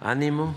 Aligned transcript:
Ánimo. 0.00 0.54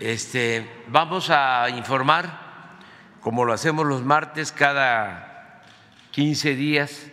Este, 0.00 0.68
vamos 0.88 1.30
a 1.30 1.68
informar, 1.70 2.78
como 3.20 3.44
lo 3.44 3.52
hacemos 3.52 3.86
los 3.86 4.02
martes, 4.02 4.50
cada 4.50 5.62
15 6.10 6.56
días 6.56 7.06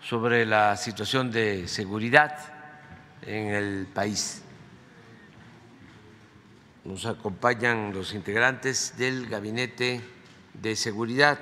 sobre 0.00 0.46
la 0.46 0.76
situación 0.76 1.32
de 1.32 1.66
seguridad 1.66 2.38
en 3.22 3.48
el 3.48 3.86
país. 3.92 4.42
Nos 6.84 7.04
acompañan 7.04 7.92
los 7.92 8.14
integrantes 8.14 8.94
del 8.96 9.28
Gabinete 9.28 10.00
de 10.54 10.76
Seguridad. 10.76 11.38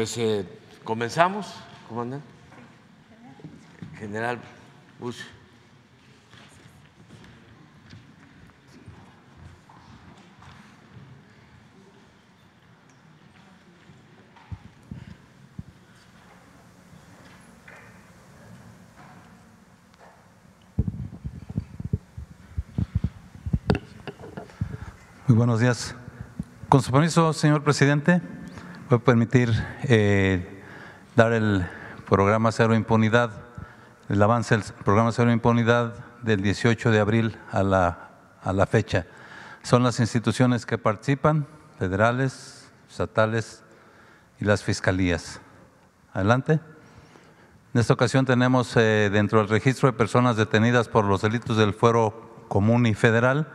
Pues 0.00 0.16
eh, 0.16 0.46
comenzamos, 0.82 1.56
comandante. 1.86 2.26
General 3.98 4.38
Bush. 4.98 5.20
Muy 25.28 25.36
buenos 25.36 25.60
días. 25.60 25.94
Con 26.70 26.80
su 26.80 26.90
permiso, 26.90 27.34
señor 27.34 27.62
presidente 27.62 28.39
voy 28.90 28.98
a 28.98 29.04
permitir 29.04 29.50
eh, 29.84 30.62
dar 31.14 31.32
el 31.32 31.64
programa 32.08 32.50
Cero 32.50 32.74
Impunidad, 32.74 33.30
el 34.08 34.20
avance 34.20 34.56
del 34.56 34.64
programa 34.84 35.12
Cero 35.12 35.30
Impunidad 35.30 35.94
del 36.22 36.42
18 36.42 36.90
de 36.90 36.98
abril 36.98 37.38
a 37.52 37.62
la, 37.62 38.08
a 38.42 38.52
la 38.52 38.66
fecha. 38.66 39.06
Son 39.62 39.84
las 39.84 40.00
instituciones 40.00 40.66
que 40.66 40.76
participan, 40.76 41.46
federales, 41.78 42.68
estatales 42.90 43.62
y 44.40 44.44
las 44.44 44.64
fiscalías. 44.64 45.40
Adelante. 46.12 46.58
En 47.72 47.80
esta 47.80 47.94
ocasión 47.94 48.26
tenemos 48.26 48.76
eh, 48.76 49.08
dentro 49.12 49.38
del 49.38 49.48
registro 49.48 49.88
de 49.88 49.96
personas 49.96 50.36
detenidas 50.36 50.88
por 50.88 51.04
los 51.04 51.22
delitos 51.22 51.56
del 51.56 51.74
fuero 51.74 52.44
común 52.48 52.86
y 52.86 52.94
federal 52.94 53.46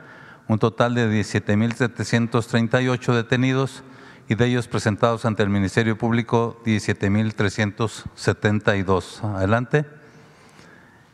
un 0.48 0.60
total 0.60 0.96
de 0.96 1.12
17.738 1.12 3.14
detenidos 3.14 3.84
y 4.28 4.34
de 4.36 4.48
ellos 4.48 4.68
presentados 4.68 5.24
ante 5.26 5.44
el 5.44 5.50
Ministerio 5.50 5.98
Público 5.98 6.62
17.372. 6.66 9.24
Adelante. 9.24 9.86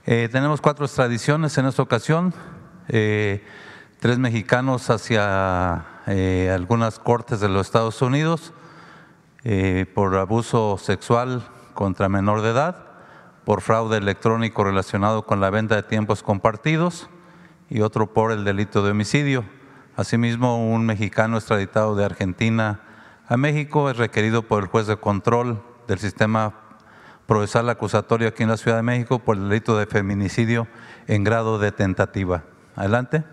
Eh, 0.06 0.30
tenemos 0.32 0.62
cuatro 0.62 0.86
extradiciones 0.86 1.58
en 1.58 1.66
esta 1.66 1.82
ocasión, 1.82 2.34
eh, 2.88 3.44
tres 4.00 4.18
mexicanos 4.18 4.90
hacia 4.90 5.86
eh, 6.08 6.50
algunas 6.54 7.00
cortes 7.00 7.42
de 7.42 7.50
los 7.50 7.68
Estados 7.68 8.02
Unidos 8.02 8.54
por 9.96 10.16
abuso 10.18 10.78
sexual 10.78 11.44
contra 11.74 12.10
menor 12.10 12.44
de 12.44 12.52
edad, 12.52 12.86
por 13.44 13.62
fraude 13.62 13.98
electrónico 13.98 14.64
relacionado 14.64 15.26
con 15.26 15.42
la 15.42 15.50
venta 15.50 15.76
de 15.76 15.82
tiempos 15.82 16.22
compartidos 16.22 17.10
y 17.68 17.82
otro 17.82 18.14
por 18.14 18.32
el 18.32 18.44
delito 18.44 18.84
de 18.84 18.92
homicidio. 18.92 19.44
Asimismo, 19.96 20.64
un 20.64 20.86
mexicano 20.86 21.38
extraditado 21.38 21.96
de 21.96 22.06
Argentina 22.06 22.82
a 23.32 23.38
México 23.38 23.90
es 23.90 23.96
requerido 23.96 24.42
por 24.42 24.62
el 24.62 24.68
juez 24.68 24.88
de 24.88 24.98
control 24.98 25.64
del 25.88 26.00
sistema 26.00 26.54
procesal 27.28 27.70
acusatorio 27.70 28.28
aquí 28.28 28.44
en 28.44 28.50
la 28.50 28.58
Ciudad 28.58 28.76
de 28.76 28.84
México 28.84 29.20
por 29.20 29.38
el 29.38 29.48
delito 29.48 29.78
de 29.78 29.86
feminicidio 29.86 30.68
en 31.08 31.24
grado 31.24 31.58
de 31.58 31.72
tentativa. 31.72 32.44
Adelante. 32.76 33.24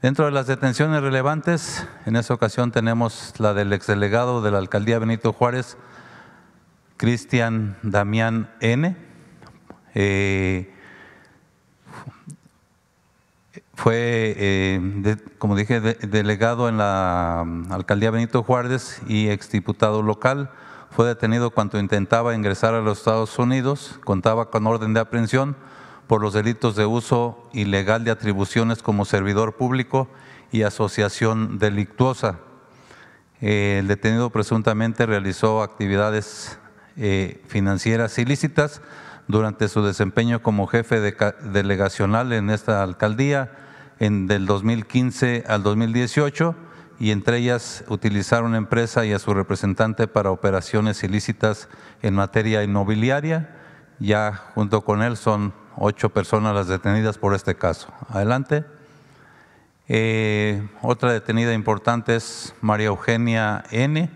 Dentro 0.00 0.26
de 0.26 0.30
las 0.30 0.46
detenciones 0.46 1.02
relevantes, 1.02 1.88
en 2.06 2.14
esta 2.14 2.34
ocasión 2.34 2.70
tenemos 2.70 3.34
la 3.38 3.52
del 3.52 3.72
exdelegado 3.72 4.42
de 4.42 4.52
la 4.52 4.58
alcaldía 4.58 5.00
Benito 5.00 5.32
Juárez, 5.32 5.76
Cristian 6.98 7.76
Damián 7.82 8.54
N. 8.60 8.96
Eh, 9.96 10.72
fue, 13.78 14.34
eh, 14.36 15.16
como 15.38 15.54
dije, 15.54 15.80
delegado 15.80 16.68
en 16.68 16.78
la 16.78 17.44
mm, 17.46 17.72
alcaldía 17.72 18.10
Benito 18.10 18.42
Juárez 18.42 19.00
y 19.06 19.28
exdiputado 19.28 20.02
local. 20.02 20.50
Fue 20.90 21.06
detenido 21.06 21.50
cuando 21.50 21.78
intentaba 21.78 22.34
ingresar 22.34 22.74
a 22.74 22.80
los 22.80 22.98
Estados 22.98 23.38
Unidos, 23.38 24.00
contaba 24.02 24.50
con 24.50 24.66
orden 24.66 24.94
de 24.94 25.00
aprehensión 25.00 25.54
por 26.08 26.20
los 26.20 26.34
delitos 26.34 26.74
de 26.74 26.86
uso 26.86 27.48
ilegal 27.52 28.02
de 28.02 28.10
atribuciones 28.10 28.82
como 28.82 29.04
servidor 29.04 29.54
público 29.54 30.08
y 30.50 30.62
asociación 30.62 31.60
delictuosa. 31.60 32.40
el 33.40 33.86
detenido 33.86 34.30
presuntamente 34.30 35.06
realizó 35.06 35.62
actividades 35.62 36.58
eh, 36.96 37.40
financieras 37.46 38.18
ilícitas 38.18 38.82
durante 39.28 39.68
su 39.68 39.84
desempeño 39.84 40.42
como 40.42 40.66
jefe 40.66 40.98
delegacional 41.00 42.32
en 42.32 42.50
esta 42.50 42.82
alcaldía 42.82 43.66
en, 44.00 44.26
del 44.26 44.46
2015 44.46 45.44
al 45.46 45.62
2018 45.62 46.54
y 47.00 47.12
entre 47.12 47.38
ellas 47.38 47.84
utilizar 47.88 48.42
una 48.42 48.56
empresa 48.56 49.04
y 49.06 49.12
a 49.12 49.18
su 49.18 49.32
representante 49.32 50.08
para 50.08 50.30
operaciones 50.30 51.02
ilícitas 51.04 51.68
en 52.02 52.14
materia 52.14 52.62
inmobiliaria. 52.62 53.54
Ya 54.00 54.32
junto 54.54 54.82
con 54.82 55.02
él 55.02 55.16
son 55.16 55.52
ocho 55.76 56.10
personas 56.10 56.54
las 56.54 56.68
detenidas 56.68 57.18
por 57.18 57.34
este 57.34 57.54
caso. 57.54 57.92
Adelante. 58.08 58.64
Eh, 59.86 60.68
otra 60.82 61.12
detenida 61.12 61.54
importante 61.54 62.16
es 62.16 62.54
María 62.60 62.88
Eugenia 62.88 63.64
N. 63.70 64.10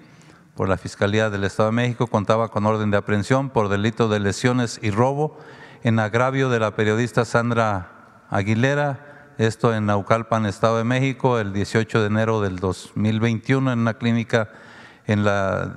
por 0.54 0.68
la 0.68 0.76
Fiscalía 0.76 1.30
del 1.30 1.44
Estado 1.44 1.70
de 1.70 1.76
México. 1.76 2.08
Contaba 2.08 2.48
con 2.48 2.66
orden 2.66 2.90
de 2.90 2.96
aprehensión 2.96 3.48
por 3.48 3.68
delito 3.68 4.08
de 4.08 4.20
lesiones 4.20 4.80
y 4.82 4.90
robo 4.90 5.38
en 5.82 5.98
agravio 5.98 6.48
de 6.50 6.60
la 6.60 6.74
periodista 6.74 7.24
Sandra 7.24 8.26
Aguilera 8.28 9.11
esto 9.46 9.74
en 9.74 9.86
Naucalpan, 9.86 10.46
Estado 10.46 10.78
de 10.78 10.84
México, 10.84 11.38
el 11.38 11.52
18 11.52 12.00
de 12.00 12.06
enero 12.06 12.40
del 12.40 12.58
2021 12.60 13.72
en 13.72 13.80
una 13.80 13.94
clínica 13.94 14.50
en 15.06 15.24
la 15.24 15.74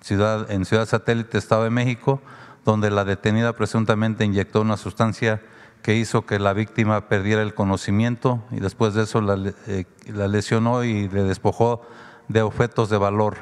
ciudad, 0.00 0.50
en 0.50 0.64
Ciudad 0.64 0.86
Satélite, 0.86 1.38
Estado 1.38 1.64
de 1.64 1.70
México, 1.70 2.22
donde 2.64 2.90
la 2.90 3.04
detenida 3.04 3.54
presuntamente 3.54 4.24
inyectó 4.24 4.60
una 4.60 4.76
sustancia 4.76 5.42
que 5.82 5.96
hizo 5.96 6.24
que 6.24 6.38
la 6.38 6.52
víctima 6.52 7.08
perdiera 7.08 7.42
el 7.42 7.54
conocimiento 7.54 8.42
y 8.50 8.60
después 8.60 8.94
de 8.94 9.02
eso 9.02 9.20
la, 9.20 9.52
eh, 9.66 9.84
la 10.06 10.28
lesionó 10.28 10.84
y 10.84 11.08
le 11.08 11.24
despojó 11.24 11.82
de 12.28 12.42
objetos 12.42 12.90
de 12.90 12.96
valor. 12.96 13.36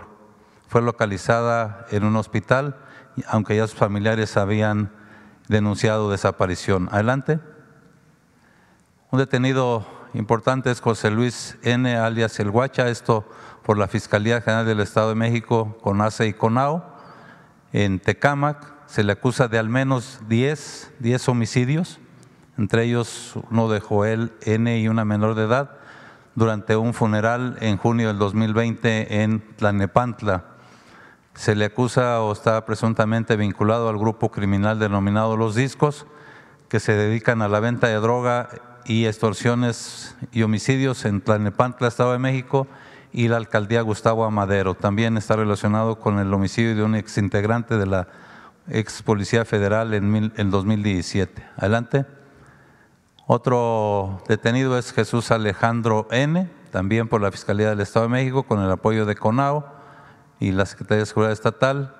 Fue 0.66 0.80
localizada 0.80 1.86
en 1.90 2.04
un 2.04 2.16
hospital, 2.16 2.76
aunque 3.28 3.56
ya 3.56 3.66
sus 3.66 3.78
familiares 3.78 4.36
habían 4.36 4.90
denunciado 5.48 6.10
desaparición. 6.10 6.88
Adelante. 6.90 7.38
Un 9.12 9.18
detenido 9.18 9.84
importante 10.14 10.70
es 10.70 10.80
José 10.80 11.10
Luis 11.10 11.58
N., 11.62 11.96
alias 11.98 12.40
El 12.40 12.50
Guacha, 12.50 12.88
esto 12.88 13.28
por 13.62 13.76
la 13.76 13.86
Fiscalía 13.86 14.40
General 14.40 14.64
del 14.64 14.80
Estado 14.80 15.10
de 15.10 15.14
México 15.16 15.76
con 15.82 16.00
ACE 16.00 16.28
y 16.28 16.32
CONAO. 16.32 16.82
En 17.74 18.00
Tecámac 18.00 18.72
se 18.86 19.04
le 19.04 19.12
acusa 19.12 19.48
de 19.48 19.58
al 19.58 19.68
menos 19.68 20.20
10, 20.28 20.92
10 21.00 21.28
homicidios, 21.28 22.00
entre 22.56 22.84
ellos 22.84 23.34
uno 23.50 23.68
de 23.68 23.80
Joel 23.80 24.32
N. 24.40 24.78
y 24.78 24.88
una 24.88 25.04
menor 25.04 25.34
de 25.34 25.44
edad, 25.44 25.72
durante 26.34 26.76
un 26.76 26.94
funeral 26.94 27.58
en 27.60 27.76
junio 27.76 28.08
del 28.08 28.16
2020 28.16 29.22
en 29.24 29.40
Tlanepantla. 29.56 30.44
Se 31.34 31.54
le 31.54 31.66
acusa 31.66 32.22
o 32.22 32.32
está 32.32 32.64
presuntamente 32.64 33.36
vinculado 33.36 33.90
al 33.90 33.98
grupo 33.98 34.30
criminal 34.30 34.78
denominado 34.78 35.36
Los 35.36 35.54
Discos, 35.54 36.06
que 36.70 36.80
se 36.80 36.94
dedican 36.94 37.42
a 37.42 37.48
la 37.48 37.60
venta 37.60 37.88
de 37.88 37.96
droga 37.96 38.48
y 38.86 39.06
extorsiones 39.06 40.16
y 40.32 40.42
homicidios 40.42 41.04
en 41.04 41.20
Tlalnepantla, 41.20 41.88
Estado 41.88 42.12
de 42.12 42.18
México, 42.18 42.66
y 43.12 43.28
la 43.28 43.36
alcaldía 43.36 43.82
Gustavo 43.82 44.24
Amadero. 44.24 44.74
También 44.74 45.16
está 45.16 45.36
relacionado 45.36 45.98
con 45.98 46.18
el 46.18 46.32
homicidio 46.32 46.74
de 46.74 46.82
un 46.82 46.94
exintegrante 46.94 47.76
de 47.76 47.86
la 47.86 48.08
ex 48.68 49.02
Policía 49.02 49.44
Federal 49.44 49.92
en, 49.94 50.32
el 50.36 50.50
2017. 50.50 51.44
Adelante. 51.56 52.06
Otro 53.26 54.22
detenido 54.28 54.78
es 54.78 54.92
Jesús 54.92 55.30
Alejandro 55.30 56.08
N., 56.10 56.50
también 56.70 57.06
por 57.06 57.20
la 57.20 57.30
Fiscalía 57.30 57.68
del 57.68 57.80
Estado 57.80 58.06
de 58.06 58.12
México, 58.12 58.44
con 58.44 58.60
el 58.60 58.70
apoyo 58.70 59.04
de 59.04 59.14
CONAO 59.14 59.66
y 60.40 60.52
la 60.52 60.64
Secretaría 60.64 61.00
de 61.00 61.06
Seguridad 61.06 61.32
Estatal. 61.32 61.96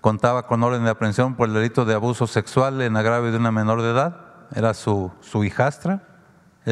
contaba 0.00 0.46
con 0.46 0.62
orden 0.62 0.84
de 0.84 0.90
aprehensión 0.90 1.34
por 1.34 1.48
el 1.48 1.54
delito 1.54 1.84
de 1.84 1.94
abuso 1.94 2.26
sexual 2.26 2.80
en 2.80 2.96
agravio 2.96 3.30
de 3.30 3.36
una 3.36 3.52
menor 3.52 3.82
de 3.82 3.90
edad, 3.90 4.28
era 4.54 4.72
su, 4.72 5.12
su 5.20 5.44
hijastra, 5.44 6.07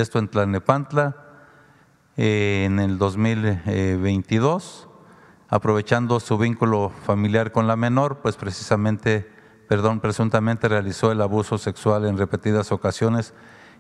esto 0.01 0.19
en 0.19 0.29
Tlalnepantla, 0.29 1.17
eh, 2.17 2.65
en 2.67 2.79
el 2.79 2.99
2022, 2.99 4.89
aprovechando 5.49 6.21
su 6.21 6.37
vínculo 6.37 6.93
familiar 7.05 7.51
con 7.51 7.67
la 7.67 7.77
menor, 7.77 8.19
pues 8.19 8.37
precisamente, 8.37 9.31
perdón, 9.69 10.01
presuntamente 10.01 10.69
realizó 10.69 11.13
el 11.13 11.23
abuso 11.23 11.57
sexual 11.57 12.05
en 12.05 12.19
repetidas 12.19 12.73
ocasiones 12.73 13.33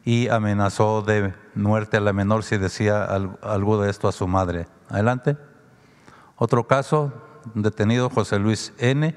y 0.04 0.28
amenazó 0.28 1.02
de 1.02 1.34
muerte 1.54 1.98
a 1.98 2.00
la 2.00 2.12
menor 2.12 2.44
si 2.44 2.56
decía 2.56 3.04
algo 3.04 3.80
de 3.82 3.90
esto 3.90 4.08
a 4.08 4.12
su 4.12 4.26
madre. 4.26 4.68
Adelante. 4.88 5.36
Otro 6.36 6.66
caso, 6.66 7.12
detenido 7.54 8.08
José 8.08 8.38
Luis 8.38 8.72
N., 8.78 9.14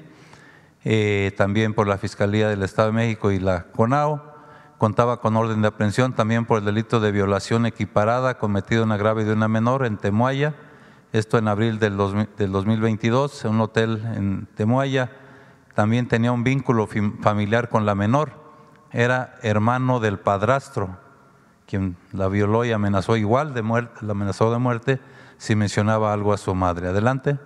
eh, 0.82 1.32
también 1.36 1.74
por 1.74 1.86
la 1.86 1.98
Fiscalía 1.98 2.48
del 2.48 2.62
Estado 2.62 2.88
de 2.88 2.94
México 2.94 3.30
y 3.30 3.38
la 3.38 3.64
CONAO, 3.72 4.29
contaba 4.80 5.20
con 5.20 5.36
orden 5.36 5.60
de 5.60 5.68
aprehensión 5.68 6.14
también 6.14 6.46
por 6.46 6.60
el 6.60 6.64
delito 6.64 7.00
de 7.00 7.12
violación 7.12 7.66
equiparada 7.66 8.38
cometido 8.38 8.82
en 8.82 8.92
agravio 8.92 9.26
de 9.26 9.34
una 9.34 9.46
menor 9.46 9.84
en 9.84 9.98
Temuaya, 9.98 10.54
esto 11.12 11.36
en 11.36 11.48
abril 11.48 11.78
del, 11.78 11.98
2022, 11.98 13.44
en 13.44 13.50
un 13.50 13.60
hotel 13.60 14.02
en 14.16 14.48
Temuaya. 14.54 15.12
También 15.74 16.08
tenía 16.08 16.32
un 16.32 16.44
vínculo 16.44 16.88
familiar 17.20 17.68
con 17.68 17.84
la 17.84 17.94
menor, 17.94 18.32
era 18.90 19.36
hermano 19.42 20.00
del 20.00 20.18
padrastro, 20.18 20.96
quien 21.66 21.98
la 22.12 22.28
violó 22.28 22.64
y 22.64 22.72
amenazó 22.72 23.18
igual 23.18 23.52
de 23.52 23.60
muerte, 23.60 24.06
la 24.06 24.12
amenazó 24.12 24.50
de 24.50 24.58
muerte 24.60 24.98
si 25.36 25.56
mencionaba 25.56 26.14
algo 26.14 26.32
a 26.32 26.38
su 26.38 26.54
madre. 26.54 26.88
Adelante. 26.88 27.38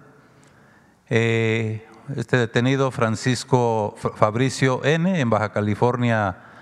Eh, 1.11 1.85
este 2.15 2.37
detenido, 2.37 2.93
Francisco 2.93 3.97
Fabricio 3.97 4.85
N., 4.85 5.19
en 5.19 5.31
Baja 5.31 5.51
California 5.51 6.53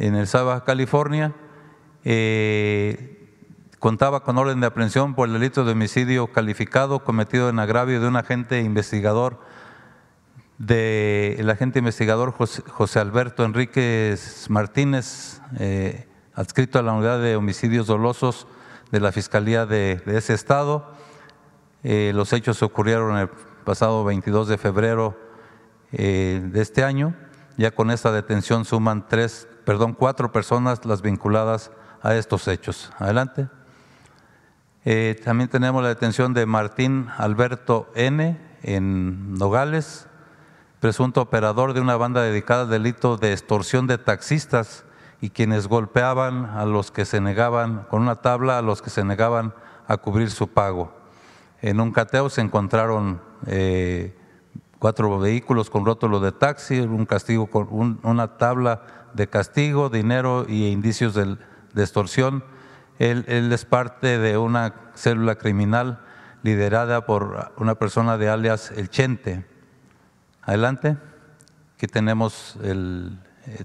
en 0.00 0.16
el 0.16 0.26
Baja 0.32 0.64
California, 0.64 1.34
eh, 2.04 3.36
contaba 3.78 4.22
con 4.22 4.38
orden 4.38 4.60
de 4.60 4.66
aprehensión 4.66 5.14
por 5.14 5.28
el 5.28 5.34
delito 5.34 5.64
de 5.64 5.72
homicidio 5.72 6.28
calificado 6.28 7.04
cometido 7.04 7.50
en 7.50 7.58
agravio 7.58 8.00
de 8.00 8.08
un 8.08 8.16
agente 8.16 8.62
investigador, 8.62 9.40
de, 10.56 11.36
el 11.38 11.50
agente 11.50 11.80
investigador 11.80 12.32
José, 12.32 12.98
Alberto 12.98 13.44
Enríquez 13.44 14.48
Martínez, 14.48 15.42
eh, 15.58 16.08
adscrito 16.34 16.78
a 16.78 16.82
la 16.82 16.94
unidad 16.94 17.20
de 17.20 17.36
homicidios 17.36 17.86
dolosos 17.86 18.46
de 18.90 19.00
la 19.00 19.12
Fiscalía 19.12 19.66
de, 19.66 20.02
ese 20.06 20.32
estado. 20.32 20.94
Eh, 21.82 22.12
los 22.14 22.32
hechos 22.32 22.62
ocurrieron 22.62 23.18
el 23.18 23.28
pasado 23.64 24.02
22 24.04 24.48
de 24.48 24.56
febrero 24.56 25.18
de 25.92 26.50
este 26.54 26.84
año. 26.84 27.14
Ya 27.56 27.72
con 27.72 27.90
esta 27.90 28.12
detención 28.12 28.64
suman 28.64 29.08
tres 29.08 29.48
perdón, 29.70 29.94
cuatro 29.94 30.32
personas 30.32 30.84
las 30.84 31.00
vinculadas 31.00 31.70
a 32.02 32.16
estos 32.16 32.48
hechos. 32.48 32.90
Adelante. 32.98 33.46
Eh, 34.84 35.14
también 35.24 35.48
tenemos 35.48 35.80
la 35.80 35.90
detención 35.90 36.34
de 36.34 36.44
Martín 36.44 37.06
Alberto 37.18 37.88
N. 37.94 38.36
en 38.64 39.34
Nogales, 39.34 40.08
presunto 40.80 41.22
operador 41.22 41.72
de 41.72 41.80
una 41.80 41.96
banda 41.96 42.20
dedicada 42.20 42.62
al 42.62 42.70
delito 42.70 43.16
de 43.16 43.30
extorsión 43.30 43.86
de 43.86 43.98
taxistas 43.98 44.84
y 45.20 45.30
quienes 45.30 45.68
golpeaban 45.68 46.46
a 46.46 46.64
los 46.64 46.90
que 46.90 47.04
se 47.04 47.20
negaban, 47.20 47.86
con 47.90 48.02
una 48.02 48.16
tabla, 48.16 48.58
a 48.58 48.62
los 48.62 48.82
que 48.82 48.90
se 48.90 49.04
negaban 49.04 49.54
a 49.86 49.98
cubrir 49.98 50.32
su 50.32 50.48
pago. 50.48 50.92
En 51.62 51.78
un 51.78 51.92
cateo 51.92 52.28
se 52.28 52.40
encontraron 52.40 53.20
eh, 53.46 54.18
cuatro 54.80 55.16
vehículos 55.20 55.70
con 55.70 55.84
rótulo 55.84 56.18
de 56.18 56.32
taxi, 56.32 56.80
un 56.80 57.06
castigo 57.06 57.46
con 57.46 58.00
una 58.02 58.36
tabla 58.36 58.99
de 59.14 59.28
castigo, 59.28 59.88
dinero 59.88 60.46
y 60.48 60.68
indicios 60.68 61.14
de, 61.14 61.36
extorsión. 61.76 62.44
Él, 62.98 63.24
es 63.28 63.64
parte 63.64 64.18
de 64.18 64.36
una 64.36 64.74
célula 64.94 65.36
criminal 65.36 66.00
liderada 66.42 67.06
por 67.06 67.52
una 67.56 67.74
persona 67.74 68.18
de 68.18 68.28
alias 68.28 68.70
El 68.70 68.90
Chente. 68.90 69.46
Adelante. 70.42 70.96
Aquí 71.76 71.86
tenemos 71.86 72.58
eh, 72.62 73.10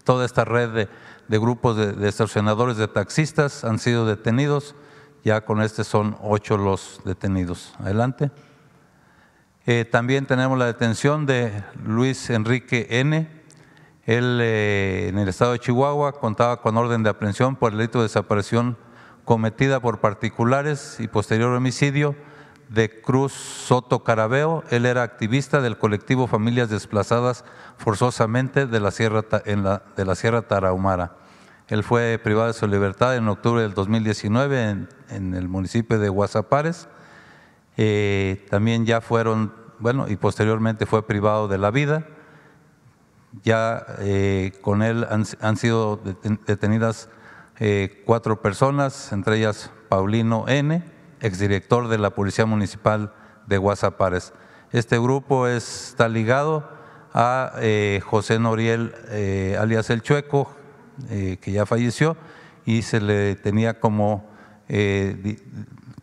toda 0.04 0.26
esta 0.26 0.46
red 0.46 0.88
de, 1.28 1.38
grupos 1.40 1.78
de, 1.78 2.08
extorsionadores 2.08 2.78
de 2.78 2.88
taxistas 2.88 3.64
han 3.64 3.80
sido 3.80 4.06
detenidos. 4.06 4.76
Ya 5.24 5.42
con 5.42 5.62
este 5.62 5.84
son 5.84 6.18
ocho 6.22 6.58
los 6.58 7.02
detenidos. 7.04 7.74
Adelante. 7.80 8.32
Eh, 9.66 9.84
también 9.84 10.28
tenemos 10.28 10.60
la 10.60 10.68
detención 10.68 11.26
de 11.26 11.64
Luis 11.84 12.30
Enrique 12.30 12.88
N., 12.92 13.45
él 14.06 14.40
eh, 14.42 15.08
en 15.10 15.18
el 15.18 15.28
estado 15.28 15.54
de 15.54 15.60
Chihuahua 15.60 16.20
contaba 16.20 16.62
con 16.62 16.78
orden 16.78 17.02
de 17.02 17.10
aprehensión 17.10 17.56
por 17.56 17.72
el 17.72 17.80
delito 17.80 18.00
de 18.00 18.04
desaparición 18.04 18.78
cometida 19.24 19.80
por 19.80 20.00
particulares 20.00 20.98
y 21.00 21.08
posterior 21.08 21.52
homicidio 21.52 22.16
de 22.70 23.02
Cruz 23.02 23.34
Soto 23.34 24.04
Carabeo. 24.04 24.64
Él 24.70 24.86
era 24.86 25.02
activista 25.02 25.60
del 25.60 25.80
colectivo 25.80 26.28
Familias 26.28 26.70
Desplazadas 26.70 27.46
Forzosamente 27.78 28.68
de 28.68 28.80
la 28.80 28.92
Sierra, 28.92 29.24
de 29.24 30.06
la 30.06 30.16
Sierra 30.16 30.44
Tarahumara. 30.44 31.18
Él 31.68 31.84
fue 31.84 32.20
privado 32.24 32.48
de 32.48 32.54
su 32.54 32.68
libertad 32.68 33.16
en 33.16 33.28
octubre 33.28 33.64
del 33.64 33.74
2019 33.74 34.88
en, 35.10 35.34
el 35.34 35.48
municipio 35.48 35.98
de 35.98 36.10
Guasapares. 36.10 36.88
Eh, 37.76 38.46
también 38.52 38.86
ya 38.86 39.02
fueron, 39.02 39.52
bueno, 39.80 40.08
y 40.08 40.16
posteriormente 40.16 40.86
fue 40.86 41.08
privado 41.08 41.48
de 41.48 41.58
la 41.58 41.72
vida 41.72 42.06
ya 43.44 43.86
eh, 44.00 44.52
con 44.62 44.82
él 44.82 45.06
han, 45.10 45.58
sido 45.58 46.00
detenidas 46.46 47.10
eh, 47.60 48.04
cuatro 48.06 48.42
personas, 48.42 49.12
entre 49.12 49.38
ellas 49.38 49.72
Paulino 49.90 50.46
N., 50.48 50.84
exdirector 51.22 51.88
de 51.88 51.98
la 51.98 52.12
Policía 52.12 52.46
Municipal 52.46 53.14
de 53.48 53.58
Guasapares. 53.58 54.34
Este 54.72 55.00
grupo 55.00 55.48
está 55.48 56.10
ligado 56.10 56.70
a 57.14 57.54
eh, 57.60 58.02
José 58.04 58.40
Noriel, 58.40 58.94
alias 59.60 59.90
El 59.90 60.02
Chueco, 60.02 60.54
que 61.08 61.52
ya 61.52 61.66
falleció, 61.66 62.18
y 62.66 62.82
se 62.82 63.00
le 63.00 63.36
tenía 63.36 63.80
como, 63.80 64.30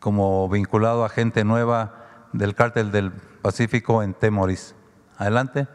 como 0.00 0.48
vinculado 0.48 1.04
a 1.04 1.08
gente 1.08 1.44
nueva 1.44 2.28
del 2.32 2.54
cártel 2.54 2.92
del 2.92 3.12
Pacífico 3.12 4.02
en 4.02 4.14
Temoris. 4.14 4.74
Adelante. 5.18 5.66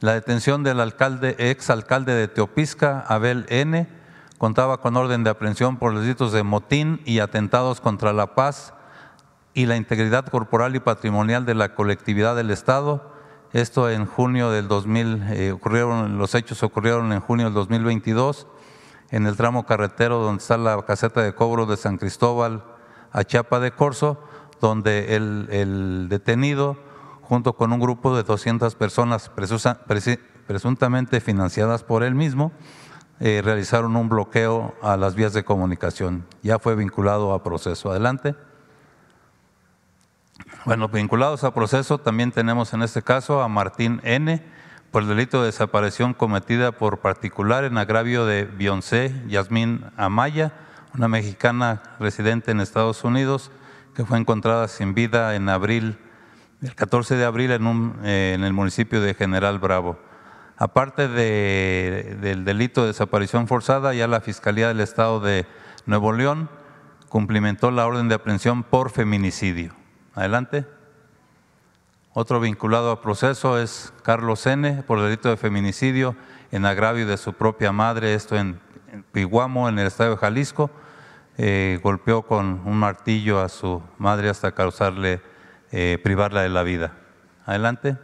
La 0.00 0.14
detención 0.14 0.62
del 0.62 0.80
alcalde, 0.80 1.36
ex 1.38 1.68
alcalde 1.68 2.14
de 2.14 2.26
Teopisca, 2.26 3.04
Abel 3.06 3.44
N., 3.50 3.86
contaba 4.38 4.80
con 4.80 4.96
orden 4.96 5.24
de 5.24 5.30
aprehensión 5.30 5.76
por 5.76 5.92
los 5.92 6.00
delitos 6.00 6.32
de 6.32 6.42
motín 6.42 7.02
y 7.04 7.18
atentados 7.18 7.82
contra 7.82 8.14
la 8.14 8.34
paz 8.34 8.72
y 9.52 9.66
la 9.66 9.76
integridad 9.76 10.24
corporal 10.24 10.74
y 10.74 10.80
patrimonial 10.80 11.44
de 11.44 11.54
la 11.54 11.74
colectividad 11.74 12.34
del 12.34 12.50
Estado. 12.50 13.12
Esto 13.52 13.90
en 13.90 14.06
junio 14.06 14.50
del 14.50 14.68
2000, 14.68 15.22
eh, 15.32 15.52
ocurrieron, 15.52 16.16
los 16.16 16.34
hechos 16.34 16.62
ocurrieron 16.62 17.12
en 17.12 17.20
junio 17.20 17.44
del 17.46 17.54
2022 17.54 18.46
en 19.10 19.26
el 19.26 19.36
tramo 19.36 19.66
carretero 19.66 20.20
donde 20.20 20.40
está 20.40 20.56
la 20.56 20.80
caseta 20.86 21.20
de 21.20 21.34
cobro 21.34 21.66
de 21.66 21.76
San 21.76 21.98
Cristóbal 21.98 22.64
a 23.12 23.22
Chiapa 23.24 23.60
de 23.60 23.72
Corzo, 23.72 24.18
donde 24.62 25.14
el 25.14 26.06
detenido 26.08 26.78
junto 27.30 27.52
con 27.52 27.72
un 27.72 27.78
grupo 27.78 28.16
de 28.16 28.24
200 28.24 28.74
personas 28.74 29.30
presuntamente 30.48 31.20
financiadas 31.20 31.84
por 31.84 32.02
él 32.02 32.16
mismo, 32.16 32.50
eh, 33.20 33.40
realizaron 33.44 33.94
un 33.94 34.08
bloqueo 34.08 34.74
a 34.82 34.96
las 34.96 35.14
vías 35.14 35.32
de 35.32 35.44
comunicación. 35.44 36.26
Ya 36.42 36.58
fue 36.58 36.74
vinculado 36.74 37.32
a 37.32 37.44
proceso. 37.44 37.88
Adelante. 37.88 38.34
Bueno, 40.64 40.88
vinculados 40.88 41.44
a 41.44 41.54
proceso 41.54 41.98
también 41.98 42.32
tenemos 42.32 42.74
en 42.74 42.82
este 42.82 43.00
caso 43.00 43.42
a 43.42 43.48
Martín 43.48 44.00
N. 44.02 44.44
por 44.90 45.04
el 45.04 45.08
delito 45.10 45.38
de 45.38 45.46
desaparición 45.46 46.14
cometida 46.14 46.72
por 46.72 46.98
particular 46.98 47.62
en 47.62 47.78
agravio 47.78 48.26
de 48.26 48.42
Beyoncé 48.42 49.14
Yasmín 49.28 49.84
Amaya, 49.96 50.52
una 50.96 51.06
mexicana 51.06 51.80
residente 52.00 52.50
en 52.50 52.58
Estados 52.58 53.04
Unidos 53.04 53.52
que 53.94 54.04
fue 54.04 54.18
encontrada 54.18 54.66
sin 54.66 54.94
vida 54.94 55.36
en 55.36 55.48
abril 55.48 55.96
el 56.62 56.74
14 56.74 57.16
de 57.16 57.24
abril 57.24 57.50
eh, 57.50 58.32
en, 58.34 58.44
el 58.44 58.52
municipio 58.52 59.00
de 59.00 59.14
General 59.14 59.58
Bravo. 59.58 59.98
Aparte 60.56 61.08
del 61.08 62.44
delito 62.44 62.82
de 62.82 62.88
desaparición 62.88 63.48
forzada, 63.48 63.94
ya 63.94 64.06
la 64.06 64.20
Fiscalía 64.20 64.68
del 64.68 64.80
Estado 64.80 65.18
de 65.20 65.46
Nuevo 65.86 66.12
León 66.12 66.50
cumplimentó 67.08 67.70
la 67.70 67.86
orden 67.86 68.08
de 68.08 68.16
aprehensión 68.16 68.62
por 68.62 68.90
feminicidio. 68.90 69.74
Adelante. 70.14 70.66
Otro 72.12 72.40
vinculado 72.40 72.90
a 72.90 73.00
proceso 73.00 73.58
es 73.58 73.94
Carlos 74.02 74.46
N. 74.46 74.82
por 74.82 75.00
delito 75.00 75.30
de 75.30 75.38
feminicidio 75.38 76.14
en 76.52 76.66
agravio 76.66 77.06
de 77.06 77.16
su 77.16 77.32
propia 77.32 77.72
madre, 77.72 78.14
esto 78.14 78.36
en, 78.36 78.60
Piguamo, 79.12 79.68
en 79.68 79.78
el 79.78 79.86
estado 79.86 80.10
de 80.10 80.16
Jalisco. 80.18 80.70
Eh, 81.38 81.80
golpeó 81.82 82.22
con 82.22 82.60
un 82.66 82.76
martillo 82.76 83.40
a 83.40 83.48
su 83.48 83.82
madre 83.96 84.28
hasta 84.28 84.52
causarle 84.52 85.22
eh, 85.72 85.98
privarla 86.02 86.42
de 86.42 86.48
la 86.48 86.62
vida. 86.64 86.92
Adelante. 87.46 87.96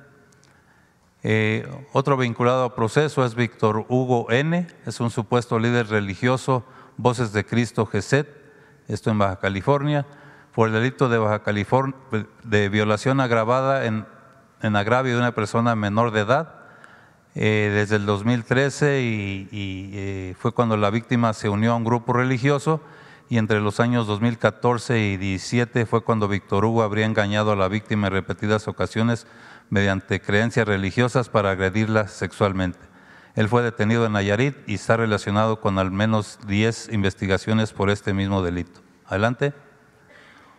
Eh, 1.24 1.68
otro 1.92 2.16
vinculado 2.16 2.64
a 2.64 2.74
proceso 2.76 3.24
es 3.24 3.34
Víctor 3.34 3.86
Hugo 3.88 4.30
N., 4.30 4.68
es 4.86 5.00
un 5.00 5.10
supuesto 5.10 5.58
líder 5.58 5.88
religioso, 5.88 6.64
Voces 6.96 7.32
de 7.32 7.44
Cristo 7.44 7.84
Geset, 7.84 8.28
esto 8.86 9.10
en 9.10 9.18
Baja 9.18 9.40
California, 9.40 10.06
por 10.54 10.68
el 10.68 10.74
delito 10.74 11.08
de, 11.08 11.18
Baja 11.18 11.42
California, 11.42 11.96
de 12.44 12.68
violación 12.68 13.20
agravada 13.20 13.86
en, 13.86 14.06
en, 14.62 14.76
agravio 14.76 15.14
de 15.14 15.18
una 15.18 15.34
persona 15.34 15.74
menor 15.74 16.12
de 16.12 16.20
edad. 16.20 16.54
Eh, 17.34 17.70
desde 17.74 17.96
el 17.96 18.06
2013 18.06 19.02
y, 19.02 19.48
y 19.52 20.34
fue 20.38 20.52
cuando 20.52 20.78
la 20.78 20.88
víctima 20.88 21.34
se 21.34 21.50
unió 21.50 21.72
a 21.72 21.76
un 21.76 21.84
grupo 21.84 22.14
religioso 22.14 22.80
y 23.28 23.38
entre 23.38 23.60
los 23.60 23.80
años 23.80 24.06
2014 24.06 24.98
y 24.98 25.12
2017 25.16 25.86
fue 25.86 26.02
cuando 26.02 26.28
Víctor 26.28 26.64
Hugo 26.64 26.82
habría 26.82 27.06
engañado 27.06 27.52
a 27.52 27.56
la 27.56 27.68
víctima 27.68 28.06
en 28.06 28.12
repetidas 28.12 28.68
ocasiones 28.68 29.26
mediante 29.68 30.20
creencias 30.20 30.68
religiosas 30.68 31.28
para 31.28 31.50
agredirla 31.50 32.08
sexualmente. 32.08 32.78
Él 33.34 33.48
fue 33.48 33.62
detenido 33.62 34.06
en 34.06 34.12
Nayarit 34.12 34.56
y 34.66 34.74
está 34.74 34.96
relacionado 34.96 35.60
con 35.60 35.78
al 35.78 35.90
menos 35.90 36.38
10 36.46 36.90
investigaciones 36.92 37.72
por 37.72 37.90
este 37.90 38.14
mismo 38.14 38.42
delito. 38.42 38.80
Adelante. 39.06 39.52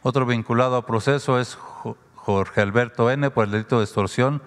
Otro 0.03 0.25
vinculado 0.25 0.75
a 0.75 0.85
proceso 0.85 1.39
es 1.39 1.57
Jorge 2.15 2.61
Alberto 2.61 3.09
N. 3.09 3.31
por 3.31 3.45
el 3.45 3.51
delito 3.51 3.79
de 3.79 3.85
extorsión 3.85 4.41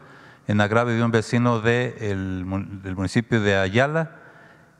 en 0.47 0.61
agravio 0.61 0.95
de 0.95 1.03
un 1.03 1.11
vecino 1.11 1.61
del 1.61 2.45
municipio 2.45 3.41
de 3.41 3.57
Ayala, 3.57 4.17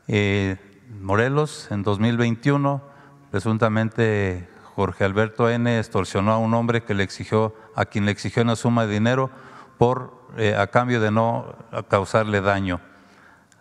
eh, 0.07 0.57
Morelos, 0.99 1.67
en 1.71 1.83
2021. 1.83 2.90
Presuntamente 3.31 4.49
Jorge 4.75 5.05
Alberto 5.05 5.49
N. 5.49 5.79
extorsionó 5.79 6.33
a 6.33 6.37
un 6.37 6.53
hombre 6.53 6.83
que 6.83 6.93
le 6.93 7.03
exigió, 7.03 7.55
a 7.75 7.85
quien 7.85 8.05
le 8.05 8.11
exigió 8.11 8.43
una 8.43 8.57
suma 8.57 8.85
de 8.85 8.91
dinero 8.91 9.29
por, 9.77 10.27
eh, 10.35 10.53
a 10.53 10.67
cambio 10.67 10.99
de 10.99 11.11
no 11.11 11.55
causarle 11.87 12.41
daño. 12.41 12.81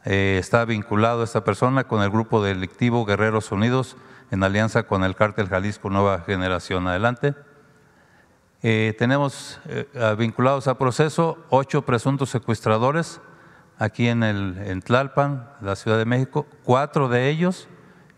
Eh, 0.05 0.39
está 0.41 0.65
vinculado 0.65 1.23
esta 1.23 1.45
persona 1.45 1.85
con 1.85 2.03
el 2.03 2.11
grupo 2.11 2.43
delictivo 2.43 3.05
Guerreros 3.05 3.53
Unidos 3.53 3.97
en 4.33 4.43
alianza 4.43 4.83
con 4.83 5.05
el 5.05 5.15
cártel 5.15 5.49
Jalisco 5.49 5.89
Nueva 5.89 6.21
Generación. 6.23 6.89
Adelante. 6.89 7.35
Eh, 8.62 8.95
tenemos 8.99 9.61
vinculados 10.19 10.67
a 10.67 10.77
proceso 10.77 11.39
ocho 11.49 11.83
presuntos 11.83 12.29
secuestradores 12.29 13.21
aquí 13.79 14.09
en, 14.09 14.25
el, 14.25 14.59
en 14.65 14.83
Tlalpan, 14.83 15.49
la 15.61 15.77
Ciudad 15.77 15.97
de 15.97 16.07
México. 16.07 16.47
Cuatro 16.65 17.09
de 17.09 17.31
ellos 17.31 17.69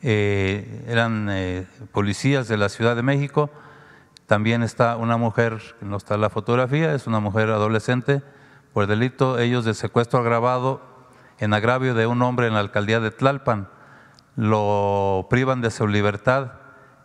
eran 0.02 1.30
policías 1.92 2.49
de 2.49 2.56
la 2.56 2.68
Ciudad 2.68 2.97
de 2.97 3.02
México 3.02 3.50
también 4.32 4.62
está 4.62 4.97
una 4.97 5.18
mujer, 5.18 5.61
no 5.82 5.99
está 5.99 6.16
la 6.16 6.30
fotografía, 6.30 6.94
es 6.94 7.06
una 7.06 7.21
mujer 7.21 7.50
adolescente, 7.50 8.23
por 8.73 8.87
delito 8.87 9.38
ellos 9.38 9.66
de 9.66 9.75
secuestro 9.75 10.21
agravado 10.21 10.80
en 11.38 11.52
agravio 11.52 11.92
de 11.92 12.06
un 12.06 12.23
hombre 12.23 12.47
en 12.47 12.54
la 12.54 12.61
alcaldía 12.61 12.99
de 13.00 13.11
Tlalpan. 13.11 13.68
Lo 14.37 15.26
privan 15.28 15.61
de 15.61 15.71
su 15.71 15.87
libertad 15.87 16.52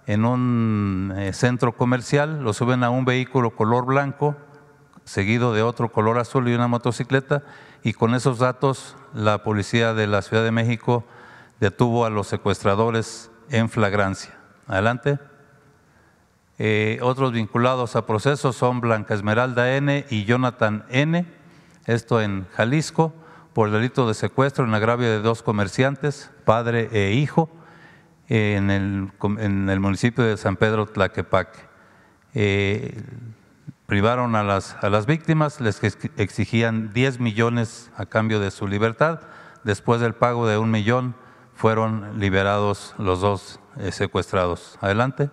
en 0.05 0.23
un 0.23 1.13
eh, 1.17 1.33
centro 1.33 1.73
comercial, 1.73 2.41
lo 2.43 2.53
suben 2.53 2.81
a 2.85 2.89
un 2.89 3.03
vehículo 3.03 3.57
color 3.57 3.85
blanco, 3.85 4.37
seguido 5.03 5.53
de 5.53 5.63
otro 5.63 5.91
color 5.91 6.19
azul 6.19 6.47
y 6.47 6.55
una 6.55 6.69
motocicleta, 6.69 7.43
y 7.83 7.91
con 7.91 8.15
esos 8.15 8.39
datos 8.39 8.95
la 9.13 9.43
policía 9.43 9.93
de 9.93 10.07
la 10.07 10.21
Ciudad 10.21 10.45
de 10.45 10.51
México 10.51 11.03
detuvo 11.59 12.05
a 12.05 12.09
los 12.09 12.27
secuestradores 12.27 13.31
en 13.49 13.69
flagrancia. 13.69 14.33
Adelante. 14.67 15.19
Eh, 16.59 16.99
otros 17.01 17.33
vinculados 17.33 17.95
a 17.95 18.05
procesos 18.05 18.55
son 18.55 18.81
Blanca 18.81 19.13
Esmeralda 19.13 19.75
N 19.75 20.05
y 20.09 20.25
Jonathan 20.25 20.85
N, 20.89 21.25
esto 21.85 22.19
en 22.19 22.47
Jalisco, 22.55 23.13
por 23.53 23.69
delito 23.69 24.07
de 24.07 24.13
secuestro 24.13 24.65
en 24.65 24.73
agravio 24.73 25.07
de 25.07 25.19
dos 25.19 25.43
comerciantes, 25.43 26.31
padre 26.45 26.89
e 26.91 27.13
hijo, 27.13 27.49
en 28.29 28.69
el, 28.69 29.79
municipio 29.79 30.23
de 30.23 30.35
San 30.35 30.57
Pedro 30.57 30.85
Tlaquepaque. 30.85 31.59
Eh, 32.33 33.01
privaron 33.85 34.35
a 34.35 34.43
las, 34.43 34.75
a 34.81 34.89
las 34.89 35.05
víctimas, 35.05 35.61
les 35.61 35.81
exigían 36.17 36.91
10 36.91 37.19
millones 37.19 37.89
a 37.95 38.05
cambio 38.05 38.39
de 38.39 38.51
su 38.51 38.67
libertad. 38.67 39.21
Después 39.63 40.01
del 40.01 40.13
pago 40.13 40.47
de 40.47 40.57
un 40.57 40.71
millón, 40.71 41.15
fueron 41.57 42.19
liberados 42.19 42.93
los 42.99 43.19
dos 43.19 43.59
eh, 43.79 43.91
secuestrados. 43.91 44.77
Adelante. 44.79 45.31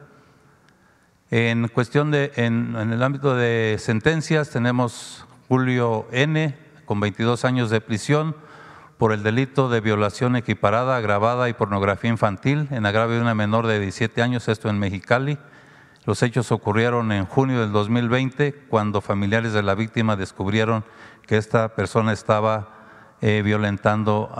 En 1.30 1.68
cuestión 1.68 2.10
de, 2.10 2.32
en, 2.36 2.74
el 2.76 3.02
ámbito 3.02 3.36
de 3.36 3.76
sentencias, 3.78 4.48
tenemos 4.48 5.26
Julio 5.48 6.06
N., 6.12 6.56
con 6.86 7.00
22 7.00 7.44
años 7.44 7.70
de 7.70 7.80
prisión 7.80 8.36
por 8.98 9.12
el 9.12 9.22
delito 9.22 9.68
de 9.68 9.80
violación 9.80 10.36
equiparada, 10.36 10.96
agravada 10.96 11.48
y 11.48 11.54
pornografía 11.54 12.10
infantil 12.10 12.68
en 12.70 12.86
agravio 12.86 13.16
de 13.16 13.22
una 13.22 13.34
menor 13.34 13.66
de 13.66 13.80
17 13.80 14.22
años, 14.22 14.48
esto 14.48 14.70
en 14.70 14.78
Mexicali. 14.78 15.38
Los 16.06 16.22
hechos 16.22 16.52
ocurrieron 16.52 17.12
en 17.12 17.26
junio 17.26 17.60
del 17.60 17.72
2020, 17.72 18.66
cuando 18.68 19.00
familiares 19.00 19.52
de 19.52 19.62
la 19.62 19.74
víctima 19.74 20.16
descubrieron 20.16 20.84
que 21.26 21.36
esta 21.36 21.74
persona 21.74 22.12
estaba 22.12 22.68
eh, 23.20 23.42
violentando 23.44 24.30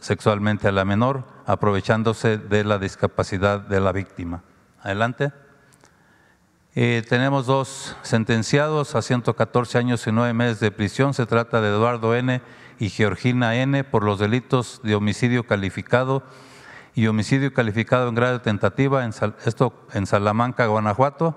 sexualmente 0.00 0.68
a 0.68 0.72
la 0.72 0.84
menor, 0.84 1.24
aprovechándose 1.46 2.38
de 2.38 2.64
la 2.64 2.78
discapacidad 2.78 3.60
de 3.60 3.80
la 3.80 3.92
víctima. 3.92 4.42
Adelante. 4.82 5.32
Eh, 6.74 7.04
tenemos 7.08 7.46
dos 7.46 7.96
sentenciados 8.02 8.94
a 8.94 9.02
114 9.02 9.78
años 9.78 10.06
y 10.06 10.12
nueve 10.12 10.32
meses 10.32 10.60
de 10.60 10.70
prisión. 10.70 11.14
Se 11.14 11.26
trata 11.26 11.60
de 11.60 11.68
Eduardo 11.68 12.14
N. 12.14 12.40
y 12.78 12.90
Georgina 12.90 13.56
N. 13.56 13.84
por 13.84 14.04
los 14.04 14.18
delitos 14.18 14.80
de 14.82 14.94
homicidio 14.94 15.46
calificado 15.46 16.22
y 16.94 17.06
homicidio 17.06 17.52
calificado 17.52 18.08
en 18.08 18.14
grado 18.14 18.34
de 18.34 18.40
tentativa, 18.40 19.04
en, 19.04 19.12
esto 19.44 19.86
en 19.92 20.06
Salamanca, 20.06 20.66
Guanajuato. 20.66 21.36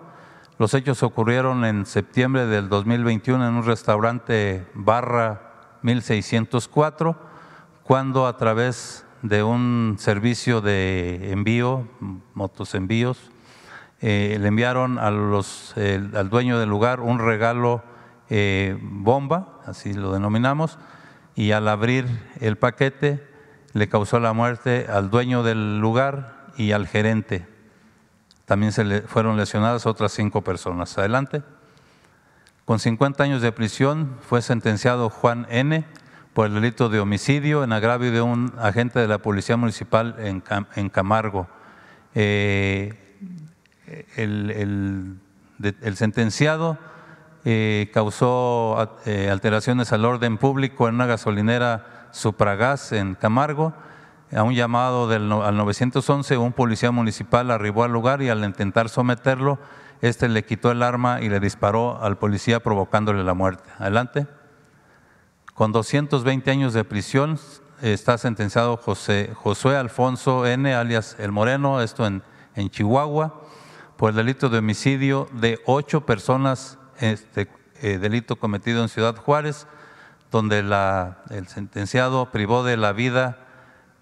Los 0.60 0.74
hechos 0.74 1.03
ocurrieron 1.03 1.65
en 1.65 1.86
septiembre 1.86 2.46
del 2.46 2.70
2021 2.70 3.48
en 3.48 3.55
un 3.55 3.65
restaurante 3.65 4.67
barra 4.74 5.79
1604, 5.82 7.17
cuando 7.83 8.27
a 8.27 8.37
través 8.37 9.05
de 9.21 9.43
un 9.43 9.97
servicio 9.99 10.61
de 10.61 11.31
envío, 11.31 11.87
motos 12.33 12.75
envíos, 12.75 13.31
eh, 14.01 14.37
le 14.39 14.47
enviaron 14.47 14.95
los, 15.29 15.73
al 15.77 16.29
dueño 16.29 16.59
del 16.59 16.69
lugar 16.69 16.99
un 16.99 17.19
regalo 17.19 17.83
eh, 18.29 18.77
bomba, 18.81 19.59
así 19.65 19.93
lo 19.93 20.11
denominamos, 20.11 20.77
y 21.35 21.51
al 21.51 21.67
abrir 21.67 22.07
el 22.39 22.57
paquete 22.57 23.25
le 23.73 23.89
causó 23.89 24.19
la 24.19 24.33
muerte 24.33 24.87
al 24.89 25.09
dueño 25.09 25.43
del 25.43 25.79
lugar 25.79 26.47
y 26.57 26.71
al 26.71 26.87
gerente. 26.87 27.47
También 28.45 28.71
se 28.71 29.01
fueron 29.01 29.37
lesionadas 29.37 29.85
otras 29.85 30.11
cinco 30.11 30.41
personas. 30.41 30.97
Adelante. 30.97 31.43
Con 32.65 32.79
50 32.79 33.23
años 33.23 33.41
de 33.41 33.51
prisión 33.51 34.17
fue 34.21 34.41
sentenciado 34.41 35.09
Juan 35.09 35.47
N. 35.49 35.85
por 36.33 36.47
el 36.47 36.55
delito 36.55 36.89
de 36.89 36.99
homicidio 36.99 37.63
en 37.63 37.71
agravio 37.73 38.11
de 38.11 38.21
un 38.21 38.53
agente 38.59 38.99
de 38.99 39.07
la 39.07 39.19
Policía 39.19 39.55
Municipal 39.55 40.15
en, 40.17 40.89
Camargo. 40.89 41.47
Eh, 42.15 42.93
el, 44.15 45.17
sentenciado 45.95 46.77
eh, 47.45 47.91
causó 47.93 48.97
eh, 49.05 49.29
alteraciones 49.31 49.93
al 49.93 50.05
orden 50.05 50.37
público 50.37 50.87
en 50.87 50.95
una 50.95 51.05
gasolinera 51.05 52.07
Supragas 52.11 52.91
en 52.91 53.15
Camargo. 53.15 53.73
A 54.35 54.41
un 54.41 54.55
llamado 54.55 55.07
del, 55.07 55.31
al 55.31 55.55
911, 55.55 56.37
un 56.37 56.53
policía 56.53 56.89
municipal 56.89 57.51
arribó 57.51 57.83
al 57.83 57.91
lugar 57.91 58.23
y 58.23 58.29
al 58.29 58.43
intentar 58.43 58.89
someterlo, 58.89 59.59
este 60.01 60.27
le 60.27 60.43
quitó 60.43 60.71
el 60.71 60.81
arma 60.81 61.21
y 61.21 61.29
le 61.29 61.39
disparó 61.39 62.01
al 62.01 62.17
policía 62.17 62.59
provocándole 62.59 63.23
la 63.23 63.35
muerte. 63.35 63.69
Adelante. 63.77 64.25
Con 65.53 65.72
220 65.72 66.50
años 66.50 66.74
de 66.74 66.83
prisión 66.83 67.39
está 67.79 68.17
sentenciado 68.17 68.75
José, 68.75 69.33
Josué 69.36 69.77
Alfonso 69.77 70.48
N., 70.48 70.74
alias 70.74 71.15
El 71.19 71.31
Moreno, 71.31 71.79
esto 71.81 72.07
en, 72.07 72.24
en 72.55 72.72
Chihuahua 72.72 73.43
por 73.95 74.10
el 74.10 74.15
delito 74.15 74.50
de 74.50 74.57
homicidio 74.57 75.29
de 75.31 75.62
ocho 75.67 76.07
personas, 76.07 76.79
este 77.00 77.48
eh, 77.81 78.00
delito 78.00 78.38
cometido 78.38 78.81
en 78.81 78.89
Ciudad 78.89 79.15
Juárez, 79.15 79.67
donde 80.31 80.60
el 81.29 81.48
sentenciado 81.48 82.31
privó 82.31 82.63
de 82.63 82.75
la 82.75 82.91
vida 82.91 83.38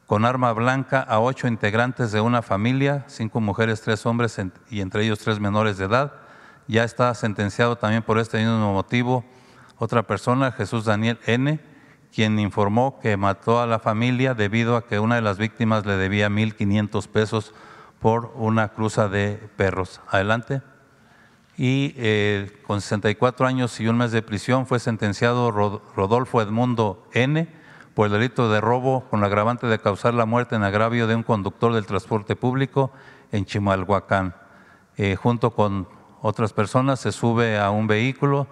con 0.08 0.24
arma 0.24 0.54
blanca 0.54 1.02
a 1.02 1.20
ocho 1.20 1.50
integrantes 1.50 2.14
de 2.14 2.22
una 2.22 2.42
familia, 2.42 3.04
cinco 3.08 3.42
mujeres, 3.42 3.82
tres 3.82 4.06
hombres 4.06 4.40
y 4.70 4.80
entre 4.80 5.04
ellos 5.04 5.20
tres 5.20 5.42
menores 5.42 5.78
de 5.78 5.86
edad. 5.86 6.14
Ya 6.68 6.86
está 6.86 7.14
sentenciado 7.14 7.78
también 7.78 8.04
por 8.04 8.20
este 8.20 8.38
mismo 8.38 8.72
motivo 8.72 9.26
otra 9.84 10.04
persona, 10.04 10.52
Jesús 10.52 10.86
Daniel 10.86 11.18
N., 11.26 11.60
quien 12.14 12.38
informó 12.38 13.00
que 13.00 13.18
mató 13.18 13.60
a 13.60 13.66
la 13.66 13.80
familia 13.80 14.36
debido 14.36 14.76
a 14.76 14.86
que 14.86 15.00
una 15.00 15.16
de 15.16 15.24
las 15.24 15.40
víctimas 15.40 15.88
le 15.88 15.98
debía 15.98 16.30
1.500 16.30 17.08
pesos 17.08 17.56
por 18.00 18.32
una 18.36 18.68
cruza 18.68 19.10
de 19.10 19.40
perros. 19.58 20.00
Adelante. 20.08 20.62
y 21.58 21.96
eh, 21.98 22.62
con 22.68 22.80
64 22.80 23.48
años 23.48 23.80
y 23.80 23.88
un 23.88 23.98
mes 23.98 24.12
de 24.12 24.22
prisión 24.22 24.68
fue 24.68 24.78
sentenciado 24.78 25.50
Rodolfo 25.50 26.44
Edmundo 26.44 27.08
N 27.14 27.48
por 27.96 28.06
el 28.06 28.14
delito 28.14 28.52
de 28.52 28.62
robo 28.62 29.06
con 29.10 29.20
la 29.20 29.26
agravante 29.26 29.66
de 29.66 29.80
causar 29.80 30.14
la 30.14 30.28
muerte 30.28 30.56
en 30.56 30.64
agravio 30.64 31.08
de 31.08 31.16
un 31.16 31.24
conductor 31.24 31.74
del 31.74 31.88
transporte 31.88 32.36
público 32.36 32.92
en 33.32 33.46
Chimalhuacán. 33.46 34.36
Eh, 34.98 35.16
junto 35.16 35.56
con 35.56 35.88
otras 36.22 36.54
personas 36.54 37.00
se 37.00 37.12
sube 37.12 37.58
a 37.58 37.72
un 37.72 37.88
vehículo, 37.88 38.46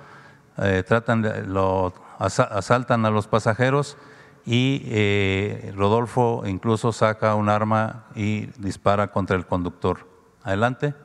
eh, 0.62 0.84
tratan 0.86 1.22
de, 1.22 1.44
lo 1.46 1.94
asaltan 2.20 3.06
a 3.06 3.10
los 3.10 3.28
pasajeros 3.28 3.98
y 4.46 4.84
eh, 4.86 5.74
Rodolfo 5.76 6.44
incluso 6.46 6.92
saca 6.92 7.36
un 7.36 7.50
arma 7.50 8.06
y 8.16 8.48
dispara 8.58 9.12
contra 9.12 9.38
el 9.38 9.46
conductor. 9.46 10.08
Adelante. 10.44 10.96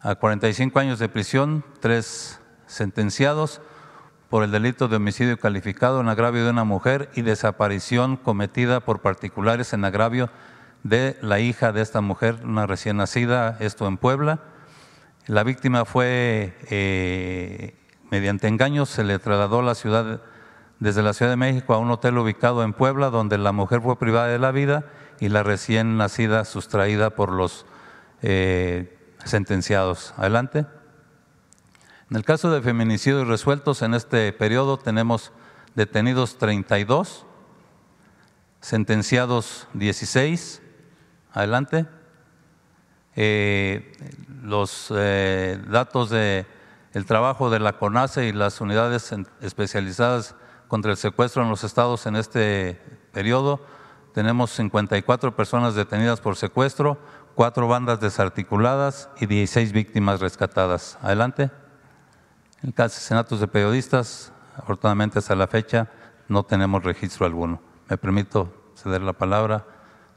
A 0.00 0.16
45 0.16 0.78
años 0.78 0.98
de 0.98 1.08
prisión, 1.08 1.64
tres 1.80 2.40
sentenciados 2.66 3.60
por 4.28 4.42
el 4.42 4.50
delito 4.50 4.88
de 4.88 4.96
homicidio 4.96 5.38
calificado 5.38 6.00
en 6.00 6.08
agravio 6.08 6.44
de 6.44 6.50
una 6.50 6.64
mujer 6.64 7.08
y 7.14 7.22
desaparición 7.22 8.16
cometida 8.16 8.80
por 8.80 9.00
particulares 9.00 9.72
en 9.72 9.84
agravio 9.84 10.28
de 10.82 11.16
la 11.22 11.40
hija 11.40 11.72
de 11.72 11.82
esta 11.82 12.00
mujer, 12.00 12.40
una 12.44 12.66
recién 12.66 12.96
nacida, 12.96 13.56
esto 13.60 13.86
en 13.86 13.96
Puebla. 13.96 14.40
La 15.26 15.42
víctima 15.42 15.84
fue, 15.84 16.54
eh, 16.68 17.74
mediante 18.14 18.46
engaños, 18.46 18.90
se 18.90 19.02
le 19.02 19.18
trasladó 19.18 19.60
la 19.60 19.74
ciudad, 19.74 20.20
desde 20.78 21.02
la 21.02 21.14
Ciudad 21.14 21.32
de 21.32 21.36
México 21.36 21.74
a 21.74 21.78
un 21.78 21.90
hotel 21.90 22.16
ubicado 22.16 22.62
en 22.62 22.72
Puebla, 22.72 23.10
donde 23.10 23.38
la 23.38 23.50
mujer 23.50 23.80
fue 23.80 23.98
privada 23.98 24.28
de 24.28 24.38
la 24.38 24.52
vida 24.52 24.84
y 25.18 25.30
la 25.30 25.42
recién 25.42 25.96
nacida 25.96 26.44
sustraída 26.44 27.10
por 27.10 27.32
los 27.32 27.66
eh, 28.22 28.96
sentenciados. 29.24 30.14
Adelante. 30.16 30.64
En 32.08 32.16
el 32.16 32.24
caso 32.24 32.52
de 32.52 32.62
feminicidios 32.62 33.26
resueltos 33.26 33.82
en 33.82 33.94
este 33.94 34.32
periodo 34.32 34.78
tenemos 34.78 35.32
detenidos 35.74 36.38
32, 36.38 37.26
sentenciados 38.60 39.66
16. 39.72 40.62
Adelante. 41.32 41.86
Eh, 43.16 43.90
los 44.40 44.92
eh, 44.94 45.60
datos 45.68 46.10
del 46.10 46.46
el 46.94 47.06
trabajo 47.06 47.50
de 47.50 47.58
la 47.58 47.74
CONACE 47.74 48.26
y 48.28 48.32
las 48.32 48.60
unidades 48.60 49.12
especializadas 49.40 50.36
contra 50.68 50.92
el 50.92 50.96
secuestro 50.96 51.42
en 51.42 51.50
los 51.50 51.64
estados 51.64 52.06
en 52.06 52.14
este 52.14 52.80
periodo. 53.12 53.60
Tenemos 54.14 54.52
54 54.52 55.34
personas 55.34 55.74
detenidas 55.74 56.20
por 56.20 56.36
secuestro, 56.36 56.98
cuatro 57.34 57.66
bandas 57.66 58.00
desarticuladas 58.00 59.10
y 59.20 59.26
16 59.26 59.72
víctimas 59.72 60.20
rescatadas. 60.20 60.96
Adelante. 61.02 61.50
En 62.62 62.68
el 62.68 62.74
caso 62.74 62.94
de 62.94 63.00
senatos 63.00 63.40
de 63.40 63.48
periodistas, 63.48 64.32
afortunadamente 64.56 65.18
hasta 65.18 65.34
la 65.34 65.48
fecha 65.48 65.90
no 66.28 66.44
tenemos 66.44 66.84
registro 66.84 67.26
alguno. 67.26 67.60
Me 67.88 67.98
permito 67.98 68.72
ceder 68.76 69.02
la 69.02 69.12
palabra 69.12 69.66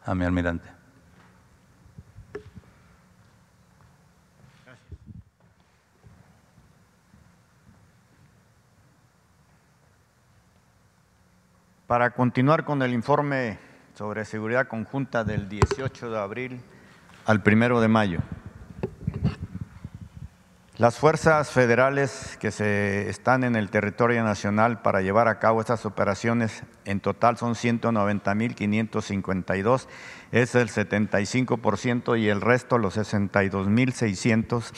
a 0.06 0.14
mi 0.14 0.26
almirante. 0.26 0.77
Para 11.88 12.12
continuar 12.12 12.64
con 12.66 12.82
el 12.82 12.94
informe 12.94 13.58
sobre 13.96 14.26
seguridad 14.26 14.68
conjunta 14.68 15.24
del 15.24 15.48
18 15.48 16.12
de 16.12 16.20
abril 16.20 16.60
al 17.26 17.42
1 17.46 17.80
de 17.80 17.88
mayo. 17.88 18.20
Las 20.76 20.98
fuerzas 20.98 21.50
federales 21.50 22.38
que 22.42 22.52
se 22.52 23.10
están 23.10 23.46
en 23.46 23.56
el 23.56 23.70
territorio 23.70 24.22
nacional 24.26 24.82
para 24.82 25.02
llevar 25.02 25.30
a 25.30 25.40
cabo 25.40 25.62
estas 25.62 25.86
operaciones 25.86 26.64
en 26.84 27.00
total 27.00 27.38
son 27.38 27.56
190.552, 27.56 29.88
es 30.34 30.56
el 30.56 30.68
75% 30.68 32.20
y 32.20 32.28
el 32.28 32.42
resto, 32.42 32.80
los 32.80 32.98
62.600, 32.98 34.74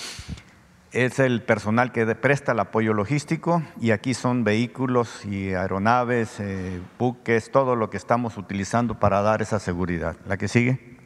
es 0.91 1.19
el 1.19 1.43
personal 1.43 1.91
que 1.91 2.05
presta 2.15 2.53
el 2.53 2.59
apoyo 2.59 2.93
logístico 2.93 3.61
y 3.79 3.91
aquí 3.91 4.13
son 4.13 4.43
vehículos 4.43 5.23
y 5.25 5.53
aeronaves, 5.53 6.39
eh, 6.39 6.81
buques, 6.97 7.51
todo 7.51 7.75
lo 7.75 7.89
que 7.89 7.97
estamos 7.97 8.37
utilizando 8.37 8.99
para 8.99 9.21
dar 9.21 9.41
esa 9.41 9.59
seguridad. 9.59 10.15
La 10.25 10.37
que 10.37 10.47
sigue. 10.47 10.97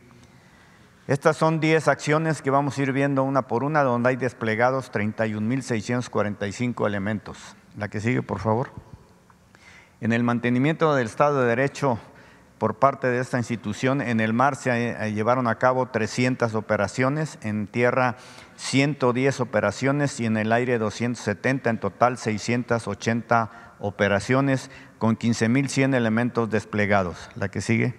Estas 1.06 1.36
son 1.36 1.60
10 1.60 1.90
acciones 1.90 2.42
que 2.42 2.50
vamos 2.50 2.78
a 2.78 2.82
ir 2.82 2.94
viendo 2.94 3.24
una 3.24 3.42
por 3.42 3.66
una, 3.66 3.84
donde 3.84 4.10
hay 4.10 4.16
desplegados 4.16 4.90
31.645 4.90 6.88
elementos. 6.88 7.58
La 7.78 7.90
que 7.90 8.00
sigue, 8.00 8.22
por 8.22 8.40
favor. 8.40 8.70
En 10.00 10.14
el 10.14 10.24
mantenimiento 10.24 10.96
del 10.96 11.08
Estado 11.08 11.42
de 11.42 11.48
Derecho 11.48 12.00
por 12.58 12.76
parte 12.76 13.08
de 13.08 13.20
esta 13.20 13.38
institución, 13.38 14.00
en 14.00 14.22
el 14.22 14.32
mar 14.32 14.56
se 14.56 14.92
eh, 14.92 15.12
llevaron 15.12 15.48
a 15.48 15.56
cabo 15.56 15.88
300 15.88 16.56
operaciones, 16.56 17.38
en 17.42 17.68
tierra 17.68 18.16
110 18.64 19.42
operaciones 19.42 20.22
y 20.22 20.26
en 20.26 20.38
el 20.38 20.54
aire 20.54 20.78
270, 20.78 21.70
en 21.70 21.80
total 21.80 22.18
680 22.18 23.76
operaciones 23.80 24.72
con 25.00 25.18
15.100 25.18 25.94
elementos 25.94 26.50
desplegados. 26.50 27.30
La 27.36 27.50
que 27.50 27.60
sigue. 27.60 27.94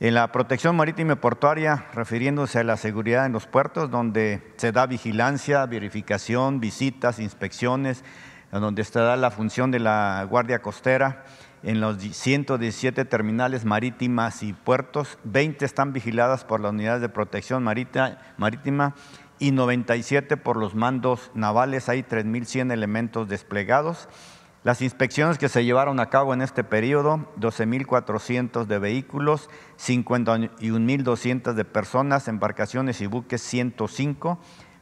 En 0.00 0.14
la 0.14 0.32
protección 0.32 0.74
marítima 0.74 1.12
y 1.12 1.16
portuaria, 1.16 1.86
refiriéndose 1.94 2.58
a 2.58 2.64
la 2.64 2.76
seguridad 2.76 3.26
en 3.26 3.32
los 3.32 3.46
puertos, 3.46 3.92
donde 3.92 4.42
se 4.56 4.72
da 4.72 4.86
vigilancia, 4.86 5.64
verificación, 5.66 6.58
visitas, 6.58 7.20
inspecciones, 7.20 8.04
donde 8.50 8.82
se 8.82 8.98
da 8.98 9.16
la 9.16 9.30
función 9.30 9.70
de 9.70 9.78
la 9.78 10.26
Guardia 10.28 10.62
Costera, 10.62 11.24
en 11.62 11.80
los 11.80 11.98
117 11.98 13.04
terminales 13.04 13.64
marítimas 13.64 14.42
y 14.42 14.52
puertos, 14.52 15.18
20 15.24 15.64
están 15.64 15.92
vigiladas 15.92 16.44
por 16.44 16.60
las 16.60 16.70
unidades 16.70 17.00
de 17.00 17.08
protección 17.08 17.64
marítima 17.64 18.94
y 19.38 19.52
97 19.52 20.36
por 20.36 20.56
los 20.56 20.74
mandos 20.74 21.30
navales. 21.34 21.88
Hay 21.88 22.02
3.100 22.02 22.72
elementos 22.72 23.28
desplegados. 23.28 24.08
Las 24.64 24.82
inspecciones 24.82 25.38
que 25.38 25.48
se 25.48 25.64
llevaron 25.64 26.00
a 26.00 26.10
cabo 26.10 26.34
en 26.34 26.42
este 26.42 26.64
periodo, 26.64 27.32
12.400 27.38 28.66
de 28.66 28.78
vehículos, 28.78 29.48
51.200 29.78 31.52
de 31.52 31.64
personas, 31.64 32.26
embarcaciones 32.26 33.00
y 33.00 33.06
buques 33.06 33.40
105, 33.40 34.38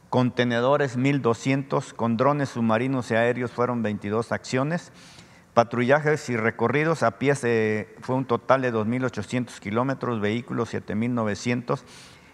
contenedores 0.09 0.97
1.200, 0.97 1.93
con 1.93 2.17
drones 2.17 2.49
submarinos 2.49 3.11
y 3.11 3.15
aéreos 3.15 3.51
fueron 3.51 3.83
22 3.83 4.31
acciones, 4.31 4.91
patrullajes 5.53 6.27
y 6.29 6.37
recorridos 6.37 7.03
a 7.03 7.19
pie 7.19 7.35
fue 8.01 8.15
un 8.15 8.25
total 8.25 8.63
de 8.63 8.73
2.800 8.73 9.59
kilómetros, 9.59 10.19
vehículos 10.19 10.73
7.900 10.73 11.83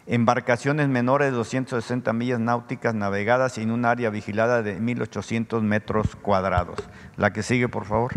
embarcaciones 0.06 0.90
menores 0.90 1.32
de 1.32 1.38
260 1.38 2.12
millas 2.14 2.40
náuticas 2.40 2.94
navegadas 2.94 3.58
en 3.58 3.72
un 3.72 3.86
área 3.86 4.10
vigilada 4.10 4.62
de 4.62 4.80
1.800 4.80 5.62
metros 5.62 6.16
cuadrados. 6.16 6.78
La 7.16 7.32
que 7.32 7.44
sigue, 7.44 7.70
por 7.70 7.86
favor. 7.86 8.14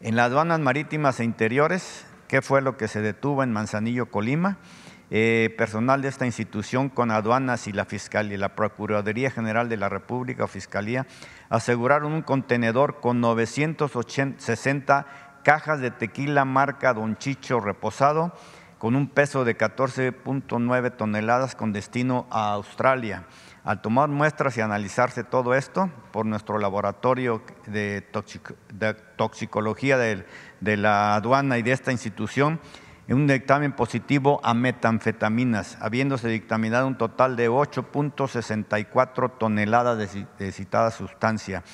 En 0.00 0.16
las 0.16 0.26
aduanas 0.26 0.60
marítimas 0.60 1.20
e 1.20 1.24
interiores, 1.24 2.06
¿qué 2.28 2.42
fue 2.42 2.62
lo 2.62 2.76
que 2.76 2.88
se 2.88 3.00
detuvo 3.00 3.42
en 3.42 3.52
Manzanillo, 3.52 4.06
Colima? 4.10 4.58
Eh, 5.12 5.52
personal 5.58 6.02
de 6.02 6.08
esta 6.08 6.24
institución 6.24 6.88
con 6.88 7.10
aduanas 7.10 7.66
y 7.66 7.72
la 7.72 7.84
Fiscalía, 7.84 8.38
la 8.38 8.54
Procuraduría 8.54 9.32
General 9.32 9.68
de 9.68 9.76
la 9.76 9.88
República 9.88 10.44
o 10.44 10.46
Fiscalía 10.46 11.04
aseguraron 11.48 12.12
un 12.12 12.22
contenedor 12.22 13.00
con 13.00 13.20
960 13.20 15.06
cajas 15.42 15.80
de 15.80 15.90
tequila 15.90 16.44
marca 16.44 16.94
Don 16.94 17.16
Chicho 17.16 17.58
reposado 17.58 18.32
con 18.80 18.96
un 18.96 19.08
peso 19.08 19.44
de 19.44 19.58
14.9 19.58 20.96
toneladas 20.96 21.54
con 21.54 21.70
destino 21.70 22.26
a 22.30 22.54
Australia. 22.54 23.26
Al 23.62 23.82
tomar 23.82 24.08
muestras 24.08 24.56
y 24.56 24.62
analizarse 24.62 25.22
todo 25.22 25.54
esto 25.54 25.90
por 26.12 26.24
nuestro 26.24 26.58
laboratorio 26.58 27.42
de, 27.66 28.00
toxicología 29.16 29.98
de, 29.98 30.76
la 30.78 31.14
aduana 31.14 31.58
y 31.58 31.62
de 31.62 31.72
esta 31.72 31.92
institución, 31.92 32.58
un 33.06 33.26
dictamen 33.26 33.72
positivo 33.72 34.40
a 34.42 34.54
metanfetaminas, 34.54 35.76
habiéndose 35.82 36.28
dictaminado 36.28 36.86
un 36.86 36.96
total 36.96 37.36
de 37.36 37.50
8.64 37.50 39.36
toneladas 39.36 39.98
de, 39.98 40.26
de 40.38 40.52
citada 40.52 40.90
sustancia. 40.90 41.64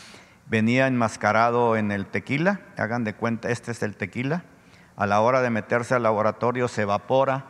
Venía 0.47 0.89
enmascarado 0.89 1.77
en 1.77 1.93
el 1.93 2.07
tequila, 2.07 2.63
hagan 2.77 3.05
de 3.05 3.15
cuenta, 3.15 3.49
este 3.49 3.71
es 3.71 3.85
el 3.85 3.97
tequila, 3.97 4.43
a 4.97 5.07
la 5.07 5.21
hora 5.21 5.43
de 5.43 5.51
meterse 5.51 5.95
al 5.95 6.03
laboratorio 6.03 6.69
se 6.69 6.83
evapora, 6.83 7.45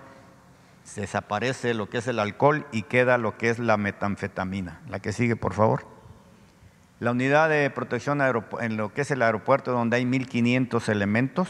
se 0.84 1.02
desaparece 1.02 1.74
lo 1.74 1.88
que 1.88 1.98
es 1.98 2.06
el 2.08 2.18
alcohol 2.18 2.66
y 2.72 2.82
queda 2.82 3.18
lo 3.18 3.36
que 3.36 3.50
es 3.50 3.58
la 3.58 3.76
metanfetamina. 3.76 4.80
La 4.88 5.00
que 5.00 5.12
sigue, 5.12 5.36
por 5.36 5.54
favor. 5.54 5.86
La 6.98 7.10
unidad 7.10 7.48
de 7.48 7.68
protección 7.70 8.20
en 8.22 8.76
lo 8.76 8.94
que 8.94 9.02
es 9.02 9.10
el 9.10 9.22
aeropuerto 9.22 9.72
donde 9.72 9.96
hay 9.96 10.04
1.500 10.04 10.88
elementos, 10.88 11.48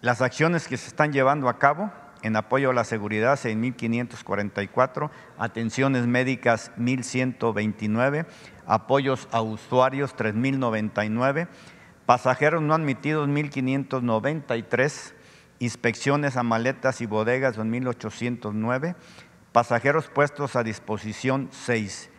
las 0.00 0.22
acciones 0.22 0.66
que 0.66 0.76
se 0.76 0.88
están 0.88 1.12
llevando 1.12 1.48
a 1.48 1.58
cabo 1.58 1.90
en 2.22 2.36
apoyo 2.36 2.70
a 2.70 2.74
la 2.74 2.84
seguridad 2.84 3.38
6.544, 3.38 5.10
atenciones 5.38 6.06
médicas 6.06 6.72
1.129, 6.78 8.26
apoyos 8.66 9.28
a 9.30 9.42
usuarios 9.42 10.16
3.099, 10.16 11.48
pasajeros 12.06 12.62
no 12.62 12.74
admitidos 12.74 13.28
1.593, 13.28 15.12
inspecciones 15.58 16.36
a 16.36 16.42
maletas 16.42 17.00
y 17.00 17.06
bodegas 17.06 17.58
2.809, 17.58 18.94
pasajeros 19.52 20.08
puestos 20.08 20.56
a 20.56 20.62
disposición 20.62 21.48
6 21.50 22.10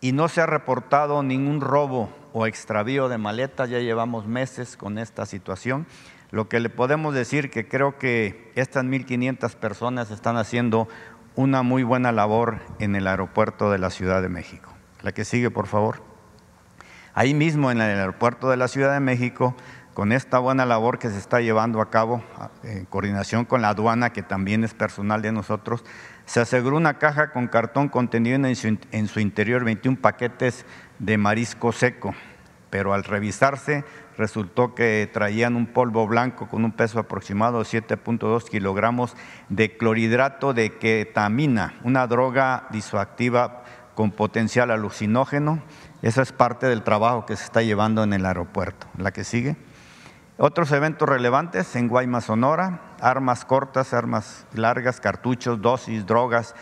y 0.00 0.12
no 0.12 0.28
se 0.28 0.40
ha 0.40 0.46
reportado 0.46 1.22
ningún 1.22 1.60
robo 1.60 2.10
o 2.32 2.46
extravío 2.46 3.08
de 3.08 3.18
maletas, 3.18 3.70
ya 3.70 3.78
llevamos 3.78 4.26
meses 4.26 4.76
con 4.76 4.98
esta 4.98 5.26
situación. 5.26 5.86
Lo 6.30 6.48
que 6.48 6.60
le 6.60 6.68
podemos 6.68 7.14
decir 7.14 7.50
que 7.50 7.66
creo 7.66 7.98
que 7.98 8.52
estas 8.54 8.84
1.500 8.84 9.54
personas 9.56 10.10
están 10.10 10.36
haciendo 10.36 10.88
una 11.36 11.62
muy 11.62 11.84
buena 11.84 12.12
labor 12.12 12.58
en 12.78 12.96
el 12.96 13.06
aeropuerto 13.06 13.70
de 13.70 13.78
la 13.78 13.90
Ciudad 13.90 14.20
de 14.20 14.28
México. 14.28 14.72
La 15.02 15.12
que 15.12 15.24
sigue, 15.24 15.50
por 15.50 15.66
favor. 15.66 16.07
Ahí 17.18 17.34
mismo 17.34 17.72
en 17.72 17.80
el 17.80 17.98
aeropuerto 17.98 18.48
de 18.48 18.56
la 18.56 18.68
Ciudad 18.68 18.92
de 18.92 19.00
México, 19.00 19.56
con 19.92 20.12
esta 20.12 20.38
buena 20.38 20.64
labor 20.64 21.00
que 21.00 21.10
se 21.10 21.18
está 21.18 21.40
llevando 21.40 21.80
a 21.80 21.90
cabo 21.90 22.22
en 22.62 22.84
coordinación 22.84 23.44
con 23.44 23.60
la 23.60 23.70
aduana, 23.70 24.12
que 24.12 24.22
también 24.22 24.62
es 24.62 24.72
personal 24.72 25.20
de 25.20 25.32
nosotros, 25.32 25.84
se 26.26 26.38
aseguró 26.38 26.76
una 26.76 26.98
caja 26.98 27.32
con 27.32 27.48
cartón 27.48 27.88
contenido 27.88 28.36
en 28.36 28.54
su, 28.54 28.78
en 28.92 29.08
su 29.08 29.18
interior 29.18 29.64
21 29.64 30.00
paquetes 30.00 30.64
de 31.00 31.18
marisco 31.18 31.72
seco, 31.72 32.14
pero 32.70 32.94
al 32.94 33.02
revisarse 33.02 33.84
resultó 34.16 34.76
que 34.76 35.10
traían 35.12 35.56
un 35.56 35.66
polvo 35.66 36.06
blanco 36.06 36.46
con 36.46 36.64
un 36.64 36.70
peso 36.70 37.00
aproximado 37.00 37.58
de 37.58 37.64
7.2 37.64 38.48
kilogramos 38.48 39.16
de 39.48 39.76
clorhidrato 39.76 40.54
de 40.54 40.78
ketamina, 40.78 41.80
una 41.82 42.06
droga 42.06 42.68
disoactiva 42.70 43.64
con 43.98 44.12
potencial 44.12 44.70
alucinógeno. 44.70 45.60
Esa 46.02 46.22
es 46.22 46.32
parte 46.32 46.66
del 46.66 46.82
trabajo 46.82 47.26
que 47.26 47.36
se 47.36 47.44
está 47.44 47.62
llevando 47.62 48.02
en 48.02 48.12
el 48.12 48.24
aeropuerto. 48.24 48.86
La 48.96 49.12
que 49.12 49.24
sigue. 49.24 49.56
Otros 50.36 50.70
eventos 50.70 51.08
relevantes 51.08 51.74
en 51.74 51.88
Guaymas, 51.88 52.26
Sonora, 52.26 52.94
armas 53.00 53.44
cortas, 53.44 53.92
armas 53.92 54.46
largas, 54.52 55.00
cartuchos, 55.00 55.60
dosis, 55.60 56.06
drogas. 56.06 56.54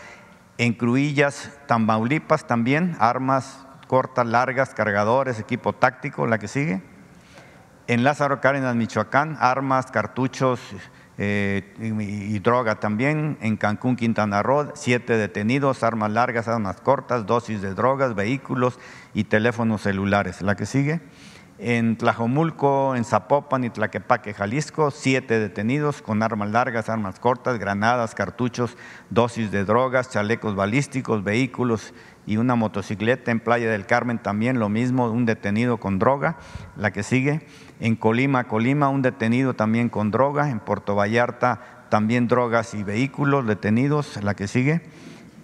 En 0.57 0.73
Cruillas, 0.73 1.51
Tamaulipas 1.67 2.47
también, 2.47 2.97
armas 2.99 3.67
cortas, 3.87 4.27
largas, 4.27 4.73
cargadores, 4.73 5.39
equipo 5.39 5.75
táctico, 5.75 6.27
la 6.27 6.39
que 6.39 6.49
sigue. 6.49 6.83
En 7.87 8.03
Lázaro 8.03 8.41
Cárdenas, 8.41 8.75
Michoacán, 8.75 9.37
armas, 9.39 9.91
cartuchos 9.91 10.61
eh, 11.19 11.75
y, 11.81 12.39
droga 12.41 12.81
también. 12.81 13.39
En 13.41 13.57
Cancún, 13.57 13.97
Quintana 13.97 14.43
Roo, 14.43 14.73
siete 14.75 15.17
detenidos, 15.17 15.83
armas 15.83 16.11
largas, 16.11 16.49
armas 16.49 16.81
cortas, 16.81 17.27
dosis 17.27 17.63
de 17.63 17.75
drogas, 17.75 18.15
vehículos 18.15 18.79
y 19.15 19.25
teléfonos 19.25 19.83
celulares. 19.83 20.43
La 20.43 20.57
que 20.57 20.67
sigue. 20.67 21.01
En 21.59 21.97
Tlajomulco, 21.97 22.95
en 22.97 23.05
Zapopan 23.05 23.65
y 23.65 23.71
Tlaquepaque, 23.71 24.35
Jalisco, 24.35 24.91
siete 24.91 25.39
detenidos 25.39 26.03
con 26.03 26.23
armas 26.23 26.51
largas, 26.51 26.91
armas 26.91 27.19
cortas, 27.19 27.59
granadas, 27.59 28.15
cartuchos, 28.15 28.77
dosis 29.09 29.51
de 29.51 29.65
drogas, 29.65 30.11
chalecos 30.11 30.55
balísticos, 30.55 31.25
vehículos 31.25 31.95
y 32.27 32.37
una 32.37 32.55
motocicleta. 32.55 33.31
En 33.31 33.41
Playa 33.41 33.71
del 33.71 33.87
Carmen 33.87 34.19
también 34.19 34.59
lo 34.59 34.69
mismo, 34.69 35.11
un 35.11 35.27
detenido 35.27 35.79
con 35.79 35.99
droga. 35.99 36.37
La 36.77 36.91
que 36.91 37.03
sigue. 37.03 37.47
En 37.81 37.97
Colima, 37.97 38.45
Colima, 38.45 38.89
un 38.89 39.03
detenido 39.03 39.55
también 39.55 39.89
con 39.89 40.11
droga. 40.11 40.51
En 40.51 40.61
Puerto 40.61 40.95
Vallarta 40.95 41.87
también 41.89 42.29
drogas 42.29 42.75
y 42.75 42.83
vehículos 42.83 43.47
detenidos. 43.47 44.23
La 44.23 44.35
que 44.35 44.49
sigue 44.49 44.83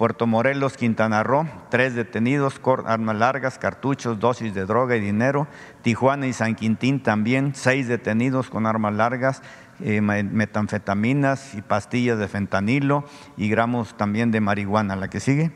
Puerto 0.03 0.27
Morelos, 0.27 0.77
Quintana 0.77 1.23
Roo, 1.23 1.47
tres 1.71 1.95
detenidos, 1.95 2.61
armas 2.87 3.15
largas, 3.15 3.59
cartuchos, 3.59 4.19
dosis 4.19 4.53
de 4.53 4.65
droga 4.67 4.97
y 4.97 5.01
dinero. 5.01 5.47
Tijuana 5.83 6.27
y 6.27 6.33
San 6.33 6.57
Quintín 6.57 7.05
también, 7.05 7.53
seis 7.55 7.87
detenidos 7.87 8.51
con 8.51 8.67
armas 8.67 8.95
largas, 8.95 9.43
eh, 9.81 10.01
metanfetaminas 10.01 11.55
y 11.55 11.63
pastillas 11.63 12.19
de 12.19 12.27
fentanilo 12.27 13.05
y 13.37 13.49
gramos 13.49 13.97
también 13.97 14.33
de 14.33 14.41
marihuana. 14.41 14.97
La 14.97 15.09
que 15.09 15.21
sigue. 15.21 15.53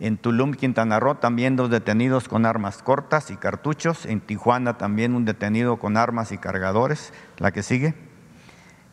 En 0.00 0.18
Tulum, 0.18 0.54
Quintana 0.54 0.98
Roo, 0.98 1.16
también 1.16 1.54
dos 1.54 1.70
detenidos 1.70 2.28
con 2.28 2.46
armas 2.46 2.82
cortas 2.82 3.30
y 3.30 3.36
cartuchos. 3.36 4.06
En 4.06 4.20
Tijuana 4.20 4.76
también 4.76 5.14
un 5.14 5.24
detenido 5.24 5.78
con 5.78 5.96
armas 5.96 6.32
y 6.32 6.38
cargadores. 6.38 7.12
La 7.38 7.52
que 7.52 7.62
sigue. 7.62 7.94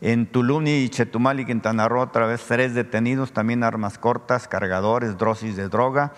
En 0.00 0.26
Tulum 0.26 0.66
y 0.66 0.88
Chetumal 0.88 1.40
y 1.40 1.44
Quintana 1.44 1.88
Roo, 1.88 2.02
otra 2.02 2.26
vez 2.26 2.44
tres 2.46 2.74
detenidos, 2.74 3.32
también 3.32 3.62
armas 3.62 3.98
cortas, 3.98 4.48
cargadores, 4.48 5.16
dosis 5.16 5.56
de 5.56 5.68
droga. 5.68 6.12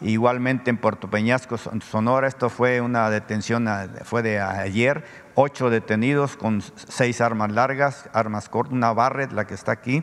Igualmente 0.00 0.70
en 0.70 0.76
Puerto 0.76 1.08
Peñasco, 1.08 1.56
Sonora, 1.56 2.26
esto 2.28 2.50
fue 2.50 2.80
una 2.80 3.08
detención, 3.10 3.68
fue 4.02 4.22
de 4.22 4.40
ayer, 4.40 5.04
ocho 5.34 5.70
detenidos 5.70 6.36
con 6.36 6.62
seis 6.88 7.20
armas 7.20 7.52
largas, 7.52 8.08
armas 8.12 8.48
cortas, 8.48 8.72
una 8.72 8.92
Barret, 8.92 9.32
la 9.32 9.46
que 9.46 9.54
está 9.54 9.72
aquí, 9.72 10.02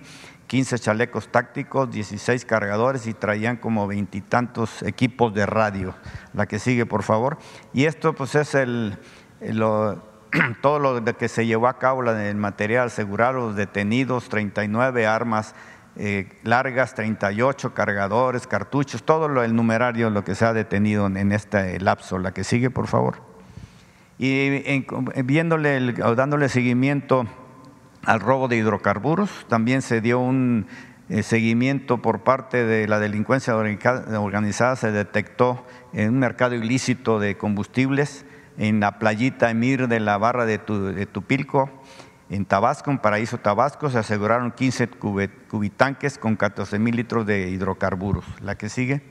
15 0.51 0.79
chalecos 0.79 1.29
tácticos, 1.29 1.89
16 1.91 2.43
cargadores 2.43 3.07
y 3.07 3.13
traían 3.13 3.55
como 3.55 3.87
veintitantos 3.87 4.83
equipos 4.83 5.33
de 5.33 5.45
radio. 5.45 5.95
La 6.33 6.45
que 6.45 6.59
sigue, 6.59 6.85
por 6.85 7.03
favor. 7.03 7.37
Y 7.73 7.85
esto 7.85 8.11
pues 8.11 8.35
es 8.35 8.53
el, 8.53 8.97
todo 10.61 10.79
lo 10.79 11.05
que 11.05 11.29
se 11.29 11.45
llevó 11.45 11.69
a 11.69 11.79
cabo 11.79 12.03
el 12.03 12.35
material 12.35 12.87
asegurado, 12.87 13.31
los 13.31 13.55
detenidos, 13.55 14.27
39 14.27 15.07
armas 15.07 15.55
eh, 15.95 16.27
largas, 16.43 16.95
38 16.95 17.73
cargadores, 17.73 18.45
cartuchos, 18.45 19.03
todo 19.03 19.29
lo, 19.29 19.45
el 19.45 19.55
numerario, 19.55 20.09
lo 20.09 20.25
que 20.25 20.35
se 20.35 20.43
ha 20.43 20.51
detenido 20.51 21.07
en, 21.07 21.31
este 21.31 21.79
lapso. 21.79 22.19
La 22.19 22.33
que 22.33 22.43
sigue, 22.43 22.69
por 22.69 22.87
favor. 22.87 23.23
Y 24.17 24.83
viéndole, 25.23 25.93
dándole 25.93 26.49
seguimiento 26.49 27.25
al 28.05 28.19
robo 28.19 28.47
de 28.47 28.57
hidrocarburos, 28.57 29.45
también 29.47 29.81
se 29.81 30.01
dio 30.01 30.19
un 30.19 30.67
eh, 31.09 31.23
seguimiento 31.23 32.01
por 32.01 32.21
parte 32.21 32.65
de 32.65 32.87
la 32.87 32.99
delincuencia 32.99 33.55
organizada, 33.55 34.75
se 34.75 34.91
detectó 34.91 35.65
en 35.93 36.09
un 36.09 36.19
mercado 36.19 36.55
ilícito 36.55 37.19
de 37.19 37.37
combustibles 37.37 38.25
en 38.57 38.79
la 38.79 38.99
playita 38.99 39.49
Emir 39.49 39.87
de 39.87 39.99
la 39.99 40.17
barra 40.17 40.45
de, 40.45 40.57
Tupilco, 40.57 41.69
en 42.29 42.45
Tabasco, 42.45 42.91
en 42.91 42.99
Paraíso 42.99 43.39
Tabasco, 43.39 43.89
se 43.89 43.97
aseguraron 43.97 44.51
15 44.51 44.87
cubitanques 45.49 46.17
con 46.17 46.35
14 46.37 46.79
mil 46.79 46.95
litros 46.95 47.25
de 47.25 47.49
hidrocarburos. 47.49 48.23
La 48.41 48.55
que 48.55 48.69
sigue. 48.69 49.01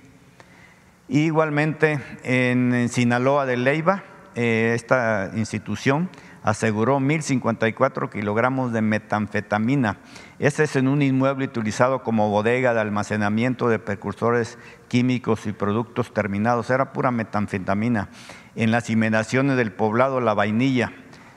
igualmente 1.08 2.00
en, 2.22 2.88
Sinaloa 2.88 3.44
de 3.44 3.56
Leiva, 3.56 4.04
eh, 4.36 4.72
esta 4.74 5.32
institución 5.34 6.08
aseguró 6.42 6.98
1.054 6.98 8.10
kilogramos 8.10 8.72
de 8.72 8.82
metanfetamina. 8.82 9.98
Este 10.38 10.64
es 10.64 10.76
en 10.76 10.88
un 10.88 11.02
inmueble 11.02 11.44
utilizado 11.44 12.02
como 12.02 12.30
bodega 12.30 12.74
de 12.74 12.80
almacenamiento 12.80 13.68
de 13.68 13.78
precursores 13.78 14.58
químicos 14.88 15.46
y 15.46 15.52
productos 15.52 16.12
terminados. 16.14 16.70
Era 16.70 16.92
pura 16.92 17.10
metanfetamina 17.10 18.08
en 18.56 18.70
las 18.70 18.90
inmediaciones 18.90 19.56
del 19.56 19.72
poblado 19.72 20.20
La 20.20 20.34
Vainilla. 20.34 20.92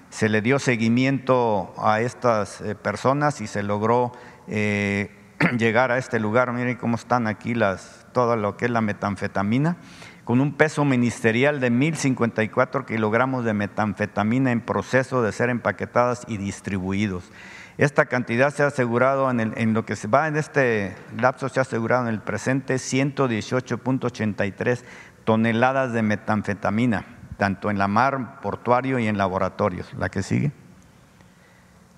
Se 0.10 0.30
le 0.30 0.42
dio 0.42 0.60
seguimiento 0.60 1.74
a 1.78 2.02
estas 2.02 2.62
eh, 2.62 2.76
personas 2.76 3.42
y 3.42 3.48
se 3.48 3.64
logró 3.64 4.12
eh, 4.48 5.12
llegar 5.58 5.92
a 5.92 5.98
este 5.98 6.20
lugar. 6.20 6.52
Miren 6.54 6.78
cómo 6.78 6.96
están 6.96 7.28
aquí 7.28 7.56
las, 7.56 8.06
todo 8.14 8.36
lo 8.36 8.56
que 8.56 8.66
es 8.66 8.72
la 8.72 8.82
metanfetamina, 8.82 9.78
con 10.24 10.40
un 10.40 10.54
peso 10.54 10.86
ministerial 10.86 11.60
de 11.60 11.72
1.054 11.72 12.86
kilogramos 12.86 13.44
de 13.44 13.54
metanfetamina 13.54 14.52
en 14.52 14.62
proceso 14.62 15.22
de 15.22 15.32
ser 15.32 15.50
empaquetadas 15.50 16.24
y 16.28 16.38
distribuidos. 16.38 17.32
Esta 17.78 18.06
cantidad 18.06 18.54
se 18.54 18.64
ha 18.64 18.68
asegurado 18.68 19.30
en, 19.32 19.74
lo 19.74 19.86
que 19.86 19.96
se 19.96 20.08
va 20.08 20.28
en 20.28 20.36
este 20.38 20.96
lapso, 21.18 21.50
se 21.50 21.60
ha 21.60 21.64
asegurado 21.64 22.08
en 22.08 22.14
el 22.14 22.22
presente 22.22 22.76
118.83 22.76 24.84
toneladas 25.24 25.92
de 25.92 26.04
metanfetamina, 26.04 27.06
tanto 27.38 27.72
en 27.72 27.80
la 27.80 27.88
mar, 27.88 28.42
portuario 28.42 29.00
y 29.00 29.08
en 29.08 29.18
laboratorios. 29.18 29.92
La 29.96 30.10
que 30.10 30.22
sigue. 30.22 30.52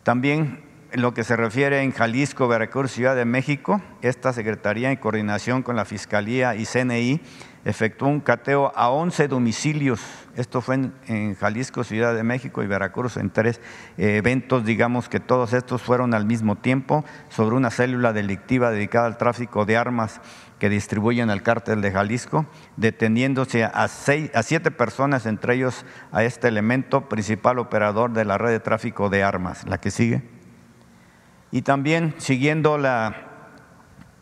También 0.03 0.63
en 0.91 1.01
lo 1.01 1.13
que 1.13 1.25
se 1.25 1.35
refiere 1.35 1.81
en 1.81 1.91
Jalisco, 1.91 2.47
Veracruz, 2.47 2.91
Ciudad 2.91 3.17
de 3.17 3.25
México, 3.25 3.81
esta 4.01 4.31
Secretaría 4.31 4.91
en 4.91 4.97
coordinación 4.97 5.61
con 5.61 5.75
la 5.75 5.83
Fiscalía 5.83 6.55
y 6.55 6.65
CNI 6.65 7.19
efectuó 7.65 8.07
un 8.07 8.21
cateo 8.21 8.71
a 8.75 8.89
11 8.89 9.27
domicilios. 9.27 9.99
Esto 10.35 10.61
fue 10.61 10.75
en, 11.07 11.35
Jalisco, 11.35 11.83
Ciudad 11.83 12.13
de 12.13 12.23
México 12.23 12.61
y 12.61 12.67
Veracruz, 12.67 13.17
en 13.17 13.31
tres 13.31 13.59
eh, 13.97 14.17
eventos, 14.17 14.63
digamos 14.63 15.09
que 15.09 15.19
todos 15.19 15.53
estos 15.53 15.81
fueron 15.81 16.13
al 16.13 16.25
mismo 16.25 16.55
tiempo, 16.55 17.03
sobre 17.29 17.55
una 17.55 17.71
célula 17.71 18.13
delictiva 18.13 18.69
dedicada 18.69 19.07
al 19.07 19.17
tráfico 19.17 19.65
de 19.65 19.77
armas 19.77 20.21
que 20.59 20.69
distribuyen 20.69 21.29
al 21.29 21.41
cártel 21.41 21.81
de 21.81 21.91
Jalisco, 21.91 22.45
deteniéndose 22.77 23.63
a, 23.63 23.87
seis, 23.87 24.29
a 24.35 24.43
siete 24.43 24.69
personas, 24.69 25.25
entre 25.25 25.55
ellos 25.55 25.85
a 26.11 26.23
este 26.23 26.47
elemento 26.47 27.09
principal 27.09 27.57
operador 27.57 28.13
de 28.13 28.25
la 28.25 28.37
red 28.37 28.51
de 28.51 28.59
tráfico 28.59 29.09
de 29.09 29.23
armas. 29.23 29.65
La 29.67 29.79
que 29.79 29.89
sigue. 29.89 30.21
Y 31.51 31.63
también 31.63 32.13
siguiendo 32.17 32.77
la 32.77 33.34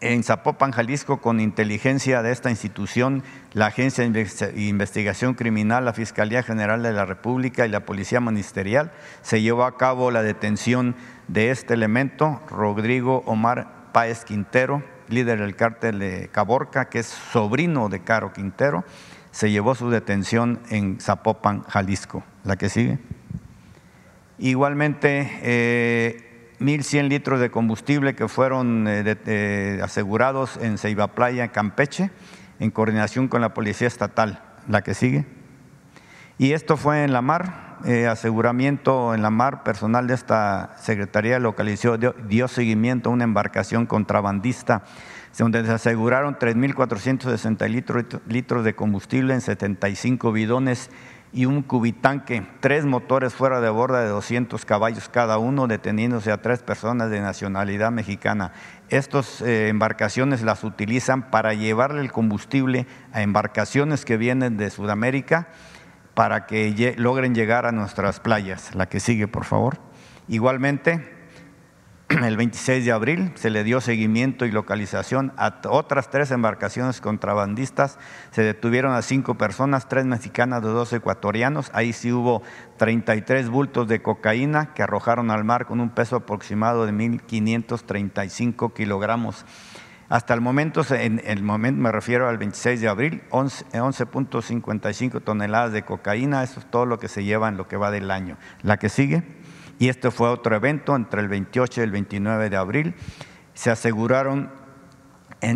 en 0.04 0.24
Zapopan, 0.24 0.72
Jalisco, 0.72 1.22
con 1.22 1.40
inteligencia 1.40 2.22
de 2.22 2.32
esta 2.32 2.50
institución, 2.50 3.24
la 3.54 3.68
Agencia 3.68 4.08
de 4.08 4.54
Investigación 4.58 5.34
Criminal, 5.34 5.86
la 5.86 5.94
Fiscalía 5.94 6.44
General 6.44 6.84
de 6.84 6.92
la 6.92 7.06
República 7.06 7.66
y 7.66 7.70
la 7.70 7.86
Policía 7.86 8.20
Ministerial, 8.20 8.92
se 9.22 9.42
llevó 9.42 9.64
a 9.64 9.78
cabo 9.78 10.12
la 10.12 10.22
detención 10.22 10.96
de 11.30 11.52
este 11.52 11.74
elemento, 11.74 12.42
Rodrigo 12.50 13.24
Omar 13.26 13.92
Páez 13.94 14.26
Quintero, 14.26 14.84
líder 15.08 15.40
del 15.40 15.56
cártel 15.56 16.00
de 16.00 16.30
Caborca, 16.32 16.90
que 16.90 17.00
es 17.00 17.08
sobrino 17.08 17.88
de 17.88 18.02
Caro 18.02 18.34
Quintero, 18.34 18.84
se 19.32 19.52
llevó 19.52 19.74
su 19.74 19.90
detención 19.90 20.60
en 20.70 21.00
Zapopan, 21.00 21.64
Jalisco. 21.64 22.24
La 22.44 22.58
que 22.58 22.68
sigue. 22.68 23.00
Igualmente, 24.38 25.40
eh, 25.42 26.33
1.100 26.60 27.08
litros 27.10 27.40
de 27.40 27.52
combustible 27.52 28.16
que 28.16 28.28
fueron 28.28 28.86
eh, 28.88 29.80
asegurados 29.84 30.58
en 30.58 30.78
Ceiba 30.78 31.08
Playa, 31.08 31.50
Campeche, 31.50 32.12
en 32.60 32.72
coordinación 32.72 33.28
con 33.28 33.42
la 33.42 33.54
Policía 33.54 33.88
Estatal. 33.88 34.42
La 34.68 34.82
que 34.82 34.94
sigue. 34.94 35.26
Y 36.38 36.54
esto 36.54 36.78
fue 36.78 37.04
en 37.04 37.14
la 37.14 37.22
mar, 37.22 37.78
eh, 37.86 38.08
aseguramiento 38.08 39.14
en 39.14 39.22
la 39.22 39.30
mar, 39.30 39.64
personal 39.64 40.08
de 40.08 40.14
esta 40.14 40.76
Secretaría 40.78 41.38
localizó, 41.40 41.98
dio, 41.98 42.16
dio 42.28 42.48
seguimiento 42.48 43.10
a 43.10 43.14
una 43.14 43.24
embarcación 43.24 43.86
contrabandista 43.86 44.84
donde 45.38 45.66
se 45.66 45.72
aseguraron 45.72 46.38
3.460 46.38 47.68
litros, 47.68 48.06
litros 48.28 48.64
de 48.64 48.76
combustible 48.76 49.34
en 49.34 49.42
75 49.42 50.32
bidones 50.32 50.92
y 51.34 51.46
un 51.46 51.64
cubitanque, 51.64 52.46
tres 52.60 52.86
motores 52.86 53.34
fuera 53.34 53.60
de 53.60 53.70
borda 53.70 54.02
de 54.02 54.10
200 54.10 54.64
caballos 54.66 55.10
cada 55.10 55.40
uno, 55.40 55.66
deteniéndose 55.66 56.32
a 56.32 56.42
tres 56.42 56.62
personas 56.62 57.10
de 57.10 57.22
nacionalidad 57.22 57.92
mexicana. 57.92 58.52
Estas 58.90 59.42
eh, 59.42 59.70
embarcaciones 59.70 60.44
las 60.44 60.64
utilizan 60.64 61.32
para 61.32 61.56
llevarle 61.56 62.02
el 62.02 62.12
combustible 62.12 62.86
a 63.12 63.24
embarcaciones 63.24 64.06
que 64.06 64.18
vienen 64.18 64.58
de 64.58 64.70
Sudamérica 64.70 65.48
para 66.14 66.46
que 66.46 66.94
logren 66.98 67.34
llegar 67.34 67.66
a 67.66 67.72
nuestras 67.72 68.20
playas. 68.20 68.76
La 68.76 68.88
que 68.88 69.00
sigue, 69.00 69.28
por 69.28 69.46
favor. 69.46 69.80
Igualmente, 70.28 71.13
el 72.24 72.38
26 72.38 72.86
de 72.86 72.92
abril 72.92 73.32
se 73.36 73.50
le 73.50 73.64
dio 73.64 73.80
seguimiento 73.82 74.46
y 74.46 74.52
localización 74.52 75.32
a 75.38 75.62
otras 75.70 76.10
tres 76.10 76.32
embarcaciones 76.32 77.02
contrabandistas. 77.02 77.98
Se 78.32 78.44
detuvieron 78.44 78.94
a 78.94 79.02
cinco 79.02 79.36
personas, 79.36 79.88
tres 79.88 80.06
mexicanas 80.06 80.62
dos 80.62 80.92
ecuatorianos. 80.94 81.72
Ahí 81.74 81.94
sí 81.94 82.12
hubo 82.12 82.44
33 82.78 83.50
bultos 83.50 83.88
de 83.88 84.02
cocaína 84.02 84.74
que 84.74 84.84
arrojaron 84.84 85.32
al 85.32 85.44
mar 85.44 85.66
con 85.66 85.80
un 85.80 85.90
peso 85.90 86.18
aproximado 86.18 86.86
de 86.86 86.92
1.535 86.94 88.74
kilogramos. 88.74 89.46
Hasta 90.10 90.34
el 90.34 90.42
momento, 90.42 90.84
en 90.92 91.22
el 91.26 91.42
momento 91.42 91.82
me 91.82 91.92
refiero 91.92 92.28
al 92.28 92.38
26 92.38 92.82
de 92.82 92.88
abril, 92.88 93.24
11.55 93.32 95.24
toneladas 95.24 95.72
de 95.72 95.84
cocaína. 95.84 96.44
Eso 96.44 96.60
es 96.60 96.70
todo 96.70 96.86
lo 96.86 97.00
que 97.00 97.08
se 97.08 97.24
lleva 97.24 97.48
en 97.48 97.58
lo 97.58 97.68
que 97.68 97.78
va 97.78 97.90
del 97.90 98.12
año. 98.12 98.38
La 98.62 98.78
que 98.78 98.90
sigue. 98.90 99.24
Y 99.84 99.90
este 99.90 100.12
fue 100.12 100.30
otro 100.30 100.56
evento 100.56 100.96
entre 100.96 101.20
el 101.20 101.28
28 101.28 101.82
y 101.82 101.84
el 101.84 101.92
29 101.92 102.50
de 102.50 102.56
abril. 102.56 102.96
Se 103.54 103.70
aseguraron 103.70 104.50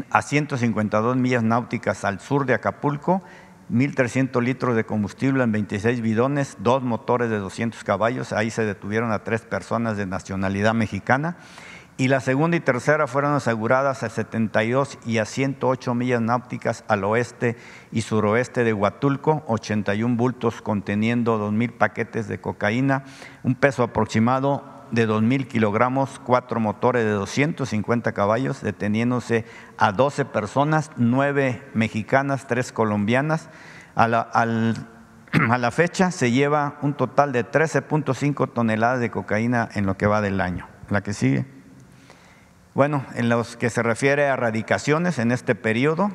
a 0.09 0.21
152 0.21 1.15
millas 1.15 1.43
náuticas 1.43 2.03
al 2.03 2.19
sur 2.19 2.45
de 2.45 2.53
Acapulco 2.53 3.23
1.300 3.71 4.41
litros 4.43 4.75
de 4.75 4.85
combustible 4.85 5.45
en 5.45 5.53
26 5.53 6.01
bidones, 6.01 6.57
dos 6.59 6.83
motores 6.83 7.29
de 7.29 7.37
200 7.37 7.81
caballos. 7.85 8.33
Ahí 8.33 8.51
se 8.51 8.65
detuvieron 8.65 9.13
a 9.13 9.23
tres 9.23 9.43
personas 9.43 9.95
de 9.95 10.05
nacionalidad 10.05 10.73
mexicana 10.73 11.37
y 11.99 12.09
la 12.09 12.19
segunda 12.19 12.55
y 12.55 12.59
tercera 12.59 13.07
fueron 13.07 13.33
aseguradas 13.33 14.03
a 14.03 14.09
72 14.09 14.99
y 15.05 15.17
a 15.17 15.25
108 15.25 15.95
millas 15.95 16.21
náuticas 16.21 16.83
al 16.87 17.03
oeste 17.03 17.57
y 17.91 18.01
suroeste 18.01 18.63
de 18.63 18.71
Huatulco, 18.71 19.43
81 19.47 20.15
bultos 20.15 20.61
conteniendo 20.61 21.39
2.000 21.39 21.71
paquetes 21.71 22.27
de 22.27 22.39
cocaína, 22.39 23.03
un 23.43 23.55
peso 23.55 23.81
aproximado 23.81 24.63
de 24.91 25.07
2.000 25.07 25.47
kilogramos, 25.47 26.21
cuatro 26.23 26.59
motores 26.59 27.03
de 27.03 27.11
250 27.11 28.11
caballos, 28.11 28.61
deteniéndose 28.61 29.45
a 29.79 29.91
12 29.91 30.25
personas, 30.25 30.91
9 30.97 31.63
mexicanas, 31.73 32.45
3 32.45 32.71
colombianas. 32.73 33.49
A 33.95 34.07
la, 34.07 34.19
a 35.49 35.57
la 35.57 35.71
fecha 35.71 36.11
se 36.11 36.31
lleva 36.31 36.77
un 36.83 36.93
total 36.93 37.31
de 37.31 37.43
13.5 37.43 38.53
toneladas 38.53 38.99
de 38.99 39.09
cocaína 39.09 39.67
en 39.73 39.87
lo 39.87 39.97
que 39.97 40.05
va 40.05 40.21
del 40.21 40.41
año. 40.41 40.67
La 40.89 41.01
que 41.01 41.13
sigue. 41.13 41.56
Bueno, 42.77 43.03
en 43.15 43.27
los 43.27 43.57
que 43.57 43.71
se 43.71 43.81
refiere 43.81 44.27
a 44.27 44.33
erradicaciones 44.33 45.17
en 45.17 45.31
este 45.31 45.55
periodo, 45.55 46.11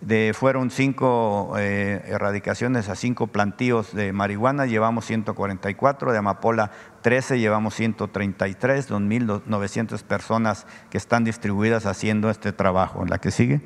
de, 0.00 0.32
fueron 0.34 0.72
cinco 0.72 1.54
eh, 1.56 2.02
erradicaciones 2.04 2.88
a 2.88 2.96
cinco 2.96 3.28
plantíos 3.28 3.94
de 3.94 4.12
marihuana, 4.12 4.66
llevamos 4.66 5.04
144, 5.04 6.10
de 6.10 6.18
amapola 6.18 6.72
13, 7.02 7.38
llevamos 7.38 7.76
133, 7.76 8.90
2.900 8.90 10.02
personas 10.02 10.66
que 10.90 10.98
están 10.98 11.22
distribuidas 11.22 11.86
haciendo 11.86 12.28
este 12.28 12.50
trabajo. 12.50 13.04
¿La 13.06 13.18
que 13.18 13.30
sigue? 13.30 13.60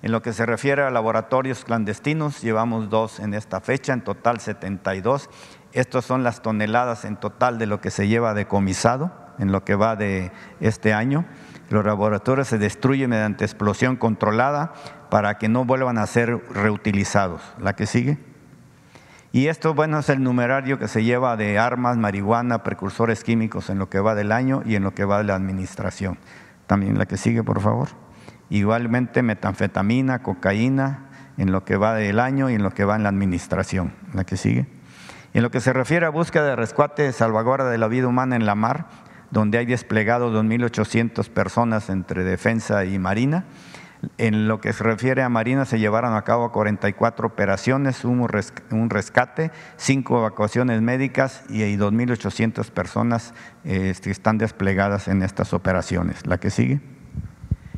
En 0.00 0.10
lo 0.10 0.22
que 0.22 0.32
se 0.32 0.46
refiere 0.46 0.84
a 0.84 0.90
laboratorios 0.90 1.66
clandestinos, 1.66 2.40
llevamos 2.40 2.88
dos 2.88 3.20
en 3.20 3.34
esta 3.34 3.60
fecha, 3.60 3.92
en 3.92 4.00
total 4.00 4.40
72. 4.40 5.28
Estas 5.74 6.06
son 6.06 6.22
las 6.22 6.40
toneladas 6.40 7.04
en 7.04 7.16
total 7.16 7.58
de 7.58 7.66
lo 7.66 7.82
que 7.82 7.90
se 7.90 8.08
lleva 8.08 8.32
decomisado 8.32 9.21
en 9.38 9.52
lo 9.52 9.64
que 9.64 9.74
va 9.74 9.96
de 9.96 10.32
este 10.60 10.92
año. 10.92 11.24
Los 11.70 11.84
laboratorios 11.84 12.48
se 12.48 12.58
destruyen 12.58 13.10
mediante 13.10 13.44
explosión 13.44 13.96
controlada 13.96 14.72
para 15.10 15.38
que 15.38 15.48
no 15.48 15.64
vuelvan 15.64 15.98
a 15.98 16.06
ser 16.06 16.42
reutilizados. 16.52 17.42
La 17.58 17.74
que 17.74 17.86
sigue. 17.86 18.18
Y 19.32 19.46
esto, 19.46 19.72
bueno, 19.72 19.98
es 20.00 20.10
el 20.10 20.22
numerario 20.22 20.78
que 20.78 20.88
se 20.88 21.04
lleva 21.04 21.36
de 21.38 21.58
armas, 21.58 21.96
marihuana, 21.96 22.62
precursores 22.62 23.24
químicos 23.24 23.70
en 23.70 23.78
lo 23.78 23.88
que 23.88 23.98
va 23.98 24.14
del 24.14 24.30
año 24.30 24.62
y 24.66 24.76
en 24.76 24.82
lo 24.82 24.92
que 24.92 25.06
va 25.06 25.18
de 25.18 25.24
la 25.24 25.34
administración. 25.34 26.18
También 26.66 26.98
la 26.98 27.06
que 27.06 27.16
sigue, 27.16 27.42
por 27.42 27.60
favor. 27.62 27.88
Igualmente 28.50 29.22
metanfetamina, 29.22 30.22
cocaína, 30.22 31.06
en 31.38 31.50
lo 31.50 31.64
que 31.64 31.78
va 31.78 31.94
del 31.94 32.20
año 32.20 32.50
y 32.50 32.54
en 32.54 32.62
lo 32.62 32.72
que 32.72 32.84
va 32.84 32.96
en 32.96 33.04
la 33.04 33.08
administración. 33.08 33.94
La 34.12 34.24
que 34.24 34.36
sigue. 34.36 34.66
En 35.34 35.42
lo 35.42 35.50
que 35.50 35.60
se 35.60 35.72
refiere 35.72 36.04
a 36.04 36.10
búsqueda 36.10 36.44
de 36.44 36.56
rescate, 36.56 37.10
salvaguarda 37.12 37.70
de 37.70 37.78
la 37.78 37.88
vida 37.88 38.06
humana 38.06 38.36
en 38.36 38.44
la 38.44 38.54
mar, 38.54 38.88
donde 39.32 39.58
hay 39.58 39.66
desplegado 39.66 40.30
2.800 40.30 41.28
personas 41.30 41.88
entre 41.88 42.22
defensa 42.22 42.84
y 42.84 42.98
marina. 42.98 43.46
En 44.18 44.46
lo 44.46 44.60
que 44.60 44.72
se 44.72 44.84
refiere 44.84 45.22
a 45.22 45.28
Marina, 45.28 45.64
se 45.64 45.78
llevaron 45.78 46.14
a 46.14 46.22
cabo 46.22 46.52
44 46.52 47.26
operaciones, 47.26 48.04
un 48.04 48.90
rescate, 48.90 49.52
cinco 49.76 50.18
evacuaciones 50.18 50.82
médicas 50.82 51.44
y 51.48 51.60
2.800 51.76 52.70
personas 52.70 53.32
este, 53.64 54.10
están 54.10 54.38
desplegadas 54.38 55.08
en 55.08 55.22
estas 55.22 55.54
operaciones. 55.54 56.26
La 56.26 56.38
que 56.38 56.50
sigue. 56.50 56.80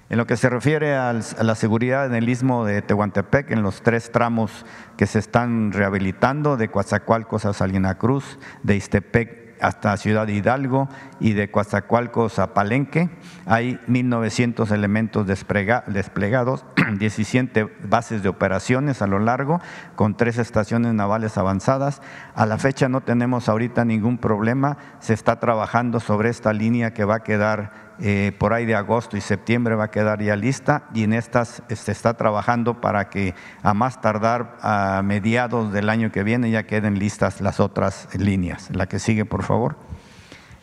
En 0.08 0.18
lo 0.18 0.26
que 0.26 0.36
se 0.36 0.48
refiere 0.48 0.96
a 0.96 1.12
la 1.12 1.54
seguridad 1.54 2.06
en 2.06 2.14
el 2.14 2.28
istmo 2.28 2.64
de 2.64 2.82
Tehuantepec, 2.82 3.50
en 3.50 3.62
los 3.62 3.82
tres 3.82 4.10
tramos 4.10 4.64
que 4.96 5.06
se 5.06 5.18
están 5.18 5.72
rehabilitando, 5.72 6.56
de 6.56 6.68
Coatzacoalcos 6.68 7.44
a 7.44 7.52
Salina 7.52 7.96
Cruz, 7.96 8.38
de 8.62 8.76
Istepec 8.76 9.43
hasta 9.64 9.96
Ciudad 9.96 10.28
Hidalgo 10.28 10.90
y 11.20 11.32
de 11.32 11.50
Coatzacoalcos 11.50 12.38
a 12.38 12.52
Palenque. 12.52 13.08
Hay 13.46 13.80
1.900 13.88 14.70
elementos 14.72 15.26
desplegados, 15.26 16.66
17 16.98 17.72
bases 17.88 18.22
de 18.22 18.28
operaciones 18.28 19.00
a 19.00 19.06
lo 19.06 19.18
largo, 19.18 19.62
con 19.96 20.18
tres 20.18 20.36
estaciones 20.36 20.92
navales 20.92 21.38
avanzadas. 21.38 22.02
A 22.34 22.44
la 22.44 22.58
fecha 22.58 22.90
no 22.90 23.00
tenemos 23.00 23.48
ahorita 23.48 23.86
ningún 23.86 24.18
problema. 24.18 24.76
Se 25.00 25.14
está 25.14 25.40
trabajando 25.40 25.98
sobre 25.98 26.28
esta 26.28 26.52
línea 26.52 26.92
que 26.92 27.06
va 27.06 27.16
a 27.16 27.22
quedar 27.22 27.93
eh, 28.00 28.32
por 28.38 28.52
ahí 28.52 28.66
de 28.66 28.74
agosto 28.74 29.16
y 29.16 29.20
septiembre 29.20 29.74
va 29.74 29.84
a 29.84 29.90
quedar 29.90 30.20
ya 30.20 30.36
lista 30.36 30.84
y 30.94 31.04
en 31.04 31.12
estas 31.12 31.62
se 31.68 31.92
está 31.92 32.14
trabajando 32.14 32.80
para 32.80 33.08
que 33.08 33.34
a 33.62 33.74
más 33.74 34.00
tardar 34.00 34.56
a 34.60 35.02
mediados 35.04 35.72
del 35.72 35.88
año 35.88 36.10
que 36.10 36.22
viene 36.22 36.50
ya 36.50 36.64
queden 36.64 36.98
listas 36.98 37.40
las 37.40 37.60
otras 37.60 38.08
líneas. 38.18 38.70
La 38.72 38.86
que 38.86 38.98
sigue, 38.98 39.24
por 39.24 39.42
favor. 39.42 39.76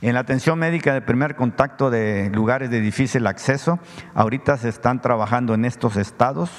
En 0.02 0.16
la 0.16 0.22
atención 0.22 0.58
médica 0.58 0.94
de 0.94 1.02
primer 1.02 1.36
contacto 1.36 1.92
de 1.92 2.32
lugares 2.34 2.72
de 2.72 2.82
difícil 2.82 3.28
acceso, 3.28 3.80
ahorita 4.16 4.58
se 4.58 4.70
están 4.70 5.00
trabajando 5.00 5.54
en 5.54 5.64
estos 5.64 5.96
estados 5.96 6.50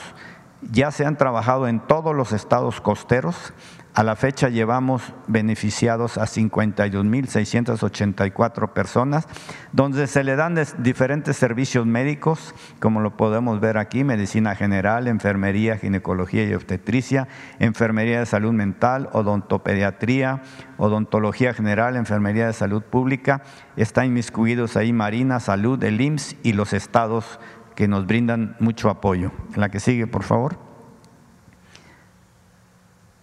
Ya 0.71 0.93
se 0.93 1.05
han 1.05 1.17
trabajado 1.17 1.67
en 1.67 1.81
todos 1.81 2.15
los 2.15 2.31
estados 2.31 2.81
costeros. 2.81 3.53
A 3.95 4.05
la 4.05 4.17
fecha 4.17 4.49
llevamos 4.49 5.13
beneficiados 5.27 6.17
a 6.17 6.23
52.684 6.23 8.73
personas, 8.73 9.29
donde 9.73 10.07
se 10.07 10.25
le 10.25 10.35
dan 10.35 10.59
diferentes 10.79 11.37
servicios 11.37 11.85
médicos, 11.85 12.55
como 12.81 13.01
lo 13.01 13.19
podemos 13.19 13.61
ver 13.61 13.77
aquí, 13.77 14.03
medicina 14.03 14.55
general, 14.55 15.09
enfermería, 15.09 15.77
ginecología 15.77 16.45
y 16.45 16.55
obstetricia, 16.55 17.29
enfermería 17.59 18.21
de 18.21 18.27
salud 18.27 18.53
mental, 18.53 19.11
odontopediatría, 19.13 20.41
odontología 20.79 21.53
general, 21.53 21.97
enfermería 21.97 22.47
de 22.47 22.55
salud 22.55 22.83
pública. 22.83 23.43
Están 23.77 24.07
inmiscuidos 24.07 24.79
ahí 24.79 24.95
Marina, 24.95 25.39
Salud, 25.39 25.85
el 25.85 26.01
IMSS 26.01 26.37
y 26.43 26.55
los 26.55 26.73
estados 26.73 27.39
que 27.75 27.89
nos 27.89 28.07
brindan 28.07 28.57
mucho 28.59 28.89
apoyo. 28.89 29.33
La 29.55 29.69
que 29.69 29.81
sigue, 29.81 30.07
por 30.07 30.23
favor. 30.23 30.72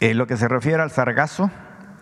En 0.01 0.17
lo 0.17 0.27
que 0.27 0.37
se 0.37 0.47
refiere 0.47 0.81
al 0.81 0.91
sargazo, 0.91 1.51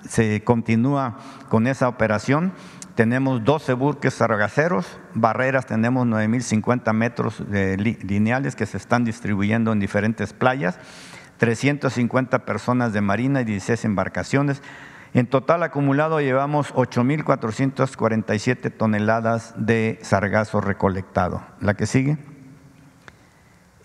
se 0.07 0.43
continúa 0.43 1.17
con 1.49 1.65
esa 1.65 1.87
operación. 1.87 2.53
Tenemos 2.93 3.43
12 3.43 3.73
buques 3.73 4.13
sargaceros, 4.13 4.99
barreras, 5.15 5.65
tenemos 5.65 6.05
9.050 6.07 6.93
metros 6.93 7.41
lineales 7.49 8.55
que 8.55 8.67
se 8.67 8.77
están 8.77 9.03
distribuyendo 9.03 9.71
en 9.71 9.79
diferentes 9.79 10.33
playas, 10.33 10.77
350 11.37 12.45
personas 12.45 12.93
de 12.93 13.01
marina 13.01 13.41
y 13.41 13.45
16 13.45 13.85
embarcaciones. 13.85 14.61
En 15.13 15.25
total 15.25 15.63
acumulado 15.63 16.21
llevamos 16.21 16.71
8.447 16.75 18.71
toneladas 18.75 19.55
de 19.57 19.97
sargazo 20.03 20.61
recolectado. 20.61 21.41
La 21.61 21.73
que 21.75 21.87
sigue. 21.87 22.17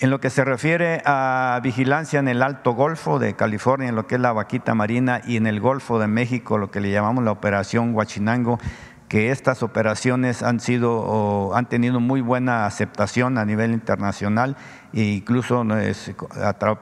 En 0.02 0.10
lo 0.10 0.18
que 0.18 0.30
se 0.30 0.44
refiere 0.44 1.00
a 1.04 1.60
vigilancia 1.62 2.18
en 2.18 2.26
el 2.26 2.42
Alto 2.42 2.72
Golfo 2.72 3.20
de 3.20 3.34
California, 3.34 3.88
en 3.88 3.94
lo 3.94 4.08
que 4.08 4.16
es 4.16 4.20
la 4.20 4.32
vaquita 4.32 4.74
marina, 4.74 5.20
y 5.24 5.36
en 5.36 5.46
el 5.46 5.60
Golfo 5.60 6.00
de 6.00 6.08
México, 6.08 6.58
lo 6.58 6.72
que 6.72 6.80
le 6.80 6.90
llamamos 6.90 7.22
la 7.22 7.30
Operación 7.30 7.94
Huachinango, 7.94 8.58
que 9.06 9.30
estas 9.30 9.62
operaciones 9.62 10.42
han 10.42 10.58
sido 10.58 11.54
han 11.54 11.68
tenido 11.68 12.00
muy 12.00 12.20
buena 12.20 12.66
aceptación 12.66 13.38
a 13.38 13.44
nivel 13.44 13.70
internacional 13.70 14.56
e 14.92 15.02
incluso 15.02 15.64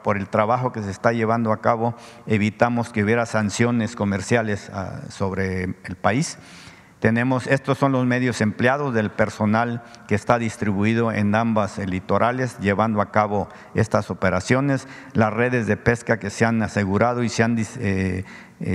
por 0.01 0.17
el 0.17 0.27
trabajo 0.27 0.71
que 0.71 0.81
se 0.81 0.89
está 0.89 1.11
llevando 1.11 1.51
a 1.51 1.61
cabo 1.61 1.93
evitamos 2.25 2.89
que 2.89 3.03
hubiera 3.03 3.27
sanciones 3.27 3.95
comerciales 3.95 4.71
ah, 4.73 5.01
sobre 5.09 5.75
el 5.83 5.95
país. 5.95 6.39
Tenemos, 7.01 7.47
estos 7.47 7.79
son 7.79 7.93
los 7.93 8.05
medios 8.05 8.41
empleados 8.41 8.93
del 8.93 9.09
personal 9.09 9.81
que 10.07 10.13
está 10.13 10.37
distribuido 10.37 11.11
en 11.11 11.33
ambas 11.33 11.79
litorales 11.79 12.59
llevando 12.59 13.01
a 13.01 13.09
cabo 13.09 13.49
estas 13.73 14.11
operaciones, 14.11 14.87
las 15.13 15.33
redes 15.33 15.65
de 15.65 15.77
pesca 15.77 16.19
que 16.19 16.29
se 16.29 16.45
han 16.45 16.61
asegurado 16.61 17.23
y 17.23 17.29
se 17.29 17.41
han 17.41 17.57
eh, 17.57 17.65
eh, 17.79 18.23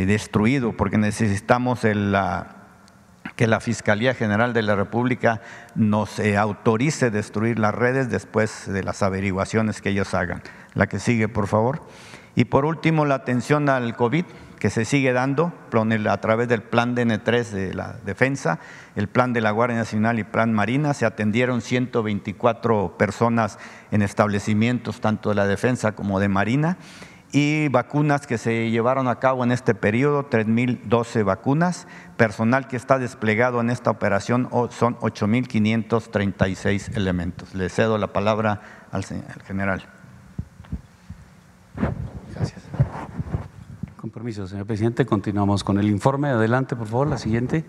destruido, 0.07 0.73
porque 0.73 0.99
necesitamos 0.99 1.83
que 1.83 3.47
la 3.47 3.61
Fiscalía 3.61 4.13
General 4.13 4.53
de 4.53 4.63
la 4.63 4.75
República 4.75 5.41
nos 5.77 6.19
eh, 6.19 6.37
autorice 6.37 7.13
destruir 7.13 7.61
las 7.61 7.77
redes 7.77 8.11
después 8.11 8.67
de 8.67 8.83
las 8.83 9.05
averiguaciones 9.05 9.81
que 9.81 9.91
ellos 9.91 10.15
hagan. 10.15 10.43
La 10.75 10.89
que 10.89 10.99
sigue, 10.99 11.29
por 11.29 11.47
favor. 11.47 11.81
Y 12.35 12.47
por 12.47 12.65
último, 12.65 13.05
la 13.05 13.15
atención 13.15 13.69
al 13.69 13.95
COVID 13.95 14.25
que 14.59 14.71
se 14.71 14.85
sigue 14.85 15.13
dando 15.13 15.53
a 16.09 16.21
través 16.21 16.49
del 16.49 16.63
plan 16.63 16.97
DN3 16.97 17.51
de 17.51 17.75
la 17.75 17.97
defensa, 18.05 18.59
el 18.95 19.09
plan 19.09 19.33
de 19.33 19.41
la 19.41 19.51
Guardia 19.51 19.77
Nacional 19.77 20.19
y 20.19 20.25
plan 20.25 20.53
Marina. 20.53 20.95
Se 20.95 21.07
atendieron 21.07 21.61
124 21.61 22.97
personas 22.97 23.59
en 23.91 24.03
establecimientos 24.03 25.01
tanto 25.01 25.29
de 25.29 25.35
la 25.35 25.47
defensa 25.47 25.93
como 25.93 26.19
de 26.21 26.29
Marina 26.29 26.79
y 27.33 27.69
vacunas 27.69 28.27
que 28.27 28.39
se 28.39 28.71
llevaron 28.71 29.09
a 29.09 29.19
cabo 29.19 29.45
en 29.45 29.53
este 29.53 29.75
periodo, 29.75 30.31
3.012 30.31 31.23
vacunas. 31.25 31.87
Personal 32.17 32.67
que 32.69 32.77
está 32.77 32.99
desplegado 32.99 33.61
en 33.61 33.69
esta 33.69 33.91
operación 33.91 34.49
son 34.71 34.97
8.536 35.01 36.97
elementos. 36.97 37.55
Le 37.55 37.69
cedo 37.69 37.99
la 37.99 38.13
palabra 38.13 38.63
al 38.91 39.05
general. 39.47 39.85
Permiso, 44.17 44.47
señor 44.47 44.65
presidente, 44.65 45.05
continuamos 45.05 45.63
con 45.63 45.79
el 45.79 45.91
informe. 45.91 46.31
Adelante, 46.31 46.75
por 46.75 46.87
favor, 46.87 47.07
la 47.07 47.19
siguiente. 47.19 47.67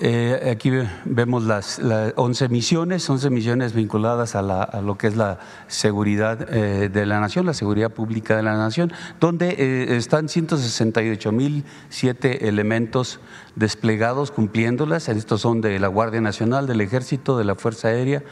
Eh, 0.00 0.48
aquí 0.52 0.70
vemos 1.06 1.42
las, 1.42 1.80
11 2.14 2.48
misiones, 2.48 3.10
11 3.10 3.28
misiones 3.30 3.72
vinculadas 3.72 4.36
a, 4.36 4.80
lo 4.80 4.96
que 4.96 5.08
es 5.08 5.16
la 5.16 5.40
seguridad 5.66 6.46
eh, 6.54 6.88
de 6.88 7.04
la 7.04 7.18
nación, 7.18 7.46
la 7.46 7.54
seguridad 7.54 7.90
pública 7.90 8.36
de 8.36 8.44
la 8.44 8.56
nación, 8.56 8.92
donde 9.18 9.56
eh, 9.58 9.96
están 9.96 10.28
168 10.28 11.32
mil 11.32 11.64
siete 11.88 12.46
elementos 12.46 13.18
desplegados 13.56 14.30
cumpliéndolas. 14.30 15.08
Estos 15.08 15.40
son 15.40 15.60
de 15.60 15.80
la 15.80 15.88
Guardia 15.88 16.20
Nacional, 16.20 16.68
del 16.68 16.80
Ejército, 16.80 17.36
de 17.36 17.44
la 17.44 17.56
Fuerza 17.56 17.88
Aérea 17.88 18.22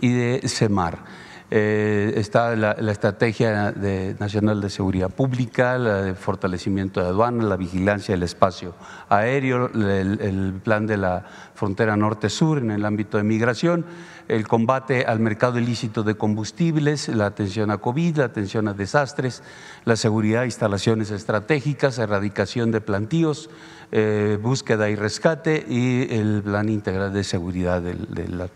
y 0.00 0.12
de 0.12 0.42
CEMAR. 0.46 1.25
Eh, 1.48 2.14
está 2.16 2.56
la, 2.56 2.72
Estrategia 2.72 3.72
Nacional 4.18 4.60
de 4.60 4.68
Seguridad 4.68 5.10
Pública, 5.10 5.76
el 5.76 5.84
de 5.84 6.14
fortalecimiento 6.16 7.00
de 7.00 7.06
aduanas, 7.06 7.44
la 7.44 7.56
vigilancia 7.56 8.14
del 8.14 8.24
espacio 8.24 8.74
aéreo, 9.08 9.70
el, 9.72 10.60
plan 10.64 10.88
de 10.88 10.96
la 10.96 11.24
frontera 11.54 11.96
norte-sur 11.96 12.58
en 12.58 12.72
el 12.72 12.84
ámbito 12.84 13.16
de 13.16 13.22
migración, 13.22 13.86
el 14.26 14.48
combate 14.48 15.04
al 15.04 15.20
mercado 15.20 15.60
ilícito 15.60 16.02
de 16.02 16.16
combustibles, 16.16 17.08
la 17.08 17.26
atención 17.26 17.70
a 17.70 17.78
COVID, 17.78 18.16
la 18.16 18.24
atención 18.24 18.66
a 18.66 18.74
desastres, 18.74 19.44
la 19.84 19.94
seguridad 19.94 20.40
de 20.40 20.46
instalaciones 20.46 21.12
estratégicas, 21.12 21.98
erradicación 21.98 22.72
de 22.72 22.80
plantíos, 22.80 23.50
eh, 23.92 24.36
búsqueda 24.42 24.90
y 24.90 24.96
rescate 24.96 25.64
y 25.68 26.12
el 26.12 26.42
plan 26.42 26.68
integral 26.68 27.12
de 27.12 27.22
seguridad 27.22 27.80
de 27.80 28.28
la 28.28 28.48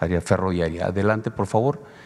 área 0.00 0.22
ferroviaria. 0.22 0.86
Adelante, 0.86 1.30
por 1.30 1.46
favor. 1.46 1.97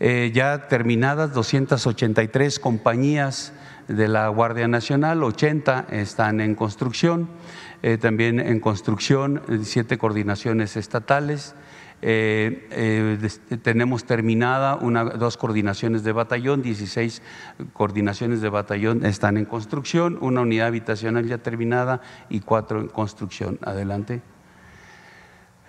ya 0.00 0.66
terminadas 0.68 1.32
283 1.32 2.58
compañías 2.58 3.52
de 3.88 4.08
la 4.08 4.28
Guardia 4.28 4.68
Nacional, 4.68 5.22
80 5.22 5.86
están 5.90 6.40
en 6.40 6.54
construcción, 6.54 7.28
eh, 7.82 7.98
también 7.98 8.40
en 8.40 8.60
construcción 8.60 9.42
eh, 9.48 9.60
siete 9.62 9.98
coordinaciones 9.98 10.76
estatales. 10.76 11.54
Eh, 12.02 13.18
tenemos 13.62 14.04
terminada 14.04 14.76
una, 14.76 15.04
dos 15.04 15.36
coordinaciones 15.38 16.04
de 16.04 16.12
batallón, 16.12 16.62
16 16.62 17.22
coordinaciones 17.72 18.42
de 18.42 18.50
batallón 18.50 19.06
están 19.06 19.38
en 19.38 19.46
construcción, 19.46 20.18
una 20.20 20.42
unidad 20.42 20.66
habitacional 20.66 21.26
ya 21.26 21.38
terminada 21.38 22.02
y 22.28 22.40
cuatro 22.40 22.80
en 22.80 22.88
construcción. 22.88 23.58
Adelante. 23.62 24.20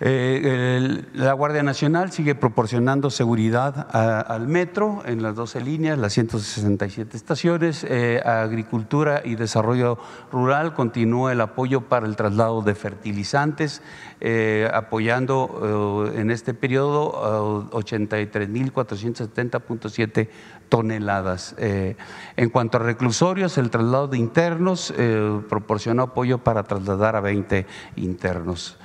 Eh, 0.00 1.02
la 1.14 1.32
Guardia 1.32 1.64
Nacional 1.64 2.12
sigue 2.12 2.36
proporcionando 2.36 3.10
seguridad 3.10 3.88
al 3.92 4.46
metro 4.46 5.02
en 5.04 5.22
las 5.22 5.34
12 5.34 5.60
líneas, 5.60 5.98
las 5.98 6.12
167 6.12 7.16
estaciones. 7.16 7.84
Eh, 7.84 8.22
Agricultura 8.24 9.22
y 9.24 9.34
Desarrollo 9.34 9.98
Rural 10.30 10.74
continúa 10.74 11.32
el 11.32 11.40
apoyo 11.40 11.80
para 11.80 12.06
el 12.06 12.14
traslado 12.14 12.62
de 12.62 12.76
fertilizantes, 12.76 13.82
eh, 14.20 14.70
apoyando 14.72 16.12
en 16.14 16.30
este 16.30 16.54
periodo 16.54 17.68
83.470.7 17.72 20.28
toneladas. 20.68 21.56
en 21.58 22.50
cuanto 22.50 22.78
a 22.78 22.80
reclusorios, 22.80 23.58
el 23.58 23.70
traslado 23.70 24.06
de 24.06 24.18
internos 24.18 24.94
proporcionó 25.48 26.04
apoyo 26.04 26.38
para 26.38 26.62
trasladar 26.62 27.16
a 27.16 27.20
20 27.20 27.66
internos. 27.96 28.78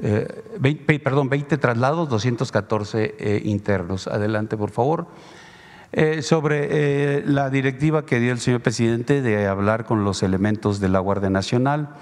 20, 0.00 0.94
eh, 0.94 0.98
perdón, 0.98 1.28
20 1.28 1.58
traslados, 1.58 2.08
214 2.08 3.14
eh, 3.18 3.42
internos. 3.44 4.06
Adelante, 4.06 4.56
por 4.56 4.70
favor. 4.70 5.06
Eh, 5.92 6.22
sobre 6.22 7.26
la 7.26 7.50
directiva 7.50 8.06
que 8.06 8.20
dio 8.20 8.30
el 8.30 8.38
señor 8.38 8.60
presidente 8.60 9.22
de 9.22 9.48
hablar 9.48 9.86
con 9.86 10.04
los 10.04 10.22
elementos 10.22 10.78
de 10.78 10.88
la 10.88 11.00
Guardia 11.00 11.30
Nacional, 11.30 11.96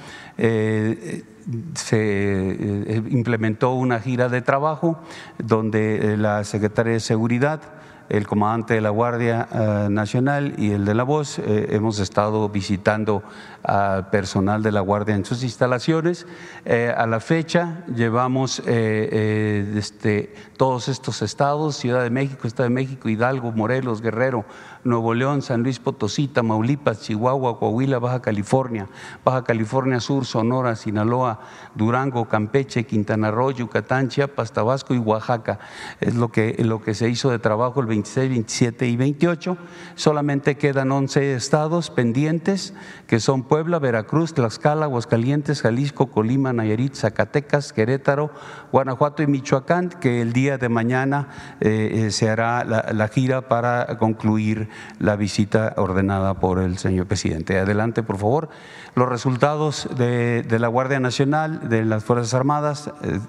se 1.75 3.03
implementó 3.09 3.73
una 3.73 3.99
gira 3.99 4.29
de 4.29 4.43
trabajo 4.43 5.01
donde 5.39 6.19
la 6.19 6.45
Secretaría 6.45 6.93
de 6.93 7.01
Seguridad 7.01 7.63
el 8.11 8.27
comandante 8.27 8.75
de 8.75 8.81
la 8.83 8.91
Guardia 8.91 9.49
Nacional 9.91 10.55
y 10.59 10.73
el 10.73 10.85
de 10.85 10.95
la 10.95 11.03
Voz. 11.03 11.39
Hemos 11.39 11.99
estado 11.99 12.49
visitando 12.51 13.23
al 13.63 14.11
personal 14.11 14.63
de 14.63 14.73
la 14.73 14.81
Guardia 14.81 15.15
en 15.15 15.25
sus 15.25 15.43
instalaciones. 15.43 16.27
Eh, 16.65 16.93
a 16.97 17.07
la 17.07 17.21
fecha 17.21 17.85
llevamos 17.95 18.61
este, 18.67 20.35
todos 20.57 20.89
estos 20.89 21.23
estados, 21.23 21.77
Ciudad 21.77 22.03
de 22.03 22.11
México, 22.11 22.47
Estado 22.47 22.69
de 22.69 22.75
México, 22.75 23.09
Hidalgo, 23.09 23.53
Morelos, 23.53 24.01
Guerrero, 24.01 24.45
Nuevo 24.85 25.13
León, 25.15 25.43
San 25.43 25.63
Luis 25.63 25.79
Potosí, 25.79 26.29
Tamaulipas, 26.29 27.03
Chihuahua, 27.03 27.59
Coahuila, 27.59 27.99
Baja 27.99 28.23
California, 28.23 28.89
Baja 29.25 29.45
California 29.45 30.01
Sur, 30.01 30.25
Sonora, 30.25 30.77
Sinaloa, 30.77 31.41
Durango, 31.75 32.29
Campeche, 32.29 32.85
Quintana 32.87 33.31
Roo, 33.31 33.51
Yucatán, 33.51 34.09
Chiapas, 34.09 34.53
Tabasco 34.53 34.95
y 34.95 34.99
Oaxaca. 34.99 35.59
Es 36.01 36.15
lo 36.15 36.31
que, 36.31 36.57
lo 36.65 36.81
que 36.81 36.95
se 36.95 37.09
hizo 37.09 37.31
de 37.31 37.39
trabajo 37.39 37.81
el 37.81 37.87
26, 37.87 38.31
27 38.31 38.87
y 38.87 38.97
28. 38.97 39.57
Solamente 39.95 40.57
quedan 40.57 40.93
11 40.93 41.35
estados 41.35 41.91
pendientes, 41.91 42.75
que 43.07 43.21
son 43.21 43.43
Puebla, 43.49 43.79
Veracruz, 43.79 44.35
Tlaxcala, 44.35 44.85
Aguascalientes, 44.85 45.63
Jalisco, 45.63 46.09
Colima, 46.09 46.53
Nayarit, 46.53 46.95
Zacatecas, 46.95 47.73
Querétaro, 47.73 48.31
Guanajuato 48.73 49.23
y 49.23 49.27
Michoacán, 49.27 49.89
que 49.89 50.21
el 50.21 50.33
día 50.33 50.59
de 50.59 50.69
mañana 50.69 51.29
eh, 51.61 52.07
eh, 52.07 52.11
se 52.11 52.29
hará 52.29 52.65
la 52.65 53.09
gira 53.09 53.49
para 53.49 53.99
concluir 53.99 54.69
la 54.99 55.17
visita 55.17 55.75
ordenada 55.77 56.35
por 56.35 56.59
el 56.59 56.79
señor 56.79 57.07
presidente. 57.07 57.59
Adelante, 57.59 58.03
por 58.03 58.19
favor. 58.19 58.49
Los 58.95 59.09
resultados 59.09 59.89
de, 59.97 60.45
la 60.59 60.69
Guardia 60.69 61.01
Nacional, 61.01 61.69
de 61.69 61.85
las 61.85 62.05
Fuerzas 62.05 62.35
Armadas, 62.35 62.91
eh, 63.03 63.21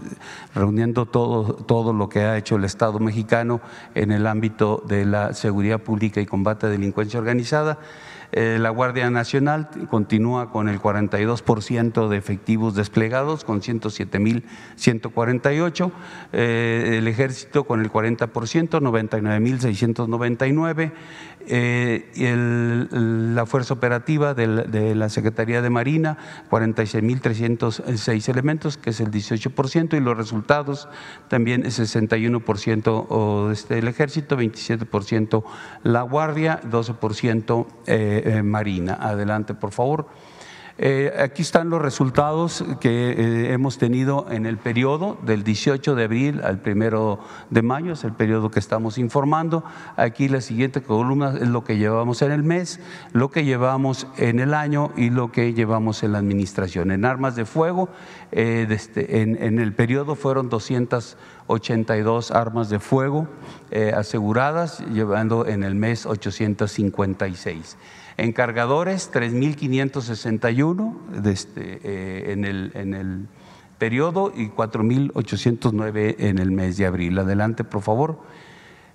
reuniendo 0.55 1.05
todo, 1.05 1.53
todo 1.53 1.93
lo 1.93 2.09
que 2.09 2.21
ha 2.21 2.37
hecho 2.37 2.55
el 2.55 2.65
Estado 2.65 2.99
mexicano 2.99 3.61
en 3.95 4.11
el 4.11 4.27
ámbito 4.27 4.83
de 4.87 5.05
la 5.05 5.33
seguridad 5.33 5.79
pública 5.79 6.21
y 6.21 6.25
combate 6.25 6.65
a 6.65 6.69
delincuencia 6.69 7.19
organizada. 7.19 7.77
Eh, 8.31 8.57
la 8.59 8.69
Guardia 8.69 9.09
Nacional 9.09 9.69
continúa 9.89 10.51
con 10.51 10.69
el 10.69 10.79
42% 10.79 12.09
de 12.09 12.17
efectivos 12.17 12.75
desplegados, 12.75 13.43
con 13.43 13.61
107.148. 13.61 15.91
Eh, 16.33 16.97
el 16.99 17.07
Ejército 17.07 17.63
con 17.63 17.81
el 17.81 17.91
40%, 17.91 18.79
99.699. 18.79 20.91
Eh, 21.51 22.05
la 23.33 23.47
Fuerza 23.47 23.73
Operativa 23.73 24.35
de 24.35 24.93
la, 24.93 25.09
Secretaría 25.09 25.63
de 25.63 25.71
Marina, 25.71 26.15
46.306 26.51 28.29
elementos, 28.29 28.77
que 28.77 28.91
es 28.91 28.99
el 28.99 29.09
18%, 29.09 29.97
y 29.97 29.99
los 29.99 30.15
resultados 30.15 30.89
también 31.27 31.65
es 31.65 31.79
61% 31.79 33.51
este, 33.51 33.79
el 33.79 33.87
Ejército, 33.87 34.37
27% 34.37 35.43
la 35.81 36.03
Guardia, 36.03 36.61
12% 36.69 37.65
eh, 38.19 38.37
eh, 38.37 38.43
Marina. 38.43 38.97
Adelante, 38.99 39.53
por 39.53 39.71
favor. 39.71 40.07
Eh, 40.81 41.13
aquí 41.19 41.41
están 41.41 41.69
los 41.69 41.81
resultados 41.81 42.63
que 42.79 43.51
hemos 43.51 43.77
tenido 43.77 44.27
en 44.31 44.45
el 44.45 44.57
periodo 44.57 45.17
del 45.23 45.43
18 45.43 45.93
de 45.93 46.05
abril 46.05 46.41
al 46.41 46.61
1 46.65 47.19
de 47.49 47.61
mayo, 47.61 47.91
es 47.91 48.05
el 48.05 48.13
periodo 48.13 48.49
que 48.49 48.59
estamos 48.59 48.97
informando. 48.97 49.65
Aquí 49.97 50.29
la 50.29 50.39
siguiente 50.39 50.81
columna 50.81 51.33
es 51.35 51.49
lo 51.49 51.65
que 51.65 51.77
llevamos 51.77 52.21
en 52.21 52.31
el 52.31 52.43
mes, 52.43 52.79
lo 53.11 53.29
que 53.29 53.43
llevamos 53.43 54.07
en 54.15 54.39
el 54.39 54.53
año 54.53 54.93
y 54.95 55.09
lo 55.09 55.33
que 55.33 55.53
llevamos 55.53 56.01
en 56.03 56.13
la 56.13 56.19
administración. 56.19 56.91
En 56.91 57.03
armas 57.03 57.35
de 57.35 57.43
fuego, 57.43 57.89
este, 58.31 59.21
en, 59.21 59.35
en, 59.43 59.59
el 59.59 59.73
periodo 59.73 60.15
fueron 60.15 60.47
282 60.47 62.31
armas 62.31 62.69
de 62.69 62.79
fuego 62.79 63.27
aseguradas, 63.93 64.79
llevando 64.93 65.45
en 65.45 65.63
el 65.63 65.75
mes 65.75 66.05
856 66.05 67.75
encargadores 68.23 69.11
3.561 69.11 71.25
este, 71.25 71.79
eh, 71.83 72.31
en, 72.31 72.45
el, 72.45 72.71
en 72.75 72.93
el 72.93 73.25
periodo 73.77 74.31
y 74.35 74.49
4.809 74.49 76.15
en 76.19 76.37
el 76.39 76.51
mes 76.51 76.77
de 76.77 76.85
abril. 76.85 77.19
Adelante, 77.19 77.63
por 77.63 77.81
favor. 77.81 78.19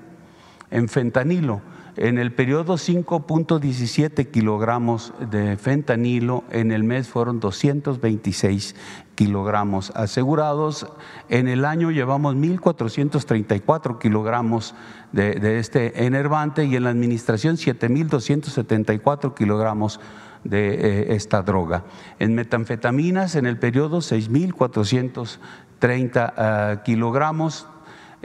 En 0.72 0.90
fentanilo, 0.90 1.62
en 1.96 2.18
el 2.18 2.34
periodo 2.34 2.74
5.17 2.74 4.32
kilogramos 4.32 5.14
de 5.30 5.58
fentanilo, 5.58 6.44
en 6.50 6.72
el 6.72 6.84
mes 6.84 7.08
fueron 7.08 7.40
226 7.40 8.76
kilogramos 9.14 9.92
asegurados. 9.92 10.88
En 11.30 11.48
el 11.48 11.66
año 11.66 11.92
llevamos 11.92 12.36
1.434 12.36 14.00
kilogramos 14.00 14.74
de, 15.12 15.60
este 15.60 16.06
enervante 16.06 16.66
y 16.66 16.76
en 16.76 16.86
la 16.86 16.90
administración 16.90 17.58
7.274 17.58 19.36
kilogramos 19.36 20.00
de 20.44 20.74
eh, 20.74 21.14
esta 21.16 21.44
droga. 21.44 21.84
En 22.18 22.34
metanfetaminas, 22.34 23.36
en 23.36 23.46
el 23.46 23.60
periodo 23.60 24.00
6.430 24.00 26.34
ah, 26.38 26.82
kilogramos 26.84 27.68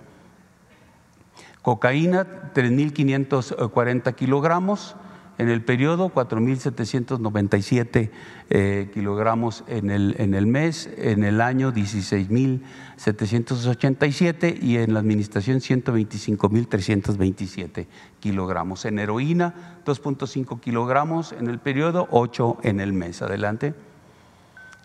Cocaína, 1.61 2.51
3.540 2.53 4.15
kilogramos 4.15 4.97
en 5.37 5.49
el 5.49 5.63
periodo 5.63 6.11
4.797 6.13 8.09
eh, 8.49 8.89
kilogramos 8.93 9.63
en 9.67 9.89
el, 9.89 10.15
en 10.19 10.33
el 10.35 10.45
mes, 10.45 10.89
en 10.97 11.23
el 11.23 11.39
año 11.41 11.73
16.787 11.73 14.61
y 14.61 14.77
en 14.77 14.93
la 14.93 14.99
administración 14.99 15.59
125.327 15.59 17.87
kilogramos. 18.19 18.85
En 18.85 18.99
heroína 18.99 19.79
2.5 19.85 20.59
kilogramos 20.59 21.31
en 21.31 21.47
el 21.47 21.57
periodo, 21.59 22.07
8 22.11 22.59
en 22.63 22.79
el 22.79 22.93
mes. 22.93 23.23
Adelante. 23.23 23.73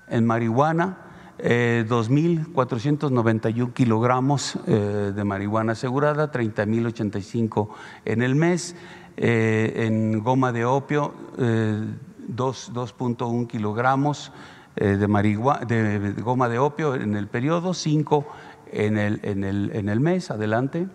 En 0.09 0.25
marihuana 0.25 1.09
eh, 1.41 1.85
2.491 1.89 3.73
kilogramos 3.73 4.59
eh, 4.67 5.13
de 5.15 5.25
marihuana 5.25 5.73
asegurada, 5.73 6.33
30.085 6.33 7.69
en 8.05 8.23
el 8.23 8.35
mes. 8.35 8.75
Eh, 9.21 9.87
en 9.87 10.23
goma 10.23 10.53
de 10.53 10.65
opio, 10.65 11.13
eh, 11.39 11.85
2.1 12.29 13.49
kilogramos 13.49 14.31
eh, 14.77 14.97
de, 14.97 15.99
de 15.99 16.23
goma 16.23 16.49
de 16.49 16.61
opio 16.61 16.95
en 16.95 17.17
el 17.17 17.27
periodo, 17.27 17.75
5 17.75 18.27
en 18.71 18.97
el, 18.97 19.19
en 19.25 19.43
el, 19.43 19.73
en 19.75 19.89
el 19.89 19.99
mes. 19.99 20.31
Adelante. 20.31 20.87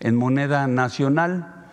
En 0.00 0.16
moneda 0.16 0.66
nacional, 0.66 1.68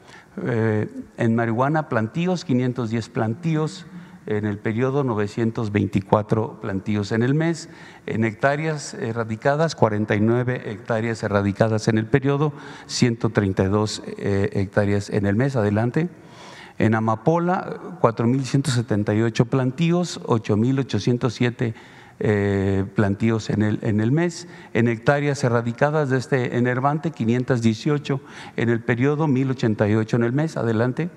Eh, 0.45 0.89
en 1.19 1.35
marihuana, 1.35 1.89
plantíos, 1.89 2.45
510 2.45 3.09
plantíos 3.11 3.87
en 4.27 4.47
el 4.47 4.59
periodo 4.59 5.05
924 5.05 6.61
plantíos 6.61 7.13
en 7.13 7.23
el 7.23 7.35
mes, 7.35 7.69
en 8.07 8.25
hectáreas 8.25 8.95
erradicadas 8.95 9.75
49 9.75 10.71
hectáreas 10.71 11.23
erradicadas 11.23 11.89
en 11.89 11.99
el 11.99 12.07
periodo, 12.07 12.53
132 12.87 14.03
eh, 14.07 14.51
hectáreas 14.53 15.11
en 15.11 15.27
el 15.27 15.37
mes. 15.37 15.57
Adelante. 15.57 16.09
En 16.79 16.95
Amapola 16.95 17.79
4.178 18.01 19.47
plantíos, 19.47 20.21
8.807 20.23 21.75
eh, 22.25 22.85
plantíos 22.95 23.51
en 23.51 23.63
el, 23.63 23.81
en 23.83 24.01
el 24.01 24.13
mes, 24.13 24.47
en 24.75 24.87
hectáreas 24.87 25.43
erradicadas 25.43 26.09
de 26.09 26.19
este 26.19 26.57
enervante 26.57 27.11
518 27.11 28.21
en 28.57 28.69
el 28.69 28.79
periodo, 28.79 29.27
1088 29.27 30.17
en 30.17 30.23
el 30.23 30.33
mes, 30.33 30.57
adelante. 30.57 31.11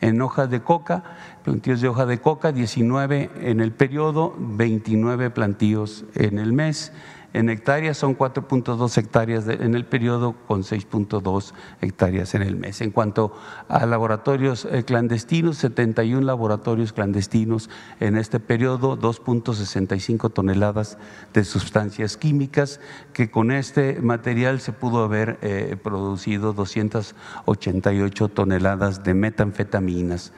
En 0.00 0.20
hojas 0.20 0.50
de 0.50 0.60
coca, 0.60 1.04
plantíos 1.44 1.80
de 1.80 1.86
hoja 1.86 2.04
de 2.04 2.18
coca, 2.18 2.50
19 2.50 3.30
en 3.42 3.60
el 3.60 3.70
periodo, 3.70 4.34
29 4.36 5.30
plantíos 5.30 6.04
en 6.16 6.40
el 6.40 6.52
mes. 6.52 6.92
En 7.34 7.50
hectáreas 7.50 7.98
son 7.98 8.16
4.2 8.16 8.96
hectáreas 8.96 9.48
en 9.48 9.74
el 9.74 9.84
periodo 9.84 10.36
con 10.46 10.62
6.2 10.62 11.52
hectáreas 11.80 12.32
en 12.36 12.42
el 12.42 12.54
mes. 12.54 12.80
En 12.80 12.92
cuanto 12.92 13.32
a 13.68 13.84
laboratorios 13.86 14.68
eh, 14.70 14.84
clandestinos, 14.84 15.58
71 15.58 16.24
laboratorios 16.24 16.92
clandestinos 16.92 17.70
en 17.98 18.16
este 18.16 18.38
periodo, 18.38 18.96
2.65 18.96 20.32
toneladas 20.32 20.96
de 21.32 21.42
sustancias 21.42 22.16
químicas, 22.16 22.78
que 23.12 23.32
con 23.32 23.50
este 23.50 24.00
material 24.00 24.60
se 24.60 24.72
pudo 24.72 25.02
haber 25.02 25.40
eh, 25.42 25.76
producido 25.82 26.52
288 26.52 28.28
toneladas 28.28 29.02
de 29.02 29.12
metanfetaminas 29.14 30.32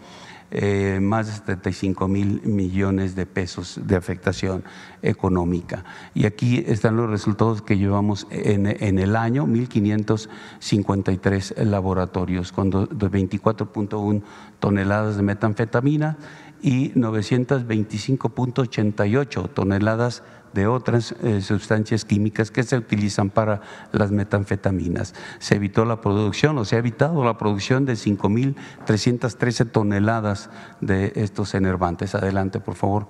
eh, 0.50 0.98
más 1.02 1.26
de 1.26 1.32
75 1.32 2.06
mil 2.08 2.40
millones 2.44 3.14
de 3.16 3.26
pesos 3.26 3.80
de 3.82 3.96
afectación 3.96 4.62
económica. 5.02 5.84
Y 6.14 6.24
aquí 6.26 6.62
están 6.66 6.96
los 6.96 7.08
resultados 7.10 7.62
que 7.62 7.76
llevamos 7.78 8.26
en, 8.30 8.66
en 8.66 8.98
el 8.98 9.16
año, 9.16 9.46
1.553 9.46 11.56
laboratorios, 11.64 12.52
con 12.52 12.70
do- 12.70 12.86
de 12.86 13.10
24.1 13.10 14.22
toneladas 14.60 15.16
de 15.16 15.22
metanfetamina 15.22 16.16
y 16.62 16.90
925.88 16.92 19.48
toneladas 19.50 20.22
de 20.56 20.66
otras 20.66 21.14
eh, 21.22 21.42
sustancias 21.42 22.06
químicas 22.06 22.50
que 22.50 22.62
se 22.62 22.76
utilizan 22.76 23.28
para 23.30 23.60
las 23.92 24.10
metanfetaminas. 24.10 25.14
Se 25.38 25.54
evitó 25.54 25.84
la 25.84 26.00
producción 26.00 26.56
o 26.58 26.64
se 26.64 26.76
ha 26.76 26.78
evitado 26.78 27.22
la 27.24 27.36
producción 27.36 27.84
de 27.84 27.92
5.313 27.92 29.70
toneladas 29.70 30.48
de 30.80 31.12
estos 31.14 31.54
enervantes. 31.54 32.14
Adelante, 32.14 32.58
por 32.58 32.74
favor. 32.74 33.06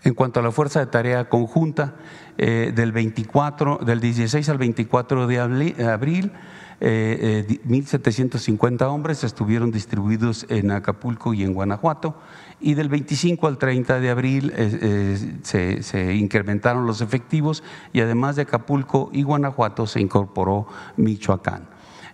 En 0.02 0.14
cuanto 0.14 0.40
a 0.40 0.42
la 0.42 0.50
fuerza 0.50 0.80
de 0.80 0.86
tarea 0.86 1.28
conjunta, 1.28 1.96
eh, 2.38 2.72
del 2.74 2.92
24, 2.92 3.80
del 3.84 4.00
16 4.00 4.48
al 4.48 4.56
24 4.56 5.26
de 5.26 5.40
abril, 5.40 6.32
eh, 6.80 7.18
eh, 7.20 7.44
di- 7.46 7.60
1.750 7.66 8.88
hombres 8.88 9.24
estuvieron 9.24 9.70
distribuidos 9.72 10.46
en 10.48 10.70
Acapulco 10.70 11.34
y 11.34 11.42
en 11.42 11.52
Guanajuato, 11.52 12.16
y 12.60 12.74
del 12.74 12.88
25 12.88 13.46
al 13.46 13.58
30 13.58 14.00
de 14.00 14.10
abril 14.10 14.52
eh, 14.56 15.38
eh, 15.52 15.78
se, 15.82 16.14
incrementaron 16.14 16.86
los 16.86 17.00
efectivos 17.00 17.62
y 17.92 18.00
además 18.00 18.36
de 18.36 18.42
Acapulco 18.42 19.10
y 19.12 19.22
Guanajuato 19.22 19.86
se 19.86 20.00
incorporó 20.00 20.66
Michoacán. 20.96 21.68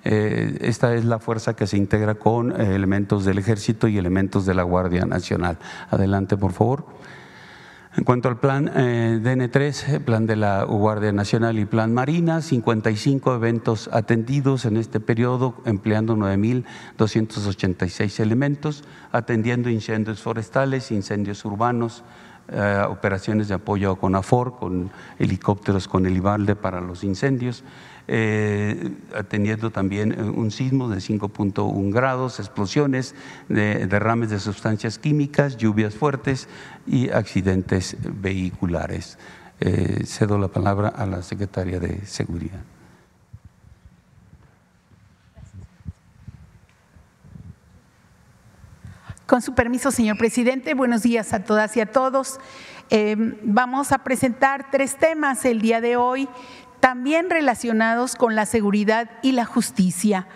Eh, 0.04 0.58
esta 0.62 0.94
es 0.94 1.04
la 1.04 1.20
fuerza 1.20 1.54
que 1.54 1.68
se 1.68 1.76
integra 1.76 2.16
con 2.16 2.60
elementos 2.60 3.24
del 3.24 3.38
ejército 3.38 3.86
y 3.86 3.98
elementos 3.98 4.44
de 4.44 4.54
la 4.54 4.64
Guardia 4.64 5.04
Nacional. 5.04 5.58
Adelante, 5.90 6.36
por 6.36 6.52
favor. 6.52 6.84
En 7.94 8.04
cuanto 8.04 8.30
al 8.30 8.38
plan 8.38 8.70
eh, 8.74 9.20
DN3, 9.22 9.96
eh, 9.96 10.00
plan 10.00 10.24
de 10.24 10.34
la 10.34 10.64
Guardia 10.64 11.12
Nacional 11.12 11.58
y 11.58 11.66
plan 11.66 11.92
Marina, 11.92 12.40
55 12.40 13.34
eventos 13.34 13.90
atendidos 13.92 14.64
en 14.64 14.78
este 14.78 14.98
periodo, 14.98 15.56
empleando 15.66 16.16
9.286 16.16 18.20
elementos, 18.20 18.82
atendiendo 19.12 19.68
incendios 19.68 20.22
forestales, 20.22 20.90
incendios 20.90 21.44
urbanos, 21.44 22.02
eh, 22.48 22.82
operaciones 22.88 23.48
de 23.48 23.54
apoyo 23.54 23.90
a 23.90 23.98
CONAFOR, 23.98 24.56
con 24.56 24.90
helicópteros 25.18 25.86
con 25.86 26.06
el 26.06 26.16
IBALDE 26.16 26.56
para 26.56 26.80
los 26.80 27.04
incendios, 27.04 27.62
eh, 28.14 28.92
atendiendo 29.16 29.70
también 29.70 30.12
eh, 30.12 30.22
un 30.22 30.50
sismo 30.50 30.90
de 30.90 30.98
5.1 30.98 31.90
grados, 31.92 32.38
explosiones, 32.40 33.14
de- 33.48 33.86
derrames 33.86 34.28
de 34.28 34.38
sustancias 34.38 34.98
químicas, 34.98 35.56
lluvias 35.56 35.94
fuertes 35.94 36.46
y 36.86 37.08
accidentes 37.08 37.96
vehiculares. 38.20 39.18
Eh, 39.60 40.02
cedo 40.04 40.36
la 40.38 40.48
palabra 40.48 40.88
a 40.88 41.06
la 41.06 41.22
secretaria 41.22 41.80
de 41.80 42.04
Seguridad. 42.04 42.60
Con 49.26 49.40
su 49.40 49.54
permiso, 49.54 49.90
señor 49.90 50.18
presidente, 50.18 50.74
buenos 50.74 51.02
días 51.02 51.32
a 51.32 51.44
todas 51.44 51.76
y 51.76 51.80
a 51.80 51.86
todos. 51.90 52.38
Eh, 52.90 53.16
vamos 53.42 53.92
a 53.92 53.98
presentar 53.98 54.70
tres 54.70 54.96
temas 54.96 55.44
el 55.44 55.60
día 55.62 55.80
de 55.80 55.96
hoy. 55.96 56.28
También 56.82 57.30
relacionados 57.30 58.16
con 58.16 58.34
la 58.34 58.44
seguridad 58.44 59.08
y 59.22 59.30
la 59.32 59.44
justicia. 59.44 60.26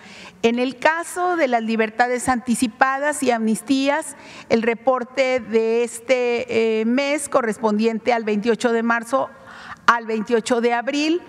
En 0.42 0.60
el 0.60 0.78
caso 0.78 1.34
de 1.34 1.48
las 1.48 1.60
libertades 1.60 2.28
anticipadas 2.28 3.24
y 3.24 3.32
amnistías, 3.32 4.14
el 4.48 4.62
reporte 4.62 5.40
de 5.40 5.82
este 5.82 6.80
eh, 6.80 6.84
mes 6.84 7.28
correspondiente 7.28 8.12
al 8.12 8.22
28 8.22 8.70
de 8.70 8.84
marzo 8.84 9.28
al 9.86 10.06
28 10.06 10.60
de 10.60 10.72
abril 10.72 11.20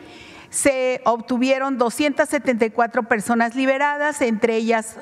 se 0.50 1.02
obtuvieron 1.06 1.78
274 1.78 3.04
personas 3.04 3.56
liberadas, 3.56 4.22
entre 4.22 4.56
ellas 4.56 4.98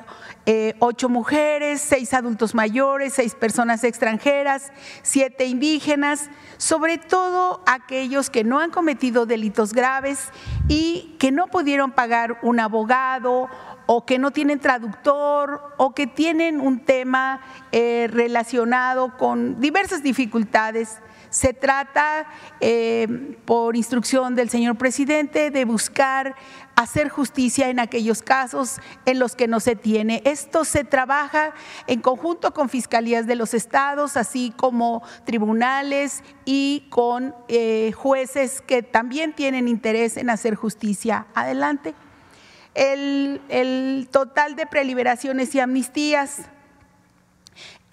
eh, 0.47 0.75
ocho 0.79 1.09
mujeres, 1.09 1.81
seis 1.81 2.13
adultos 2.13 2.53
mayores, 2.53 3.13
seis 3.13 3.33
personas 3.33 3.83
extranjeras, 3.83 4.71
siete 5.01 5.45
indígenas, 5.45 6.29
sobre 6.57 6.97
todo 6.97 7.63
aquellos 7.65 8.29
que 8.29 8.43
no 8.43 8.59
han 8.59 8.71
cometido 8.71 9.25
delitos 9.25 9.73
graves 9.73 10.29
y 10.67 11.15
que 11.19 11.31
no 11.31 11.47
pudieron 11.47 11.91
pagar 11.91 12.37
un 12.41 12.59
abogado 12.59 13.49
o 13.87 14.05
que 14.05 14.19
no 14.19 14.31
tienen 14.31 14.59
traductor 14.59 15.61
o 15.77 15.93
que 15.93 16.07
tienen 16.07 16.59
un 16.59 16.79
tema 16.79 17.41
eh, 17.71 18.07
relacionado 18.11 19.17
con 19.17 19.59
diversas 19.59 20.03
dificultades 20.03 20.99
se 21.35 21.51
trata, 21.51 22.27
eh, 22.61 23.35
por 23.43 23.75
instrucción 23.75 24.35
del 24.35 24.49
señor 24.49 24.77
presidente, 24.77 25.51
de 25.51 25.65
buscar 25.65 26.33
hacer 26.77 27.09
justicia 27.09 27.67
en 27.67 27.81
aquellos 27.81 28.21
casos 28.21 28.77
en 29.05 29.19
los 29.19 29.35
que 29.35 29.49
no 29.49 29.59
se 29.59 29.75
tiene. 29.75 30.21
Esto 30.23 30.63
se 30.63 30.85
trabaja 30.85 31.53
en 31.87 31.99
conjunto 31.99 32.53
con 32.53 32.69
fiscalías 32.69 33.27
de 33.27 33.35
los 33.35 33.53
estados, 33.53 34.15
así 34.15 34.53
como 34.55 35.03
tribunales 35.25 36.23
y 36.45 36.87
con 36.89 37.35
eh, 37.49 37.91
jueces 37.91 38.61
que 38.61 38.81
también 38.81 39.33
tienen 39.33 39.67
interés 39.67 40.15
en 40.15 40.29
hacer 40.29 40.55
justicia. 40.55 41.27
Adelante. 41.35 41.95
El, 42.75 43.41
el 43.49 44.07
total 44.09 44.55
de 44.55 44.67
preliberaciones 44.67 45.53
y 45.53 45.59
amnistías 45.59 46.43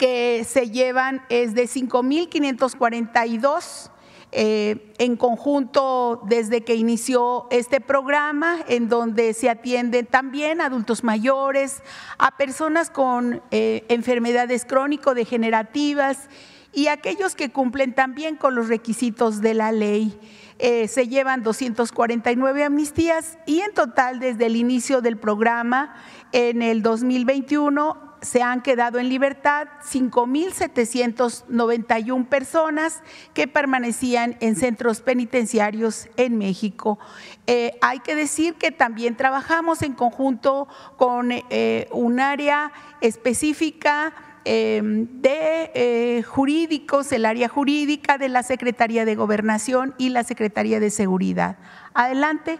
que 0.03 0.43
se 0.43 0.69
llevan 0.69 1.23
es 1.29 1.55
de 1.55 1.63
5.542 1.63 3.89
eh, 4.33 4.91
en 4.97 5.15
conjunto 5.15 6.21
desde 6.27 6.65
que 6.65 6.75
inició 6.75 7.47
este 7.51 7.79
programa, 7.79 8.57
en 8.67 8.89
donde 8.89 9.33
se 9.33 9.49
atienden 9.49 10.05
también 10.05 10.59
adultos 10.59 11.05
mayores, 11.05 11.81
a 12.17 12.35
personas 12.35 12.89
con 12.89 13.41
eh, 13.51 13.85
enfermedades 13.87 14.65
crónico-degenerativas 14.65 16.27
y 16.73 16.87
aquellos 16.87 17.33
que 17.33 17.49
cumplen 17.49 17.95
también 17.95 18.35
con 18.35 18.55
los 18.55 18.67
requisitos 18.67 19.39
de 19.39 19.53
la 19.53 19.71
ley. 19.71 20.19
Eh, 20.59 20.89
se 20.89 21.07
llevan 21.07 21.43
249 21.43 22.65
amnistías 22.65 23.37
y 23.45 23.61
en 23.61 23.73
total 23.73 24.19
desde 24.19 24.47
el 24.47 24.57
inicio 24.57 24.99
del 24.99 25.15
programa 25.15 25.95
en 26.33 26.61
el 26.61 26.81
2021 26.81 28.11
se 28.23 28.41
han 28.41 28.61
quedado 28.61 28.99
en 28.99 29.09
libertad 29.09 29.67
5.791 29.83 32.27
personas 32.27 33.03
que 33.33 33.47
permanecían 33.47 34.37
en 34.39 34.55
centros 34.55 35.01
penitenciarios 35.01 36.07
en 36.17 36.37
México. 36.37 36.99
Eh, 37.47 37.77
hay 37.81 37.99
que 37.99 38.15
decir 38.15 38.53
que 38.55 38.71
también 38.71 39.17
trabajamos 39.17 39.81
en 39.81 39.93
conjunto 39.93 40.67
con 40.97 41.31
eh, 41.31 41.87
un 41.91 42.19
área 42.19 42.71
específica 43.01 44.13
em, 44.45 45.07
de 45.21 45.71
eh, 45.73 46.21
jurídicos, 46.23 47.09
el 47.11 47.25
área 47.25 47.49
jurídica 47.49 48.17
de 48.17 48.29
la 48.29 48.43
Secretaría 48.43 49.03
de 49.05 49.15
Gobernación 49.15 49.95
y 49.97 50.09
la 50.09 50.23
Secretaría 50.23 50.79
de 50.79 50.89
Seguridad. 50.89 51.57
Adelante. 51.93 52.59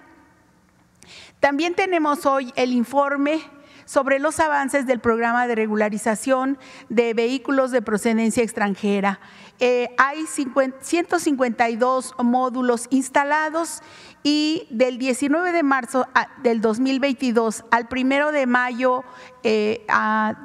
También 1.39 1.75
tenemos 1.75 2.25
hoy 2.25 2.51
el 2.55 2.71
informe 2.71 3.41
sobre 3.85 4.19
los 4.19 4.39
avances 4.39 4.85
del 4.85 4.99
programa 4.99 5.47
de 5.47 5.55
regularización 5.55 6.57
de 6.89 7.13
vehículos 7.13 7.71
de 7.71 7.81
procedencia 7.81 8.43
extranjera. 8.43 9.19
Eh, 9.59 9.89
hay 9.97 10.25
152 10.25 12.15
módulos 12.23 12.87
instalados 12.89 13.81
y 14.23 14.67
del 14.69 14.97
19 14.97 15.51
de 15.51 15.63
marzo 15.63 16.07
del 16.41 16.61
2022 16.61 17.65
al 17.71 17.87
1 17.91 18.31
de 18.31 18.45
mayo 18.47 19.03
eh, 19.43 19.85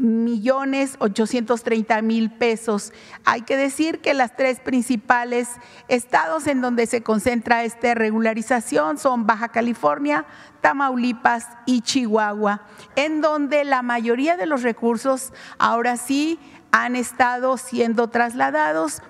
millones 0.00 0.96
830 0.98 2.02
mil 2.02 2.30
pesos. 2.30 2.92
Hay 3.24 3.42
que 3.42 3.56
decir 3.56 4.00
que 4.00 4.14
las 4.14 4.34
tres 4.34 4.58
principales 4.58 5.48
estados 5.88 6.46
en 6.46 6.60
donde 6.60 6.86
se 6.86 7.02
concentra 7.02 7.64
esta 7.64 7.94
regularización 7.94 8.98
son 8.98 9.26
Baja 9.26 9.48
California, 9.48 10.24
Tamaulipas 10.62 11.48
y 11.66 11.82
Chihuahua, 11.82 12.62
en 12.96 13.20
donde 13.20 13.64
la 13.64 13.82
mayoría 13.82 14.36
de 14.36 14.46
los 14.46 14.62
recursos 14.62 15.32
ahora 15.58 15.96
sí 15.96 16.38
han 16.72 16.96
estado 16.96 17.56
siendo 17.58 18.08
trasladados 18.08 19.02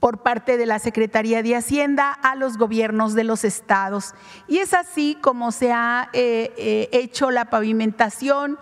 por 0.00 0.22
parte 0.22 0.56
de 0.56 0.66
la 0.66 0.78
Secretaría 0.78 1.42
de 1.42 1.56
Hacienda 1.56 2.12
a 2.12 2.34
los 2.34 2.58
gobiernos 2.58 3.14
de 3.14 3.24
los 3.24 3.44
estados. 3.44 4.14
Y 4.46 4.58
es 4.58 4.74
así 4.74 5.16
como 5.20 5.50
se 5.50 5.72
ha 5.72 6.10
eh, 6.12 6.52
eh, 6.56 6.88
hecho 6.92 7.30
la 7.30 7.46
pavimentación 7.46 8.58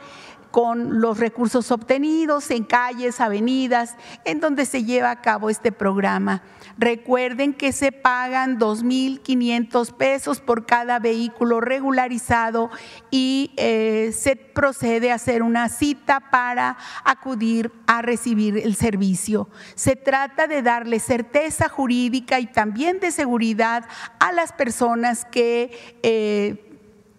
con 0.57 1.03
los 1.03 1.19
recursos 1.19 1.71
obtenidos 1.71 2.51
en 2.51 2.65
calles, 2.65 3.21
avenidas, 3.21 3.95
en 4.25 4.41
donde 4.41 4.65
se 4.65 4.85
lleva 4.85 5.11
a 5.11 5.21
cabo 5.21 5.51
este 5.51 5.71
programa. 5.71 6.43
Recuerden 6.79 7.53
que 7.53 7.73
se 7.73 7.93
pagan 7.93 8.59
2.500 8.59 9.93
pesos 9.93 10.41
por 10.41 10.65
cada 10.65 10.99
vehículo 10.99 11.61
regularizado 11.61 12.71
y 13.11 13.53
eh, 13.59 14.13
se 14.17 14.37
procede 14.37 15.13
a 15.13 15.17
hacer 15.17 15.43
una 15.43 15.69
cita 15.69 16.21
para 16.31 16.79
acudir 17.05 17.71
a 17.87 18.01
recibir 18.01 18.57
el 18.57 18.77
servicio. 18.77 19.51
Se 19.75 19.95
trata 19.95 20.47
de 20.47 20.63
darle 20.63 21.01
certeza 21.01 21.69
jurídica 21.69 22.41
y 22.41 22.47
también 22.47 22.99
de 22.99 23.11
seguridad 23.11 23.85
a 24.19 24.33
las 24.33 24.53
personas 24.53 25.27
que... 25.27 25.99
Eh, 26.03 26.63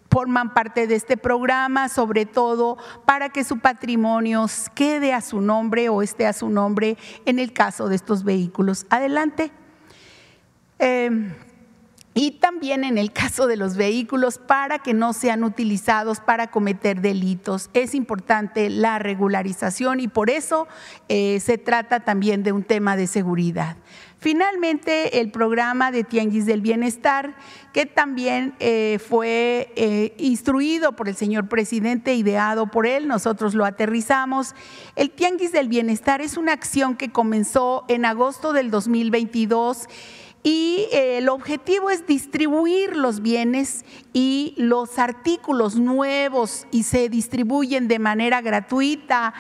forman 0.10 0.54
parte 0.54 0.88
de 0.88 0.96
este 0.96 1.18
programa, 1.18 1.90
sobre 1.90 2.26
todo 2.26 2.78
para 3.06 3.30
que 3.30 3.44
su 3.44 3.60
patrimonio 3.60 4.46
quede 4.74 5.14
a 5.14 5.22
su 5.22 5.42
nombre 5.42 5.90
o 5.90 6.02
esté 6.02 6.26
a 6.26 6.34
su 6.34 6.50
nombre 6.50 6.98
en 7.26 7.40
el 7.40 7.54
caso 7.54 7.90
de 7.90 7.96
estos 7.96 8.24
vehículos. 8.24 8.86
Adelante. 8.90 9.52
Em, 10.80 11.34
y 12.20 12.32
también 12.32 12.84
en 12.84 12.98
el 12.98 13.14
caso 13.14 13.46
de 13.46 13.58
los 13.58 13.76
vehículos 13.76 14.40
para 14.40 14.80
que 14.80 14.96
no 14.96 15.14
sean 15.14 15.44
utilizados 15.44 16.20
para 16.20 16.50
cometer 16.50 17.00
delitos. 17.00 17.70
Es 17.76 17.94
importante 17.94 18.72
la 18.72 18.98
regularización 18.98 20.00
y 20.00 20.08
por 20.08 20.32
eso 20.32 20.68
eh, 21.10 21.40
se 21.40 21.60
trata 21.60 22.00
también 22.00 22.42
de 22.42 22.54
un 22.54 22.64
tema 22.64 22.96
de 22.96 23.06
seguridad. 23.06 23.78
Finalmente, 24.20 25.20
el 25.20 25.30
programa 25.30 25.92
de 25.92 26.04
Tianguis 26.04 26.48
del 26.48 26.62
Bienestar, 26.62 27.36
que 27.72 27.86
también 27.86 28.56
eh, 28.60 29.00
fue 29.08 29.72
eh, 29.76 30.16
instruido 30.18 30.96
por 30.96 31.08
el 31.08 31.16
señor 31.16 31.48
presidente, 31.48 32.16
ideado 32.16 32.66
por 32.72 32.88
él, 32.88 33.08
nosotros 33.08 33.54
lo 33.54 33.64
aterrizamos. 33.64 34.56
El 34.96 35.12
Tianguis 35.12 35.52
del 35.52 35.68
Bienestar 35.68 36.22
es 36.22 36.36
una 36.36 36.54
acción 36.54 36.96
que 36.96 37.12
comenzó 37.12 37.86
en 37.90 38.06
agosto 38.06 38.54
del 38.54 38.72
2022 38.72 39.88
y 40.42 40.88
eh, 40.92 41.18
el 41.18 41.30
objetivo 41.30 41.90
es 41.90 42.08
distribuir 42.08 42.96
los 42.96 43.22
bienes 43.22 43.84
y 44.14 44.54
los 44.58 44.98
artículos 44.98 45.76
nuevos 45.76 46.66
y 46.72 46.84
se 46.84 47.10
distribuyen 47.10 47.88
de 47.88 48.00
manera 48.00 48.42
gratuita 48.42 49.34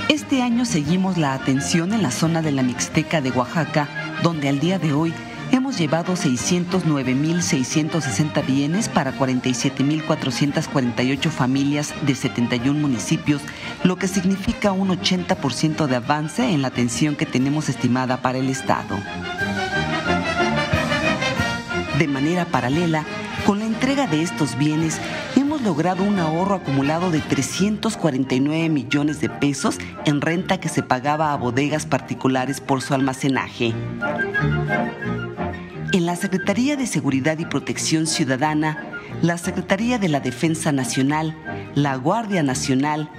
Este 0.08 0.44
año 0.44 0.66
seguimos 0.66 1.18
la 1.18 1.34
atención 1.34 1.94
en 1.94 2.04
la 2.04 2.12
zona 2.12 2.44
de 2.44 2.52
la 2.52 2.62
Mixteca 2.62 3.22
de 3.22 3.32
Oaxaca, 3.32 3.90
donde 4.22 4.50
al 4.50 4.60
día 4.60 4.78
de 4.78 4.94
hoy 4.94 5.12
hemos 5.54 5.78
llevado 5.78 6.14
609.660 6.14 8.46
bienes 8.46 8.90
para 8.90 9.14
47.448 9.14 11.30
familias 11.30 11.94
de 12.02 12.16
71 12.16 12.80
municipios, 12.80 13.44
lo 13.84 13.98
que 13.98 14.08
significa 14.08 14.72
un 14.72 14.90
80% 14.90 15.86
de 15.86 15.96
avance 15.96 16.50
en 16.50 16.64
la 16.64 16.70
atención 16.70 17.16
que 17.16 17.28
tenemos 17.28 17.70
estimada 17.70 18.18
para 18.18 18.40
el 18.40 18.50
Estado. 18.50 18.98
De 22.00 22.08
manera 22.08 22.46
paralela, 22.46 23.06
con 23.46 23.60
la 23.60 23.66
entrega 23.66 24.08
de 24.08 24.24
estos 24.24 24.58
bienes, 24.58 25.00
hemos 25.36 25.62
logrado 25.62 26.04
un 26.04 26.18
ahorro 26.18 26.56
acumulado 26.56 27.12
de 27.12 27.20
349 27.20 28.70
millones 28.70 29.22
de 29.22 29.30
pesos 29.30 29.78
en 30.06 30.22
renta 30.22 30.60
que 30.60 30.70
se 30.70 30.82
pagaba 30.82 31.32
a 31.32 31.38
bodegas 31.38 31.86
particulares 31.86 32.60
por 32.60 32.82
su 32.82 32.96
almacenaje. 32.96 33.76
En 35.94 36.08
la 36.08 36.16
Secretaría 36.16 36.76
de 36.76 36.88
Seguridad 36.88 37.38
y 37.38 37.46
Protección 37.46 38.08
Ciudadana, 38.08 39.00
la 39.22 39.38
Secretaría 39.38 40.00
de 40.00 40.10
la 40.10 40.22
Defensa 40.22 40.72
Nacional, 40.72 41.38
la 41.76 41.96
Guardia 41.98 42.42
Nacional, 42.42 43.12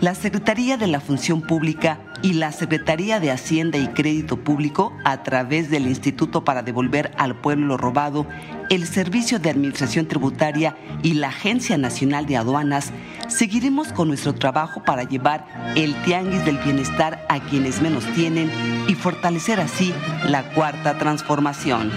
la 0.00 0.14
Secretaría 0.14 0.76
de 0.76 0.86
la 0.86 1.00
Función 1.00 1.42
Pública 1.42 2.00
y 2.22 2.34
la 2.34 2.52
Secretaría 2.52 3.20
de 3.20 3.30
Hacienda 3.30 3.78
y 3.78 3.88
Crédito 3.88 4.36
Público, 4.36 4.92
a 5.04 5.22
través 5.22 5.70
del 5.70 5.86
Instituto 5.86 6.44
para 6.44 6.62
Devolver 6.62 7.12
al 7.16 7.36
Pueblo 7.36 7.66
lo 7.66 7.76
Robado, 7.76 8.26
el 8.68 8.86
Servicio 8.86 9.38
de 9.38 9.50
Administración 9.50 10.06
Tributaria 10.06 10.76
y 11.02 11.14
la 11.14 11.28
Agencia 11.28 11.76
Nacional 11.78 12.26
de 12.26 12.36
Aduanas, 12.36 12.92
seguiremos 13.28 13.92
con 13.92 14.08
nuestro 14.08 14.34
trabajo 14.34 14.82
para 14.84 15.04
llevar 15.04 15.46
el 15.76 15.94
tianguis 16.02 16.44
del 16.44 16.58
bienestar 16.58 17.24
a 17.28 17.40
quienes 17.40 17.80
menos 17.80 18.04
tienen 18.14 18.50
y 18.88 18.94
fortalecer 18.94 19.60
así 19.60 19.94
la 20.28 20.42
cuarta 20.52 20.98
transformación. 20.98 21.90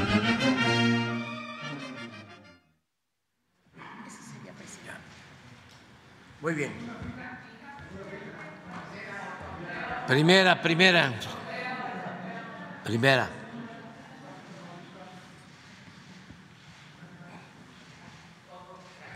Muy 6.42 6.54
bien. 6.56 6.83
Primera, 10.14 10.62
primera. 10.62 11.12
Primera. 12.84 13.28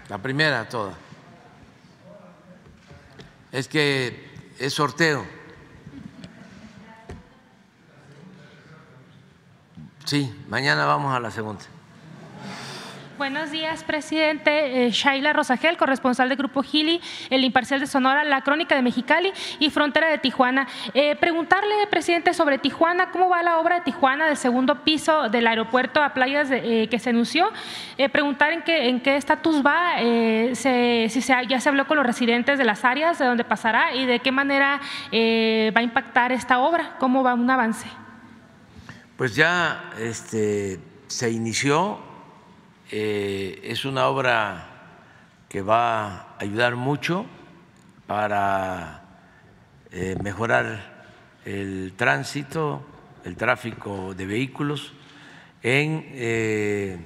La 0.09 0.17
primera 0.17 0.67
toda. 0.67 0.95
Es 3.51 3.67
que 3.67 4.55
es 4.57 4.73
sorteo. 4.73 5.23
Sí, 10.05 10.35
mañana 10.49 10.87
vamos 10.87 11.15
a 11.15 11.19
la 11.19 11.29
segunda. 11.29 11.76
Buenos 13.17 13.49
días, 13.49 13.83
presidente. 13.83 14.85
Eh, 14.85 14.91
Shaila 14.91 15.33
Rosagel, 15.33 15.75
corresponsal 15.75 16.29
del 16.29 16.37
Grupo 16.37 16.61
Gili, 16.61 17.01
El 17.31 17.43
Imparcial 17.43 17.79
de 17.79 17.87
Sonora, 17.87 18.23
La 18.23 18.41
Crónica 18.41 18.75
de 18.75 18.83
Mexicali 18.83 19.33
y 19.57 19.71
Frontera 19.71 20.07
de 20.07 20.19
Tijuana. 20.19 20.67
Eh, 20.93 21.15
preguntarle, 21.15 21.73
presidente, 21.89 22.35
sobre 22.35 22.59
Tijuana, 22.59 23.09
¿cómo 23.09 23.27
va 23.27 23.41
la 23.41 23.57
obra 23.57 23.77
de 23.77 23.81
Tijuana 23.81 24.27
del 24.27 24.37
segundo 24.37 24.83
piso 24.83 25.29
del 25.29 25.47
aeropuerto 25.47 26.03
a 26.03 26.13
playas 26.13 26.49
eh, 26.51 26.87
que 26.91 26.99
se 26.99 27.09
anunció? 27.09 27.51
preguntar 28.11 28.51
en 28.51 28.61
qué 28.61 28.89
en 28.89 29.01
qué 29.01 29.15
estatus 29.15 29.65
va, 29.65 29.97
si 30.53 31.21
ya 31.49 31.59
se 31.59 31.69
habló 31.69 31.87
con 31.87 31.97
los 31.97 32.05
residentes 32.05 32.59
de 32.59 32.63
las 32.63 32.85
áreas 32.85 33.17
de 33.17 33.25
donde 33.25 33.43
pasará 33.43 33.95
y 33.95 34.05
de 34.05 34.19
qué 34.19 34.31
manera 34.31 34.79
va 35.11 35.79
a 35.79 35.81
impactar 35.81 36.31
esta 36.31 36.59
obra, 36.59 36.95
cómo 36.99 37.23
va 37.23 37.33
un 37.33 37.49
avance. 37.49 37.87
Pues 39.17 39.35
ya 39.35 39.91
este, 39.97 40.79
se 41.07 41.31
inició 41.31 42.06
eh, 42.89 43.59
es 43.63 43.83
una 43.83 44.07
obra 44.07 44.65
que 45.49 45.61
va 45.61 46.07
a 46.07 46.35
ayudar 46.39 46.77
mucho 46.77 47.25
para 48.05 49.03
eh, 49.91 50.15
mejorar 50.23 51.05
el 51.43 51.93
tránsito, 51.97 52.85
el 53.25 53.35
tráfico 53.35 54.13
de 54.13 54.25
vehículos 54.25 54.93
en 55.63 56.05
eh, 56.13 56.97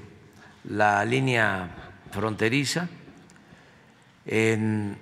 la 0.65 1.03
línea 1.03 1.69
fronteriza. 2.11 2.87
En, 4.27 4.99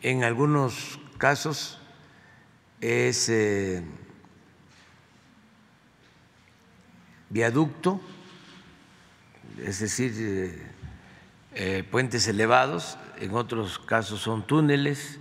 en 0.00 0.24
algunos 0.24 0.98
casos 1.18 1.78
es 2.80 3.30
viaducto 7.28 8.00
es 9.64 9.80
decir, 9.80 10.12
eh, 10.16 10.62
eh, 11.54 11.84
puentes 11.90 12.26
elevados, 12.28 12.96
en 13.18 13.34
otros 13.34 13.78
casos 13.78 14.20
son 14.20 14.46
túneles 14.46 15.18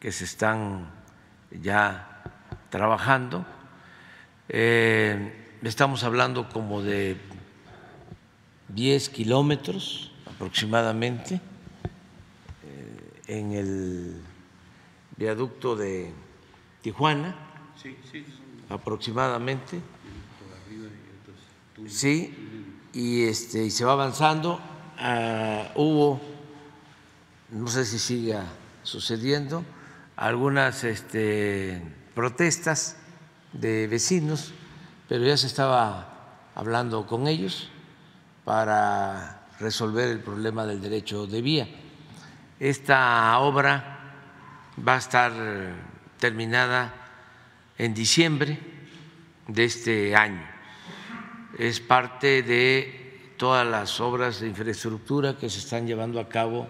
que 0.00 0.10
se 0.12 0.24
están 0.24 0.90
ya 1.62 2.22
trabajando. 2.70 3.46
Eh, 4.48 5.56
estamos 5.62 6.02
hablando 6.04 6.48
como 6.48 6.82
de 6.82 7.16
10 8.68 9.08
kilómetros 9.10 10.12
aproximadamente 10.26 11.40
en 13.26 13.52
el 13.52 14.22
viaducto 15.16 15.76
de 15.76 16.12
Tijuana, 16.80 17.36
aproximadamente. 18.70 19.80
Sí, 21.86 22.47
y, 22.92 23.24
este, 23.24 23.64
y 23.64 23.70
se 23.70 23.84
va 23.84 23.92
avanzando. 23.92 24.60
Ah, 24.98 25.72
hubo, 25.76 26.20
no 27.50 27.68
sé 27.68 27.84
si 27.84 27.98
siga 27.98 28.44
sucediendo, 28.82 29.64
algunas 30.16 30.82
este, 30.84 31.82
protestas 32.14 32.96
de 33.52 33.86
vecinos, 33.86 34.52
pero 35.08 35.24
ya 35.24 35.36
se 35.36 35.46
estaba 35.46 36.08
hablando 36.54 37.06
con 37.06 37.28
ellos 37.28 37.70
para 38.44 39.46
resolver 39.60 40.08
el 40.08 40.20
problema 40.20 40.64
del 40.66 40.80
derecho 40.80 41.26
de 41.26 41.42
vía. 41.42 41.68
Esta 42.58 43.38
obra 43.38 43.98
va 44.86 44.94
a 44.94 44.98
estar 44.98 45.32
terminada 46.18 46.94
en 47.76 47.94
diciembre 47.94 48.58
de 49.46 49.64
este 49.64 50.16
año. 50.16 50.47
Es 51.58 51.80
parte 51.80 52.44
de 52.44 53.34
todas 53.36 53.66
las 53.66 53.98
obras 54.00 54.40
de 54.40 54.46
infraestructura 54.46 55.36
que 55.36 55.50
se 55.50 55.58
están 55.58 55.88
llevando 55.88 56.20
a 56.20 56.28
cabo 56.28 56.68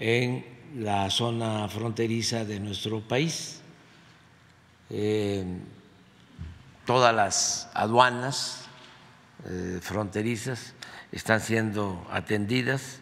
en 0.00 0.42
la 0.74 1.10
zona 1.10 1.68
fronteriza 1.68 2.46
de 2.46 2.58
nuestro 2.58 3.02
país. 3.02 3.60
Eh, 4.88 5.44
todas 6.86 7.14
las 7.14 7.68
aduanas 7.74 8.64
eh, 9.44 9.80
fronterizas 9.82 10.72
están 11.12 11.42
siendo 11.42 12.06
atendidas. 12.10 13.00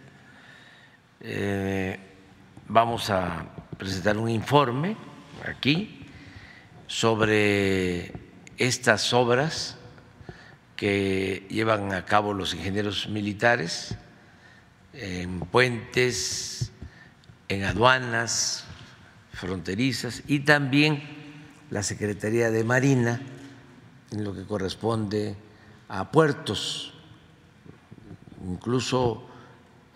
Eh, 1.21 1.97
vamos 2.67 3.09
a 3.11 3.47
presentar 3.79 4.19
un 4.19 4.31
informe 4.31 4.97
aquí 5.45 6.09
sobre 6.89 8.13
estas 8.59 9.13
obras 9.13 9.79
que 10.77 11.47
llevan 11.51 11.93
a 11.93 12.05
cabo 12.05 12.35
los 12.35 12.55
ingenieros 12.55 13.09
militares 13.09 13.97
en 14.93 15.41
puentes, 15.41 16.73
en 17.49 17.65
aduanas 17.65 18.65
fronterizas 19.33 20.23
y 20.27 20.41
también 20.41 21.03
la 21.71 21.83
Secretaría 21.83 22.51
de 22.51 22.65
Marina 22.65 23.21
en 24.11 24.25
lo 24.25 24.35
que 24.35 24.45
corresponde 24.45 25.37
a 25.89 26.11
puertos, 26.11 26.93
incluso 28.47 29.27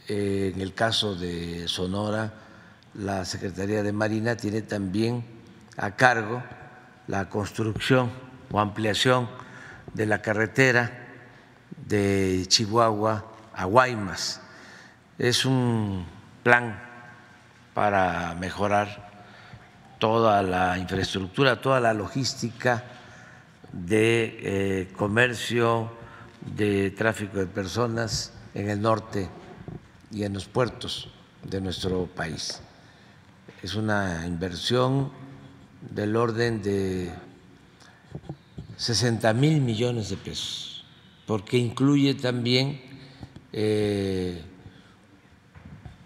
eh, 0.09 0.53
en 0.55 0.61
el 0.61 0.74
caso 0.74 1.14
de 1.14 1.68
Sonora, 1.68 2.35
la 2.95 3.24
Secretaría 3.24 3.83
de 3.83 3.93
Marina 3.93 4.37
tiene 4.37 4.62
también 4.62 5.24
a 5.76 5.95
cargo 5.95 6.43
la 7.07 7.29
construcción 7.29 8.11
o 8.51 8.59
ampliación 8.59 9.29
de 9.99 10.07
la 10.07 10.23
carretera 10.23 10.93
de 11.89 12.45
Chihuahua 12.47 13.25
a 13.53 13.65
Guaymas. 13.65 14.41
Es 15.19 15.45
un 15.45 16.07
plan 16.45 16.81
para 17.75 18.37
mejorar 18.39 19.11
toda 19.99 20.41
la 20.43 20.79
infraestructura, 20.79 21.61
toda 21.61 21.81
la 21.81 21.95
logística 21.95 22.85
de 23.73 24.39
eh, 24.41 24.93
comercio, 24.97 25.91
de 26.43 26.93
tráfico 26.93 27.39
de 27.39 27.47
personas 27.47 28.33
en 28.55 28.71
el 28.71 28.81
norte 28.81 29.29
y 30.13 30.23
en 30.23 30.33
los 30.33 30.47
puertos 30.47 31.11
de 31.43 31.61
nuestro 31.61 32.07
país. 32.07 32.61
Es 33.65 33.75
una 33.75 34.25
inversión 34.29 35.11
del 35.81 36.15
orden 36.15 36.63
de 36.63 37.13
60 38.79 39.35
mil 39.35 39.61
millones 39.61 40.09
de 40.09 40.16
pesos, 40.16 40.85
porque 41.26 41.59
incluye 41.59 42.14
también 42.14 42.81
eh, 43.53 44.41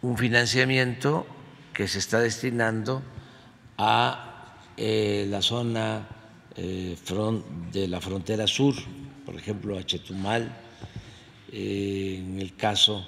un 0.01 0.17
financiamiento 0.17 1.27
que 1.75 1.87
se 1.87 1.99
está 1.99 2.19
destinando 2.19 3.03
a 3.77 4.57
eh, 4.79 5.27
la 5.29 5.43
zona 5.43 6.09
eh, 6.57 6.97
de 7.73 7.89
la 7.89 8.01
frontera 8.01 8.47
sur, 8.47 8.75
por 9.27 9.37
ejemplo, 9.37 9.79
a 9.79 9.85
Chetumal, 9.85 10.51
en 11.53 12.41
el 12.41 12.57
caso 12.57 13.07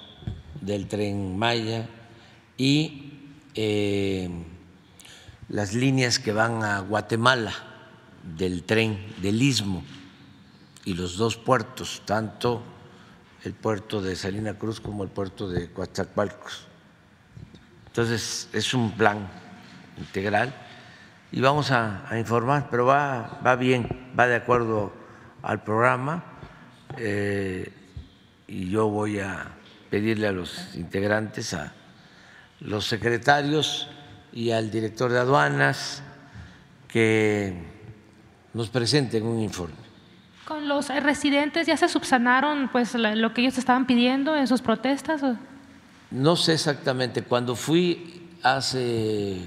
del 0.61 0.87
tren 0.87 1.35
Maya 1.39 1.89
y 2.55 3.13
las 5.49 5.73
líneas 5.73 6.19
que 6.19 6.31
van 6.31 6.63
a 6.63 6.81
Guatemala 6.81 7.74
del 8.37 8.63
tren 8.63 9.13
del 9.21 9.41
Istmo 9.41 9.83
y 10.83 10.93
los 10.93 11.17
dos 11.17 11.37
puertos, 11.37 12.01
tanto 12.05 12.63
el 13.43 13.53
puerto 13.53 14.01
de 14.01 14.15
Salina 14.15 14.55
Cruz 14.55 14.79
como 14.79 15.03
el 15.03 15.09
puerto 15.09 15.47
de 15.47 15.71
Coatzacoalcos. 15.71 16.67
Entonces, 17.87 18.49
es 18.51 18.73
un 18.73 18.91
plan 18.91 19.29
integral 19.97 20.53
y 21.31 21.41
vamos 21.41 21.71
a, 21.71 22.07
informar, 22.17 22.67
pero 22.69 22.85
va, 22.85 23.39
va, 23.45 23.55
bien, 23.55 24.11
va 24.17 24.27
de 24.27 24.35
acuerdo 24.35 24.91
al 25.41 25.63
programa 25.63 26.23
eh, 26.97 27.71
y 28.47 28.69
yo 28.69 28.87
voy 28.89 29.19
a 29.19 29.55
pedirle 29.89 30.27
a 30.27 30.31
los 30.31 30.75
integrantes, 30.75 31.53
a 31.53 31.73
los 32.59 32.85
secretarios 32.85 33.87
y 34.33 34.51
al 34.51 34.71
director 34.71 35.11
de 35.11 35.19
aduanas 35.19 36.03
que 36.87 37.74
nos 38.55 38.69
presenten 38.69 39.25
un 39.27 39.41
informe. 39.41 39.75
¿Con 40.47 40.69
los 40.69 40.87
residentes 40.87 41.67
ya 41.67 41.75
se 41.75 41.89
subsanaron 41.89 42.69
pues, 42.71 42.95
lo 42.95 43.33
que 43.33 43.41
ellos 43.41 43.57
estaban 43.57 43.85
pidiendo 43.85 44.35
en 44.35 44.47
sus 44.47 44.61
protestas? 44.61 45.21
No 46.09 46.35
sé 46.37 46.53
exactamente. 46.53 47.21
Cuando 47.21 47.55
fui 47.55 48.29
hace 48.43 49.41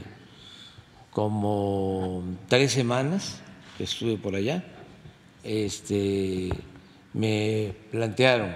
como 1.11 2.23
tres 2.49 2.73
semanas 2.73 3.41
que 3.79 3.85
estuve 3.85 4.19
por 4.19 4.35
allá, 4.35 4.63
este, 5.43 6.51
me 7.15 7.75
plantearon 7.91 8.55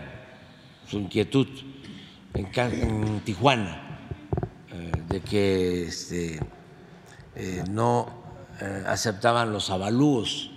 su 0.87 0.99
inquietud 0.99 1.49
en, 2.35 3.21
Tijuana 3.21 4.01
eh, 4.71 4.93
de 5.09 5.21
que 5.21 5.85
este, 5.85 6.41
eh, 7.37 7.65
no 7.71 8.22
aceptaban 8.87 9.53
los 9.53 9.71
avalúos. 9.71 10.51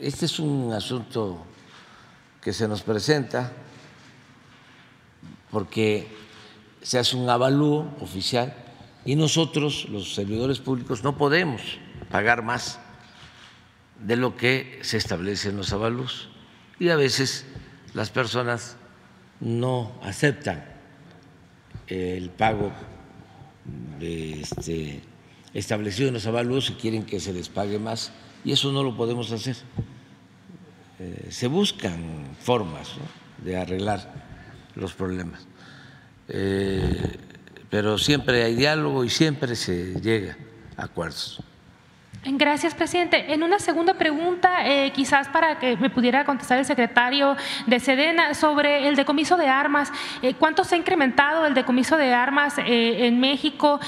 Este 0.00 0.26
es 0.26 0.38
un 0.38 0.72
asunto 0.72 1.44
que 2.40 2.52
se 2.52 2.68
nos 2.68 2.82
presenta 2.82 3.52
porque 5.50 6.08
se 6.82 6.98
hace 6.98 7.16
un 7.16 7.28
avalúo 7.30 7.94
oficial 8.00 8.54
y 9.04 9.16
nosotros, 9.16 9.86
los 9.88 10.14
servidores 10.14 10.58
públicos, 10.58 11.04
no 11.04 11.16
podemos 11.16 11.60
pagar 12.10 12.42
más 12.42 12.78
de 14.00 14.16
lo 14.16 14.36
que 14.36 14.80
se 14.82 14.96
establece 14.96 15.50
en 15.50 15.56
los 15.56 15.72
avalúos. 15.72 16.28
Y 16.78 16.88
a 16.88 16.96
veces 16.96 17.46
las 17.94 18.10
personas 18.10 18.76
no 19.40 19.92
aceptan 20.02 20.64
el 21.86 22.30
pago 22.30 22.72
de 23.98 24.40
este 24.40 25.02
establecido 25.54 26.08
en 26.08 26.14
los 26.14 26.26
avalúos 26.26 26.68
y 26.70 26.74
quieren 26.74 27.04
que 27.04 27.20
se 27.20 27.32
les 27.32 27.48
pague 27.48 27.78
más 27.78 28.12
y 28.44 28.52
eso 28.52 28.72
no 28.72 28.82
lo 28.82 28.96
podemos 28.96 29.30
hacer. 29.32 29.56
Eh, 30.98 31.28
se 31.30 31.46
buscan 31.46 32.36
formas 32.40 32.90
de 33.42 33.56
arreglar 33.56 34.12
los 34.74 34.92
problemas, 34.92 35.46
eh, 36.28 37.18
pero 37.70 37.98
siempre 37.98 38.42
hay 38.44 38.54
diálogo 38.54 39.04
y 39.04 39.10
siempre 39.10 39.56
se 39.56 40.00
llega 40.00 40.36
a 40.76 40.84
acuerdos. 40.84 41.42
Gracias, 42.26 42.74
presidente. 42.74 43.34
En 43.34 43.42
una 43.42 43.58
segunda 43.58 43.94
pregunta, 43.94 44.66
eh, 44.66 44.92
quizás 44.92 45.28
para 45.28 45.58
que 45.58 45.76
me 45.76 45.90
pudiera 45.90 46.24
contestar 46.24 46.56
el 46.56 46.64
secretario 46.64 47.36
de 47.66 47.78
Sedena 47.80 48.32
sobre 48.32 48.88
el 48.88 48.96
decomiso 48.96 49.36
de 49.36 49.48
armas. 49.48 49.92
Eh, 50.22 50.32
¿Cuánto 50.32 50.64
se 50.64 50.74
ha 50.74 50.78
incrementado 50.78 51.44
el 51.44 51.52
decomiso 51.52 51.98
de 51.98 52.14
armas 52.14 52.56
eh, 52.56 53.06
en 53.06 53.20
México? 53.20 53.78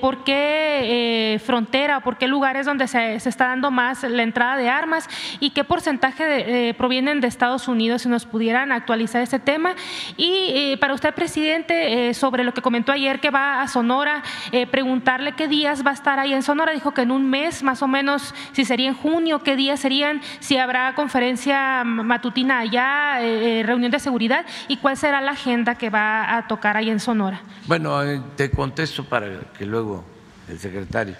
¿Por 0.00 0.24
qué 0.24 1.40
frontera? 1.44 2.00
¿Por 2.00 2.18
qué 2.18 2.26
lugares 2.26 2.66
donde 2.66 2.88
se, 2.88 3.14
está 3.14 3.46
dando 3.46 3.70
más 3.70 4.02
la 4.02 4.24
entrada 4.24 4.56
de 4.56 4.68
armas? 4.68 5.08
¿Y 5.38 5.50
qué 5.50 5.62
porcentaje 5.62 6.74
provienen 6.74 7.20
de 7.20 7.28
Estados 7.28 7.68
Unidos? 7.68 8.02
Si 8.02 8.08
nos 8.08 8.26
pudieran 8.26 8.72
actualizar 8.72 9.22
ese 9.22 9.38
tema. 9.38 9.74
Y 10.16 10.76
para 10.76 10.94
usted, 10.94 11.14
presidente, 11.14 12.12
sobre 12.14 12.42
lo 12.42 12.52
que 12.52 12.62
comentó 12.62 12.92
ayer 12.92 13.20
que 13.20 13.30
va 13.30 13.62
a 13.62 13.68
Sonora, 13.68 14.22
preguntarle 14.70 15.32
qué 15.32 15.46
días 15.48 15.86
va 15.86 15.90
a 15.90 15.94
estar 15.94 16.18
ahí 16.18 16.32
en 16.32 16.42
Sonora. 16.42 16.72
Dijo 16.72 16.92
que 16.92 17.02
en 17.02 17.10
un 17.10 17.28
mes 17.28 17.62
más 17.62 17.82
o 17.82 17.83
menos 17.86 18.34
si 18.52 18.64
sería 18.64 18.88
en 18.88 18.94
junio, 18.94 19.42
qué 19.42 19.56
días 19.56 19.80
serían, 19.80 20.20
si 20.40 20.56
habrá 20.56 20.94
conferencia 20.94 21.84
matutina 21.84 22.60
allá, 22.60 23.20
eh, 23.22 23.60
eh, 23.60 23.62
reunión 23.62 23.90
de 23.90 23.98
seguridad 23.98 24.44
y 24.68 24.78
cuál 24.78 24.96
será 24.96 25.20
la 25.20 25.32
agenda 25.32 25.76
que 25.76 25.90
va 25.90 26.36
a 26.36 26.46
tocar 26.46 26.76
ahí 26.76 26.90
en 26.90 27.00
Sonora. 27.00 27.40
Bueno, 27.66 28.02
eh, 28.02 28.20
te 28.36 28.50
contesto 28.50 29.04
para 29.04 29.40
que 29.56 29.66
luego 29.66 30.04
el 30.48 30.58
secretario 30.58 31.16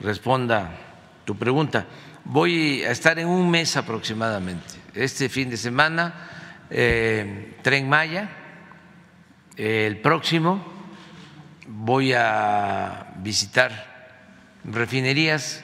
responda 0.00 0.70
tu 1.24 1.36
pregunta. 1.36 1.86
Voy 2.24 2.82
a 2.82 2.90
estar 2.90 3.18
en 3.18 3.28
un 3.28 3.50
mes 3.50 3.76
aproximadamente. 3.76 4.74
Este 4.94 5.28
fin 5.28 5.50
de 5.50 5.56
semana, 5.56 6.12
Tren 6.68 7.88
Maya, 7.88 8.28
el 9.56 9.98
próximo 9.98 10.64
voy 11.66 12.12
a 12.12 13.14
visitar 13.18 13.90
refinerías 14.64 15.62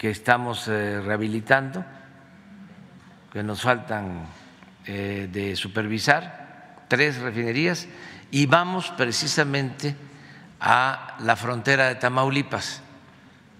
que 0.00 0.08
estamos 0.08 0.66
eh, 0.66 0.98
rehabilitando, 1.02 1.84
que 3.30 3.42
nos 3.42 3.60
faltan 3.60 4.24
eh, 4.86 5.28
de 5.30 5.54
supervisar, 5.56 6.86
tres 6.88 7.18
refinerías, 7.18 7.86
y 8.30 8.46
vamos 8.46 8.94
precisamente 8.96 9.94
a 10.58 11.18
la 11.20 11.36
frontera 11.36 11.88
de 11.88 11.96
Tamaulipas 11.96 12.80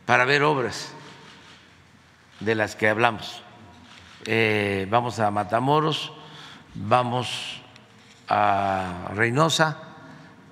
para 0.07 0.25
ver 0.25 0.43
obras 0.43 0.95
de 2.41 2.55
las 2.55 2.75
que 2.75 2.89
hablamos. 2.89 3.43
Eh, 4.25 4.87
vamos 4.89 5.21
a 5.21 5.31
Matamoros, 5.31 6.11
vamos 6.75 7.61
a 8.31 9.11
Reynosa 9.15 9.77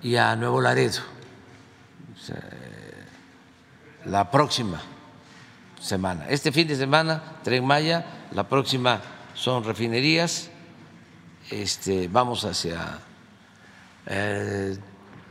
y 0.02 0.16
a 0.16 0.36
Nuevo 0.36 0.60
Laredo 0.60 1.00
la 4.04 4.30
próxima 4.30 4.82
semana. 5.88 6.26
Este 6.28 6.52
fin 6.52 6.68
de 6.68 6.76
semana, 6.76 7.22
Tren 7.42 7.64
Maya, 7.64 8.04
la 8.32 8.48
próxima 8.48 9.00
son 9.34 9.64
refinerías. 9.64 10.50
Este, 11.50 12.08
vamos 12.08 12.44
hacia 12.44 12.98
eh, 14.06 14.76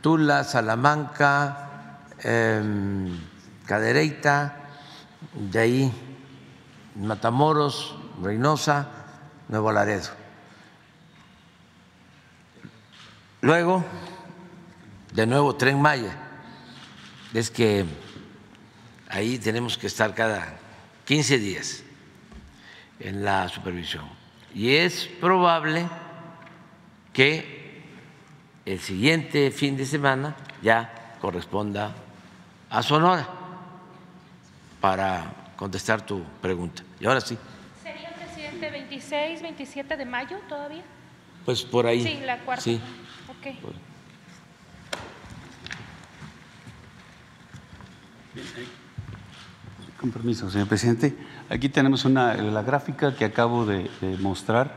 Tula, 0.00 0.44
Salamanca, 0.44 2.00
eh, 2.22 2.60
Cadereyta, 3.66 4.56
de 5.32 5.58
ahí 5.58 5.92
Matamoros, 6.96 7.96
Reynosa, 8.20 8.88
Nuevo 9.48 9.70
Laredo. 9.70 10.08
Luego, 13.40 13.84
de 15.14 15.26
nuevo, 15.26 15.54
Tren 15.54 15.80
Maya. 15.80 16.16
Es 17.32 17.50
que 17.50 17.86
ahí 19.08 19.38
tenemos 19.38 19.76
que 19.78 19.86
estar 19.86 20.14
cada 20.14 20.58
15 21.06 21.38
días 21.38 21.82
en 23.00 23.24
la 23.24 23.48
supervisión. 23.48 24.04
Y 24.54 24.74
es 24.76 25.06
probable 25.20 25.88
que 27.12 27.82
el 28.64 28.80
siguiente 28.80 29.50
fin 29.50 29.76
de 29.76 29.86
semana 29.86 30.36
ya 30.62 31.16
corresponda 31.20 31.94
a 32.70 32.82
Sonora 32.82 33.26
para 34.80 35.52
contestar 35.56 36.04
tu 36.04 36.22
pregunta. 36.40 36.82
Y 37.00 37.06
ahora 37.06 37.20
sí. 37.20 37.36
¿Sería, 37.82 38.10
presidente, 38.10 38.70
26, 38.70 39.42
27 39.42 39.96
de 39.96 40.04
mayo 40.04 40.38
todavía? 40.48 40.82
Pues 41.44 41.62
por 41.62 41.86
ahí. 41.86 42.02
Sí, 42.02 42.20
la 42.24 42.38
cuarta. 42.40 42.62
Sí. 42.62 42.80
Ok. 43.28 43.54
Con 50.00 50.12
permiso, 50.12 50.48
señor 50.48 50.68
presidente. 50.68 51.16
Aquí 51.50 51.68
tenemos 51.68 52.04
una, 52.04 52.34
la 52.34 52.62
gráfica 52.62 53.16
que 53.16 53.24
acabo 53.24 53.66
de, 53.66 53.90
mostrar. 54.20 54.72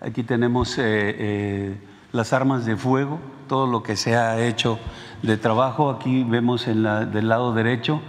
Aquí 0.00 0.24
tenemos 0.24 0.76
eh, 0.76 0.82
eh, 0.82 1.76
las 2.10 2.32
armas 2.32 2.66
de 2.66 2.76
fuego, 2.76 3.20
todo 3.48 3.68
lo 3.68 3.84
que 3.84 3.94
se 3.94 4.16
ha 4.16 4.44
hecho 4.44 4.80
de 5.22 5.36
trabajo. 5.36 5.88
Aquí 5.88 6.24
vemos 6.24 6.66
en 6.66 6.82
la, 6.82 7.06
del 7.06 7.28
lado 7.28 7.54
derecho, 7.54 8.00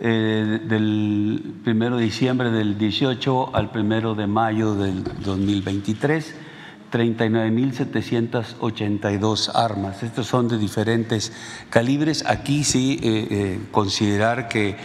eh, 0.00 0.60
del 0.66 1.60
primero 1.62 1.96
de 1.96 2.02
diciembre 2.02 2.50
del 2.50 2.78
18 2.78 3.54
al 3.54 3.70
primero 3.70 4.16
de 4.16 4.26
mayo 4.26 4.74
del 4.74 5.04
2023. 5.04 6.45
39.782 6.90 9.50
armas. 9.54 10.02
Estos 10.02 10.26
son 10.26 10.48
de 10.48 10.58
diferentes 10.58 11.32
calibres. 11.70 12.24
Aquí 12.26 12.64
sí 12.64 12.98
eh, 13.02 13.28
eh, 13.30 13.60
considerar 13.70 14.48
que 14.48 14.76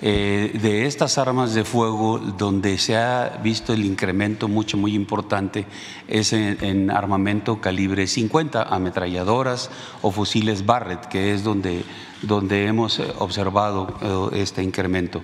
eh, 0.00 0.56
de 0.62 0.86
estas 0.86 1.18
armas 1.18 1.54
de 1.54 1.64
fuego, 1.64 2.18
donde 2.18 2.78
se 2.78 2.96
ha 2.96 3.40
visto 3.42 3.72
el 3.72 3.84
incremento 3.84 4.46
mucho, 4.46 4.76
muy 4.76 4.94
importante, 4.94 5.66
es 6.06 6.32
en, 6.32 6.56
en 6.60 6.92
armamento 6.92 7.60
calibre 7.60 8.06
50, 8.06 8.62
ametralladoras 8.62 9.68
o 10.00 10.12
fusiles 10.12 10.64
Barrett, 10.64 11.06
que 11.06 11.34
es 11.34 11.42
donde, 11.42 11.82
donde 12.22 12.66
hemos 12.66 13.00
observado 13.18 14.30
este 14.32 14.62
incremento. 14.62 15.20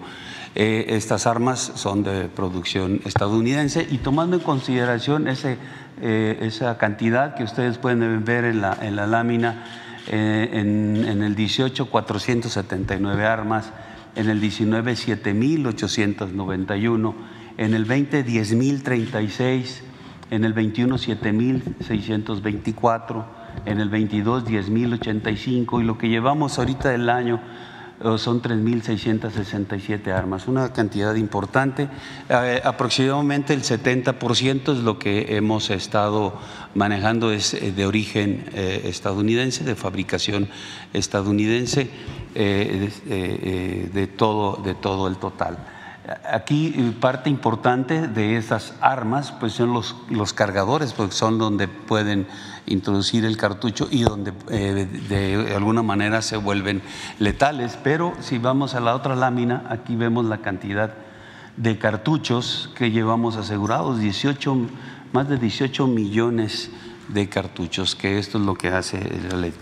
Estas 0.57 1.27
armas 1.27 1.73
son 1.75 2.05
de 2.05 2.29
producción 2.29 3.01
estadounidense 3.05 3.89
y 3.91 3.99
tomando 3.99 4.37
en 4.37 4.43
consideración 4.43 5.27
ese, 5.27 5.59
eh, 6.01 6.39
esa 6.43 6.79
cantidad 6.79 7.35
que 7.35 7.43
ustedes 7.45 7.79
pueden 7.79 8.25
ver 8.25 8.45
en 8.45 8.61
la, 8.61 8.77
en 8.81 8.95
la 8.97 9.07
lámina, 9.07 9.65
eh, 10.09 10.51
en, 10.53 11.05
en, 11.07 11.23
el 11.23 11.35
18 11.35 11.91
479 11.91 13.27
armas, 13.27 13.73
en 14.17 14.29
el 14.29 14.41
19 14.41 14.97
7891, 14.97 17.15
en 17.57 17.75
el 17.75 17.85
20 17.85 18.27
10.036, 18.27 19.83
en 20.31 20.45
el 20.45 20.53
21 20.53 20.99
7624, 20.99 23.25
en 23.67 23.81
el 23.81 23.89
22 23.89 24.47
10.085 24.47 25.81
y 25.81 25.85
lo 25.85 25.97
que 25.97 26.09
llevamos 26.09 26.59
ahorita 26.59 26.89
del 26.91 27.09
año 27.09 27.41
son 28.17 28.43
3.667 28.43 30.09
armas, 30.13 30.49
una 30.49 30.73
cantidad 30.73 31.15
importante. 31.15 31.89
Eh, 32.29 32.61
aproximadamente 32.63 33.55
el 33.55 33.63
70% 33.63 34.73
es 34.73 34.79
lo 34.79 34.99
que 34.99 35.37
hemos 35.37 35.71
estado 35.71 36.39
manejando, 36.75 37.33
es 37.33 37.55
eh, 37.55 37.73
de 37.73 37.87
origen 37.87 38.45
eh, 38.53 38.83
estadounidense, 38.85 39.65
de 39.65 39.75
fabricación 39.75 40.49
estadounidense, 40.93 41.89
de, 42.35 43.91
de, 43.93 44.07
todo, 44.09 44.61
de 44.63 44.75
todo 44.75 45.07
el 45.07 45.17
total. 45.19 45.57
Aquí 46.31 46.95
parte 47.01 47.31
importante 47.31 48.09
de 48.09 48.37
esas 48.37 48.75
armas 48.83 49.33
pues 49.33 49.55
son 49.55 49.73
los, 49.73 49.97
los 50.11 50.35
cargadores, 50.35 50.93
porque 50.93 51.15
son 51.15 51.39
donde 51.39 51.67
pueden 51.67 52.27
introducir 52.67 53.25
el 53.25 53.39
cartucho 53.39 53.89
y 53.91 54.03
donde 54.03 54.35
eh, 54.51 54.87
de 55.09 55.55
alguna 55.55 55.83
manera 55.83 56.21
se 56.21 56.37
vuelven 56.37 56.83
letales. 57.19 57.79
Pero 57.83 58.13
si 58.21 58.37
vamos 58.37 58.75
a 58.75 58.81
la 58.81 58.95
otra 58.95 59.17
lámina, 59.17 59.65
aquí 59.71 59.97
vemos 59.97 60.27
la 60.27 60.39
cantidad 60.39 60.93
de 61.57 61.79
cartuchos 61.79 62.71
que 62.75 62.91
llevamos 62.91 63.37
asegurados, 63.37 63.99
18, 63.99 64.57
más 65.13 65.29
de 65.29 65.39
18 65.39 65.87
millones 65.87 66.71
de 67.09 67.29
cartuchos, 67.29 67.95
que 67.95 68.19
esto 68.19 68.39
es 68.39 68.45
lo 68.45 68.55
que 68.55 68.69
hace 68.69 69.01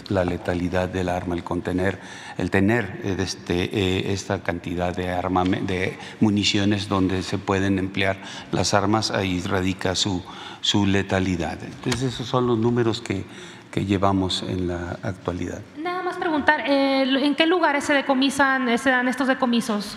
la 0.08 0.24
letalidad 0.24 0.88
del 0.88 1.08
arma, 1.08 1.34
el 1.34 1.44
contener, 1.44 2.00
el 2.38 2.50
tener 2.50 3.00
eh, 3.02 3.16
este, 3.18 3.64
eh, 3.64 4.12
esta 4.12 4.42
cantidad 4.42 4.94
de 4.94 5.10
arma, 5.10 5.44
de 5.44 5.98
municiones 6.20 6.88
donde 6.88 7.22
se 7.22 7.38
pueden 7.38 7.78
emplear 7.78 8.18
las 8.52 8.74
armas, 8.74 9.10
ahí 9.10 9.40
radica 9.40 9.94
su, 9.94 10.22
su 10.60 10.86
letalidad. 10.86 11.58
Entonces 11.62 12.14
esos 12.14 12.26
son 12.26 12.46
los 12.46 12.58
números 12.58 13.00
que, 13.00 13.24
que 13.70 13.84
llevamos 13.84 14.42
en 14.42 14.68
la 14.68 14.98
actualidad. 15.02 15.60
Nada 15.78 16.02
más 16.02 16.16
preguntar, 16.16 16.64
eh, 16.66 17.02
¿en 17.02 17.34
qué 17.34 17.46
lugares 17.46 17.84
se 17.84 17.94
decomisan, 17.94 18.78
se 18.78 18.90
dan 18.90 19.08
estos 19.08 19.28
decomisos? 19.28 19.96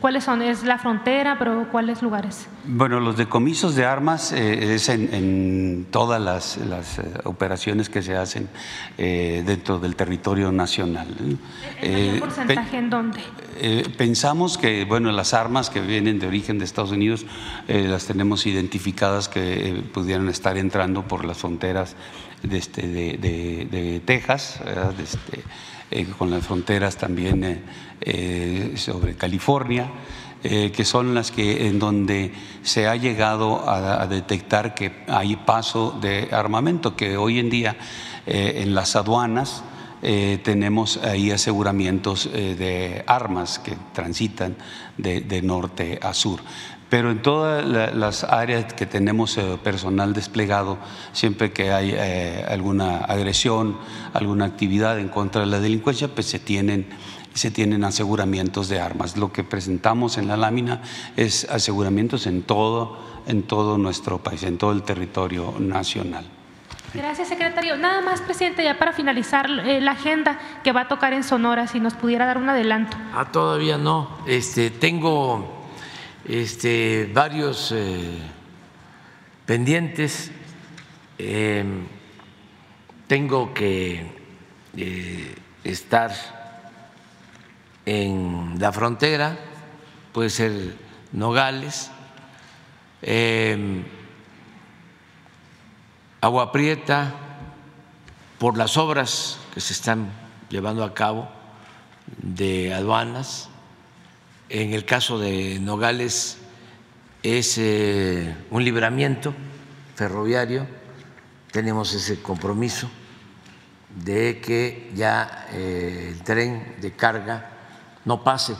¿Cuáles 0.00 0.24
son? 0.24 0.42
¿Es 0.42 0.62
la 0.62 0.78
frontera, 0.78 1.36
pero 1.38 1.68
cuáles 1.70 2.02
lugares? 2.02 2.48
Bueno, 2.66 3.00
los 3.00 3.16
decomisos 3.16 3.74
de 3.74 3.86
armas 3.86 4.30
eh, 4.32 4.74
es 4.74 4.90
en, 4.90 5.12
en, 5.14 5.86
todas 5.90 6.20
las, 6.20 6.58
las 6.58 6.98
eh, 6.98 7.02
operaciones 7.24 7.88
que 7.88 8.02
se 8.02 8.14
hacen 8.14 8.48
eh, 8.98 9.42
dentro 9.46 9.78
del 9.78 9.96
territorio 9.96 10.52
nacional. 10.52 11.08
¿El 11.80 12.20
porcentaje 12.20 12.76
en 12.76 12.90
dónde? 12.90 13.20
pensamos 13.96 14.58
que, 14.58 14.84
bueno, 14.84 15.10
las 15.12 15.32
armas 15.32 15.70
que 15.70 15.80
vienen 15.80 16.18
de 16.18 16.26
origen 16.26 16.58
de 16.58 16.66
Estados 16.66 16.90
Unidos 16.90 17.24
las 17.66 18.04
tenemos 18.04 18.46
identificadas 18.46 19.30
que 19.30 19.82
pudieran 19.94 20.28
estar 20.28 20.58
entrando 20.58 21.08
por 21.08 21.24
las 21.24 21.38
fronteras 21.38 21.96
de, 22.42 22.58
este, 22.58 22.86
de, 22.86 23.16
de, 23.16 23.66
de 23.70 24.00
Texas, 24.00 24.60
de 24.62 25.02
este, 25.02 25.42
eh, 25.88 26.04
con 26.18 26.30
las 26.30 26.44
fronteras 26.44 26.96
también 26.96 27.44
eh, 27.44 27.62
eh, 28.00 28.72
sobre 28.76 29.14
California, 29.14 29.88
que 30.42 30.84
son 30.84 31.12
las 31.12 31.32
que 31.32 31.66
en 31.66 31.80
donde 31.80 32.30
se 32.62 32.86
ha 32.86 32.94
llegado 32.94 33.68
a, 33.68 34.06
detectar 34.06 34.74
que 34.74 35.02
hay 35.08 35.34
paso 35.34 35.98
de 36.00 36.28
armamento, 36.30 36.94
que 36.94 37.16
hoy 37.16 37.40
en 37.40 37.50
día 37.50 37.76
en 38.26 38.72
las 38.72 38.94
aduanas 38.94 39.64
tenemos 40.44 40.98
ahí 40.98 41.32
aseguramientos 41.32 42.30
de 42.32 43.02
armas 43.08 43.58
que 43.58 43.76
transitan 43.92 44.54
de 44.96 45.42
norte 45.42 45.98
a 46.00 46.14
sur 46.14 46.38
pero 46.88 47.10
en 47.10 47.20
todas 47.20 47.64
las 47.64 48.24
áreas 48.24 48.72
que 48.74 48.86
tenemos 48.86 49.36
eh, 49.38 49.58
personal 49.62 50.12
desplegado, 50.12 50.78
siempre 51.12 51.52
que 51.52 51.72
hay 51.72 51.92
eh, 51.92 52.44
alguna 52.48 52.98
agresión, 52.98 53.76
alguna 54.12 54.44
actividad 54.44 54.98
en 54.98 55.08
contra 55.08 55.40
de 55.40 55.48
la 55.48 55.58
delincuencia, 55.58 56.08
pues 56.08 56.26
se 56.26 56.38
tienen, 56.38 56.86
se 57.34 57.50
tienen 57.50 57.82
aseguramientos 57.82 58.68
de 58.68 58.80
armas. 58.80 59.16
Lo 59.16 59.32
que 59.32 59.42
presentamos 59.42 60.16
en 60.16 60.28
la 60.28 60.36
lámina 60.36 60.82
es 61.16 61.44
aseguramientos 61.50 62.26
en 62.26 62.42
todo, 62.42 62.98
en 63.26 63.42
todo 63.42 63.78
nuestro 63.78 64.18
país, 64.18 64.44
en 64.44 64.56
todo 64.56 64.70
el 64.72 64.82
territorio 64.82 65.54
nacional. 65.58 66.24
Gracias, 66.94 67.28
secretario. 67.28 67.76
Nada 67.76 68.00
más, 68.00 68.22
presidente, 68.22 68.64
ya 68.64 68.78
para 68.78 68.92
finalizar 68.92 69.50
eh, 69.50 69.80
la 69.80 69.90
agenda 69.92 70.38
que 70.64 70.72
va 70.72 70.82
a 70.82 70.88
tocar 70.88 71.12
en 71.12 71.24
Sonora, 71.24 71.66
si 71.66 71.78
nos 71.80 71.94
pudiera 71.94 72.24
dar 72.24 72.38
un 72.38 72.48
adelanto. 72.48 72.96
Ah, 73.12 73.26
todavía 73.30 73.76
no. 73.76 74.08
Este, 74.26 74.70
tengo 74.70 75.55
este, 76.28 77.10
varios 77.12 77.72
eh, 77.72 78.18
pendientes. 79.44 80.30
Em, 81.18 81.86
tengo 83.06 83.54
que 83.54 84.04
eh, 84.76 85.34
estar 85.64 86.12
en 87.86 88.56
la 88.58 88.72
frontera, 88.72 89.38
puede 90.12 90.30
ser 90.30 90.74
Nogales, 91.12 91.90
eh, 93.02 93.84
Agua 96.20 96.50
Prieta, 96.50 97.14
por 98.38 98.58
las 98.58 98.76
obras 98.76 99.38
que 99.54 99.60
se 99.60 99.72
están 99.72 100.10
llevando 100.50 100.82
a 100.82 100.92
cabo 100.92 101.28
de 102.18 102.74
aduanas. 102.74 103.48
En 104.48 104.74
el 104.74 104.84
caso 104.84 105.18
de 105.18 105.58
Nogales 105.58 106.36
es 107.20 107.58
eh, 107.58 108.32
un 108.50 108.62
libramiento 108.62 109.34
ferroviario, 109.96 110.68
tenemos 111.50 111.92
ese 111.94 112.22
compromiso 112.22 112.88
de 114.04 114.40
que 114.40 114.92
ya 114.94 115.48
eh, 115.50 116.12
el 116.12 116.22
tren 116.22 116.76
de 116.80 116.92
carga 116.92 117.50
no 118.04 118.22
pase 118.22 118.54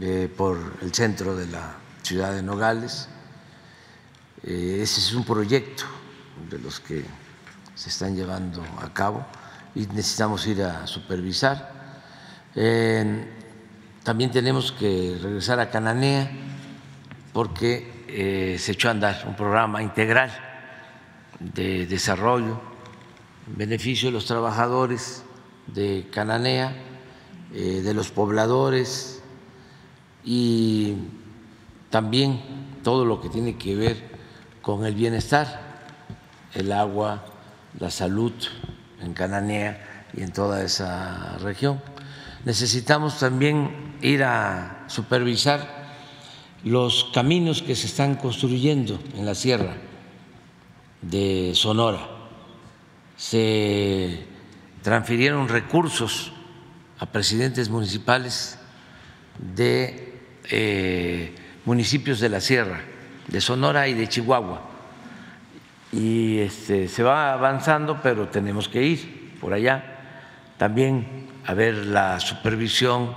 eh, 0.00 0.28
por 0.36 0.78
el 0.82 0.92
centro 0.92 1.36
de 1.36 1.46
la 1.46 1.76
ciudad 2.02 2.34
de 2.34 2.42
Nogales. 2.42 3.08
ese 4.42 4.82
es 4.82 5.14
un 5.14 5.24
proyecto 5.24 5.84
de 6.50 6.58
los 6.58 6.80
que 6.80 7.04
se 7.76 7.88
están 7.88 8.16
llevando 8.16 8.64
a 8.82 8.92
cabo 8.92 9.24
y 9.76 9.86
necesitamos 9.86 10.44
ir 10.48 10.64
a 10.64 10.88
supervisar. 10.88 11.72
También 14.06 14.30
tenemos 14.30 14.70
que 14.70 15.18
regresar 15.20 15.58
a 15.58 15.68
Cananea 15.68 16.30
porque 17.32 18.04
eh, 18.06 18.56
se 18.56 18.70
echó 18.70 18.86
a 18.86 18.92
andar 18.92 19.24
un 19.26 19.34
programa 19.34 19.82
integral 19.82 20.30
de 21.40 21.86
desarrollo 21.86 22.60
en 23.48 23.58
beneficio 23.58 24.06
de 24.06 24.12
los 24.12 24.26
trabajadores 24.26 25.24
de 25.66 26.06
Cananea, 26.12 26.72
eh, 27.52 27.82
de 27.82 27.94
los 27.94 28.12
pobladores 28.12 29.24
y 30.24 30.94
también 31.90 32.40
todo 32.84 33.04
lo 33.04 33.20
que 33.20 33.28
tiene 33.28 33.58
que 33.58 33.74
ver 33.74 33.96
con 34.62 34.86
el 34.86 34.94
bienestar 34.94 35.82
el 36.54 36.70
agua, 36.70 37.24
la 37.80 37.90
salud 37.90 38.34
en 39.02 39.14
Cananea 39.14 40.06
y 40.14 40.22
en 40.22 40.32
toda 40.32 40.62
esa 40.62 41.38
región. 41.38 41.82
Necesitamos 42.44 43.18
también 43.18 43.85
ir 44.02 44.24
a 44.24 44.84
supervisar 44.88 45.86
los 46.64 47.10
caminos 47.12 47.62
que 47.62 47.76
se 47.76 47.86
están 47.86 48.16
construyendo 48.16 48.98
en 49.16 49.26
la 49.26 49.34
sierra 49.34 49.74
de 51.02 51.52
Sonora. 51.54 52.08
Se 53.16 54.24
transfirieron 54.82 55.48
recursos 55.48 56.32
a 56.98 57.06
presidentes 57.06 57.68
municipales 57.68 58.58
de 59.38 60.20
eh, 60.50 61.34
municipios 61.64 62.20
de 62.20 62.28
la 62.28 62.40
sierra, 62.40 62.80
de 63.28 63.40
Sonora 63.40 63.88
y 63.88 63.94
de 63.94 64.08
Chihuahua 64.08 64.76
y 65.92 66.40
este, 66.40 66.88
se 66.88 67.02
va 67.02 67.32
avanzando, 67.32 68.00
pero 68.02 68.28
tenemos 68.28 68.68
que 68.68 68.82
ir 68.82 69.38
por 69.40 69.52
allá. 69.52 69.98
También 70.58 71.26
a 71.46 71.54
ver 71.54 71.74
la 71.74 72.20
supervisión 72.20 73.14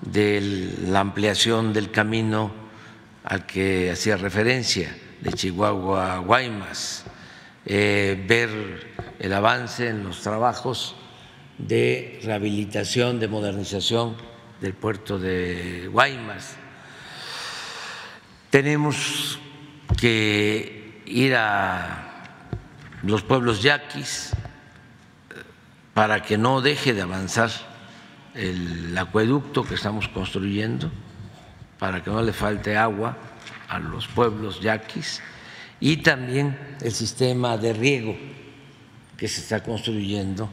de 0.00 0.74
la 0.86 1.00
ampliación 1.00 1.72
del 1.72 1.90
camino 1.90 2.52
al 3.24 3.46
que 3.46 3.90
hacía 3.90 4.16
referencia, 4.16 4.96
de 5.20 5.32
Chihuahua 5.32 6.14
a 6.14 6.18
Guaymas, 6.18 7.04
eh, 7.64 8.24
ver 8.28 8.94
el 9.18 9.32
avance 9.32 9.88
en 9.88 10.04
los 10.04 10.20
trabajos 10.20 10.94
de 11.58 12.20
rehabilitación, 12.22 13.18
de 13.18 13.28
modernización 13.28 14.16
del 14.60 14.74
puerto 14.74 15.18
de 15.18 15.88
Guaymas. 15.90 16.56
Tenemos 18.50 19.38
que 19.98 21.02
ir 21.06 21.34
a 21.34 22.32
los 23.02 23.22
pueblos 23.22 23.62
yaquis 23.62 24.32
para 25.94 26.22
que 26.22 26.36
no 26.38 26.60
deje 26.60 26.92
de 26.92 27.02
avanzar 27.02 27.50
el 28.36 28.96
acueducto 28.96 29.64
que 29.64 29.74
estamos 29.74 30.08
construyendo, 30.08 30.90
para 31.78 32.02
que 32.02 32.10
no 32.10 32.22
le 32.22 32.32
falte 32.32 32.76
agua 32.76 33.16
a 33.68 33.78
los 33.78 34.06
pueblos 34.06 34.60
yaquis 34.60 35.20
y 35.80 35.98
también 35.98 36.58
el 36.80 36.92
sistema 36.92 37.56
de 37.58 37.72
riego 37.72 38.16
que 39.16 39.28
se 39.28 39.40
está 39.40 39.62
construyendo 39.62 40.48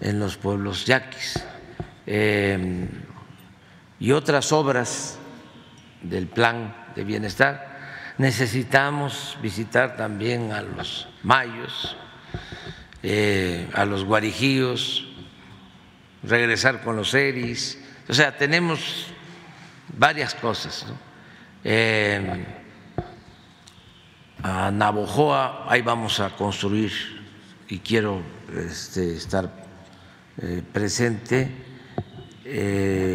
en 0.00 0.18
los 0.18 0.36
pueblos 0.36 0.86
yaquis. 0.86 1.42
Eh, 2.06 2.88
y 3.98 4.12
otras 4.12 4.52
obras 4.52 5.18
del 6.02 6.26
plan 6.26 6.74
de 6.94 7.04
bienestar. 7.04 8.14
Necesitamos 8.18 9.38
visitar 9.42 9.96
también 9.96 10.52
a 10.52 10.62
los 10.62 11.08
mayos, 11.22 11.96
eh, 13.02 13.68
a 13.74 13.84
los 13.84 14.04
guarijíos, 14.04 15.06
regresar 16.26 16.82
con 16.82 16.96
los 16.96 17.14
eris. 17.14 17.78
O 18.08 18.14
sea, 18.14 18.36
tenemos 18.36 19.06
varias 19.96 20.34
cosas. 20.34 20.86
Eh, 21.62 22.44
a 24.42 24.70
Navojoa, 24.70 25.64
ahí 25.68 25.80
vamos 25.80 26.20
a 26.20 26.36
construir 26.36 26.92
y 27.68 27.78
quiero 27.78 28.20
este, 28.54 29.16
estar 29.16 29.50
eh, 30.36 30.62
presente 30.72 31.50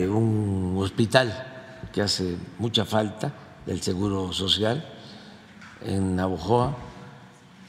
un 0.09 0.75
hospital 0.79 1.85
que 1.93 2.01
hace 2.01 2.35
mucha 2.57 2.83
falta 2.83 3.31
del 3.65 3.79
Seguro 3.79 4.33
Social 4.33 4.83
en 5.85 6.15
Navojoa 6.15 6.75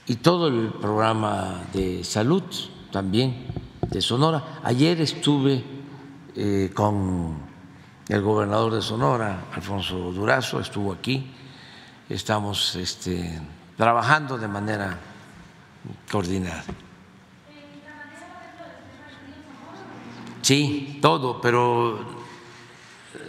y 0.06 0.16
todo 0.16 0.48
el 0.48 0.70
programa 0.80 1.64
de 1.74 2.02
salud 2.02 2.42
también 2.90 3.46
de 3.88 4.00
Sonora. 4.00 4.60
Ayer 4.64 5.00
estuve 5.00 5.64
eh, 6.34 6.70
con 6.74 7.38
el 8.08 8.22
gobernador 8.22 8.74
de 8.74 8.82
Sonora, 8.82 9.46
Alfonso 9.54 10.12
Durazo, 10.12 10.60
estuvo 10.60 10.92
aquí. 10.92 11.30
Estamos 12.08 12.74
este, 12.76 13.40
trabajando 13.76 14.36
de 14.36 14.48
manera 14.48 14.98
coordinada. 16.10 16.64
Sí, 20.42 20.98
todo, 21.00 21.40
pero 21.40 22.20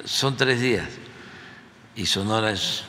son 0.06 0.36
tres 0.36 0.60
días 0.60 0.88
y 1.96 2.06
Sonora 2.06 2.52
es 2.52 2.84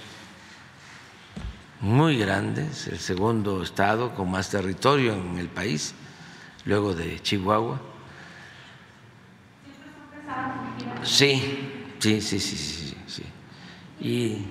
muy 1.81 2.17
grande, 2.17 2.67
es 2.67 2.87
el 2.87 2.99
segundo 2.99 3.63
estado 3.63 4.15
con 4.15 4.31
más 4.31 4.51
territorio 4.51 5.15
en 5.15 5.39
el 5.39 5.49
país, 5.49 5.95
luego 6.65 6.95
de 6.95 7.21
Chihuahua. 7.21 7.81
Sí, 11.03 11.69
sí, 11.99 12.21
sí, 12.21 12.39
sí, 12.41 12.57
sí. 12.57 12.97
sí. 13.07 13.25
Y 14.01 14.47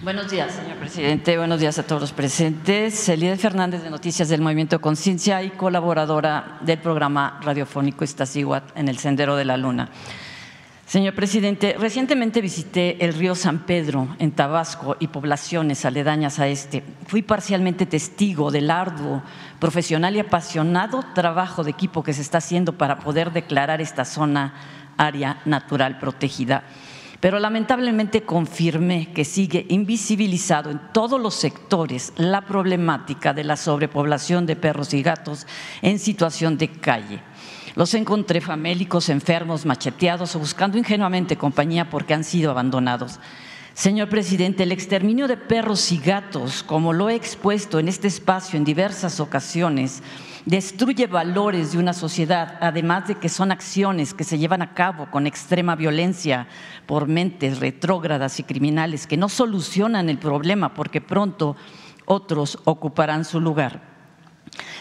Buenos 0.09 0.31
días, 0.31 0.55
señor 0.55 0.79
presidente. 0.79 1.37
Buenos 1.37 1.61
días 1.61 1.79
a 1.79 1.83
todos 1.83 2.01
los 2.01 2.13
presentes. 2.15 3.11
Elide 3.11 3.37
Fernández 3.37 3.83
de 3.83 3.91
Noticias 3.91 4.31
del 4.31 4.41
Movimiento 4.41 4.81
Conciencia 4.81 5.43
y 5.43 5.51
colaboradora 5.51 6.57
del 6.63 6.79
programa 6.79 7.39
radiofónico 7.43 8.05
Iztaccíhuatl 8.05 8.73
en 8.75 8.89
el 8.89 8.97
Sendero 8.97 9.37
de 9.37 9.45
la 9.45 9.59
Luna. 9.59 9.91
Señor 10.87 11.15
presidente, 11.15 11.77
recientemente 11.79 12.41
visité 12.41 13.05
el 13.05 13.13
río 13.13 13.35
San 13.35 13.67
Pedro 13.67 14.17
en 14.19 14.31
Tabasco 14.31 14.97
y 14.99 15.09
poblaciones 15.09 15.85
aledañas 15.85 16.39
a 16.39 16.49
este. 16.49 16.83
Fui 17.07 17.21
parcialmente 17.21 17.85
testigo 17.85 18.51
del 18.51 18.71
arduo, 18.71 19.23
profesional 19.61 20.17
y 20.17 20.21
apasionado 20.21 21.05
trabajo 21.15 21.65
de 21.65 21.73
equipo 21.73 22.03
que 22.03 22.15
se 22.15 22.23
está 22.23 22.39
haciendo 22.39 22.73
para 22.73 22.99
poder 23.01 23.31
declarar 23.31 23.83
esta 23.83 24.07
zona 24.07 24.55
área 24.97 25.43
natural 25.45 25.99
protegida 25.99 26.65
pero 27.21 27.39
lamentablemente 27.41 28.23
confirmé 28.23 29.13
que 29.13 29.25
sigue 29.25 29.67
invisibilizado 29.69 30.71
en 30.71 30.81
todos 30.93 31.21
los 31.21 31.35
sectores 31.35 32.13
la 32.17 32.43
problemática 32.43 33.33
de 33.33 33.45
la 33.45 33.57
sobrepoblación 33.57 34.47
de 34.47 34.57
perros 34.57 34.95
y 34.95 35.03
gatos 35.03 35.47
en 35.83 35.99
situación 35.99 36.59
de 36.59 36.69
calle. 36.71 37.21
Los 37.75 37.95
encontré 37.95 38.41
famélicos, 38.41 39.09
enfermos, 39.09 39.67
macheteados 39.67 40.35
o 40.35 40.39
buscando 40.39 40.79
ingenuamente 40.79 41.37
compañía 41.37 41.91
porque 41.91 42.15
han 42.15 42.25
sido 42.25 42.51
abandonados. 42.51 43.21
Señor 43.75 44.09
presidente, 44.09 44.65
el 44.65 44.73
exterminio 44.73 45.29
de 45.29 45.37
perros 45.37 45.93
y 45.93 45.99
gatos, 45.99 46.65
como 46.65 46.93
lo 46.93 47.09
he 47.09 47.15
expuesto 47.15 47.79
en 47.79 47.87
este 47.87 48.09
espacio 48.09 48.57
en 48.57 48.65
diversas 48.65 49.21
ocasiones, 49.21 50.03
destruye 50.49 51.07
valores 51.07 51.73
de 51.73 51.79
una 51.79 51.93
sociedad, 51.93 52.57
además 52.63 53.07
de 53.07 53.17
que 53.17 53.29
son 53.29 53.53
acciones 53.53 54.15
que 54.15 54.25
se 54.25 54.39
llevan 54.39 54.63
a 54.63 54.73
cabo 54.73 55.11
con 55.11 55.27
extrema 55.27 55.77
violencia 55.77 56.49
por 56.87 57.07
mentes 57.07 57.61
retrógradas 57.61 58.41
y 58.41 58.45
criminales 58.45 59.07
que 59.07 59.19
no 59.19 59.29
solucionan 59.29 60.09
el 60.09 60.17
problema 60.17 60.73
porque 60.73 61.03
pronto 61.03 61.55
otros 62.07 62.59
ocuparán 62.65 63.27
su 63.27 63.41
lugar. 63.41 63.98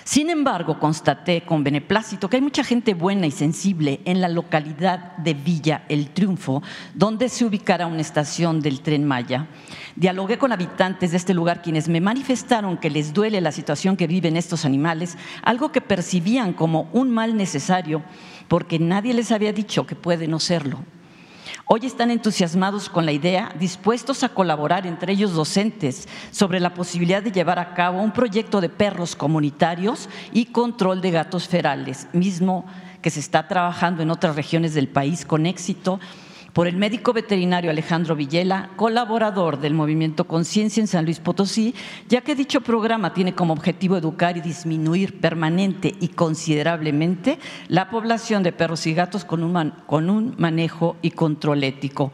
Sin 0.08 0.30
embargo, 0.30 0.80
constaté 0.80 1.42
con 1.42 1.66
beneplácito 1.66 2.30
que 2.30 2.38
hay 2.38 2.42
mucha 2.42 2.64
gente 2.64 2.94
buena 2.94 3.28
y 3.28 3.32
sensible 3.32 4.00
en 4.06 4.22
la 4.22 4.30
localidad 4.30 5.18
de 5.18 5.34
Villa 5.34 5.84
El 5.90 6.12
Triunfo, 6.12 6.64
donde 6.94 7.28
se 7.28 7.44
ubicará 7.44 7.88
una 7.88 8.00
estación 8.00 8.62
del 8.62 8.80
tren 8.80 9.04
Maya. 9.04 9.48
Dialogué 9.98 10.38
con 10.38 10.54
habitantes 10.54 11.12
de 11.12 11.18
este 11.18 11.34
lugar 11.34 11.62
quienes 11.62 11.90
me 11.90 12.00
manifestaron 12.00 12.78
que 12.78 12.90
les 12.90 13.12
duele 13.12 13.42
la 13.42 13.52
situación 13.52 13.98
que 13.98 14.08
viven 14.08 14.38
estos 14.38 14.64
animales, 14.64 15.18
algo 15.44 15.74
que 15.74 15.82
percibían 15.82 16.54
como 16.54 16.90
un 16.94 17.12
mal 17.12 17.36
necesario 17.36 18.02
porque 18.48 18.80
nadie 18.80 19.14
les 19.14 19.34
había 19.34 19.52
dicho 19.52 19.86
que 19.86 19.98
puede 19.98 20.30
no 20.30 20.40
serlo. 20.40 20.86
Hoy 21.70 21.82
están 21.84 22.12
entusiasmados 22.12 22.88
con 22.88 23.06
la 23.06 23.12
idea, 23.12 23.54
dispuestos 23.60 24.24
a 24.24 24.30
colaborar 24.30 24.88
entre 24.88 25.12
ellos 25.12 25.34
docentes 25.34 26.08
sobre 26.32 26.62
la 26.62 26.74
posibilidad 26.74 27.22
de 27.22 27.34
llevar 27.34 27.60
a 27.60 27.74
cabo 27.74 28.02
un 28.02 28.14
proyecto 28.14 28.62
de 28.62 28.70
perros 28.70 29.18
comunitarios 29.18 30.08
y 30.32 30.46
control 30.46 31.02
de 31.02 31.12
gatos 31.12 31.50
ferales, 31.50 32.08
mismo 32.14 32.64
que 33.02 33.10
se 33.10 33.20
está 33.20 33.50
trabajando 33.50 34.02
en 34.02 34.12
otras 34.12 34.38
regiones 34.38 34.76
del 34.76 34.88
país 34.88 35.26
con 35.26 35.46
éxito 35.46 36.00
por 36.58 36.68
el 36.68 36.76
médico 36.76 37.14
veterinario 37.14 37.70
Alejandro 37.70 38.16
Villela, 38.16 38.72
colaborador 38.78 39.60
del 39.60 39.76
movimiento 39.76 40.26
Conciencia 40.26 40.82
en 40.82 40.88
San 40.88 41.06
Luis 41.06 41.20
Potosí, 41.20 41.76
ya 42.10 42.22
que 42.22 42.34
dicho 42.34 42.62
programa 42.62 43.14
tiene 43.14 43.36
como 43.36 43.54
objetivo 43.54 43.96
educar 43.96 44.38
y 44.38 44.42
disminuir 44.42 45.22
permanente 45.22 45.94
y 46.00 46.08
considerablemente 46.08 47.38
la 47.68 47.92
población 47.92 48.42
de 48.42 48.54
perros 48.54 48.88
y 48.88 48.96
gatos 48.96 49.24
con 49.24 49.44
un, 49.44 50.36
manejo 50.40 50.98
y 51.04 51.12
control 51.12 51.64
ético. 51.64 52.12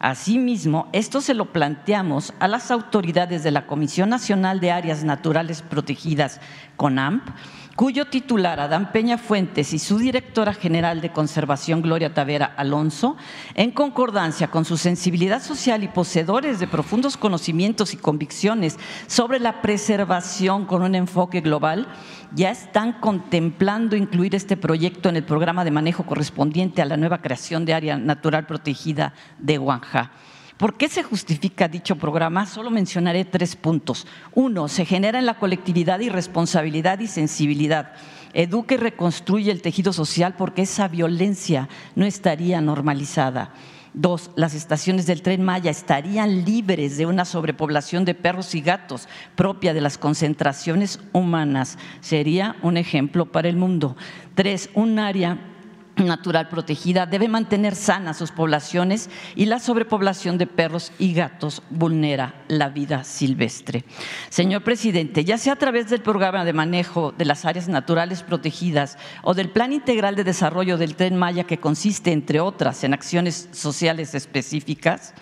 Asimismo, 0.00 0.88
esto 0.92 1.20
se 1.20 1.34
lo 1.34 1.52
planteamos 1.52 2.34
a 2.40 2.48
las 2.48 2.72
autoridades 2.72 3.44
de 3.44 3.52
la 3.52 3.68
Comisión 3.68 4.08
Nacional 4.08 4.58
de 4.58 4.72
Áreas 4.72 5.04
Naturales 5.04 5.62
Protegidas, 5.62 6.40
CONAMP, 6.76 7.28
cuyo 7.76 8.06
titular 8.06 8.60
Adán 8.60 8.92
Peña 8.92 9.18
Fuentes 9.18 9.72
y 9.72 9.78
su 9.78 9.98
directora 9.98 10.54
general 10.54 11.00
de 11.00 11.12
conservación 11.12 11.82
Gloria 11.82 12.14
Tavera 12.14 12.46
Alonso, 12.56 13.16
en 13.54 13.72
concordancia 13.72 14.48
con 14.48 14.64
su 14.64 14.76
sensibilidad 14.76 15.42
social 15.42 15.82
y 15.82 15.88
poseedores 15.88 16.60
de 16.60 16.68
profundos 16.68 17.16
conocimientos 17.16 17.92
y 17.92 17.96
convicciones 17.96 18.78
sobre 19.06 19.40
la 19.40 19.60
preservación 19.60 20.66
con 20.66 20.82
un 20.82 20.94
enfoque 20.94 21.40
global, 21.40 21.88
ya 22.32 22.50
están 22.50 23.00
contemplando 23.00 23.96
incluir 23.96 24.34
este 24.34 24.56
proyecto 24.56 25.08
en 25.08 25.16
el 25.16 25.24
programa 25.24 25.64
de 25.64 25.70
manejo 25.70 26.04
correspondiente 26.04 26.82
a 26.82 26.86
la 26.86 26.96
nueva 26.96 27.22
creación 27.22 27.64
de 27.64 27.74
área 27.74 27.96
natural 27.96 28.46
protegida 28.46 29.14
de 29.38 29.58
Huanja. 29.58 30.12
¿Por 30.56 30.76
qué 30.76 30.88
se 30.88 31.02
justifica 31.02 31.66
dicho 31.66 31.96
programa? 31.96 32.46
Solo 32.46 32.70
mencionaré 32.70 33.24
tres 33.24 33.56
puntos. 33.56 34.06
Uno, 34.34 34.68
se 34.68 34.84
genera 34.84 35.18
en 35.18 35.26
la 35.26 35.38
colectividad 35.40 35.98
y 35.98 36.08
responsabilidad 36.08 37.00
y 37.00 37.08
sensibilidad. 37.08 37.92
Educa 38.34 38.74
y 38.74 38.78
reconstruye 38.78 39.50
el 39.50 39.62
tejido 39.62 39.92
social 39.92 40.36
porque 40.36 40.62
esa 40.62 40.86
violencia 40.86 41.68
no 41.96 42.04
estaría 42.04 42.60
normalizada. 42.60 43.52
Dos, 43.94 44.30
las 44.36 44.54
estaciones 44.54 45.06
del 45.06 45.22
tren 45.22 45.42
Maya 45.42 45.72
estarían 45.72 46.44
libres 46.44 46.98
de 46.98 47.06
una 47.06 47.24
sobrepoblación 47.24 48.04
de 48.04 48.14
perros 48.14 48.54
y 48.54 48.60
gatos 48.60 49.08
propia 49.34 49.74
de 49.74 49.80
las 49.80 49.98
concentraciones 49.98 51.00
humanas. 51.12 51.78
Sería 52.00 52.56
un 52.62 52.76
ejemplo 52.76 53.26
para 53.26 53.48
el 53.48 53.56
mundo. 53.56 53.96
Tres, 54.34 54.70
un 54.74 55.00
área 55.00 55.53
natural 55.96 56.48
protegida 56.48 57.06
debe 57.06 57.28
mantener 57.28 57.74
sanas 57.74 58.16
sus 58.16 58.30
poblaciones 58.30 59.10
y 59.36 59.46
la 59.46 59.58
sobrepoblación 59.58 60.38
de 60.38 60.46
perros 60.46 60.92
y 60.98 61.12
gatos 61.14 61.62
vulnera 61.70 62.42
la 62.48 62.68
vida 62.68 63.04
silvestre. 63.04 63.84
Señor 64.28 64.62
presidente, 64.64 65.24
ya 65.24 65.38
sea 65.38 65.54
a 65.54 65.56
través 65.56 65.88
del 65.90 66.02
programa 66.02 66.44
de 66.44 66.52
manejo 66.52 67.12
de 67.12 67.24
las 67.24 67.44
áreas 67.44 67.68
naturales 67.68 68.22
protegidas 68.22 68.98
o 69.22 69.34
del 69.34 69.50
Plan 69.50 69.72
Integral 69.72 70.16
de 70.16 70.24
Desarrollo 70.24 70.78
del 70.78 70.96
Tren 70.96 71.16
Maya, 71.16 71.44
que 71.44 71.58
consiste, 71.58 72.12
entre 72.12 72.40
otras, 72.40 72.84
en 72.84 72.94
acciones 72.94 73.48
sociales 73.52 74.14
específicas, 74.14 75.14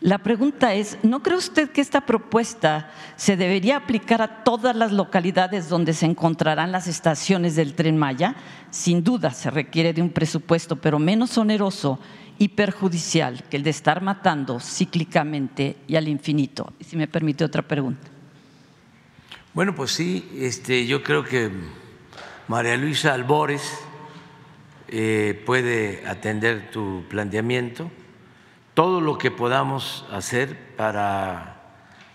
la 0.00 0.16
pregunta 0.18 0.72
es, 0.72 0.96
¿no 1.02 1.22
cree 1.22 1.36
usted 1.36 1.70
que 1.70 1.82
esta 1.82 2.00
propuesta 2.00 2.90
se 3.16 3.36
debería 3.36 3.76
aplicar 3.76 4.22
a 4.22 4.44
todas 4.44 4.74
las 4.74 4.92
localidades 4.92 5.68
donde 5.68 5.92
se 5.92 6.06
encontrarán 6.06 6.72
las 6.72 6.86
estaciones 6.86 7.54
del 7.54 7.74
tren 7.74 7.98
Maya? 7.98 8.34
Sin 8.70 9.04
duda 9.04 9.30
se 9.32 9.50
requiere 9.50 9.92
de 9.92 10.00
un 10.00 10.08
presupuesto, 10.08 10.76
pero 10.76 10.98
menos 10.98 11.36
oneroso 11.36 11.98
y 12.38 12.48
perjudicial 12.48 13.44
que 13.50 13.58
el 13.58 13.62
de 13.62 13.68
estar 13.68 14.00
matando 14.00 14.58
cíclicamente 14.58 15.76
y 15.86 15.96
al 15.96 16.08
infinito. 16.08 16.72
Si 16.80 16.96
me 16.96 17.06
permite 17.06 17.44
otra 17.44 17.60
pregunta. 17.60 18.08
Bueno, 19.52 19.74
pues 19.74 19.90
sí, 19.90 20.26
este, 20.34 20.86
yo 20.86 21.02
creo 21.02 21.24
que 21.24 21.50
María 22.48 22.78
Luisa 22.78 23.12
Albores 23.12 23.70
eh, 24.88 25.42
puede 25.44 26.06
atender 26.06 26.70
tu 26.70 27.04
planteamiento 27.10 27.90
todo 28.80 29.02
lo 29.02 29.18
que 29.18 29.30
podamos 29.30 30.06
hacer 30.10 30.74
para 30.74 31.56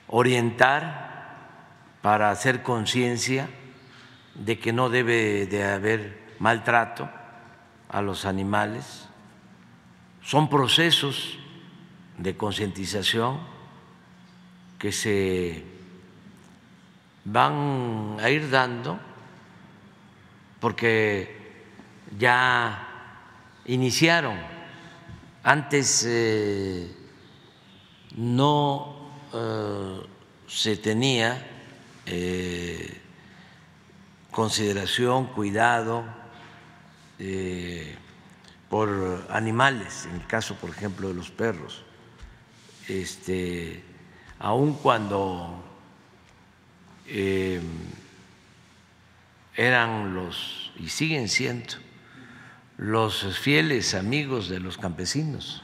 orientar, 0.07 1.35
para 2.01 2.31
hacer 2.31 2.63
conciencia 2.63 3.47
de 4.33 4.57
que 4.57 4.73
no 4.73 4.89
debe 4.89 5.45
de 5.45 5.63
haber 5.63 6.33
maltrato 6.39 7.07
a 7.87 8.01
los 8.01 8.25
animales. 8.25 9.07
Son 10.23 10.49
procesos 10.49 11.37
de 12.17 12.35
concientización 12.35 13.37
que 14.79 14.91
se 14.91 15.63
van 17.25 18.17
a 18.19 18.27
ir 18.31 18.49
dando 18.49 18.97
porque 20.59 21.61
ya 22.17 22.87
iniciaron 23.65 24.54
antes 25.45 26.03
eh, 26.07 26.91
no 28.15 29.11
eh, 29.31 30.01
se 30.47 30.75
tenía 30.75 31.47
eh, 32.07 32.99
consideración, 34.31 35.27
cuidado 35.27 36.03
por 38.69 39.27
animales, 39.29 40.07
en 40.07 40.15
el 40.15 40.27
caso, 40.27 40.55
por 40.55 40.71
ejemplo, 40.71 41.09
de 41.09 41.13
los 41.13 41.29
perros. 41.29 41.83
Este, 42.87 43.83
aun 44.39 44.73
cuando 44.73 45.63
eran 49.55 50.15
los, 50.15 50.71
y 50.77 50.89
siguen 50.89 51.29
siendo, 51.29 51.84
los 52.77 53.37
fieles 53.37 53.93
amigos 53.93 54.49
de 54.49 54.59
los 54.59 54.77
campesinos 54.77 55.63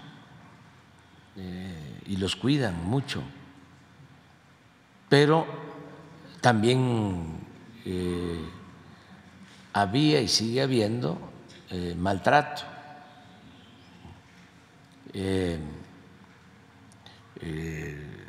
eh, 1.35 2.01
y 2.07 2.17
los 2.17 2.35
cuidan 2.35 2.83
mucho, 2.85 3.23
pero 5.09 5.45
también 6.39 7.39
eh, 7.85 8.39
había 9.73 10.21
y 10.21 10.27
sigue 10.27 10.61
habiendo 10.61 11.31
eh, 11.69 11.95
maltrato. 11.97 12.63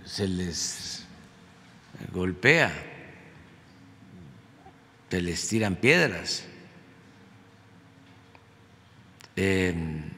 se 0.05 0.29
les 0.29 1.07
golpea, 2.13 2.73
se 5.11 5.21
les 5.23 5.49
tiran 5.49 5.77
piedras. 5.77 6.45
Y 9.37 10.13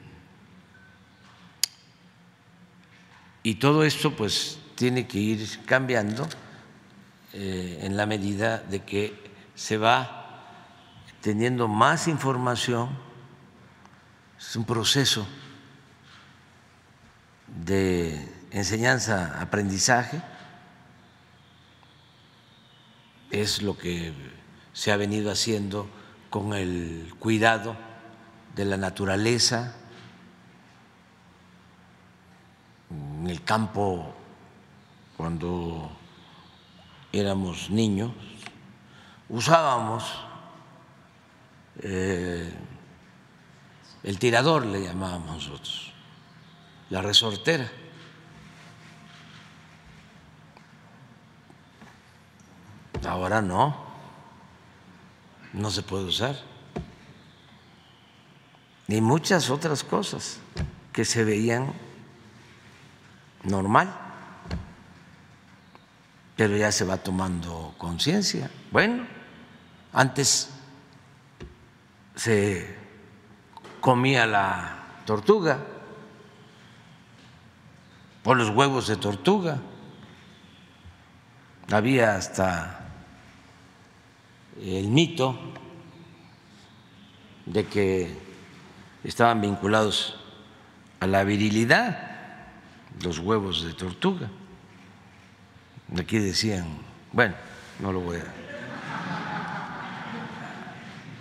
todo 3.57 3.85
esto 3.85 4.17
pues 4.17 4.59
tiene 4.75 5.07
que 5.07 5.19
ir 5.19 5.65
cambiando 5.67 6.27
eh, 7.33 7.81
en 7.83 7.97
la 7.97 8.07
medida 8.07 8.59
de 8.59 8.83
que 8.83 9.23
se 9.55 9.77
va 9.77 10.47
teniendo 11.21 11.69
más 11.69 12.09
información. 12.09 12.89
Es 14.39 14.57
un 14.57 14.65
proceso 14.65 15.27
de 17.47 18.29
enseñanza-aprendizaje. 18.51 20.21
Es 23.31 23.63
lo 23.63 23.79
que 23.79 24.13
se 24.73 24.93
ha 24.93 24.97
venido 24.97 25.31
haciendo 25.31 25.89
con 26.31 26.53
el 26.53 27.15
cuidado 27.19 27.77
de 28.55 28.65
la 28.65 28.77
naturaleza, 28.77 29.75
en 32.91 33.29
el 33.29 33.43
campo 33.43 34.15
cuando 35.17 35.91
éramos 37.13 37.71
niños, 37.71 38.13
usábamos 39.29 40.05
eh, 41.83 42.53
el 44.03 44.19
tirador, 44.19 44.67
le 44.67 44.83
llamábamos 44.83 45.37
nosotros, 45.37 45.93
la 46.91 47.03
resortera. 47.03 47.71
Ahora 53.07 53.43
no, 53.43 53.77
no 55.53 55.71
se 55.71 55.83
puede 55.83 56.05
usar. 56.05 56.54
Ni 58.87 59.01
muchas 59.01 59.51
otras 59.51 59.83
cosas 59.83 60.41
que 60.93 61.05
se 61.05 61.25
veían 61.25 61.73
normal, 63.43 63.95
pero 66.37 66.57
ya 66.57 66.71
se 66.71 66.85
va 66.85 66.97
tomando 66.99 67.75
conciencia. 67.79 68.51
Bueno, 68.71 69.07
antes 69.93 70.51
se 72.15 72.77
comía 73.81 74.27
la 74.27 75.03
tortuga 75.07 75.59
o 78.25 78.35
los 78.35 78.51
huevos 78.51 78.87
de 78.87 78.97
tortuga. 78.97 79.61
Había 81.71 82.17
hasta 82.17 82.81
el 84.61 84.89
mito 84.89 85.39
de 87.47 87.67
que 87.67 88.34
estaban 89.05 89.41
vinculados 89.41 90.17
a 91.01 91.07
la 91.07 91.23
virilidad 91.25 92.15
los 93.03 93.19
huevos 93.19 93.65
de 93.65 93.75
tortuga. 93.75 94.29
Aquí 95.99 96.19
decían, 96.19 96.67
bueno, 97.13 97.35
no 97.81 97.93
lo 97.93 98.01
voy 98.01 98.19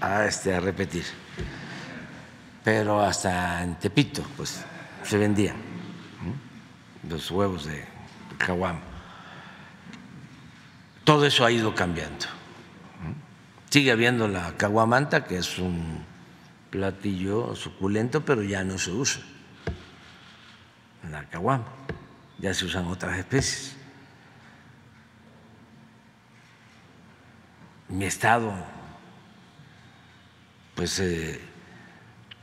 a, 0.02 0.26
este, 0.26 0.54
a 0.54 0.60
repetir, 0.60 1.04
pero 2.64 3.02
hasta 3.02 3.62
en 3.64 3.76
Tepito 3.76 4.24
pues 4.38 4.64
se 5.04 5.18
vendían 5.18 5.56
los 7.08 7.30
huevos 7.30 7.66
de 7.66 7.86
caguam. 8.38 8.80
Todo 11.04 11.26
eso 11.26 11.46
ha 11.46 11.52
ido 11.52 11.76
cambiando. 11.76 12.26
Sigue 13.70 13.92
habiendo 13.92 14.28
la 14.28 14.56
caguamanta, 14.56 15.26
que 15.26 15.38
es 15.38 15.58
un 15.60 16.06
platillo 16.74 17.56
suculento, 17.56 18.26
pero 18.26 18.42
ya 18.42 18.64
no 18.64 18.80
se 18.80 18.90
usa 18.90 19.22
la 21.12 21.24
caguama, 21.30 21.68
ya 22.40 22.52
se 22.52 22.66
usan 22.66 22.88
otras 22.88 23.16
especies. 23.20 23.78
mi 27.90 28.06
estado, 28.06 28.52
pues 30.74 31.00
eh, 31.00 31.40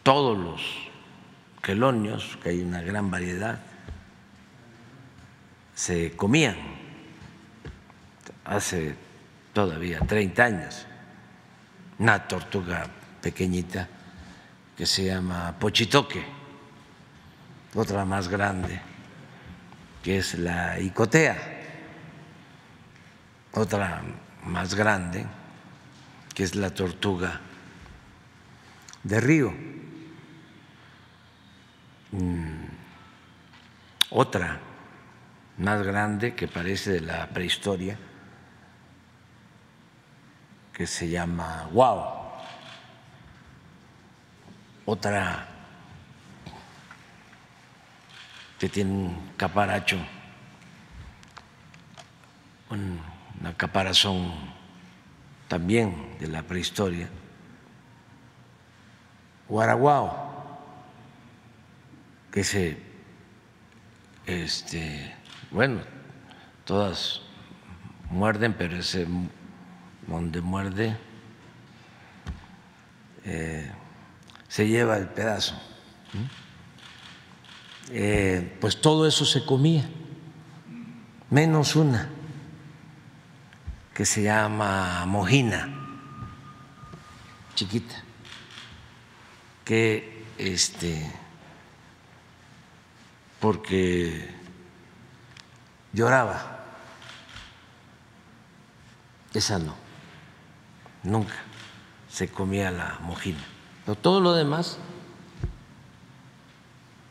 todos 0.04 0.38
los 0.38 0.62
quelonios, 1.60 2.38
que 2.40 2.50
hay 2.50 2.62
una 2.62 2.82
gran 2.82 3.10
variedad, 3.10 3.58
se 5.74 6.14
comían 6.14 6.54
hace 8.44 8.94
todavía 9.52 9.98
30 9.98 10.44
años. 10.44 10.86
Una 11.98 12.28
tortuga 12.28 12.86
pequeñita 13.20 13.88
que 14.80 14.86
se 14.86 15.04
llama 15.04 15.54
pochitoque, 15.58 16.24
otra 17.74 18.06
más 18.06 18.28
grande, 18.28 18.80
que 20.02 20.16
es 20.16 20.38
la 20.38 20.80
icotea, 20.80 21.36
otra 23.52 24.02
más 24.46 24.74
grande, 24.74 25.26
que 26.34 26.44
es 26.44 26.54
la 26.54 26.70
tortuga 26.70 27.40
de 29.02 29.20
río. 29.20 29.52
Mm, 32.12 32.64
otra 34.08 34.60
más 35.58 35.82
grande 35.82 36.34
que 36.34 36.48
parece 36.48 36.92
de 36.92 37.00
la 37.02 37.28
prehistoria, 37.28 37.98
que 40.72 40.86
se 40.86 41.10
llama 41.10 41.68
guau. 41.70 42.19
Otra 44.92 45.46
que 48.58 48.68
tiene 48.68 48.90
un 48.90 49.30
caparacho, 49.36 49.96
una 52.70 53.56
caparazón 53.56 54.32
también 55.46 56.16
de 56.18 56.26
la 56.26 56.42
prehistoria, 56.42 57.08
Guaraguao, 59.48 60.58
que 62.32 62.42
se, 62.42 62.76
este, 64.26 65.14
bueno, 65.52 65.82
todas 66.64 67.22
muerden, 68.10 68.54
pero 68.54 68.76
ese 68.76 69.06
donde 70.08 70.40
muerde 70.40 70.96
eh, 73.24 73.70
se 74.50 74.66
lleva 74.66 74.96
el 74.96 75.08
pedazo. 75.08 75.54
Eh, 77.92 78.58
pues 78.60 78.80
todo 78.80 79.06
eso 79.06 79.24
se 79.24 79.46
comía, 79.46 79.88
menos 81.30 81.76
una 81.76 82.08
que 83.94 84.04
se 84.04 84.22
llama 84.22 85.06
mojina, 85.06 85.68
chiquita, 87.54 88.02
que 89.64 90.24
este, 90.36 91.12
porque 93.38 94.34
lloraba. 95.92 96.58
Esa 99.32 99.60
no, 99.60 99.76
nunca 101.04 101.36
se 102.08 102.28
comía 102.28 102.72
la 102.72 102.98
mojina. 103.02 103.59
Pero 103.84 103.96
todo 103.96 104.20
lo 104.20 104.34
demás 104.34 104.78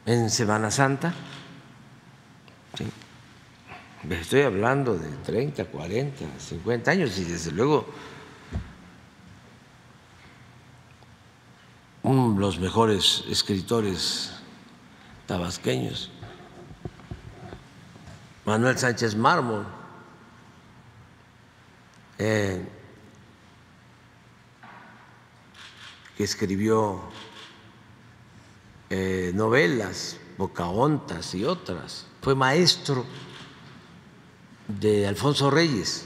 en 0.05 0.29
Semana 0.29 0.71
Santa. 0.71 1.13
Estoy 4.09 4.41
hablando 4.41 4.97
de 4.97 5.09
30, 5.09 5.65
40, 5.65 6.25
50 6.39 6.91
años 6.91 7.17
y 7.17 7.25
desde 7.25 7.51
luego 7.51 7.85
uno 12.03 12.33
de 12.33 12.39
los 12.39 12.59
mejores 12.59 13.23
escritores 13.29 14.33
tabasqueños, 15.27 16.09
Manuel 18.45 18.77
Sánchez 18.79 19.15
Mármol, 19.15 19.65
eh, 22.17 22.67
escribió 26.23 27.01
eh, 28.89 29.31
novelas, 29.35 30.17
Bocaontas 30.37 31.35
y 31.35 31.45
otras. 31.45 32.05
Fue 32.21 32.35
maestro 32.35 33.05
de 34.67 35.07
Alfonso 35.07 35.49
Reyes. 35.49 36.05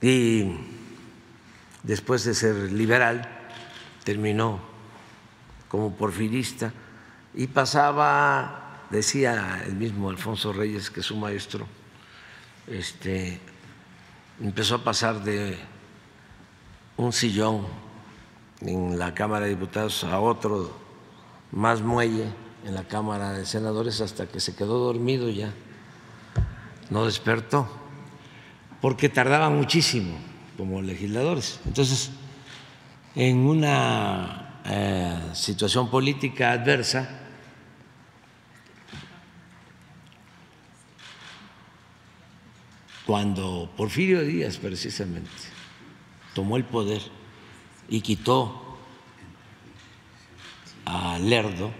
Y 0.00 0.50
después 1.82 2.24
de 2.24 2.34
ser 2.34 2.72
liberal, 2.72 3.28
terminó 4.04 4.60
como 5.68 5.94
porfirista 5.94 6.72
y 7.34 7.46
pasaba, 7.46 8.86
decía 8.90 9.62
el 9.66 9.74
mismo 9.74 10.10
Alfonso 10.10 10.52
Reyes, 10.52 10.90
que 10.90 11.00
es 11.00 11.06
su 11.06 11.16
maestro, 11.16 11.66
este, 12.66 13.40
empezó 14.40 14.76
a 14.76 14.84
pasar 14.84 15.22
de 15.22 15.58
un 17.00 17.14
sillón 17.14 17.66
en 18.60 18.98
la 18.98 19.14
Cámara 19.14 19.46
de 19.46 19.52
Diputados 19.52 20.04
a 20.04 20.20
otro 20.20 20.70
más 21.50 21.80
muelle 21.80 22.26
en 22.66 22.74
la 22.74 22.84
Cámara 22.84 23.32
de 23.32 23.46
Senadores 23.46 24.02
hasta 24.02 24.26
que 24.26 24.38
se 24.38 24.54
quedó 24.54 24.78
dormido 24.78 25.30
ya, 25.30 25.50
no 26.90 27.06
despertó, 27.06 27.66
porque 28.82 29.08
tardaba 29.08 29.48
muchísimo 29.48 30.14
como 30.58 30.82
legisladores. 30.82 31.60
Entonces, 31.64 32.10
en 33.14 33.38
una 33.38 34.60
eh, 34.66 35.30
situación 35.32 35.90
política 35.90 36.52
adversa, 36.52 37.08
cuando 43.06 43.72
Porfirio 43.74 44.20
Díaz 44.20 44.58
precisamente 44.58 45.49
tomó 46.40 46.56
el 46.56 46.64
poder 46.64 47.02
y 47.86 48.00
quitó 48.00 48.78
a 50.86 51.18
Lerdo, 51.18 51.70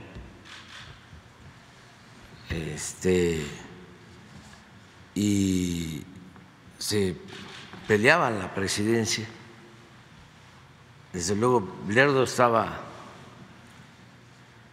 este, 2.51 3.43
y 5.15 6.03
se 6.77 7.17
peleaban 7.89 8.39
la 8.39 8.53
presidencia. 8.53 9.27
Desde 11.15 11.35
luego, 11.37 11.67
Lerdo 11.89 12.25
estaba 12.25 12.83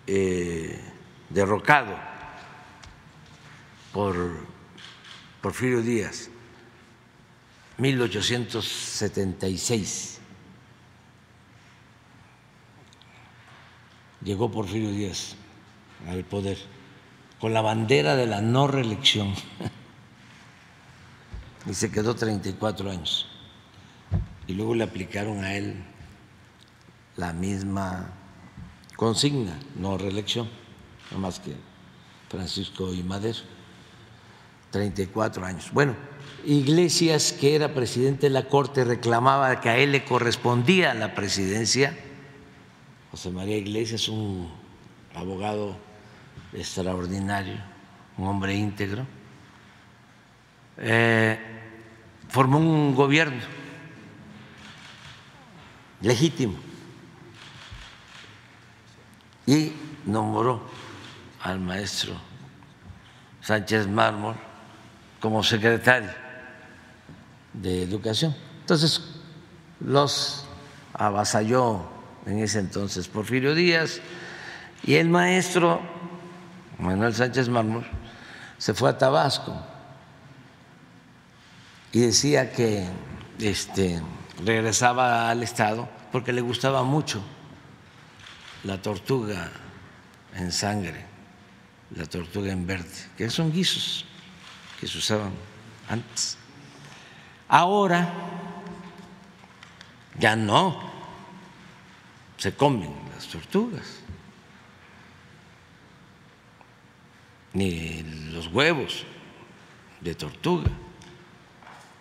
eh, 0.06 0.82
derrocado 1.30 1.98
por 3.94 4.36
Porfirio 5.40 5.82
Díaz, 5.82 6.30
1876. 7.78 10.20
Llegó 14.24 14.50
Porfirio 14.52 14.92
Díaz 14.92 15.36
al 16.08 16.24
poder 16.24 16.58
con 17.40 17.54
la 17.54 17.62
bandera 17.62 18.16
de 18.16 18.26
la 18.26 18.42
no 18.42 18.68
reelección 18.68 19.30
y 21.70 21.74
se 21.74 21.92
quedó 21.92 22.16
34 22.16 22.90
años. 22.90 23.28
Y 24.48 24.54
luego 24.54 24.76
le 24.76 24.84
aplicaron 24.84 25.44
a 25.44 25.56
él 25.56 25.84
la 27.16 27.34
misma 27.34 28.14
consigna, 28.96 29.60
no 29.76 29.98
reelección, 29.98 30.50
no 31.12 31.20
más 31.20 31.40
que 31.40 31.56
Francisco 32.30 32.94
y 32.94 33.04
Madero, 33.04 33.40
34 34.72 35.46
años. 35.46 35.72
Bueno, 35.72 35.96
Iglesias, 36.46 37.34
que 37.34 37.56
era 37.56 37.74
presidente 37.74 38.28
de 38.28 38.30
la 38.30 38.48
Corte, 38.48 38.86
reclamaba 38.86 39.60
que 39.60 39.70
a 39.70 39.78
él 39.78 39.92
le 39.92 40.06
correspondía 40.06 40.94
la 40.94 41.14
presidencia. 41.14 41.98
José 43.12 43.32
María 43.32 43.58
Iglesias, 43.58 44.08
un 44.08 44.50
abogado 45.14 45.76
extraordinario, 46.54 47.56
un 48.18 48.28
hombre 48.28 48.56
íntegro, 48.56 49.06
eh, 50.78 51.38
formó 52.30 52.60
un 52.60 52.96
gobierno 52.96 53.42
legítimo 56.02 56.56
y 59.46 59.72
nombró 60.06 60.62
al 61.42 61.60
maestro 61.60 62.14
Sánchez 63.42 63.88
Mármol 63.88 64.47
como 65.20 65.44
secretario 65.44 66.12
de 67.54 67.84
Educación. 67.84 68.36
Entonces 68.62 69.02
los 69.80 70.46
avasalló 70.94 71.82
en 72.26 72.40
ese 72.40 72.60
entonces 72.60 73.08
Porfirio 73.08 73.56
Díaz 73.56 74.02
y 74.84 74.96
el 74.96 75.10
maestro 75.10 75.82
Manuel 76.80 77.14
Sánchez 77.14 77.50
Mármol 77.50 77.86
se 78.58 78.74
fue 78.74 78.90
a 78.90 78.98
Tabasco 78.98 79.56
y 81.92 82.02
decía 82.02 82.52
que 82.52 82.86
este, 83.40 84.02
regresaba 84.44 85.30
al 85.30 85.44
Estado 85.44 85.88
porque 86.12 86.34
le 86.34 86.42
gustaba 86.42 86.84
mucho 86.84 87.22
la 88.64 88.82
tortuga 88.82 89.50
en 90.36 90.52
sangre, 90.52 91.06
la 91.96 92.06
tortuga 92.06 92.52
en 92.52 92.68
verde, 92.68 92.90
que 93.18 93.30
son 93.30 93.52
guisos 93.52 94.06
que 94.80 94.88
se 94.88 94.98
usaban 94.98 95.32
antes. 95.90 96.38
Ahora 97.48 98.14
ya 100.20 100.36
no 100.36 100.92
se 102.38 102.54
comen 102.54 102.94
las 103.14 103.28
tortugas, 103.28 104.00
ni 107.54 108.04
los 108.32 108.48
huevos 108.48 109.04
de 110.02 110.14
tortuga, 110.14 110.70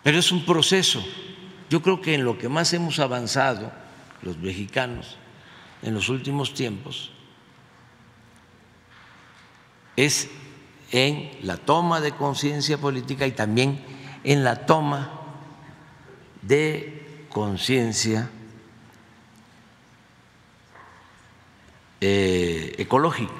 pero 0.03 0.19
es 0.19 0.31
un 0.31 0.45
proceso. 0.45 1.03
Yo 1.69 1.81
creo 1.81 2.01
que 2.01 2.13
en 2.13 2.23
lo 2.23 2.37
que 2.37 2.49
más 2.49 2.71
hemos 2.73 2.99
avanzado 2.99 3.71
los 4.21 4.37
mexicanos 4.37 5.17
en 5.81 5.93
los 5.93 6.09
últimos 6.09 6.53
tiempos 6.53 7.11
es 9.95 10.29
en 10.91 11.31
la 11.41 11.57
toma 11.57 11.99
de 11.99 12.11
conciencia 12.11 12.77
política 12.77 13.27
y 13.27 13.31
también 13.31 13.83
en 14.23 14.43
la 14.43 14.65
toma 14.65 15.11
de 16.41 17.25
conciencia 17.29 18.29
eh, 21.99 22.75
ecológica. 22.77 23.33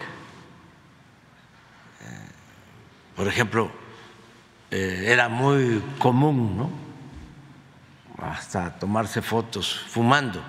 Eh, 2.02 2.30
por 3.16 3.28
ejemplo, 3.28 3.72
eh, 4.72 5.06
era 5.08 5.30
muy 5.30 5.82
común, 6.00 6.58
¿no? 6.58 6.70
Hasta 8.22 8.78
tomarse 8.78 9.22
fotos 9.22 9.86
fumando. 9.90 10.44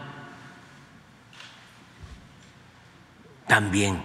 También 3.47 4.03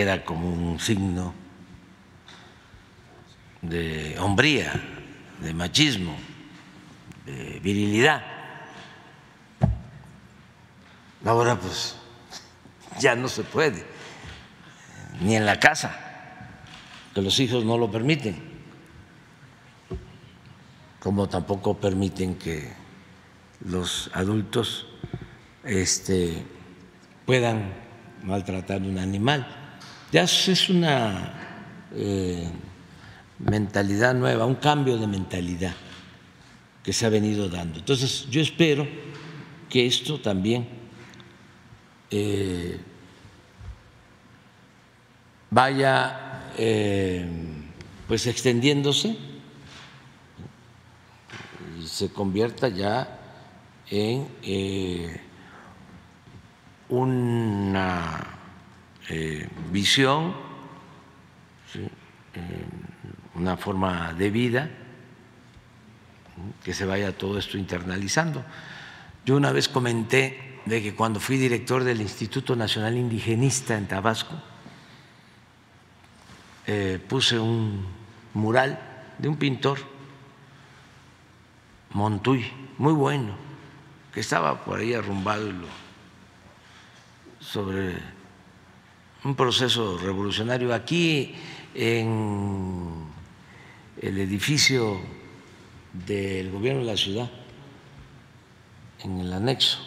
era 0.00 0.24
como 0.24 0.48
un 0.48 0.78
signo 0.78 1.32
de 3.62 4.16
hombría, 4.18 4.72
de 5.40 5.54
machismo, 5.54 6.16
de 7.24 7.60
virilidad. 7.60 8.22
Ahora 11.24 11.58
pues 11.58 11.96
ya 13.00 13.16
no 13.16 13.28
se 13.28 13.42
puede, 13.42 13.84
ni 15.20 15.34
en 15.34 15.46
la 15.46 15.58
casa, 15.58 15.96
que 17.14 17.22
los 17.22 17.40
hijos 17.40 17.64
no 17.64 17.78
lo 17.78 17.90
permiten, 17.90 18.36
como 21.00 21.28
tampoco 21.28 21.78
permiten 21.78 22.36
que 22.36 22.70
los 23.64 24.10
adultos 24.12 24.86
este, 25.64 26.44
puedan 27.24 27.72
maltratar 28.22 28.82
un 28.82 28.98
animal. 28.98 29.65
Ya 30.12 30.22
es 30.22 30.68
una 30.68 31.32
eh, 31.94 32.48
mentalidad 33.40 34.14
nueva, 34.14 34.46
un 34.46 34.54
cambio 34.54 34.98
de 34.98 35.06
mentalidad 35.08 35.74
que 36.82 36.92
se 36.92 37.06
ha 37.06 37.08
venido 37.08 37.48
dando. 37.48 37.80
Entonces, 37.80 38.26
yo 38.30 38.40
espero 38.40 38.86
que 39.68 39.84
esto 39.84 40.20
también 40.20 40.68
eh, 42.10 42.78
vaya 45.50 46.52
eh, 46.56 47.28
pues 48.06 48.28
extendiéndose 48.28 49.16
y 51.82 51.86
se 51.86 52.12
convierta 52.12 52.68
ya 52.68 53.18
en 53.90 54.28
una 56.88 58.35
eh, 59.08 59.48
visión, 59.70 60.34
una 63.34 63.56
forma 63.56 64.12
de 64.12 64.30
vida, 64.30 64.70
que 66.64 66.74
se 66.74 66.84
vaya 66.84 67.16
todo 67.16 67.38
esto 67.38 67.56
internalizando. 67.56 68.44
Yo 69.24 69.36
una 69.36 69.52
vez 69.52 69.68
comenté 69.68 70.60
de 70.66 70.82
que 70.82 70.94
cuando 70.94 71.20
fui 71.20 71.36
director 71.36 71.84
del 71.84 72.00
Instituto 72.00 72.56
Nacional 72.56 72.96
Indigenista 72.96 73.76
en 73.76 73.86
Tabasco, 73.86 74.34
eh, 76.66 77.00
puse 77.08 77.38
un 77.38 77.86
mural 78.34 78.78
de 79.18 79.28
un 79.28 79.36
pintor, 79.36 79.78
Montuy, 81.92 82.44
muy 82.78 82.92
bueno, 82.92 83.34
que 84.12 84.20
estaba 84.20 84.64
por 84.64 84.80
ahí 84.80 84.92
arrumbado 84.92 85.52
sobre 87.38 87.96
un 89.26 89.34
proceso 89.34 89.98
revolucionario. 89.98 90.72
Aquí 90.72 91.34
en 91.74 93.06
el 94.00 94.18
edificio 94.18 95.00
del 96.06 96.50
gobierno 96.50 96.80
de 96.80 96.86
la 96.86 96.96
ciudad, 96.96 97.30
en 99.02 99.20
el 99.20 99.32
anexo, 99.32 99.78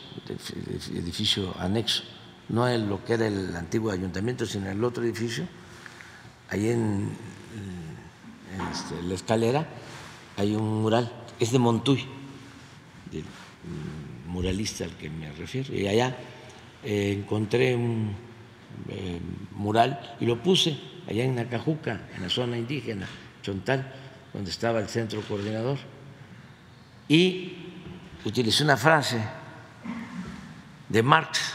el 0.91 0.97
edificio 0.97 1.55
anexo, 1.57 2.03
no 2.49 2.67
es 2.67 2.81
lo 2.81 3.03
que 3.05 3.13
era 3.13 3.27
el 3.27 3.55
antiguo 3.55 3.91
ayuntamiento, 3.91 4.45
sino 4.45 4.69
el 4.69 4.83
otro 4.83 5.03
edificio, 5.03 5.47
ahí 6.49 6.69
en, 6.69 7.09
este, 8.71 9.01
la 9.03 9.13
escalera 9.13 9.67
hay 10.35 10.55
un 10.55 10.81
mural, 10.81 11.11
es 11.39 11.51
de 11.51 11.59
Montuy, 11.59 12.05
del 13.11 13.23
muralista 14.27 14.83
al 14.83 14.91
que 14.91 15.09
me 15.09 15.31
refiero, 15.31 15.73
y 15.73 15.87
allá 15.87 16.17
eh, 16.83 17.19
encontré 17.19 17.75
un 17.75 18.28
eh, 18.87 19.19
mural 19.51 20.15
y 20.19 20.25
lo 20.25 20.41
puse 20.41 20.77
allá 21.07 21.23
en 21.23 21.35
Nacajuca, 21.35 22.07
en 22.15 22.23
la 22.23 22.29
zona 22.29 22.57
indígena, 22.57 23.07
Chontal, 23.41 23.91
donde 24.33 24.51
estaba 24.51 24.79
el 24.79 24.87
centro 24.87 25.21
coordinador. 25.21 25.77
Y 27.07 27.57
utilicé 28.23 28.63
una 28.63 28.77
frase 28.77 29.19
de 30.87 31.03
Marx 31.03 31.53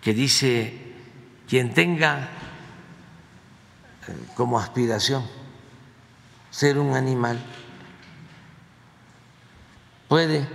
que 0.00 0.12
dice, 0.12 0.78
quien 1.48 1.72
tenga 1.72 2.28
eh, 4.08 4.16
como 4.34 4.58
aspiración 4.58 5.24
ser 6.50 6.78
un 6.78 6.94
animal, 6.94 7.38
puede 10.08 10.46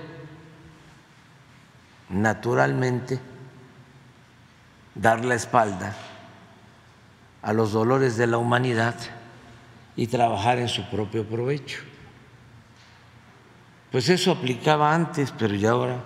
naturalmente 2.09 3.19
dar 4.99 5.23
la 5.23 5.35
espalda 5.35 5.95
a 7.41 7.53
los 7.53 7.71
dolores 7.71 8.17
de 8.17 8.27
la 8.27 8.37
humanidad 8.37 8.95
y 9.95 10.07
trabajar 10.07 10.59
en 10.59 10.67
su 10.67 10.89
propio 10.89 11.25
provecho. 11.25 11.79
Pues 13.91 14.09
eso 14.09 14.31
aplicaba 14.31 14.93
antes, 14.93 15.33
pero 15.37 15.55
ya 15.55 15.71
ahora 15.71 16.03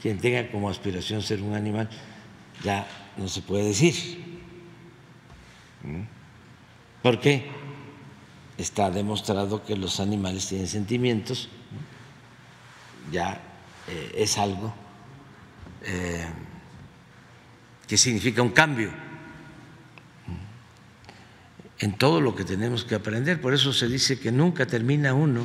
quien 0.00 0.18
tenga 0.18 0.50
como 0.50 0.68
aspiración 0.68 1.22
ser 1.22 1.40
un 1.42 1.54
animal, 1.54 1.88
ya 2.64 2.86
no 3.16 3.28
se 3.28 3.42
puede 3.42 3.66
decir. 3.66 4.42
¿Por 7.02 7.20
qué? 7.20 7.48
Está 8.58 8.90
demostrado 8.90 9.64
que 9.64 9.76
los 9.76 10.00
animales 10.00 10.48
tienen 10.48 10.66
sentimientos, 10.66 11.48
ya 13.10 13.40
eh, 13.88 14.12
es 14.16 14.38
algo 14.38 14.72
eh, 15.84 16.26
que 17.92 17.98
significa 17.98 18.40
un 18.40 18.48
cambio 18.48 18.90
en 21.78 21.92
todo 21.92 22.22
lo 22.22 22.34
que 22.34 22.42
tenemos 22.42 22.86
que 22.86 22.94
aprender. 22.94 23.38
Por 23.38 23.52
eso 23.52 23.70
se 23.74 23.86
dice 23.86 24.18
que 24.18 24.32
nunca 24.32 24.64
termina 24.64 25.12
uno 25.12 25.44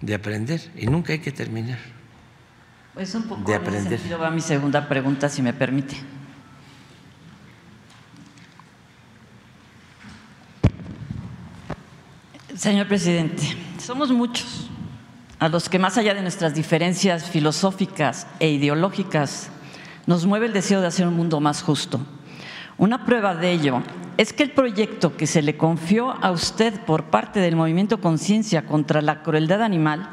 de 0.00 0.14
aprender 0.14 0.72
y 0.78 0.86
nunca 0.86 1.12
hay 1.12 1.18
que 1.18 1.30
terminar. 1.30 1.78
Pues 2.94 3.14
un 3.14 3.24
poco 3.24 3.42
de 3.42 3.54
aprender. 3.54 4.00
En 4.02 4.18
va 4.18 4.30
mi 4.30 4.40
segunda 4.40 4.88
pregunta, 4.88 5.28
si 5.28 5.42
me 5.42 5.52
permite. 5.52 5.94
Señor 12.56 12.88
presidente, 12.88 13.42
somos 13.78 14.10
muchos 14.10 14.70
a 15.38 15.50
los 15.50 15.68
que 15.68 15.78
más 15.78 15.98
allá 15.98 16.14
de 16.14 16.22
nuestras 16.22 16.54
diferencias 16.54 17.28
filosóficas 17.28 18.26
e 18.38 18.48
ideológicas 18.48 19.50
nos 20.06 20.26
mueve 20.26 20.46
el 20.46 20.52
deseo 20.52 20.80
de 20.80 20.86
hacer 20.86 21.06
un 21.06 21.16
mundo 21.16 21.40
más 21.40 21.62
justo. 21.62 22.00
Una 22.78 23.04
prueba 23.04 23.34
de 23.34 23.52
ello 23.52 23.82
es 24.16 24.32
que 24.32 24.42
el 24.42 24.52
proyecto 24.52 25.16
que 25.16 25.26
se 25.26 25.42
le 25.42 25.56
confió 25.56 26.12
a 26.22 26.30
usted 26.30 26.80
por 26.84 27.04
parte 27.04 27.40
del 27.40 27.56
movimiento 27.56 28.00
Conciencia 28.00 28.66
contra 28.66 29.02
la 29.02 29.22
crueldad 29.22 29.62
animal 29.62 30.08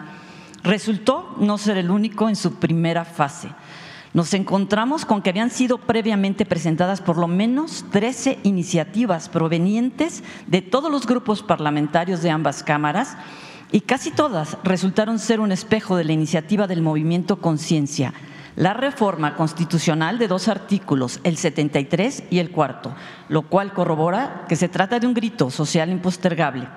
resultó 0.63 1.35
no 1.39 1.57
ser 1.57 1.77
el 1.77 1.89
único 1.89 2.27
en 2.27 2.35
su 2.35 2.55
primera 2.55 3.05
fase. 3.05 3.49
Nos 4.13 4.33
encontramos 4.33 5.05
con 5.05 5.21
que 5.21 5.29
habían 5.29 5.49
sido 5.49 5.77
previamente 5.77 6.45
presentadas 6.45 7.01
por 7.01 7.17
lo 7.17 7.27
menos 7.27 7.85
13 7.91 8.39
iniciativas 8.43 9.29
provenientes 9.29 10.23
de 10.47 10.61
todos 10.61 10.91
los 10.91 11.05
grupos 11.05 11.43
parlamentarios 11.43 12.21
de 12.21 12.31
ambas 12.31 12.63
cámaras 12.63 13.15
y 13.71 13.81
casi 13.81 14.11
todas 14.11 14.57
resultaron 14.63 15.19
ser 15.19 15.39
un 15.39 15.51
espejo 15.51 15.95
de 15.95 16.05
la 16.05 16.13
iniciativa 16.13 16.67
del 16.67 16.81
movimiento 16.81 17.39
Conciencia 17.39 18.13
la 18.57 18.73
reforma 18.73 19.35
constitucional 19.35 20.17
de 20.17 20.27
dos 20.27 20.47
artículos, 20.47 21.19
el 21.23 21.37
73 21.37 22.23
y 22.31 22.39
el 22.39 22.49
cuarto, 22.49 22.93
lo 23.29 23.43
cual 23.43 23.71
corrobora 23.71 24.45
que 24.49 24.55
se 24.55 24.67
trata 24.67 24.99
de 24.99 25.05
un 25.05 25.13
grito 25.13 25.51
social 25.51 25.91
impostergable. 25.91 26.67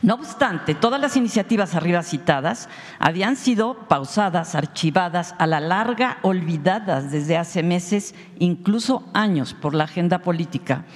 No 0.00 0.14
obstante, 0.14 0.74
todas 0.74 0.98
las 0.98 1.14
iniciativas 1.16 1.74
arriba 1.74 2.02
citadas 2.02 2.70
habían 2.98 3.36
sido 3.36 3.86
pausadas, 3.86 4.54
archivadas, 4.54 5.34
a 5.38 5.46
la 5.46 5.60
larga 5.60 6.18
olvidadas 6.22 7.12
desde 7.12 7.36
hace 7.36 7.62
meses, 7.62 8.14
incluso 8.38 9.04
años, 9.12 9.52
por 9.52 9.74
la 9.74 9.84
agenda 9.84 10.20
política 10.20 10.86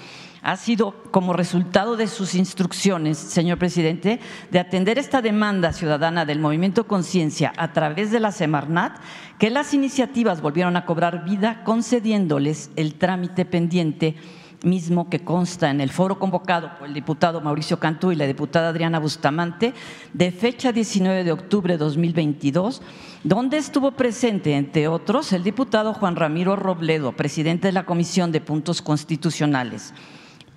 ha 0.46 0.56
sido 0.56 0.94
como 1.10 1.32
resultado 1.32 1.96
de 1.96 2.06
sus 2.06 2.36
instrucciones, 2.36 3.18
señor 3.18 3.58
presidente, 3.58 4.20
de 4.52 4.60
atender 4.60 4.96
esta 4.96 5.20
demanda 5.20 5.72
ciudadana 5.72 6.24
del 6.24 6.38
movimiento 6.38 6.86
Conciencia 6.86 7.52
a 7.56 7.72
través 7.72 8.12
de 8.12 8.20
la 8.20 8.30
Semarnat, 8.30 8.96
que 9.40 9.50
las 9.50 9.74
iniciativas 9.74 10.40
volvieron 10.40 10.76
a 10.76 10.86
cobrar 10.86 11.24
vida 11.24 11.64
concediéndoles 11.64 12.70
el 12.76 12.94
trámite 12.94 13.44
pendiente 13.44 14.14
mismo 14.62 15.10
que 15.10 15.24
consta 15.24 15.68
en 15.68 15.80
el 15.80 15.90
foro 15.90 16.20
convocado 16.20 16.70
por 16.78 16.86
el 16.86 16.94
diputado 16.94 17.40
Mauricio 17.40 17.80
Cantú 17.80 18.12
y 18.12 18.16
la 18.16 18.26
diputada 18.26 18.68
Adriana 18.68 19.00
Bustamante 19.00 19.74
de 20.12 20.30
fecha 20.30 20.70
19 20.70 21.24
de 21.24 21.32
octubre 21.32 21.74
de 21.74 21.78
2022, 21.78 22.82
donde 23.24 23.56
estuvo 23.56 23.90
presente, 23.92 24.54
entre 24.54 24.86
otros, 24.86 25.32
el 25.32 25.42
diputado 25.42 25.92
Juan 25.92 26.14
Ramiro 26.14 26.54
Robledo, 26.54 27.10
presidente 27.12 27.66
de 27.66 27.72
la 27.72 27.84
Comisión 27.84 28.30
de 28.30 28.40
Puntos 28.40 28.80
Constitucionales. 28.80 29.92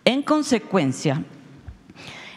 En 0.09 0.23
consecuencia, 0.23 1.23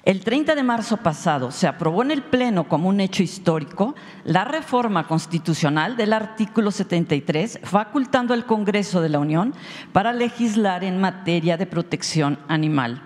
el 0.05 0.21
30 0.21 0.55
de 0.55 0.63
marzo 0.63 0.99
pasado 0.99 1.51
se 1.51 1.67
aprobó 1.67 2.03
en 2.03 2.11
el 2.11 2.23
Pleno 2.23 2.69
como 2.69 2.91
un 2.91 3.01
hecho 3.01 3.23
histórico 3.23 3.95
la 4.25 4.45
reforma 4.45 5.07
constitucional 5.07 5.97
del 5.97 6.13
artículo 6.13 6.71
73, 6.71 7.61
facultando 7.63 8.35
al 8.35 8.45
Congreso 8.45 9.01
de 9.01 9.09
la 9.09 9.21
Unión 9.21 9.55
para 9.95 10.13
legislar 10.13 10.85
en 10.85 11.01
materia 11.01 11.57
de 11.57 11.65
protección 11.65 12.39
animal. 12.47 13.05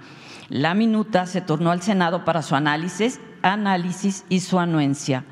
La 0.48 0.74
minuta 0.74 1.26
se 1.26 1.42
tornó 1.42 1.70
al 1.70 1.82
Senado 1.82 2.24
para 2.24 2.42
su 2.42 2.56
análisis, 2.56 3.20
análisis 3.42 4.24
y 4.28 4.40
su 4.40 4.58
anuencia. 4.58 5.24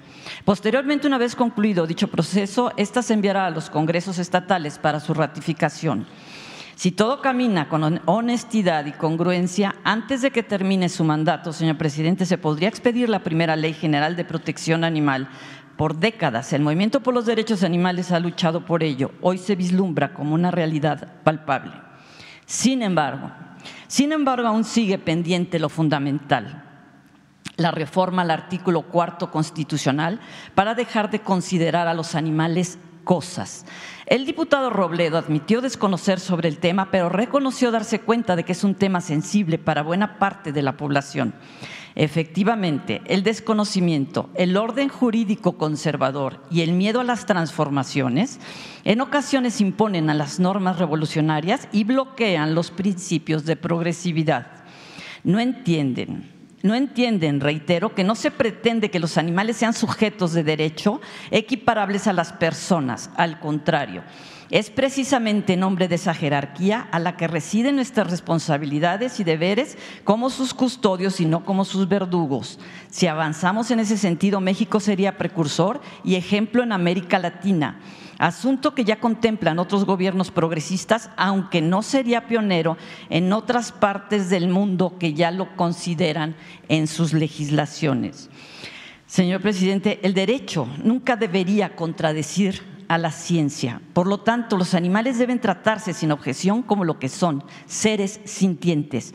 Posteriormente, 0.45 1.09
una 1.09 1.19
vez 1.19 1.35
concluido 1.35 1.89
dicho 1.89 2.07
proceso, 2.07 2.73
esta 2.77 3.03
se 3.03 3.15
enviará 3.15 3.47
a 3.47 3.51
los 3.51 3.69
congresos 3.69 4.21
estatales 4.21 4.79
para 4.79 5.01
su 5.01 5.13
ratificación. 5.13 6.07
Si 6.77 6.91
todo 6.91 7.21
camina 7.21 7.69
con 7.69 8.01
honestidad 8.07 8.85
y 8.87 8.93
congruencia, 8.93 9.77
antes 9.85 10.23
de 10.23 10.31
que 10.31 10.43
termine 10.43 10.89
su 10.89 11.05
mandato, 11.05 11.53
señor 11.53 11.79
presidente, 11.79 12.27
se 12.27 12.39
podría 12.39 12.69
expedir 12.69 13.09
la 13.09 13.23
primera 13.23 13.55
ley 13.55 13.75
general 13.75 14.17
de 14.17 14.25
protección 14.25 14.83
animal. 14.83 15.29
Por 15.77 15.97
décadas, 15.97 16.53
el 16.53 16.63
movimiento 16.63 17.01
por 17.01 17.15
los 17.15 17.27
derechos 17.27 17.63
animales 17.63 18.11
ha 18.13 18.19
luchado 18.19 18.65
por 18.65 18.83
ello. 18.83 19.13
Hoy 19.21 19.39
se 19.39 19.57
vislumbra 19.57 20.13
como 20.15 20.35
una 20.35 20.51
realidad 20.51 21.23
palpable. 21.23 21.73
Sin 22.47 22.83
embargo, 22.83 23.31
sin 23.87 24.13
embargo, 24.13 24.49
aún 24.49 24.65
sigue 24.65 24.99
pendiente 24.99 25.59
lo 25.59 25.69
fundamental, 25.69 26.65
la 27.57 27.71
reforma 27.71 28.23
al 28.23 28.31
artículo 28.31 28.83
cuarto 28.83 29.31
constitucional 29.31 30.21
para 30.55 30.75
dejar 30.75 31.11
de 31.11 31.21
considerar 31.21 31.87
a 31.87 31.95
los 31.95 32.15
animales 32.15 32.79
cosas. 33.05 33.65
El 34.07 34.27
diputado 34.27 34.71
Robledo 34.71 35.17
admitió 35.17 35.61
desconocer 35.61 36.21
sobre 36.21 36.49
el 36.49 36.59
tema, 36.59 36.91
pero 36.91 37.09
reconoció 37.09 37.71
darse 37.71 38.01
cuenta 38.01 38.37
de 38.37 38.45
que 38.45 38.53
es 38.53 38.65
un 38.65 38.75
tema 38.75 39.01
sensible 39.01 39.59
para 39.59 39.83
buena 39.83 40.19
parte 40.19 40.53
de 40.53 40.63
la 40.63 40.77
población. 40.77 41.35
Efectivamente, 41.97 43.03
el 43.07 43.23
desconocimiento, 43.23 44.29
el 44.35 44.57
orden 44.57 44.89
jurídico 44.89 45.57
conservador 45.57 46.41
y 46.51 46.63
el 46.63 46.73
miedo 46.73 47.01
a 47.01 47.05
las 47.05 47.25
transformaciones 47.25 48.41
en 48.83 49.01
ocasiones 49.01 49.61
imponen 49.61 50.11
a 50.11 50.15
las 50.15 50.41
normas 50.41 50.81
revolucionarias 50.81 51.69
y 51.71 51.85
bloquean 51.85 52.57
los 52.57 52.73
principios 52.73 53.45
de 53.45 53.55
progresividad. 53.55 54.65
No 55.23 55.39
entienden 55.39 56.34
no 56.65 56.75
entienden, 56.75 57.41
reitero, 57.41 57.95
que 57.95 58.05
no 58.05 58.15
se 58.15 58.31
pretende 58.31 58.91
que 58.91 58.99
los 58.99 59.19
animales 59.19 59.59
sean 59.59 59.75
sujetos 59.75 60.33
de 60.33 60.43
derecho 60.43 61.03
equiparables 61.31 62.07
a 62.07 62.15
las 62.15 62.33
personas, 62.33 63.11
al 63.17 63.39
contrario. 63.39 64.03
Es 64.51 64.71
precisamente 64.71 65.55
en 65.55 65.61
nombre 65.61 65.89
de 65.89 65.95
esa 65.95 66.15
jerarquía 66.15 66.89
a 66.93 66.99
la 66.99 67.17
que 67.17 67.27
residen 67.27 67.77
nuestras 67.77 68.11
responsabilidades 68.11 69.19
y 69.21 69.25
deberes 69.25 69.79
como 70.05 70.31
sus 70.31 70.53
custodios 70.55 71.21
y 71.21 71.27
no 71.27 71.45
como 71.45 71.65
sus 71.65 71.89
verdugos. 71.89 72.59
Si 72.91 73.07
avanzamos 73.07 73.71
en 73.71 73.81
ese 73.81 73.97
sentido, 73.97 74.41
México 74.41 74.81
sería 74.81 75.17
precursor 75.17 75.81
y 76.05 76.17
ejemplo 76.17 76.63
en 76.63 76.73
América 76.73 77.19
Latina 77.19 77.81
asunto 78.19 78.75
que 78.75 78.85
ya 78.85 79.01
contemplan 79.01 79.59
otros 79.59 79.85
gobiernos 79.85 80.31
progresistas, 80.31 81.11
aunque 81.17 81.61
no 81.61 81.83
sería 81.83 82.27
pionero 82.27 82.77
en 83.11 83.33
otras 83.33 83.73
partes 83.73 84.31
del 84.31 84.49
mundo 84.49 84.97
que 84.99 85.15
ya 85.15 85.31
lo 85.31 85.57
consideran 85.57 86.37
en 86.69 86.87
sus 86.87 87.13
legislaciones. 87.13 88.31
Señor 89.07 89.41
presidente, 89.41 90.01
el 90.03 90.15
derecho 90.15 90.67
nunca 90.83 91.17
debería 91.17 91.77
contradecir 91.77 92.74
a 92.95 92.99
la 92.99 93.11
ciencia. 93.11 93.81
Por 93.93 94.07
lo 94.07 94.21
tanto, 94.21 94.57
los 94.57 94.73
animales 94.73 95.19
deben 95.19 95.41
tratarse 95.41 95.93
sin 95.93 96.13
objeción 96.13 96.63
como 96.63 96.85
lo 96.85 97.01
que 97.01 97.09
son, 97.09 97.43
seres 97.67 98.21
sintientes. 98.25 99.15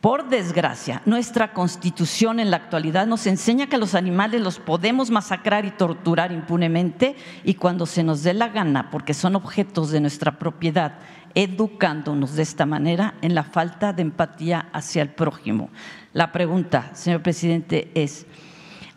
Por 0.00 0.28
desgracia, 0.28 1.00
nuestra 1.06 1.52
constitución 1.52 2.40
en 2.40 2.50
la 2.50 2.56
actualidad 2.56 3.06
nos 3.06 3.28
enseña 3.28 3.68
que 3.68 3.78
los 3.78 3.94
animales 3.94 4.40
los 4.42 4.58
podemos 4.58 5.10
masacrar 5.10 5.64
y 5.64 5.70
torturar 5.70 6.32
impunemente 6.32 7.14
y 7.44 7.54
cuando 7.54 7.86
se 7.86 8.02
nos 8.02 8.24
dé 8.24 8.34
la 8.34 8.48
gana, 8.48 8.90
porque 8.90 9.14
son 9.14 9.36
objetos 9.36 9.92
de 9.92 10.00
nuestra 10.00 10.36
propiedad, 10.40 10.98
educándonos 11.36 12.34
de 12.34 12.42
esta 12.42 12.66
manera 12.66 13.14
en 13.22 13.36
la 13.36 13.44
falta 13.44 13.92
de 13.92 14.02
empatía 14.02 14.68
hacia 14.72 15.02
el 15.02 15.10
prójimo. 15.10 15.70
La 16.12 16.32
pregunta, 16.32 16.90
señor 16.94 17.22
presidente, 17.22 17.92
es, 17.94 18.26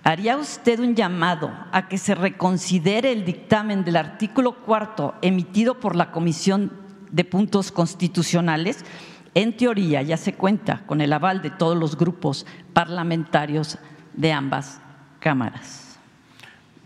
¿haría 0.08 0.38
usted 0.38 0.80
un 0.80 0.96
llamado 0.96 1.52
a 1.74 1.90
que 1.90 1.98
se 1.98 2.16
reconsidere 2.16 3.12
el 3.12 3.26
dictamen 3.26 3.84
del 3.84 3.98
artículo 3.98 4.64
cuarto 4.64 5.16
emitido 5.22 5.82
por 5.82 5.98
la 5.98 6.12
Comisión 6.12 6.72
de 7.12 7.26
Puntos 7.26 7.72
Constitucionales? 7.72 8.86
en 9.34 9.56
teoría 9.56 10.02
ya 10.02 10.18
se 10.18 10.34
cuenta 10.34 10.84
con 10.88 11.00
el 11.00 11.14
aval 11.14 11.44
de 11.44 11.52
todos 11.52 11.78
los 11.78 11.96
grupos 11.96 12.48
parlamentarios 12.74 13.78
de 14.14 14.32
ambas 14.32 14.80
cámaras. 15.20 16.00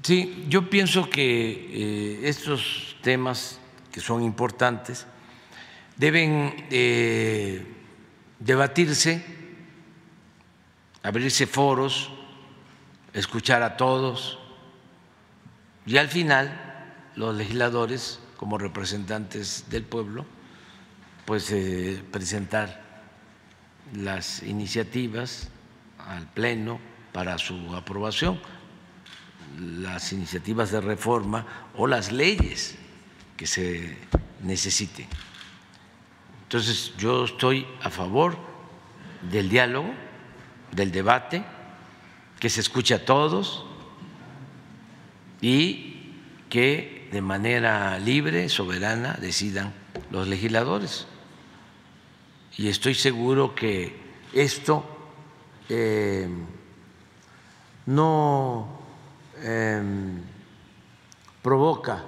Sí, 0.02 0.48
yo 0.50 0.70
pienso 0.70 1.10
que 1.10 1.22
eh, 1.24 2.20
estos 2.24 2.98
temas 3.02 3.58
que 3.90 4.02
son 4.02 4.22
importantes 4.22 5.08
deben 5.96 6.54
eh, 6.72 7.66
debatirse, 8.40 9.24
abrirse 11.04 11.48
foros, 11.48 12.12
escuchar 13.14 13.64
a 13.64 13.78
todos 13.78 14.40
y 15.86 15.98
al 15.98 16.08
final 16.08 16.52
los 17.16 17.36
legisladores 17.36 18.20
como 18.38 18.58
representantes 18.58 19.66
del 19.70 19.84
pueblo 19.84 20.26
pues 21.26 21.52
eh, 21.52 22.04
presentar 22.12 22.82
las 23.94 24.44
iniciativas 24.44 25.50
al 25.98 26.28
Pleno 26.28 26.80
para 27.14 27.38
su 27.38 27.76
aprobación, 27.76 28.40
las 29.58 30.14
iniciativas 30.14 30.72
de 30.72 30.82
reforma 30.82 31.46
o 31.78 31.88
las 31.88 32.12
leyes 32.12 32.76
que 33.38 33.48
se 33.48 33.98
necesiten. 34.44 35.08
Entonces, 36.44 36.94
yo 36.98 37.26
estoy 37.26 37.66
a 37.82 37.90
favor 37.90 38.38
del 39.30 39.50
diálogo, 39.50 39.94
del 40.72 40.92
debate, 40.92 41.44
que 42.42 42.50
se 42.50 42.60
escuche 42.60 42.96
a 42.96 43.06
todos 43.06 43.64
y 45.42 46.16
que 46.50 47.08
de 47.12 47.22
manera 47.22 48.00
libre, 48.00 48.50
soberana, 48.50 49.14
decidan 49.22 49.74
los 50.10 50.28
legisladores 50.28 51.06
y 52.58 52.68
estoy 52.68 52.96
seguro 52.96 53.54
que 53.54 53.96
esto 54.34 54.84
eh, 55.70 56.28
no 57.86 58.80
em, 59.42 60.22
provoca 61.44 62.04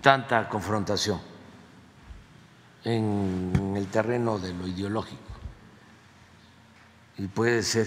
tanta 0.00 0.48
confrontación 0.48 1.20
en 2.84 3.74
el 3.76 3.86
terreno 3.88 4.38
de 4.38 4.54
lo 4.54 4.66
ideológico. 4.66 5.23
Y 7.18 7.26
puede 7.28 7.62
ser 7.62 7.86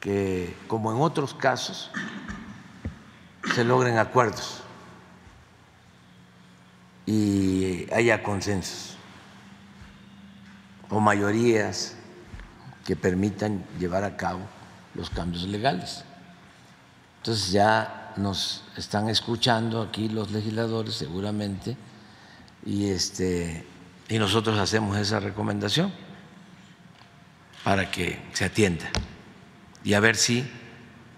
que, 0.00 0.56
como 0.66 0.92
en 0.92 1.00
otros 1.00 1.34
casos, 1.34 1.90
se 3.54 3.64
logren 3.64 3.98
acuerdos 3.98 4.62
y 7.06 7.86
haya 7.92 8.22
consensos 8.22 8.96
o 10.88 11.00
mayorías 11.00 11.96
que 12.84 12.96
permitan 12.96 13.64
llevar 13.78 14.04
a 14.04 14.16
cabo 14.16 14.40
los 14.94 15.10
cambios 15.10 15.44
legales. 15.44 16.04
Entonces 17.18 17.50
ya 17.52 18.12
nos 18.16 18.64
están 18.76 19.08
escuchando 19.08 19.82
aquí 19.82 20.08
los 20.08 20.30
legisladores 20.30 20.94
seguramente 20.94 21.76
y 22.64 22.90
este 22.90 23.66
y 24.08 24.18
nosotros 24.18 24.58
hacemos 24.58 24.96
esa 24.98 25.18
recomendación 25.20 25.92
para 27.64 27.90
que 27.90 28.18
se 28.32 28.44
atienda 28.44 28.86
y 29.82 29.94
a 29.94 30.00
ver 30.00 30.16
si 30.16 30.46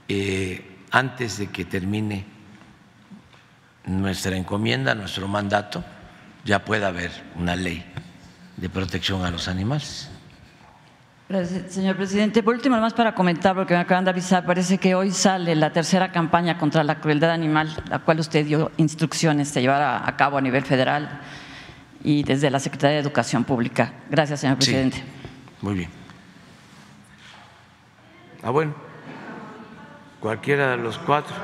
eh, 0.08 0.64
antes 0.90 1.38
de 1.38 1.48
que 1.48 1.64
termine 1.64 2.24
nuestra 3.84 4.36
encomienda, 4.36 4.94
nuestro 4.94 5.28
mandato, 5.28 5.84
ya 6.44 6.64
pueda 6.64 6.88
haber 6.88 7.10
una 7.36 7.56
ley 7.56 7.84
de 8.56 8.68
protección 8.68 9.24
a 9.24 9.30
los 9.30 9.48
animales. 9.48 10.08
Gracias, 11.28 11.72
señor 11.72 11.96
presidente. 11.96 12.42
Por 12.42 12.54
último, 12.54 12.80
más 12.80 12.94
para 12.94 13.14
comentar, 13.14 13.54
porque 13.56 13.74
me 13.74 13.80
acaban 13.80 14.04
de 14.04 14.10
avisar, 14.10 14.46
parece 14.46 14.78
que 14.78 14.94
hoy 14.94 15.10
sale 15.10 15.56
la 15.56 15.72
tercera 15.72 16.12
campaña 16.12 16.56
contra 16.56 16.84
la 16.84 17.00
crueldad 17.00 17.32
animal, 17.32 17.76
la 17.90 17.98
cual 17.98 18.20
usted 18.20 18.46
dio 18.46 18.70
instrucciones 18.76 19.52
de 19.52 19.60
llevar 19.60 19.82
a, 19.82 20.16
cabo 20.16 20.38
a 20.38 20.40
nivel 20.40 20.64
federal 20.64 21.20
y 22.04 22.22
desde 22.22 22.48
la 22.48 22.60
Secretaría 22.60 22.96
de 22.96 23.02
Educación 23.02 23.42
Pública. 23.42 23.92
Gracias, 24.08 24.40
señor 24.40 24.56
presidente. 24.56 25.02
muy 25.60 25.74
bien. 25.74 26.05
Ah, 28.46 28.50
bueno. 28.50 28.72
Cualquiera 30.20 30.70
de 30.70 30.76
los 30.76 30.98
cuatro. 30.98 31.34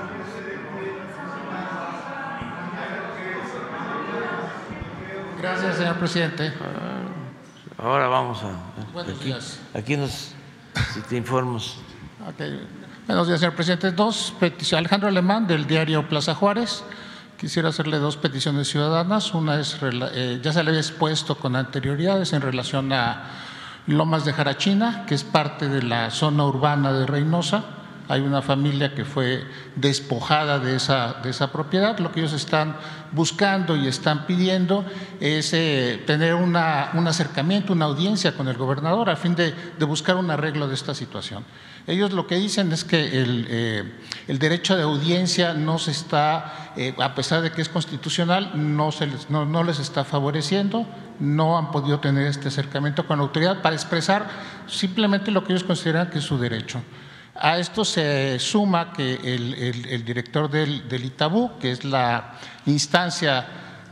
Gracias, 5.41 5.79
señor 5.79 5.97
presidente. 5.97 6.53
Ah, 6.61 7.83
ahora 7.83 8.07
vamos 8.07 8.45
a. 8.45 8.53
Buenos 8.93 9.17
aquí, 9.17 9.25
días. 9.25 9.59
Aquí 9.75 9.97
nos 9.97 10.33
si 10.95 11.01
te 11.09 11.17
informamos. 11.17 11.79
Buenos 13.09 13.27
días, 13.27 13.41
señor 13.41 13.57
presidente. 13.57 13.91
Dos 13.91 14.33
peticiones. 14.39 14.83
Alejandro 14.83 15.09
Alemán, 15.09 15.49
del 15.49 15.67
diario 15.67 16.09
Plaza 16.09 16.37
Juárez. 16.37 16.85
Quisiera 17.37 17.71
hacerle 17.71 17.99
dos 17.99 18.17
peticiones 18.17 18.69
ciudadanas. 18.69 19.35
Una 19.35 19.59
es, 19.59 19.77
eh, 19.83 20.39
ya 20.41 20.53
se 20.53 20.63
le 20.63 20.71
había 20.71 20.81
expuesto 20.81 21.35
con 21.37 21.57
anterioridades 21.57 22.33
en 22.33 22.43
relación 22.43 22.93
a 22.93 23.25
Lomas 23.87 24.25
de 24.25 24.33
Jarachina, 24.33 25.05
que 25.07 25.15
es 25.15 25.25
parte 25.25 25.69
de 25.69 25.83
la 25.83 26.11
zona 26.11 26.45
urbana 26.45 26.93
de 26.93 27.07
Reynosa 27.07 27.65
hay 28.13 28.21
una 28.21 28.43
familia 28.43 28.95
que 28.95 29.07
fue 29.07 29.45
despojada 29.77 30.59
de 30.59 30.77
esa, 30.77 31.15
de 31.23 31.31
esa 31.31 31.51
propiedad. 31.53 31.99
Lo 31.99 32.13
que 32.13 32.21
ellos 32.21 32.35
están 32.35 32.77
buscando 33.13 33.77
y 33.77 33.87
están 33.87 34.27
pidiendo 34.27 34.85
es 35.19 35.53
eh, 35.55 36.03
tener 36.07 36.35
una, 36.35 36.91
un 36.95 37.07
acercamiento, 37.07 37.73
una 37.73 37.87
audiencia 37.87 38.37
con 38.37 38.49
el 38.49 38.57
gobernador 38.59 39.09
a 39.09 39.17
fin 39.17 39.35
de, 39.35 39.55
buscar 39.87 40.17
un 40.17 40.31
arreglo 40.31 40.69
de 40.69 40.75
esta 40.75 40.95
situación. 40.95 41.45
Ellos 41.87 42.13
lo 42.13 42.27
que 42.27 42.37
dicen 42.37 42.71
es 42.73 42.85
que 42.85 43.23
el, 43.23 43.47
eh, 43.51 43.85
derecho 44.29 44.77
de 44.77 44.85
audiencia 44.85 45.53
no 45.53 45.79
se 45.79 45.91
está, 45.91 46.73
eh, 46.77 46.95
a 46.99 47.15
pesar 47.15 47.43
de 47.43 47.51
que 47.51 47.61
es 47.61 47.69
constitucional, 47.69 48.53
no, 48.55 48.91
les, 49.65 49.79
está 49.81 50.05
favoreciendo, 50.05 50.87
no 51.19 51.59
han 51.59 51.73
podido 51.73 51.99
tener 51.99 52.27
este 52.29 52.49
acercamiento 52.49 53.07
con 53.07 53.19
la 53.19 53.25
autoridad 53.25 53.63
para 53.63 53.75
expresar 53.75 54.29
simplemente 54.69 55.31
lo 55.33 55.43
que 55.43 55.53
ellos 55.53 55.65
consideran 55.65 56.09
que 56.09 56.19
es 56.19 56.25
su 56.25 56.39
derecho. 56.39 56.81
A 57.35 57.59
esto 57.59 57.85
se 57.85 58.39
suma 58.39 58.93
que 58.93 59.15
el, 59.15 60.05
director 60.05 60.49
del, 60.49 61.05
Itabú, 61.05 61.59
que 61.59 61.73
es 61.73 61.85
la 61.85 62.35
instancia 62.67 63.45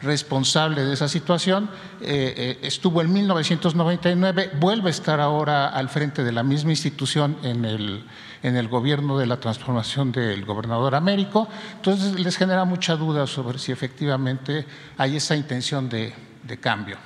responsable 0.03 0.83
de 0.83 0.95
esa 0.95 1.09
situación, 1.09 1.71
eh, 2.01 2.35
eh, 2.37 2.59
estuvo 2.63 3.03
en 3.03 3.13
1999, 3.13 4.53
vuelve 4.59 4.89
a 4.89 4.91
estar 4.91 5.21
ahora 5.21 5.69
al 5.69 5.89
frente 5.89 6.25
de 6.25 6.33
la 6.33 6.43
misma 6.43 6.71
institución 6.71 7.37
en 7.43 7.65
el, 7.65 8.05
en 8.43 8.57
el 8.57 8.69
gobierno 8.69 9.19
de 9.19 9.27
la 9.27 9.39
transformación 9.39 10.13
del 10.13 10.45
gobernador 10.45 10.95
Américo. 10.95 11.49
Entonces 11.77 12.19
les 12.19 12.37
genera 12.37 12.65
mucha 12.65 12.97
duda 12.97 13.27
sobre 13.27 13.59
si 13.59 13.73
efectivamente 13.73 14.67
hay 14.97 15.17
esa 15.17 15.37
intención 15.37 15.89
de, 15.89 16.15
de 16.43 16.59
cambio. 16.59 16.97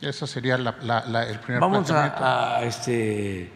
Ese 0.00 0.26
sería 0.26 0.56
la, 0.56 0.76
la, 0.82 1.04
la, 1.06 1.28
el 1.28 1.38
primer 1.40 1.60
Vamos 1.60 1.90
a, 1.90 2.56
a, 2.56 2.64
este, 2.64 3.52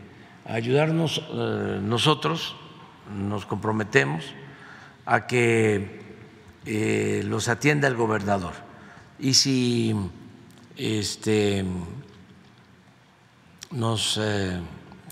a 0.46 0.54
ayudarnos 0.54 1.22
eh, 1.32 1.80
nosotros, 1.82 2.54
nos 3.10 3.46
comprometemos 3.46 4.24
a 5.06 5.26
que 5.26 6.03
eh, 6.66 7.22
los 7.24 7.48
atienda 7.48 7.88
el 7.88 7.96
gobernador. 7.96 8.52
Y 9.18 9.34
si 9.34 9.94
este, 10.76 11.64
nos 13.70 14.18
eh, 14.22 14.60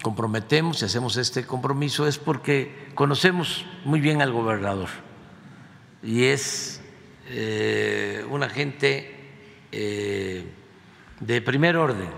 comprometemos 0.03 0.83
y 0.83 0.85
hacemos 0.85 1.17
este 1.17 1.47
compromiso 1.47 2.07
es 2.07 2.19
porque 2.19 2.89
conocemos 2.95 3.65
muy 3.85 4.01
bien 4.01 4.21
al 4.23 4.33
gobernador 4.33 4.89
y 6.03 6.25
es 6.25 6.81
eh, 7.29 8.27
una 8.29 8.49
gente 8.49 9.17
eh, 9.71 10.45
de 11.21 11.43
primer 11.43 11.77
orden, 11.77 12.11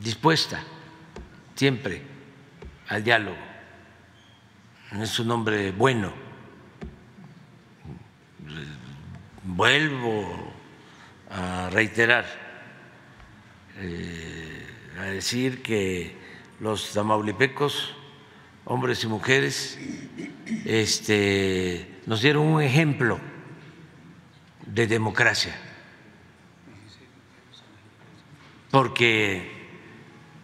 dispuesta 0.00 0.62
siempre 1.54 2.02
al 2.88 3.04
diálogo. 3.04 3.36
Es 5.00 5.18
un 5.18 5.30
hombre 5.30 5.72
bueno. 5.72 6.23
Vuelvo 9.46 10.26
a 11.28 11.68
reiterar, 11.70 12.24
eh, 13.76 14.66
a 14.98 15.02
decir 15.02 15.62
que 15.62 16.16
los 16.60 16.94
tamaulipecos, 16.94 17.94
hombres 18.64 19.04
y 19.04 19.06
mujeres, 19.06 19.78
este, 20.64 22.00
nos 22.06 22.22
dieron 22.22 22.46
un 22.46 22.62
ejemplo 22.62 23.20
de 24.64 24.86
democracia, 24.86 25.54
porque 28.70 29.52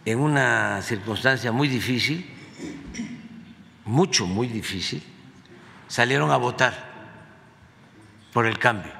en 0.05 0.19
una 0.19 0.79
circunstancia 0.83 1.51
muy 1.51 1.67
difícil, 1.67 2.29
mucho, 3.83 4.27
muy 4.27 4.47
difícil, 4.47 5.01
salieron 5.87 6.29
a 6.29 6.37
votar 6.37 6.90
por 8.33 8.45
el 8.45 8.57
cambio. 8.57 8.91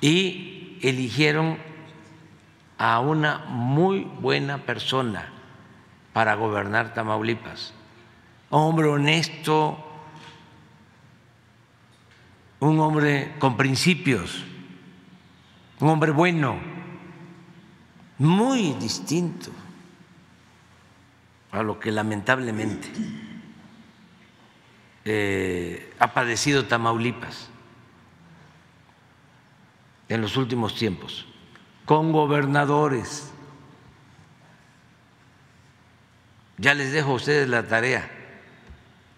Y 0.00 0.78
eligieron 0.82 1.58
a 2.78 3.00
una 3.00 3.38
muy 3.48 4.00
buena 4.00 4.58
persona 4.58 5.28
para 6.12 6.34
gobernar 6.34 6.94
Tamaulipas, 6.94 7.74
hombre 8.48 8.88
honesto, 8.88 9.86
un 12.60 12.80
hombre 12.80 13.34
con 13.38 13.56
principios, 13.56 14.44
un 15.78 15.88
hombre 15.88 16.10
bueno, 16.10 16.58
muy 18.18 18.72
distinto 18.74 19.50
a 21.52 21.62
lo 21.62 21.80
que 21.80 21.90
lamentablemente 21.90 22.88
eh, 25.12 25.92
ha 25.98 26.14
padecido 26.14 26.66
Tamaulipas 26.66 27.48
en 30.08 30.20
los 30.20 30.36
últimos 30.36 30.76
tiempos, 30.76 31.26
con 31.84 32.12
gobernadores. 32.12 33.32
Ya 36.58 36.74
les 36.74 36.92
dejo 36.92 37.10
a 37.10 37.14
ustedes 37.14 37.48
la 37.48 37.66
tarea 37.66 38.08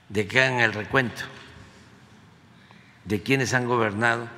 de 0.09 0.27
que 0.27 0.41
hagan 0.41 0.61
el 0.61 0.73
recuento 0.73 1.25
de 3.05 3.23
quienes 3.23 3.53
han 3.53 3.67
gobernado 3.67 4.29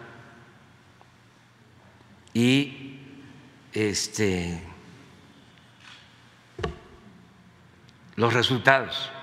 y 2.33 2.99
este 3.73 4.61
los 8.17 8.35
resultados. 8.35 9.14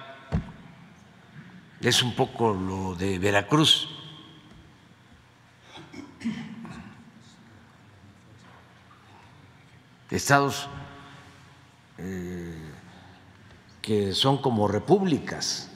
Es 1.82 2.04
un 2.04 2.16
poco 2.16 2.54
lo 2.54 2.96
de 2.96 3.18
Veracruz. 3.18 3.90
Estados 10.12 10.68
eh, 11.98 12.58
que 13.82 14.14
son 14.14 14.40
como 14.40 14.68
repúblicas, 14.68 15.70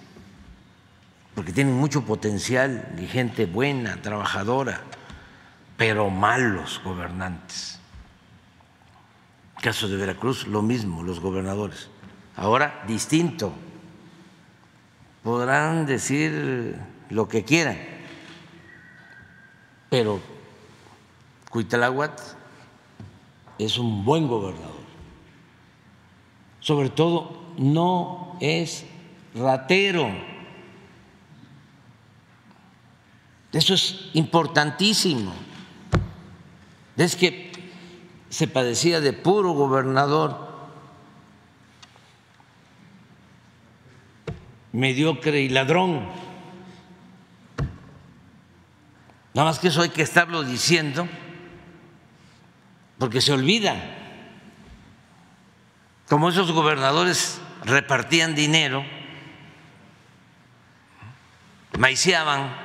porque 1.34 1.52
tienen 1.52 1.74
mucho 1.74 2.06
potencial 2.06 2.94
y 3.00 3.08
gente 3.08 3.46
buena, 3.46 4.02
trabajadora, 4.02 4.82
pero 5.78 6.10
malos 6.12 6.82
gobernantes. 6.84 7.80
En 9.54 9.58
el 9.58 9.64
caso 9.64 9.88
de 9.88 9.96
Veracruz, 9.96 10.46
lo 10.46 10.62
mismo, 10.62 11.02
los 11.02 11.20
gobernadores. 11.20 11.90
Ahora, 12.36 12.84
distinto. 12.88 13.54
Podrán 15.26 15.88
decir 15.88 16.80
lo 17.10 17.28
que 17.28 17.44
quieran, 17.44 17.80
pero 19.90 20.22
Cuitláhuac 21.50 22.22
es 23.58 23.80
un 23.80 24.06
buen 24.06 24.28
gobernador. 24.28 24.86
Sobre 26.60 26.92
todo, 26.92 27.42
no 27.58 28.38
es 28.40 28.86
ratero. 29.34 30.12
Eso 33.52 33.74
es 33.74 34.12
importantísimo. 34.14 35.34
Es 36.98 37.16
que 37.16 37.52
se 38.30 38.48
padecía 38.48 39.02
de 39.02 39.14
puro 39.14 39.54
gobernador 39.54 40.55
mediocre 44.76 45.42
y 45.42 45.50
ladrón. 45.50 46.06
Nada 49.34 49.50
más 49.50 49.60
que 49.60 49.70
eso 49.70 49.82
hay 49.82 49.90
que 49.90 50.02
estarlo 50.02 50.44
diciendo 50.44 51.08
porque 52.98 53.22
se 53.22 53.34
olvida. 53.34 53.76
Como 56.10 56.30
esos 56.30 56.52
gobernadores 56.52 57.42
repartían 57.64 58.36
dinero, 58.36 58.86
maiciaban, 61.80 62.56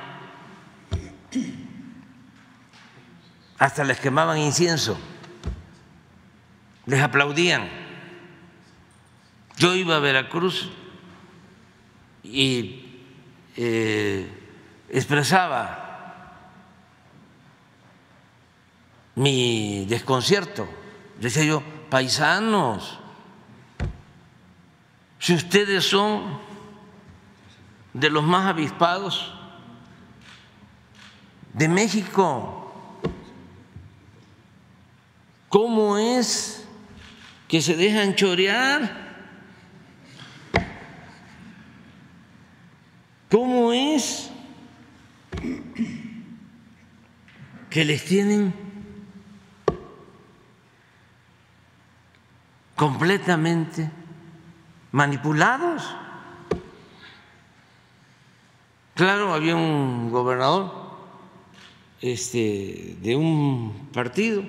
hasta 3.57 3.83
les 3.83 3.99
quemaban 3.99 4.37
incienso, 4.37 4.99
les 6.85 7.01
aplaudían. 7.01 7.69
Yo 9.57 9.75
iba 9.75 9.95
a 9.95 9.99
Veracruz 9.99 10.71
y 12.23 12.85
eh, 13.57 14.27
expresaba 14.89 15.91
mi 19.15 19.85
desconcierto. 19.85 20.67
Decía 21.19 21.43
yo, 21.43 21.63
paisanos, 21.89 22.99
si 25.19 25.35
ustedes 25.35 25.85
son 25.85 26.39
de 27.93 28.09
los 28.09 28.23
más 28.23 28.47
avispados 28.47 29.33
de 31.53 31.67
México, 31.67 32.73
¿cómo 35.49 35.97
es 35.97 36.65
que 37.47 37.61
se 37.61 37.75
dejan 37.75 38.15
chorear? 38.15 39.00
¿Cómo 43.31 43.71
es 43.71 44.29
que 47.69 47.85
les 47.85 48.03
tienen 48.03 48.53
completamente 52.75 53.89
manipulados? 54.91 55.95
Claro, 58.95 59.33
había 59.33 59.55
un 59.55 60.11
gobernador 60.11 60.73
este, 62.01 62.97
de 63.01 63.15
un 63.15 63.87
partido 63.93 64.43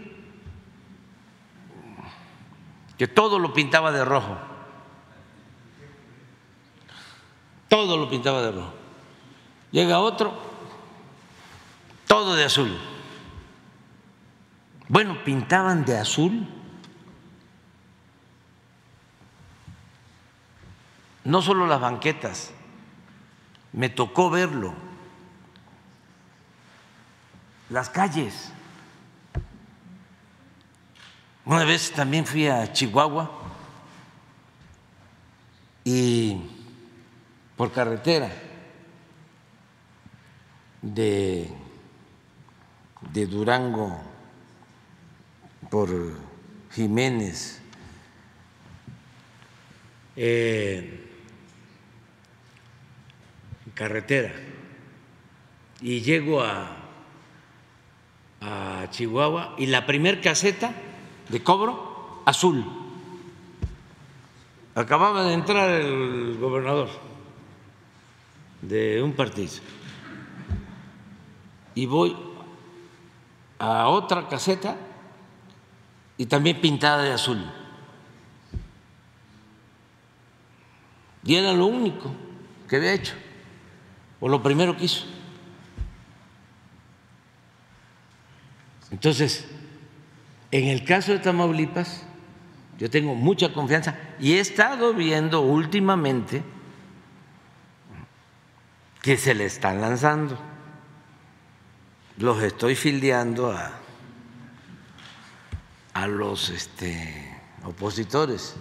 que 2.98 3.06
todo 3.06 3.38
lo 3.38 3.52
pintaba 3.52 3.92
de 3.92 4.04
rojo. 4.04 4.51
Todo 7.72 7.96
lo 7.96 8.10
pintaba 8.10 8.42
de 8.42 8.52
rojo. 8.52 8.70
Llega 9.70 10.00
otro, 10.00 10.30
todo 12.06 12.34
de 12.34 12.44
azul. 12.44 12.78
Bueno, 14.88 15.24
pintaban 15.24 15.82
de 15.86 15.96
azul 15.96 16.46
no 21.24 21.40
solo 21.40 21.66
las 21.66 21.80
banquetas, 21.80 22.50
me 23.72 23.88
tocó 23.88 24.28
verlo, 24.28 24.74
las 27.70 27.88
calles, 27.88 28.52
Una 31.46 31.64
vez 31.64 31.90
también 31.90 32.26
fui 32.26 32.46
a 32.46 32.70
Chihuahua 32.70 33.30
y 35.84 36.61
por 37.56 37.72
carretera 37.72 38.30
de, 40.80 41.48
de 43.12 43.26
Durango 43.26 44.00
por 45.70 45.88
Jiménez, 46.72 47.60
carretera, 53.74 54.32
y 55.80 56.00
llego 56.00 56.42
a, 56.42 56.76
a 58.40 58.86
Chihuahua 58.90 59.54
y 59.58 59.66
la 59.66 59.86
primer 59.86 60.20
caseta 60.20 60.74
de 61.28 61.42
cobro 61.42 62.22
azul. 62.26 62.64
Acababa 64.74 65.24
de 65.24 65.34
entrar 65.34 65.70
el 65.70 66.38
gobernador 66.38 67.11
de 68.62 69.02
un 69.02 69.12
partido 69.12 69.52
y 71.74 71.86
voy 71.86 72.16
a 73.58 73.88
otra 73.88 74.28
caseta 74.28 74.76
y 76.16 76.26
también 76.26 76.60
pintada 76.60 77.02
de 77.02 77.12
azul. 77.12 77.44
Y 81.24 81.36
era 81.36 81.52
lo 81.52 81.66
único 81.66 82.12
que 82.68 82.76
había 82.76 82.92
hecho, 82.92 83.14
o 84.20 84.28
lo 84.28 84.42
primero 84.42 84.76
que 84.76 84.84
hizo. 84.84 85.04
Entonces, 88.90 89.48
en 90.50 90.68
el 90.68 90.84
caso 90.84 91.12
de 91.12 91.20
Tamaulipas, 91.20 92.04
yo 92.78 92.90
tengo 92.90 93.14
mucha 93.14 93.52
confianza 93.52 93.96
y 94.18 94.32
he 94.32 94.40
estado 94.40 94.92
viendo 94.92 95.40
últimamente 95.40 96.42
que 99.02 99.16
se 99.16 99.34
le 99.34 99.44
están 99.44 99.80
lanzando. 99.80 100.38
Los 102.18 102.42
estoy 102.42 102.76
fildeando 102.76 103.50
a, 103.50 103.72
a 105.92 106.06
los 106.06 106.48
este, 106.50 107.36
opositores 107.64 108.54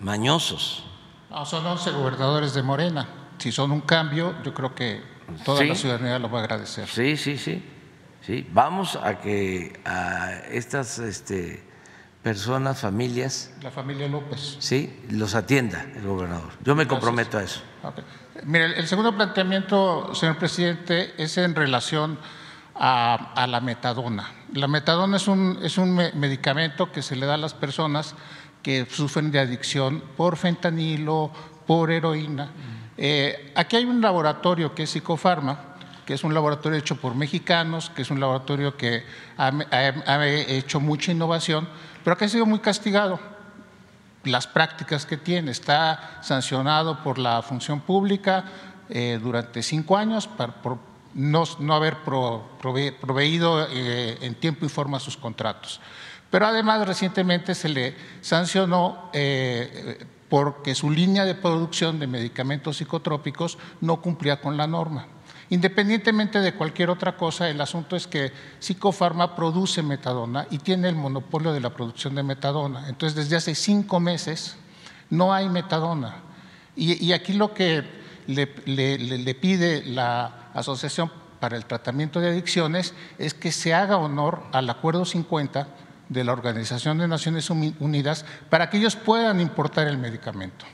mañosos. 0.00 0.84
No, 1.30 1.46
son 1.46 1.64
11 1.64 1.92
gobernadores 1.92 2.54
de 2.54 2.62
Morena. 2.62 3.08
Si 3.38 3.52
son 3.52 3.70
un 3.70 3.80
cambio, 3.80 4.34
yo 4.42 4.52
creo 4.52 4.74
que 4.74 5.02
toda 5.44 5.64
la 5.64 5.74
ciudadanía 5.74 6.18
lo 6.18 6.30
va 6.30 6.40
a 6.40 6.42
agradecer. 6.42 6.88
Sí, 6.88 7.16
sí, 7.16 7.38
sí. 7.38 7.64
sí. 8.20 8.46
Vamos 8.52 8.96
a 8.96 9.20
que 9.20 9.80
a 9.84 10.40
estas 10.50 10.98
este, 10.98 11.62
personas, 12.22 12.80
familias. 12.80 13.52
La 13.62 13.70
familia 13.70 14.08
López. 14.08 14.56
Sí, 14.58 15.04
los 15.10 15.34
atienda 15.34 15.86
el 15.94 16.06
gobernador. 16.06 16.52
Yo 16.62 16.74
me 16.74 16.86
comprometo 16.88 17.38
a 17.38 17.44
eso. 17.44 17.62
Mire, 18.42 18.78
el 18.78 18.86
segundo 18.88 19.14
planteamiento, 19.14 20.12
señor 20.12 20.36
presidente, 20.38 21.14
es 21.16 21.38
en 21.38 21.54
relación 21.54 22.18
a, 22.74 23.46
la 23.48 23.60
metadona. 23.60 24.28
La 24.52 24.66
metadona 24.66 25.18
es 25.18 25.28
un, 25.28 25.60
es 25.62 25.78
un 25.78 25.94
medicamento 25.94 26.90
que 26.90 27.00
se 27.00 27.14
le 27.14 27.26
da 27.26 27.34
a 27.34 27.38
las 27.38 27.54
personas 27.54 28.16
que 28.62 28.86
sufren 28.90 29.30
de 29.30 29.38
adicción 29.38 30.02
por 30.16 30.36
fentanilo, 30.36 31.30
por 31.66 31.92
heroína. 31.92 32.50
Eh, 32.96 33.52
aquí 33.54 33.76
hay 33.76 33.84
un 33.84 34.00
laboratorio 34.00 34.74
que 34.74 34.82
es 34.82 34.90
Psicofarma, 34.90 35.76
que 36.04 36.14
es 36.14 36.24
un 36.24 36.34
laboratorio 36.34 36.78
hecho 36.78 36.96
por 36.96 37.14
mexicanos, 37.14 37.90
que 37.90 38.02
es 38.02 38.10
un 38.10 38.18
laboratorio 38.18 38.76
que 38.76 39.04
ha, 39.36 39.52
ha 39.70 40.26
hecho 40.26 40.80
mucha 40.80 41.12
innovación, 41.12 41.68
pero 42.02 42.16
que 42.16 42.24
ha 42.24 42.28
sido 42.28 42.46
muy 42.46 42.58
castigado 42.58 43.33
las 44.24 44.46
prácticas 44.46 45.06
que 45.06 45.16
tiene. 45.16 45.50
Está 45.50 46.18
sancionado 46.22 47.02
por 47.02 47.18
la 47.18 47.42
función 47.42 47.80
pública 47.80 48.44
eh, 48.88 49.18
durante 49.22 49.62
cinco 49.62 49.96
años 49.96 50.28
por 50.28 50.78
no, 51.14 51.44
haber 51.74 51.96
proveído 53.00 53.66
eh, 53.70 54.18
en 54.20 54.34
tiempo 54.34 54.66
y 54.66 54.68
forma 54.68 55.00
sus 55.00 55.16
contratos. 55.16 55.80
Pero 56.30 56.46
además 56.46 56.86
recientemente 56.86 57.54
se 57.54 57.68
le 57.68 57.94
sancionó 58.20 59.10
eh, 59.12 60.04
porque 60.28 60.74
su 60.74 60.90
línea 60.90 61.24
de 61.24 61.34
producción 61.34 61.98
de 62.00 62.06
medicamentos 62.06 62.78
psicotrópicos 62.78 63.56
no 63.80 64.00
cumplía 64.00 64.40
con 64.40 64.56
la 64.56 64.66
norma. 64.66 65.06
Independientemente 65.50 66.40
de 66.40 66.54
cualquier 66.54 66.90
otra 66.90 67.16
cosa, 67.16 67.48
el 67.48 67.60
asunto 67.60 67.96
es 67.96 68.06
que 68.06 68.32
Psicofarma 68.58 69.36
produce 69.36 69.82
metadona 69.82 70.46
y 70.50 70.58
tiene 70.58 70.88
el 70.88 70.96
monopolio 70.96 71.52
de 71.52 71.60
la 71.60 71.70
producción 71.70 72.14
de 72.14 72.22
metadona. 72.22 72.88
Entonces, 72.88 73.14
desde 73.14 73.36
hace 73.36 73.54
cinco 73.54 74.00
meses 74.00 74.56
no 75.10 75.32
hay 75.34 75.48
metadona. 75.48 76.16
Y, 76.76 77.12
aquí 77.12 77.34
lo 77.34 77.54
que 77.54 77.84
le, 78.26 78.46
le, 78.66 79.34
pide 79.36 79.84
la 79.84 80.50
Asociación 80.54 81.10
para 81.38 81.56
el 81.56 81.66
Tratamiento 81.66 82.20
de 82.20 82.30
Adicciones 82.30 82.94
es 83.18 83.32
que 83.32 83.52
se 83.52 83.74
haga 83.74 83.96
honor 83.96 84.42
al 84.52 84.68
Acuerdo 84.68 85.04
50 85.04 85.68
de 86.08 86.24
la 86.24 86.32
Organización 86.32 86.98
de 86.98 87.06
Naciones 87.06 87.48
Unidas 87.50 88.24
para 88.50 88.70
que 88.70 88.78
ellos 88.78 88.96
puedan 88.96 89.40
importar 89.40 89.86
el 89.86 89.98
medicamento 89.98 90.64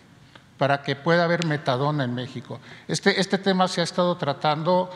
para 0.61 0.83
que 0.83 0.95
pueda 0.95 1.25
haber 1.25 1.47
metadona 1.47 2.05
en 2.05 2.15
México. 2.15 2.61
Este, 2.87 3.19
este 3.19 3.39
tema 3.39 3.67
se 3.67 3.81
ha 3.81 3.85
estado 3.85 4.19
tratando 4.19 4.91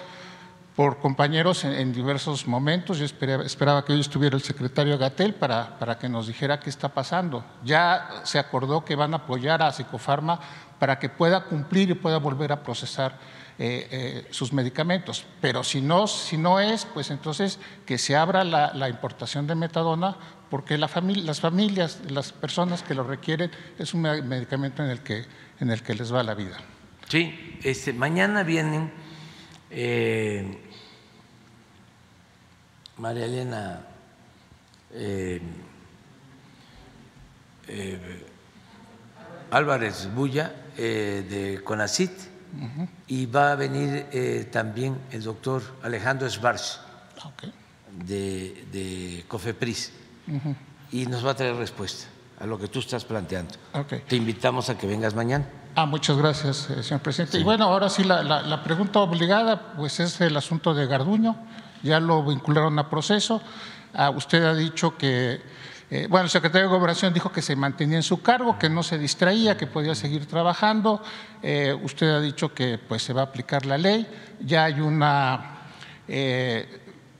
por 0.77 0.99
compañeros 0.99 1.65
en, 1.65 1.91
diversos 1.91 2.47
momentos. 2.47 2.99
Yo 2.99 3.07
esperaba, 3.07 3.83
que 3.83 3.95
hoy 3.95 4.01
estuviera 4.01 4.37
el 4.37 4.43
secretario 4.43 4.99
Gatel 4.99 5.33
para, 5.33 5.79
para, 5.79 5.97
que 5.97 6.07
nos 6.07 6.27
dijera 6.27 6.61
qué 6.61 6.69
está 6.69 6.91
pasando. 6.91 7.43
Ya 7.65 8.11
se 8.25 8.39
acordó 8.39 8.85
que 8.85 8.95
van 8.95 9.15
a 9.15 9.19
apoyar 9.19 9.63
a 9.63 9.73
Psicofarma 9.73 10.39
para 10.79 10.99
que 10.99 11.09
pueda 11.09 11.45
cumplir 11.45 11.89
y 11.89 11.95
pueda 11.95 12.19
volver 12.19 12.53
a 12.53 12.63
procesar 12.63 13.17
eh, 13.59 13.89
eh, 13.91 14.27
sus 14.33 14.53
medicamentos. 14.53 15.25
Pero 15.41 15.65
si 15.65 15.81
no, 15.81 16.07
si 16.07 16.37
no 16.37 16.61
es, 16.61 16.85
pues 16.85 17.11
entonces 17.11 17.59
que 17.87 17.97
se 17.97 18.17
abra 18.17 18.45
la, 18.45 18.75
la 18.75 18.91
importación 18.91 19.47
de 19.47 19.55
metadona 19.55 20.15
porque 20.55 20.79
la 20.79 20.87
familia, 20.87 21.25
las 21.25 21.41
familias, 21.41 22.01
las 22.11 22.33
personas 22.33 22.85
que 22.85 22.95
lo 22.95 23.03
requieren, 23.03 23.51
es 23.77 23.93
un 23.93 24.03
medicamento 24.03 24.85
en 24.85 24.91
el 24.91 25.01
que 25.01 25.25
en 25.61 25.71
el 25.71 25.83
que 25.83 25.95
les 25.95 26.13
va 26.13 26.23
la 26.23 26.35
vida. 26.35 26.57
Sí, 27.09 27.59
este, 27.63 27.93
mañana 27.93 28.43
vienen 28.43 28.91
eh, 29.71 30.59
María 32.97 33.25
Elena 33.25 33.81
eh, 34.93 35.41
eh, 37.69 38.27
Álvarez 39.51 40.09
Bulla 40.15 40.53
de 40.77 41.61
CONACIT 41.63 42.11
y 43.07 43.27
va 43.27 43.53
a 43.53 43.55
venir 43.55 44.49
también 44.51 44.99
el 45.13 45.23
doctor 45.23 45.63
Alejandro 45.83 46.27
Esbarz 46.27 46.81
de, 47.93 49.25
COFEPRIS 49.29 49.93
y 50.91 51.07
nos 51.07 51.25
va 51.25 51.31
a 51.31 51.37
traer 51.37 51.55
respuesta 51.55 52.07
a 52.45 52.47
lo 52.47 52.59
que 52.59 52.69
tú 52.69 52.79
estás 52.79 53.07
planteando. 53.07 53.55
Te 54.07 54.17
invitamos 54.17 54.69
a 54.69 54.77
que 54.77 54.87
vengas 54.87 55.15
mañana. 55.15 55.47
Ah, 55.75 55.87
muchas 55.87 56.19
gracias, 56.19 56.69
eh, 56.69 56.83
señor 56.83 57.01
presidente. 57.01 57.39
Y 57.39 57.43
bueno, 57.43 57.65
ahora 57.65 57.89
sí, 57.89 58.05
la, 58.05 58.63
pregunta 58.63 59.01
obligada 59.01 59.73
pues 59.73 59.99
es 59.99 60.21
el 60.21 60.37
asunto 60.37 60.75
de 60.75 60.87
Garduño. 60.87 61.37
Ya 61.83 62.01
lo 62.01 62.23
vincularon 62.23 62.79
a 62.79 62.91
proceso. 62.91 63.41
Ah, 63.95 64.11
usted 64.11 64.45
ha 64.45 64.55
dicho 64.55 64.97
que, 64.99 65.41
eh, 65.91 66.07
bueno, 66.11 66.25
el 66.25 66.31
secretario 66.31 66.69
de 66.69 66.75
Gobernación 66.75 67.15
dijo 67.15 67.33
que 67.33 67.41
se 67.41 67.57
mantenía 67.57 67.97
en 67.97 68.03
su 68.03 68.21
cargo, 68.21 68.59
que 68.59 68.69
no 68.69 68.83
se 68.83 68.99
distraía, 68.99 69.57
que 69.57 69.67
podía 69.67 69.95
seguir 69.95 70.27
trabajando. 70.27 71.03
Eh, 71.43 71.75
usted 71.83 72.11
ha 72.11 72.21
dicho 72.21 72.53
que 72.53 72.79
pues 72.79 73.03
se 73.03 73.15
va 73.15 73.23
a 73.23 73.25
aplicar 73.25 73.65
la 73.65 73.79
ley. 73.79 74.07
Ya 74.41 74.65
hay 74.65 74.81
una 74.81 75.63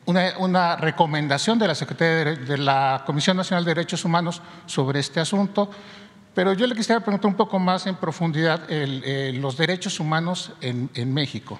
una, 0.07 0.77
recomendación 0.77 1.59
de 1.59 1.69
la 1.69 1.75
Secretaría 1.75 2.37
de, 2.37 2.59
la 2.59 3.03
Comisión 3.07 3.37
Nacional 3.37 3.65
de 3.65 3.75
Derechos 3.75 4.05
Humanos 4.05 4.43
sobre 4.67 5.01
este 5.01 5.21
asunto, 5.21 5.71
pero 6.35 6.53
yo 6.53 6.67
le 6.67 6.75
quisiera 6.75 7.01
preguntar 7.01 7.29
un 7.29 7.37
poco 7.37 7.59
más 7.59 7.87
en 7.87 7.97
profundidad 7.97 8.69
los 8.69 9.57
derechos 9.57 10.01
humanos 10.01 10.53
en, 10.61 11.15
México. 11.15 11.59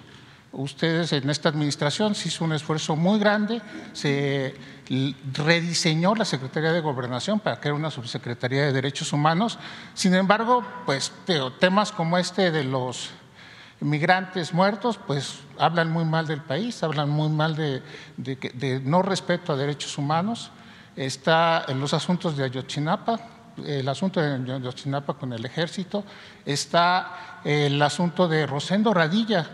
Ustedes 0.53 1.13
en 1.13 1.31
esta 1.31 1.49
administración 1.49 2.15
se 2.15 2.29
hizo 2.29 2.45
un 2.45 2.53
esfuerzo 2.53 2.95
muy 2.95 3.19
grande, 3.19 3.61
se 3.93 4.55
rediseñó 5.33 6.15
la 6.15 6.25
Secretaría 6.25 6.73
de 6.73 6.81
Gobernación 6.81 7.41
para 7.41 7.61
crear 7.61 7.75
una 7.75 7.91
subsecretaría 7.91 8.63
de 8.67 8.73
Derechos 8.73 9.13
Humanos. 9.13 9.59
Sin 9.95 10.15
embargo, 10.15 10.65
pues 10.87 11.13
temas 11.59 11.91
como 11.91 12.19
este 12.19 12.51
de 12.51 12.65
los 12.65 13.11
migrantes 13.81 14.53
muertos, 14.53 14.99
pues 15.07 15.41
hablan 15.59 15.91
muy 15.91 16.05
mal 16.05 16.27
del 16.27 16.41
país, 16.41 16.83
hablan 16.83 17.11
muy 17.11 17.29
mal 17.29 17.57
de, 17.57 17.83
no 18.85 19.03
respeto 19.03 19.53
a 19.53 19.57
derechos 19.57 19.99
humanos. 19.99 20.51
Está 20.97 21.67
los 21.75 21.93
asuntos 21.93 22.37
de 22.37 22.45
Ayotzinapa, 22.45 23.19
el 23.65 23.89
asunto 23.89 24.21
de 24.21 24.53
Ayotzinapa 24.53 25.15
con 25.15 25.33
el 25.33 25.45
ejército, 25.45 26.05
está 26.45 27.41
el 27.45 27.81
asunto 27.83 28.29
de 28.29 28.47
Rosendo 28.47 28.95
Radilla, 28.95 29.47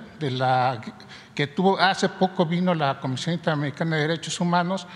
que 1.35 1.47
tuvo, 1.47 1.79
hace 1.79 2.09
poco 2.09 2.45
vino 2.45 2.75
la 2.75 3.01
Comisión 3.01 3.35
Interamericana 3.35 3.97
de 3.97 4.03
Derechos 4.03 4.41
Humanos, 4.41 4.87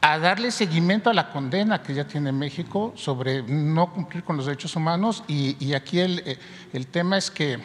a 0.00 0.18
darle 0.18 0.50
seguimiento 0.50 1.10
a 1.10 1.14
la 1.14 1.30
condena 1.30 1.82
que 1.82 1.94
ya 1.94 2.06
tiene 2.06 2.30
México 2.30 2.92
sobre 2.96 3.42
no 3.42 3.92
cumplir 3.92 4.22
con 4.22 4.36
los 4.36 4.46
derechos 4.46 4.76
humanos 4.76 5.24
y, 5.26 5.72
aquí 5.72 5.98
el, 5.98 6.38
el, 6.72 6.86
tema 6.86 7.16
es 7.16 7.30
que 7.30 7.58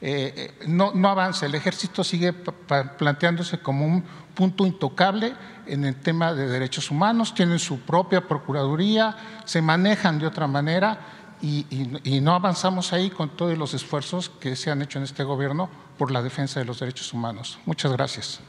eh, 0.00 0.54
no, 0.66 0.92
no, 0.94 1.08
avanza, 1.08 1.46
el 1.46 1.54
ejército 1.54 2.02
sigue 2.02 2.32
planteándose 2.32 3.58
como 3.58 3.86
un 3.86 4.02
punto 4.34 4.64
intocable 4.64 5.34
en 5.66 5.84
el 5.84 5.96
tema 5.96 6.32
de 6.32 6.48
derechos 6.48 6.90
humanos, 6.90 7.34
tienen 7.34 7.58
su 7.58 7.80
propia 7.80 8.26
procuraduría, 8.26 9.16
se 9.44 9.60
manejan 9.60 10.18
de 10.18 10.26
otra 10.26 10.46
manera 10.46 10.98
y, 11.42 12.20
no 12.20 12.34
avanzamos 12.34 12.92
ahí 12.92 13.10
con 13.10 13.30
todos 13.30 13.56
los 13.56 13.74
esfuerzos 13.74 14.28
que 14.28 14.56
se 14.56 14.70
han 14.70 14.82
hecho 14.82 14.98
en 14.98 15.04
este 15.04 15.24
gobierno 15.24 15.70
por 15.96 16.10
la 16.10 16.22
defensa 16.22 16.60
de 16.60 16.66
los 16.66 16.80
derechos 16.80 17.12
humanos. 17.12 17.58
Muchas 17.66 17.92
gracias. 17.92 18.40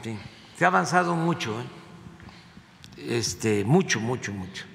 Se 0.57 0.65
ha 0.65 0.67
avanzado 0.67 1.15
mucho. 1.15 1.59
¿eh? 1.59 1.81
este, 3.07 3.63
mucho, 3.63 3.99
mucho, 3.99 4.31
mucho. 4.31 4.65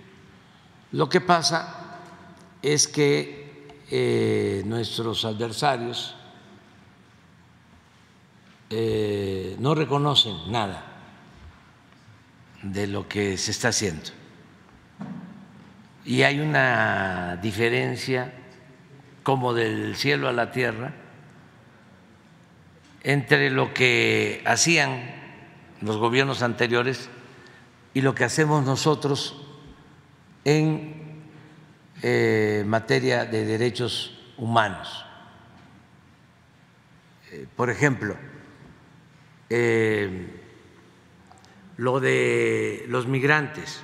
Lo 0.93 1.09
que 1.09 1.21
pasa 1.21 1.99
es 2.63 2.89
que 2.89 3.77
eh, 3.91 4.63
nuestros 4.67 5.25
adversarios 5.25 6.15
eh, 8.71 9.57
no 9.59 9.75
reconocen 9.75 10.51
nada 10.51 10.85
de 12.63 12.87
lo 12.87 13.09
que 13.09 13.37
se 13.37 13.51
está 13.51 13.69
haciendo. 13.69 14.11
Y 16.05 16.23
hay 16.23 16.41
una 16.41 17.37
diferencia 17.43 18.33
como 19.23 19.55
del 19.55 19.97
cielo 19.97 20.29
a 20.29 20.33
la 20.33 20.53
tierra 20.53 20.95
entre 23.03 23.51
lo 23.51 23.73
que 23.75 24.43
hacían 24.47 25.15
los 25.81 25.97
gobiernos 25.97 26.43
anteriores 26.43 27.09
y 27.95 28.01
lo 28.01 28.15
que 28.15 28.25
hacemos 28.25 28.65
nosotros 28.65 29.43
en 30.45 31.25
eh, 32.03 32.65
materia 32.67 33.25
de 33.25 33.45
derechos 33.45 34.19
humanos. 34.37 35.05
Eh, 37.33 37.47
por 37.57 37.71
ejemplo, 37.71 38.17
eh, 39.51 40.27
lo 41.77 42.01
de 42.01 42.85
los 42.89 43.07
migrantes. 43.07 43.83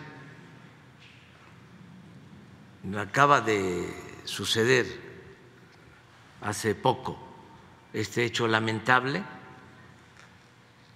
Acaba 2.97 3.41
de 3.41 3.87
suceder 4.25 4.87
hace 6.41 6.75
poco 6.75 7.19
este 7.93 8.25
hecho 8.25 8.49
lamentable 8.49 9.23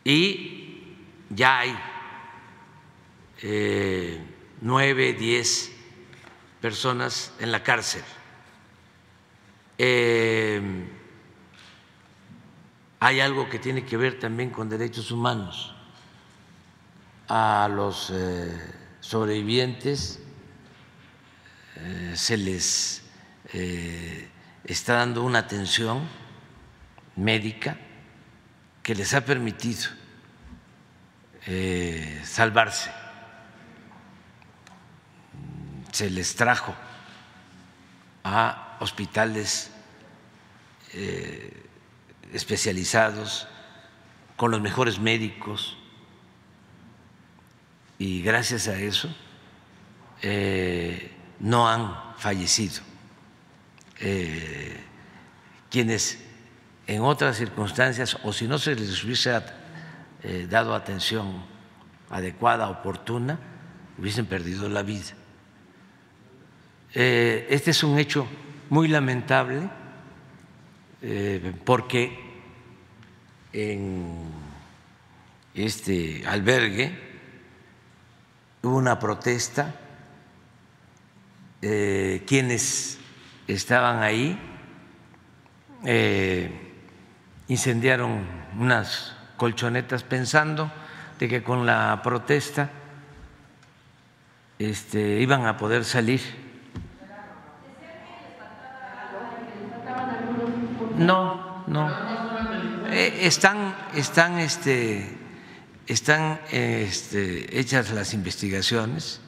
y 0.02 0.96
ya 1.30 1.60
hay 1.60 1.78
eh, 3.42 4.20
nueve, 4.60 5.12
diez 5.12 5.72
personas 6.60 7.32
en 7.38 7.52
la 7.52 7.62
cárcel. 7.62 8.02
Eh, 9.78 10.88
hay 13.00 13.20
algo 13.20 13.48
que 13.48 13.58
tiene 13.58 13.84
que 13.84 13.96
ver 13.96 14.18
también 14.18 14.50
con 14.50 14.68
derechos 14.68 15.10
humanos. 15.10 15.74
A 17.28 17.68
los 17.70 18.10
eh, 18.10 18.74
sobrevivientes 19.00 20.20
se 22.14 22.36
les 22.38 23.02
está 24.64 24.94
dando 24.94 25.22
una 25.22 25.40
atención 25.40 26.08
médica 27.16 27.76
que 28.82 28.94
les 28.94 29.12
ha 29.12 29.24
permitido 29.24 29.90
salvarse 32.24 32.90
se 35.96 36.10
les 36.10 36.36
trajo 36.36 36.74
a 38.22 38.76
hospitales 38.80 39.70
eh, 40.92 41.65
especializados 42.32 43.48
con 44.36 44.50
los 44.50 44.60
mejores 44.60 44.98
médicos 44.98 45.76
y 47.98 48.22
gracias 48.22 48.68
a 48.68 48.78
eso 48.78 49.14
eh, 50.22 51.12
no 51.40 51.68
han 51.68 51.94
fallecido. 52.18 52.82
Eh, 54.00 54.78
quienes 55.70 56.22
en 56.86 57.02
otras 57.02 57.36
circunstancias 57.36 58.18
o 58.22 58.32
si 58.32 58.46
no 58.46 58.58
se 58.58 58.74
les 58.74 59.02
hubiese 59.04 59.40
dado 60.48 60.74
atención 60.74 61.44
adecuada, 62.10 62.68
oportuna, 62.68 63.38
hubiesen 63.98 64.26
perdido 64.26 64.68
la 64.68 64.82
vida. 64.82 65.12
Eh, 66.94 67.46
este 67.50 67.72
es 67.72 67.82
un 67.82 67.98
hecho 67.98 68.26
muy 68.70 68.88
lamentable 68.88 69.68
eh, 71.08 71.52
porque 71.64 72.18
en 73.52 74.24
este 75.54 76.26
albergue 76.26 76.98
hubo 78.62 78.76
una 78.76 78.98
protesta, 78.98 79.72
eh, 81.62 82.24
quienes 82.26 82.98
estaban 83.46 84.02
ahí 84.02 84.36
incendiaron 87.46 88.26
unas 88.58 89.14
colchonetas 89.36 90.02
pensando 90.02 90.72
de 91.20 91.28
que 91.28 91.44
con 91.44 91.66
la 91.66 92.00
protesta 92.02 92.68
este, 94.58 95.20
iban 95.20 95.46
a 95.46 95.56
poder 95.56 95.84
salir 95.84 96.45
No, 100.98 101.64
no. 101.66 101.90
Eh, 102.90 103.18
están, 103.22 103.74
están, 103.94 104.38
este, 104.38 105.18
están 105.86 106.40
este, 106.50 107.58
hechas 107.58 107.90
las 107.90 108.14
investigaciones 108.14 109.20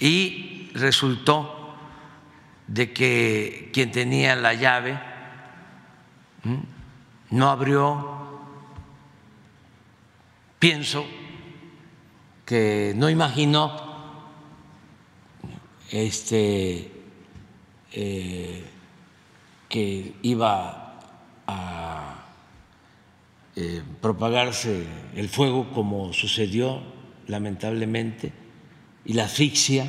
y 0.00 0.70
resultó 0.74 1.76
de 2.66 2.92
que 2.92 3.70
quien 3.72 3.92
tenía 3.92 4.36
la 4.36 4.54
llave 4.54 4.98
no 7.30 7.48
abrió, 7.48 8.40
pienso 10.58 11.06
que 12.44 12.92
no 12.96 13.08
imaginó 13.08 13.92
este 15.90 16.90
eh, 17.92 18.71
que 19.72 20.16
iba 20.20 21.00
a 21.46 22.26
eh, 23.56 23.82
propagarse 24.02 24.86
el 25.16 25.30
fuego 25.30 25.72
como 25.72 26.12
sucedió 26.12 26.82
lamentablemente 27.26 28.34
y 29.06 29.14
la 29.14 29.24
asfixia. 29.24 29.88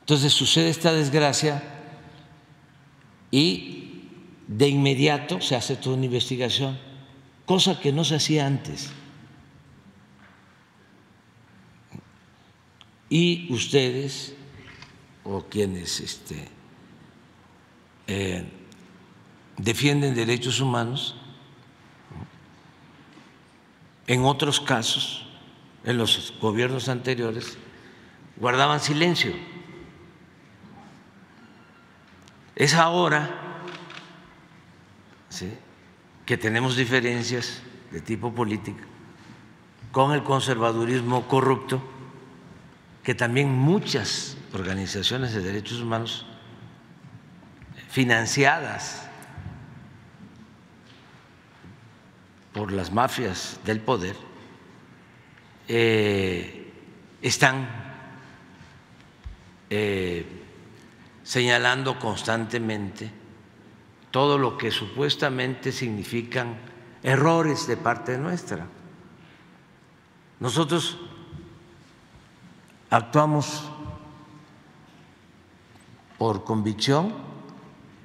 Entonces 0.00 0.32
sucede 0.32 0.70
esta 0.70 0.92
desgracia 0.92 1.62
y 3.30 4.08
de 4.48 4.68
inmediato 4.68 5.40
se 5.40 5.54
hace 5.54 5.76
toda 5.76 5.94
una 5.94 6.06
investigación, 6.06 6.80
cosa 7.46 7.78
que 7.78 7.92
no 7.92 8.02
se 8.02 8.16
hacía 8.16 8.44
antes. 8.44 8.90
Y 13.08 13.46
ustedes 13.52 14.34
o 15.24 15.42
quienes 15.42 16.00
este, 16.00 16.48
eh, 18.06 18.44
defienden 19.56 20.14
derechos 20.14 20.60
humanos, 20.60 21.16
en 24.06 24.24
otros 24.24 24.60
casos, 24.60 25.26
en 25.84 25.96
los 25.96 26.34
gobiernos 26.40 26.88
anteriores, 26.88 27.56
guardaban 28.36 28.80
silencio. 28.80 29.32
Es 32.56 32.74
ahora 32.74 33.38
que 36.26 36.36
tenemos 36.36 36.76
diferencias 36.76 37.62
de 37.90 38.00
tipo 38.00 38.32
político 38.32 38.80
con 39.90 40.12
el 40.12 40.22
conservadurismo 40.22 41.28
corrupto, 41.28 41.82
que 43.02 43.14
también 43.14 43.50
muchas 43.50 44.36
organizaciones 44.54 45.34
de 45.34 45.40
derechos 45.40 45.80
humanos 45.80 46.26
financiadas 47.90 49.08
por 52.52 52.72
las 52.72 52.92
mafias 52.92 53.58
del 53.64 53.80
poder 53.80 54.16
eh, 55.68 56.72
están 57.22 57.68
eh, 59.70 60.26
señalando 61.22 61.98
constantemente 61.98 63.10
todo 64.10 64.36
lo 64.36 64.58
que 64.58 64.70
supuestamente 64.70 65.72
significan 65.72 66.56
errores 67.02 67.66
de 67.66 67.76
parte 67.78 68.18
nuestra. 68.18 68.66
Nosotros 70.40 70.98
actuamos 72.90 73.70
por 76.22 76.44
convicción 76.44 77.12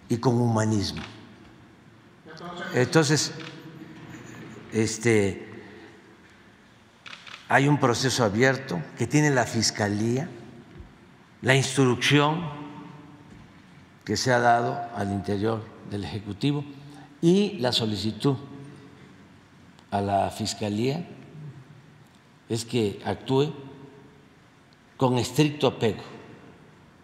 y 0.09 0.17
con 0.17 0.41
humanismo. 0.41 1.03
Entonces, 2.73 3.31
este, 4.73 5.47
hay 7.47 7.67
un 7.67 7.79
proceso 7.79 8.23
abierto 8.23 8.81
que 8.97 9.05
tiene 9.05 9.29
la 9.29 9.45
Fiscalía, 9.45 10.27
la 11.43 11.53
instrucción 11.55 12.41
que 14.03 14.17
se 14.17 14.33
ha 14.33 14.39
dado 14.39 14.81
al 14.95 15.11
interior 15.11 15.63
del 15.91 16.03
Ejecutivo 16.03 16.65
y 17.21 17.59
la 17.59 17.71
solicitud 17.71 18.35
a 19.91 20.01
la 20.01 20.31
Fiscalía 20.31 21.07
es 22.49 22.65
que 22.65 22.99
actúe 23.05 23.53
con 24.97 25.19
estricto 25.19 25.67
apego 25.67 26.01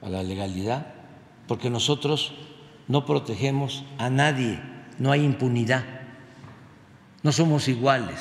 a 0.01 0.09
la 0.09 0.23
legalidad, 0.23 0.92
porque 1.47 1.69
nosotros 1.69 2.33
no 2.87 3.05
protegemos 3.05 3.85
a 3.97 4.09
nadie, 4.09 4.61
no 4.99 5.11
hay 5.11 5.23
impunidad, 5.23 5.83
no 7.21 7.31
somos 7.31 7.67
iguales 7.67 8.19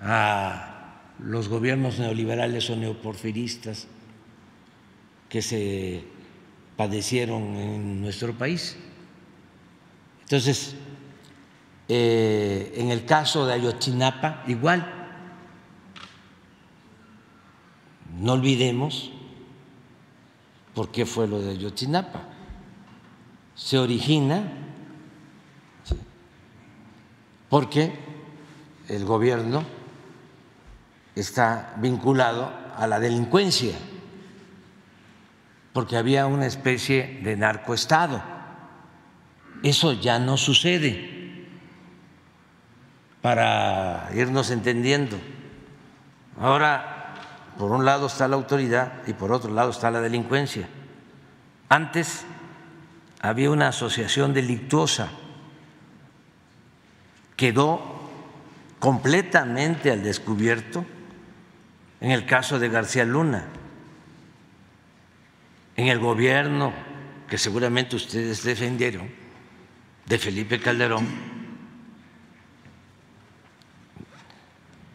a 0.00 0.74
los 1.18 1.48
gobiernos 1.48 1.98
neoliberales 1.98 2.68
o 2.70 2.76
neoporfiristas 2.76 3.86
que 5.28 5.40
se 5.40 6.04
padecieron 6.76 7.42
en 7.56 8.00
nuestro 8.02 8.34
país. 8.34 8.76
Entonces, 10.22 10.74
eh, 11.88 12.74
en 12.76 12.90
el 12.90 13.04
caso 13.04 13.46
de 13.46 13.54
Ayotzinapa, 13.54 14.42
igual, 14.46 15.04
no 18.18 18.32
olvidemos 18.32 19.13
por 20.74 20.90
qué 20.90 21.06
fue 21.06 21.28
lo 21.28 21.40
de 21.40 21.52
Ayotzinapa. 21.52 22.20
Se 23.54 23.78
origina 23.78 24.42
porque 27.48 27.92
el 28.88 29.04
gobierno 29.04 29.64
está 31.14 31.74
vinculado 31.76 32.52
a 32.76 32.86
la 32.88 32.98
delincuencia, 32.98 33.74
porque 35.72 35.96
había 35.96 36.26
una 36.26 36.46
especie 36.46 37.20
de 37.22 37.36
narcoestado. 37.36 38.20
Eso 39.62 39.92
ya 39.92 40.18
no 40.18 40.36
sucede. 40.36 41.12
Para 43.22 44.10
irnos 44.14 44.50
entendiendo. 44.50 45.16
Ahora, 46.38 46.93
por 47.58 47.70
un 47.70 47.84
lado 47.84 48.06
está 48.06 48.26
la 48.28 48.36
autoridad 48.36 49.06
y 49.06 49.12
por 49.12 49.32
otro 49.32 49.52
lado 49.52 49.70
está 49.70 49.90
la 49.90 50.00
delincuencia. 50.00 50.68
Antes 51.68 52.24
había 53.20 53.50
una 53.50 53.68
asociación 53.68 54.34
delictuosa, 54.34 55.08
quedó 57.36 57.80
completamente 58.78 59.90
al 59.90 60.02
descubierto 60.02 60.84
en 62.00 62.10
el 62.10 62.26
caso 62.26 62.58
de 62.58 62.68
García 62.68 63.04
Luna, 63.04 63.44
en 65.76 65.88
el 65.88 65.98
gobierno 65.98 66.72
que 67.28 67.38
seguramente 67.38 67.96
ustedes 67.96 68.44
defendieron, 68.44 69.10
de 70.06 70.18
Felipe 70.18 70.60
Calderón, 70.60 71.06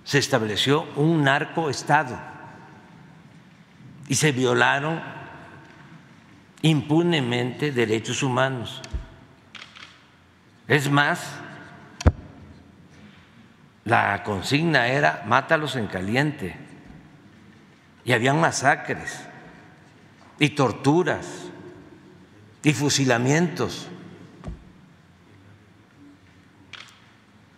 se 0.04 0.20
estableció 0.20 0.88
un 0.96 1.24
narcoestado 1.24 2.39
y 4.10 4.16
se 4.16 4.32
violaron 4.32 5.00
impunemente 6.64 7.72
derechos 7.72 8.24
humanos. 8.24 8.82
Es 10.68 10.90
más, 10.90 11.36
la 13.86 14.24
consigna 14.24 14.88
era 14.88 15.24
mátalos 15.28 15.76
en 15.76 15.86
caliente 15.86 16.58
y 18.04 18.12
habían 18.12 18.42
masacres 18.42 19.22
y 20.40 20.50
torturas 20.50 21.28
y 22.64 22.74
fusilamientos. 22.74 23.90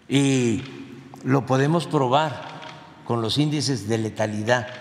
Y 0.10 0.64
lo 1.24 1.46
podemos 1.46 1.88
probar 1.88 2.46
con 3.06 3.22
los 3.22 3.38
índices 3.38 3.88
de 3.88 3.98
letalidad 3.98 4.81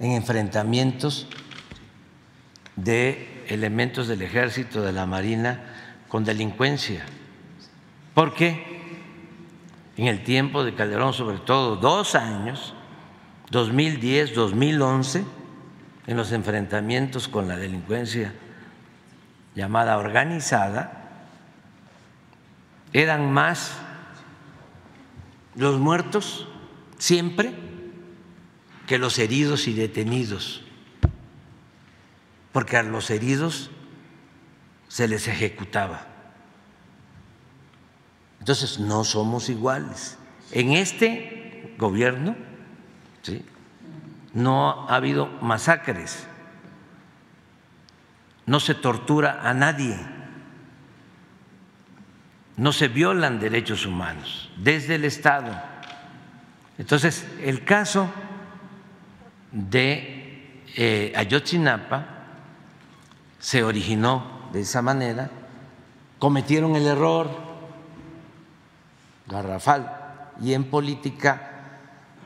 en 0.00 0.12
enfrentamientos 0.12 1.26
de 2.76 3.44
elementos 3.48 4.08
del 4.08 4.22
ejército, 4.22 4.82
de 4.82 4.92
la 4.92 5.06
marina, 5.06 5.60
con 6.08 6.24
delincuencia. 6.24 7.04
Porque 8.14 8.76
en 9.96 10.06
el 10.06 10.22
tiempo 10.24 10.64
de 10.64 10.74
Calderón, 10.74 11.14
sobre 11.14 11.38
todo, 11.38 11.76
dos 11.76 12.14
años, 12.14 12.74
2010, 13.50 14.34
2011, 14.34 15.24
en 16.06 16.16
los 16.16 16.32
enfrentamientos 16.32 17.28
con 17.28 17.48
la 17.48 17.56
delincuencia 17.56 18.32
llamada 19.54 19.96
organizada, 19.96 21.02
eran 22.92 23.32
más 23.32 23.78
los 25.54 25.78
muertos 25.78 26.46
siempre 26.98 27.65
que 28.86 28.98
los 28.98 29.18
heridos 29.18 29.66
y 29.66 29.74
detenidos, 29.74 30.62
porque 32.52 32.76
a 32.76 32.82
los 32.82 33.10
heridos 33.10 33.70
se 34.88 35.08
les 35.08 35.28
ejecutaba. 35.28 36.06
Entonces, 38.38 38.78
no 38.78 39.02
somos 39.02 39.48
iguales. 39.48 40.18
En 40.52 40.72
este 40.72 41.74
gobierno 41.78 42.36
no 44.32 44.88
ha 44.88 44.94
habido 44.94 45.26
masacres, 45.26 46.26
no 48.46 48.60
se 48.60 48.74
tortura 48.74 49.40
a 49.42 49.52
nadie, 49.52 49.98
no 52.56 52.72
se 52.72 52.86
violan 52.86 53.40
derechos 53.40 53.84
humanos 53.84 54.50
desde 54.56 54.94
el 54.94 55.04
Estado. 55.04 55.60
Entonces, 56.78 57.26
el 57.42 57.64
caso 57.64 58.12
de 59.56 60.62
eh, 60.76 61.12
Ayotzinapa 61.16 62.06
se 63.38 63.64
originó 63.64 64.50
de 64.52 64.60
esa 64.60 64.82
manera, 64.82 65.30
cometieron 66.18 66.76
el 66.76 66.86
error 66.86 67.30
garrafal 69.26 70.34
y 70.42 70.52
en 70.52 70.64
política 70.64 71.52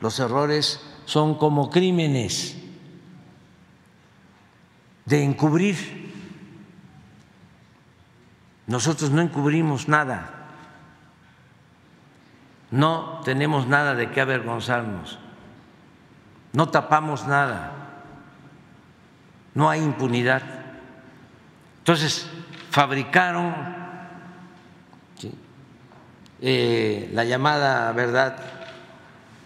los 0.01 0.19
errores 0.19 0.81
son 1.05 1.35
como 1.35 1.69
crímenes 1.69 2.57
de 5.05 5.23
encubrir. 5.23 6.11
Nosotros 8.67 9.09
no 9.09 9.21
encubrimos 9.21 9.87
nada, 9.87 10.47
no 12.71 13.21
tenemos 13.23 13.67
nada 13.67 13.95
de 13.95 14.11
qué 14.11 14.19
avergonzarnos, 14.19 15.17
no 16.53 16.69
tapamos 16.69 17.27
nada, 17.27 17.71
no 19.53 19.69
hay 19.69 19.81
impunidad. 19.81 20.41
Entonces, 21.79 22.29
fabricaron 22.69 23.53
eh, 26.41 27.09
la 27.13 27.23
llamada 27.23 27.91
verdad 27.91 28.37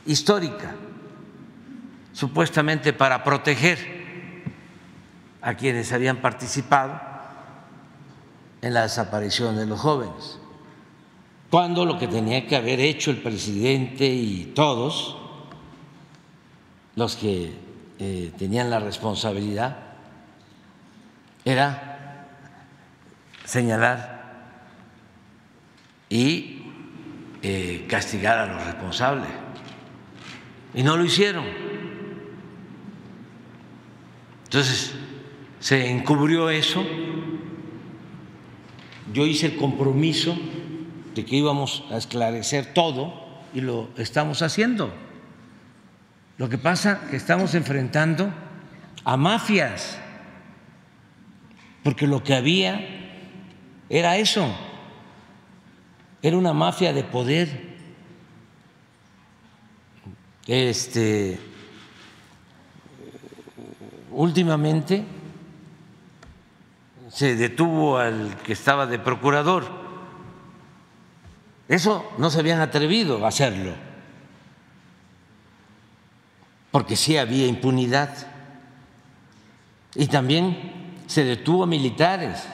histórica 0.05 0.73
supuestamente 2.13 2.93
para 2.93 3.23
proteger 3.23 3.95
a 5.41 5.55
quienes 5.55 5.91
habían 5.91 6.17
participado 6.17 6.99
en 8.61 8.73
la 8.73 8.83
desaparición 8.83 9.57
de 9.57 9.65
los 9.65 9.79
jóvenes, 9.79 10.39
cuando 11.49 11.85
lo 11.85 11.99
que 11.99 12.07
tenía 12.07 12.47
que 12.47 12.55
haber 12.55 12.79
hecho 12.79 13.11
el 13.11 13.17
presidente 13.17 14.07
y 14.07 14.53
todos 14.55 15.17
los 16.95 17.15
que 17.15 17.53
eh, 17.99 18.31
tenían 18.37 18.69
la 18.69 18.79
responsabilidad 18.79 19.77
era 21.43 22.27
señalar 23.45 24.15
y 26.09 26.63
eh, 27.41 27.85
castigar 27.87 28.37
a 28.39 28.47
los 28.47 28.65
responsables. 28.65 29.29
Y 30.73 30.83
no 30.83 30.97
lo 30.97 31.05
hicieron. 31.05 31.45
Entonces, 34.45 34.93
se 35.59 35.89
encubrió 35.89 36.49
eso. 36.49 36.85
Yo 39.13 39.25
hice 39.25 39.47
el 39.47 39.57
compromiso 39.57 40.37
de 41.13 41.25
que 41.25 41.35
íbamos 41.35 41.83
a 41.91 41.97
esclarecer 41.97 42.73
todo 42.73 43.13
y 43.53 43.61
lo 43.61 43.89
estamos 43.97 44.41
haciendo. 44.41 44.93
Lo 46.37 46.49
que 46.49 46.57
pasa 46.57 46.99
es 47.03 47.09
que 47.09 47.15
estamos 47.17 47.55
enfrentando 47.55 48.31
a 49.03 49.17
mafias, 49.17 49.97
porque 51.83 52.07
lo 52.07 52.23
que 52.23 52.35
había 52.35 52.79
era 53.89 54.17
eso, 54.17 54.53
era 56.21 56.37
una 56.37 56.53
mafia 56.53 56.91
de 56.91 57.03
poder. 57.03 57.75
Este, 60.47 61.39
últimamente 64.11 65.05
se 67.09 67.35
detuvo 67.35 67.97
al 67.97 68.35
que 68.43 68.53
estaba 68.53 68.85
de 68.87 68.99
procurador. 68.99 69.65
Eso 71.67 72.11
no 72.17 72.29
se 72.29 72.39
habían 72.39 72.59
atrevido 72.59 73.23
a 73.23 73.29
hacerlo, 73.29 73.73
porque 76.75 76.97
sí 76.97 77.15
había 77.15 77.47
impunidad. 77.47 78.13
Y 79.95 80.07
también 80.07 80.73
se 81.07 81.23
detuvo 81.23 81.63
a 81.63 81.67
militares. 81.67 82.45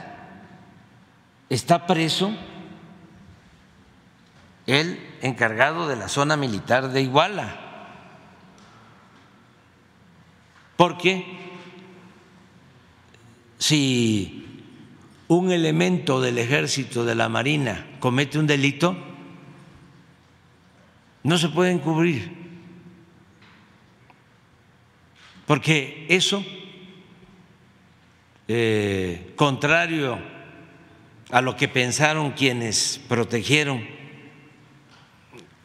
Está 1.49 1.87
preso 1.87 2.31
el 4.67 4.99
encargado 5.23 5.87
de 5.87 5.95
la 5.95 6.07
zona 6.07 6.37
militar 6.37 6.91
de 6.91 7.01
Iguala, 7.01 7.57
porque 10.77 11.25
si 13.57 14.67
un 15.29 15.51
elemento 15.51 16.21
del 16.21 16.37
ejército, 16.37 17.05
de 17.05 17.15
la 17.15 17.27
Marina, 17.27 17.87
comete 17.99 18.37
un 18.37 18.45
delito, 18.45 18.95
no 21.23 21.39
se 21.39 21.49
puede 21.49 21.71
encubrir, 21.71 22.40
porque 25.51 26.05
eso, 26.07 26.45
eh, 28.47 29.33
contrario 29.35 30.17
a 31.29 31.41
lo 31.41 31.57
que 31.57 31.67
pensaron 31.67 32.31
quienes 32.31 33.01
protegieron 33.09 33.85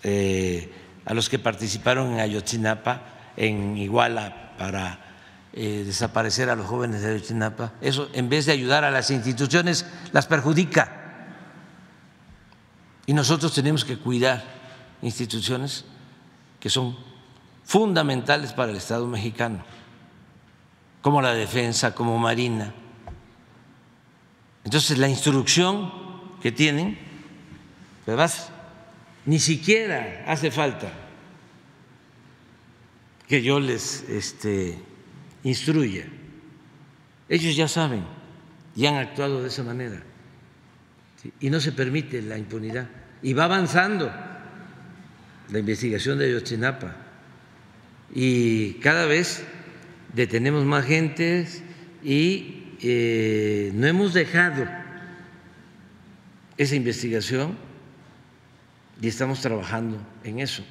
eh, 0.02 0.72
a 1.04 1.14
los 1.14 1.28
que 1.28 1.38
participaron 1.38 2.14
en 2.14 2.18
Ayotzinapa, 2.18 3.32
en 3.36 3.76
Iguala, 3.76 4.56
para 4.58 4.98
eh, 5.52 5.84
desaparecer 5.86 6.50
a 6.50 6.56
los 6.56 6.66
jóvenes 6.66 7.02
de 7.02 7.10
Ayotzinapa, 7.10 7.74
eso 7.80 8.08
en 8.12 8.28
vez 8.28 8.46
de 8.46 8.54
ayudar 8.54 8.82
a 8.82 8.90
las 8.90 9.12
instituciones, 9.12 9.86
las 10.10 10.26
perjudica. 10.26 11.30
Y 13.06 13.12
nosotros 13.14 13.54
tenemos 13.54 13.84
que 13.84 13.98
cuidar 13.98 14.42
instituciones 15.00 15.84
que 16.58 16.70
son 16.70 16.96
fundamentales 17.66 18.52
para 18.52 18.70
el 18.70 18.78
Estado 18.78 19.06
mexicano, 19.06 19.64
como 21.06 21.22
la 21.22 21.34
defensa, 21.34 21.94
como 21.94 22.18
Marina. 22.18 22.74
Entonces, 24.64 24.98
la 24.98 25.08
instrucción 25.08 25.92
que 26.42 26.50
tienen, 26.50 26.98
además, 28.08 28.50
ni 29.24 29.38
siquiera 29.38 30.24
hace 30.26 30.50
falta 30.50 30.92
que 33.28 33.40
yo 33.40 33.60
les 33.60 34.02
este, 34.08 34.80
instruya. 35.44 36.06
Ellos 37.28 37.54
ya 37.54 37.68
saben 37.68 38.04
y 38.74 38.86
han 38.86 38.96
actuado 38.96 39.42
de 39.42 39.46
esa 39.46 39.62
manera. 39.62 40.02
Y 41.38 41.50
no 41.50 41.60
se 41.60 41.70
permite 41.70 42.20
la 42.20 42.36
impunidad. 42.36 42.88
Y 43.22 43.32
va 43.32 43.44
avanzando 43.44 44.12
la 45.50 45.58
investigación 45.60 46.18
de 46.18 46.24
Ayotzinapa. 46.24 46.96
Y 48.12 48.72
cada 48.80 49.06
vez 49.06 49.46
detenemos 50.16 50.64
más 50.64 50.84
gente 50.86 51.47
y 52.02 52.72
eh, 52.80 53.70
no 53.74 53.86
hemos 53.86 54.14
dejado 54.14 54.66
esa 56.56 56.74
investigación 56.74 57.56
y 59.01 59.09
estamos 59.09 59.43
trabajando 59.43 59.98
en 60.24 60.40
eso 60.40 60.64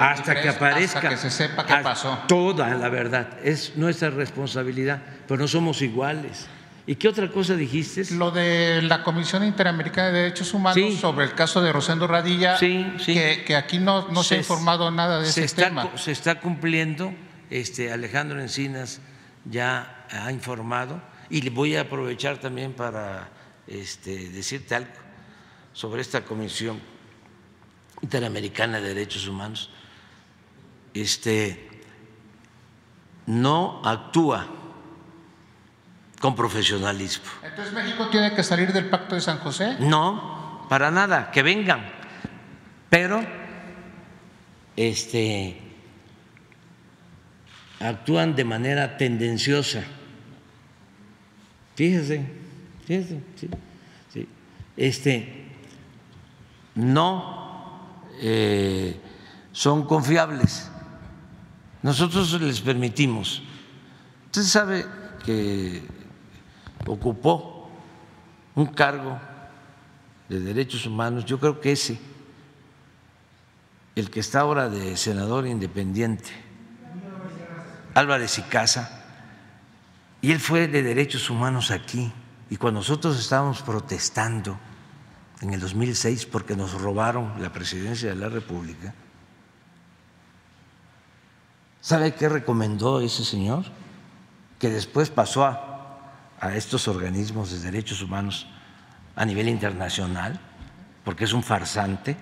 hasta 0.00 0.40
que 0.40 0.48
aparezca, 0.48 0.98
hasta 0.98 1.08
que 1.10 1.16
se 1.16 1.30
sepa 1.30 1.66
qué 1.66 1.74
pasó. 1.82 2.24
Toda 2.26 2.74
la 2.74 2.88
verdad, 2.88 3.38
es 3.42 3.76
nuestra 3.76 4.10
responsabilidad, 4.10 5.02
pero 5.28 5.38
no 5.40 5.48
somos 5.48 5.82
iguales. 5.82 6.46
¿Y 6.86 6.96
qué 6.96 7.08
otra 7.08 7.30
cosa 7.30 7.54
dijiste? 7.54 8.14
Lo 8.14 8.30
de 8.30 8.82
la 8.82 9.02
Comisión 9.02 9.42
Interamericana 9.42 10.08
de 10.08 10.22
Derechos 10.24 10.52
Humanos 10.52 11.00
sobre 11.00 11.24
el 11.24 11.34
caso 11.34 11.62
de 11.62 11.72
Rosendo 11.72 12.06
Radilla, 12.06 12.58
Que, 12.58 13.56
aquí 13.56 13.78
no, 13.78 14.08
no 14.08 14.22
se, 14.22 14.34
ha 14.34 14.38
informado 14.38 14.90
nada 14.90 15.20
de 15.20 15.28
ese 15.28 15.48
tema. 15.48 15.96
Se 15.96 16.12
está 16.12 16.40
cumpliendo, 16.40 17.14
este, 17.48 17.90
Alejandro 17.90 18.38
Encinas 18.38 19.00
ya 19.46 20.06
ha 20.10 20.30
informado 20.30 21.00
y 21.30 21.48
voy 21.48 21.76
a 21.76 21.82
aprovechar 21.82 22.38
también 22.38 22.74
para 22.74 23.30
este, 23.66 24.28
decirte 24.28 24.74
algo 24.74 24.92
sobre 25.72 26.02
esta 26.02 26.22
comisión 26.22 26.80
Interamericana 28.02 28.80
de 28.80 28.88
Derechos 28.88 29.26
Humanos, 29.26 29.70
este, 30.92 31.70
no 33.26 33.80
actúa 33.82 34.63
con 36.24 36.34
profesionalismo. 36.34 37.26
Entonces 37.42 37.74
México 37.74 38.08
tiene 38.08 38.34
que 38.34 38.42
salir 38.42 38.72
del 38.72 38.88
Pacto 38.88 39.14
de 39.14 39.20
San 39.20 39.40
José. 39.40 39.76
No, 39.80 40.64
para 40.70 40.90
nada, 40.90 41.30
que 41.30 41.42
vengan, 41.42 41.84
pero 42.88 43.22
este, 44.74 45.60
actúan 47.78 48.34
de 48.34 48.42
manera 48.42 48.96
tendenciosa. 48.96 49.84
Fíjese, 51.74 52.24
fíjese, 52.86 53.20
sí, 53.36 53.50
sí. 54.10 54.28
este, 54.78 55.52
no 56.74 58.00
eh, 58.22 58.98
son 59.52 59.84
confiables. 59.84 60.70
Nosotros 61.82 62.40
les 62.40 62.62
permitimos. 62.62 63.42
Usted 64.30 64.42
sabe 64.44 64.86
que 65.26 65.82
ocupó 66.86 67.70
un 68.54 68.66
cargo 68.66 69.18
de 70.28 70.40
derechos 70.40 70.86
humanos, 70.86 71.24
yo 71.24 71.38
creo 71.38 71.60
que 71.60 71.72
ese, 71.72 71.98
el 73.94 74.10
que 74.10 74.20
está 74.20 74.40
ahora 74.40 74.68
de 74.68 74.96
senador 74.96 75.46
independiente, 75.46 76.30
Álvarez 77.94 78.38
y 78.38 78.42
Casa, 78.42 79.04
y 80.20 80.32
él 80.32 80.40
fue 80.40 80.68
de 80.68 80.82
derechos 80.82 81.28
humanos 81.28 81.70
aquí. 81.70 82.12
Y 82.50 82.56
cuando 82.56 82.80
nosotros 82.80 83.18
estábamos 83.18 83.62
protestando, 83.62 84.58
en 85.44 85.52
el 85.52 85.60
2006 85.60 86.26
porque 86.26 86.56
nos 86.56 86.80
robaron 86.80 87.40
la 87.40 87.52
presidencia 87.52 88.08
de 88.08 88.16
la 88.16 88.28
República. 88.28 88.94
¿Sabe 91.80 92.14
qué 92.14 92.28
recomendó 92.28 93.00
ese 93.00 93.24
señor? 93.24 93.64
Que 94.58 94.70
después 94.70 95.10
pasó 95.10 95.44
a, 95.44 95.73
a 96.44 96.54
estos 96.54 96.88
organismos 96.88 97.50
de 97.50 97.58
derechos 97.58 98.02
humanos 98.02 98.46
a 99.16 99.24
nivel 99.24 99.48
internacional, 99.48 100.38
porque 101.02 101.24
es 101.24 101.32
un 101.32 101.42
farsante, 101.42 102.16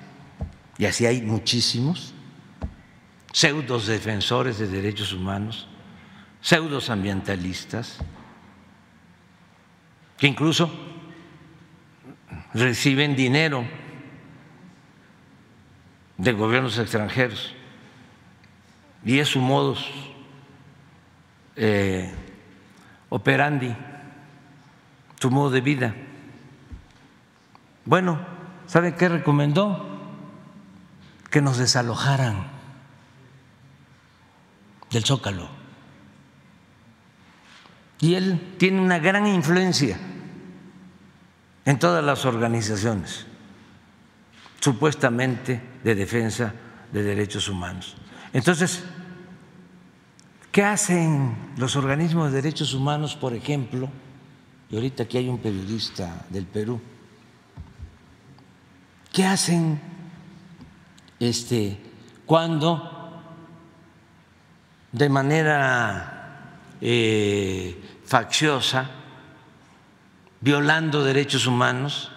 y 0.79 0.85
así 0.85 1.07
hay 1.07 1.23
muchísimos, 1.23 2.15
pseudos 3.33 3.89
defensores 3.89 4.59
de 4.59 4.69
derechos 4.69 5.13
humanos, 5.13 5.67
pseudos 6.41 6.89
ambientalistas, 6.89 7.99
que 10.17 10.29
incluso 10.29 10.71
reciben 12.55 13.17
dinero 13.17 13.67
de 16.17 16.33
gobiernos 16.33 16.79
extranjeros 16.79 17.57
y 19.05 19.19
es 19.19 19.31
su 19.31 19.41
modus 19.41 19.85
eh, 21.57 22.09
operandi, 23.09 23.75
su 25.23 25.31
modo 25.31 25.51
de 25.51 25.61
vida. 25.61 25.95
Bueno, 27.85 28.19
¿sabe 28.67 28.97
qué 28.97 29.09
recomendó? 29.09 29.87
Que 31.31 31.41
nos 31.41 31.59
desalojaran 31.59 32.49
del 34.91 35.05
Zócalo. 35.05 35.49
Y 38.01 38.15
él 38.15 38.57
tiene 38.59 38.81
una 38.81 38.99
gran 38.99 39.29
influencia 39.29 39.97
en 41.67 41.79
todas 41.79 42.03
las 42.05 42.25
organizaciones 42.25 43.25
supuestamente 44.59 45.63
de 45.85 45.95
defensa 45.95 46.53
de 46.91 47.01
derechos 47.05 47.49
humanos. 47.49 47.95
Entonces, 48.33 48.83
¿qué 50.51 50.65
hacen 50.65 51.53
los 51.59 51.77
organismos 51.77 52.33
de 52.33 52.43
derechos 52.43 52.75
humanos, 52.75 53.15
por 53.15 53.35
ejemplo? 53.35 53.89
Y 54.73 54.77
ahorita 54.77 55.03
aquí 55.03 55.19
hay 55.19 55.29
un 55.29 55.37
periodista 55.37 56.25
del 56.31 56.47
Perú. 56.47 56.81
¿Qué 59.13 59.27
hacen 59.27 59.79
este, 61.21 61.79
cuando 62.25 63.23
de 64.91 65.09
manera 65.11 66.49
eh, 66.81 67.83
facciosa, 68.07 68.91
violando 70.41 71.05
derechos 71.05 71.47
humanos, 71.47 72.11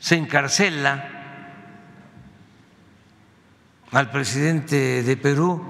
se 0.00 0.16
encarcela 0.16 1.10
al 3.92 4.10
presidente 4.10 5.04
de 5.04 5.16
Perú, 5.16 5.62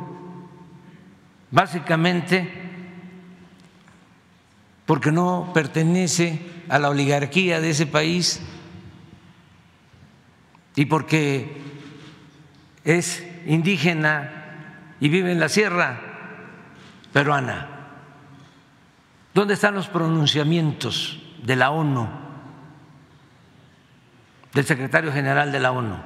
básicamente 1.50 2.61
porque 4.86 5.12
no 5.12 5.50
pertenece 5.54 6.64
a 6.68 6.78
la 6.78 6.90
oligarquía 6.90 7.60
de 7.60 7.70
ese 7.70 7.86
país 7.86 8.40
y 10.74 10.86
porque 10.86 11.60
es 12.84 13.24
indígena 13.46 14.94
y 15.00 15.08
vive 15.08 15.32
en 15.32 15.40
la 15.40 15.48
sierra 15.48 16.00
peruana. 17.12 17.68
¿Dónde 19.34 19.54
están 19.54 19.74
los 19.74 19.88
pronunciamientos 19.88 21.22
de 21.42 21.56
la 21.56 21.70
ONU, 21.70 22.08
del 24.52 24.64
secretario 24.64 25.12
general 25.12 25.50
de 25.52 25.60
la 25.60 25.72
ONU 25.72 25.96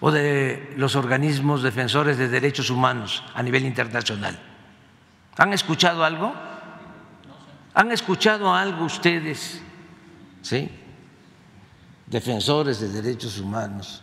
o 0.00 0.12
de 0.12 0.74
los 0.76 0.94
organismos 0.94 1.62
defensores 1.62 2.16
de 2.18 2.28
derechos 2.28 2.70
humanos 2.70 3.24
a 3.34 3.42
nivel 3.42 3.64
internacional? 3.64 4.38
¿Han 5.36 5.52
escuchado 5.52 6.04
algo? 6.04 6.47
¿Han 7.78 7.92
escuchado 7.92 8.52
algo 8.52 8.86
ustedes? 8.86 9.60
¿Sí? 10.42 10.68
Defensores 12.08 12.80
de 12.80 12.88
derechos 12.88 13.38
humanos, 13.38 14.02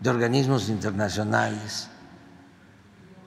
de 0.00 0.08
organismos 0.08 0.70
internacionales, 0.70 1.90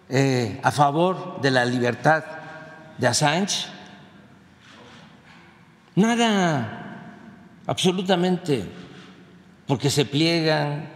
eh, 0.10 0.60
a 0.64 0.72
favor 0.72 1.40
de 1.42 1.52
la 1.52 1.64
libertad 1.64 2.24
de 2.98 3.06
Assange. 3.06 3.68
Nada, 5.94 7.14
absolutamente, 7.68 8.68
porque 9.68 9.92
se 9.92 10.06
pliegan, 10.06 10.90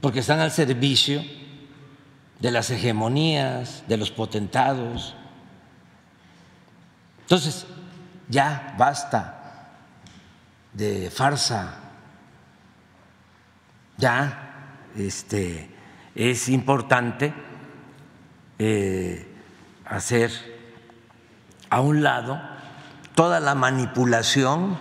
porque 0.00 0.20
están 0.20 0.38
al 0.38 0.52
servicio 0.52 1.24
de 2.38 2.52
las 2.52 2.70
hegemonías, 2.70 3.82
de 3.88 3.96
los 3.96 4.12
potentados. 4.12 5.16
Entonces, 7.22 7.66
ya 8.30 8.74
basta 8.78 9.40
de 10.72 11.10
farsa, 11.10 11.74
ya 13.98 14.52
este, 14.96 15.68
es 16.14 16.48
importante 16.48 17.34
eh, 18.58 19.26
hacer 19.84 20.30
a 21.68 21.80
un 21.80 22.02
lado 22.02 22.40
toda 23.14 23.40
la 23.40 23.54
manipulación 23.54 24.78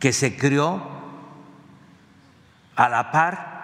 que 0.00 0.12
se 0.12 0.36
creó 0.36 0.92
a 2.76 2.88
la 2.88 3.12
par 3.12 3.54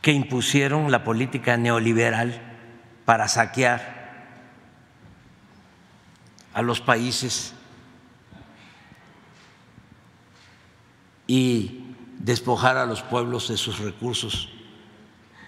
que 0.00 0.12
impusieron 0.12 0.90
la 0.90 1.04
política 1.04 1.56
neoliberal 1.56 2.40
para 3.04 3.28
saquear 3.28 3.98
a 6.54 6.62
los 6.62 6.80
países 6.80 7.54
y 11.28 11.84
despojar 12.18 12.78
a 12.78 12.86
los 12.86 13.02
pueblos 13.02 13.48
de 13.48 13.56
sus 13.56 13.78
recursos 13.78 14.48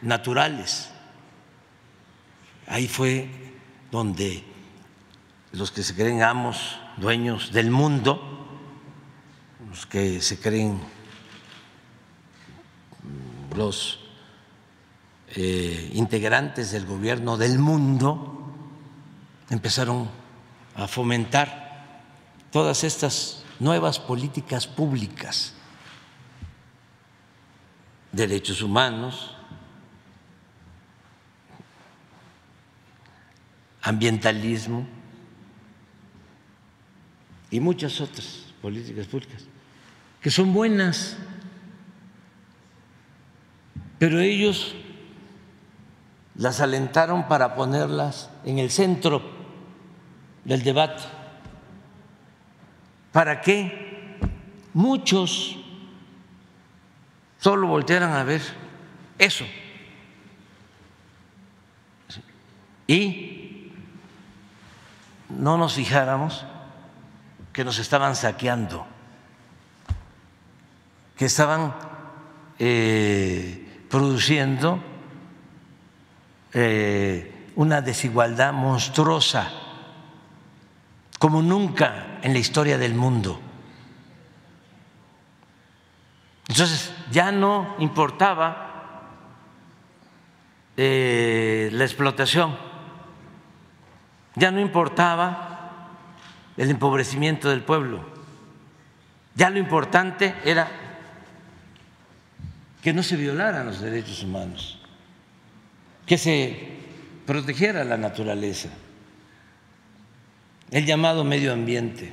naturales. 0.02 0.90
Ahí 2.69 2.86
fue 2.86 3.28
donde 3.90 4.44
los 5.52 5.73
que 5.73 5.82
se 5.82 5.97
creen 5.97 6.23
amos, 6.23 6.78
dueños 6.98 7.51
del 7.51 7.70
mundo, 7.70 8.47
los 9.69 9.86
que 9.86 10.20
se 10.20 10.39
creen 10.39 10.78
los 13.57 13.98
eh, 15.35 15.90
integrantes 15.94 16.70
del 16.73 16.85
gobierno 16.86 17.39
del 17.39 17.59
mundo, 17.59 18.52
empezaron 19.48 20.09
a 20.77 20.86
fomentar 20.86 22.02
todas 22.52 22.85
estas 22.85 23.44
nuevas 23.59 23.98
políticas 23.98 24.66
públicas 24.66 25.55
derechos 28.12 28.62
humanos, 28.62 29.37
ambientalismo 33.82 34.87
y 37.51 37.61
muchas 37.61 38.01
otras 38.01 38.47
políticas 38.61 39.07
públicas 39.07 39.45
que 40.20 40.31
son 40.31 40.53
buenas, 40.53 41.16
pero 43.99 44.20
ellos 44.20 44.74
las 46.35 46.61
alentaron 46.61 47.27
para 47.27 47.55
ponerlas 47.55 48.31
en 48.45 48.59
el 48.59 48.70
centro 48.70 49.23
del 50.45 50.62
debate, 50.62 51.03
para 53.12 53.41
que 53.41 54.19
muchos 54.73 55.60
solo 57.40 57.66
voltearan 57.66 58.12
a 58.12 58.22
ver 58.22 58.42
eso. 59.18 59.44
Y 62.86 63.72
no 65.28 65.56
nos 65.56 65.74
fijáramos 65.74 66.44
que 67.52 67.64
nos 67.64 67.78
estaban 67.78 68.14
saqueando, 68.14 68.86
que 71.16 71.24
estaban 71.24 71.74
eh, 72.58 73.84
produciendo 73.88 74.82
eh, 76.52 77.50
una 77.56 77.80
desigualdad 77.80 78.52
monstruosa, 78.52 79.50
como 81.18 81.42
nunca 81.42 82.18
en 82.22 82.32
la 82.32 82.38
historia 82.38 82.76
del 82.76 82.94
mundo. 82.94 83.40
Entonces 86.48 86.92
ya 87.11 87.32
no 87.32 87.77
importaba 87.78 88.70
eh, 90.77 91.69
la 91.73 91.85
explotación, 91.85 92.57
ya 94.37 94.51
no 94.51 94.61
importaba 94.61 95.89
el 96.57 96.70
empobrecimiento 96.70 97.51
del 97.51 97.62
pueblo, 97.62 98.05
ya 99.35 99.51
lo 99.51 99.59
importante 99.59 100.35
era 100.45 100.69
que 102.82 102.93
no 102.93 103.03
se 103.03 103.16
violaran 103.16 103.66
los 103.66 103.81
derechos 103.81 104.23
humanos, 104.23 104.78
que 106.07 106.16
se 106.16 106.78
protegiera 107.27 107.85
la 107.85 107.97
naturaleza, 107.97 108.70
el 110.70 110.87
llamado 110.87 111.24
medio 111.24 111.53
ambiente 111.53 112.12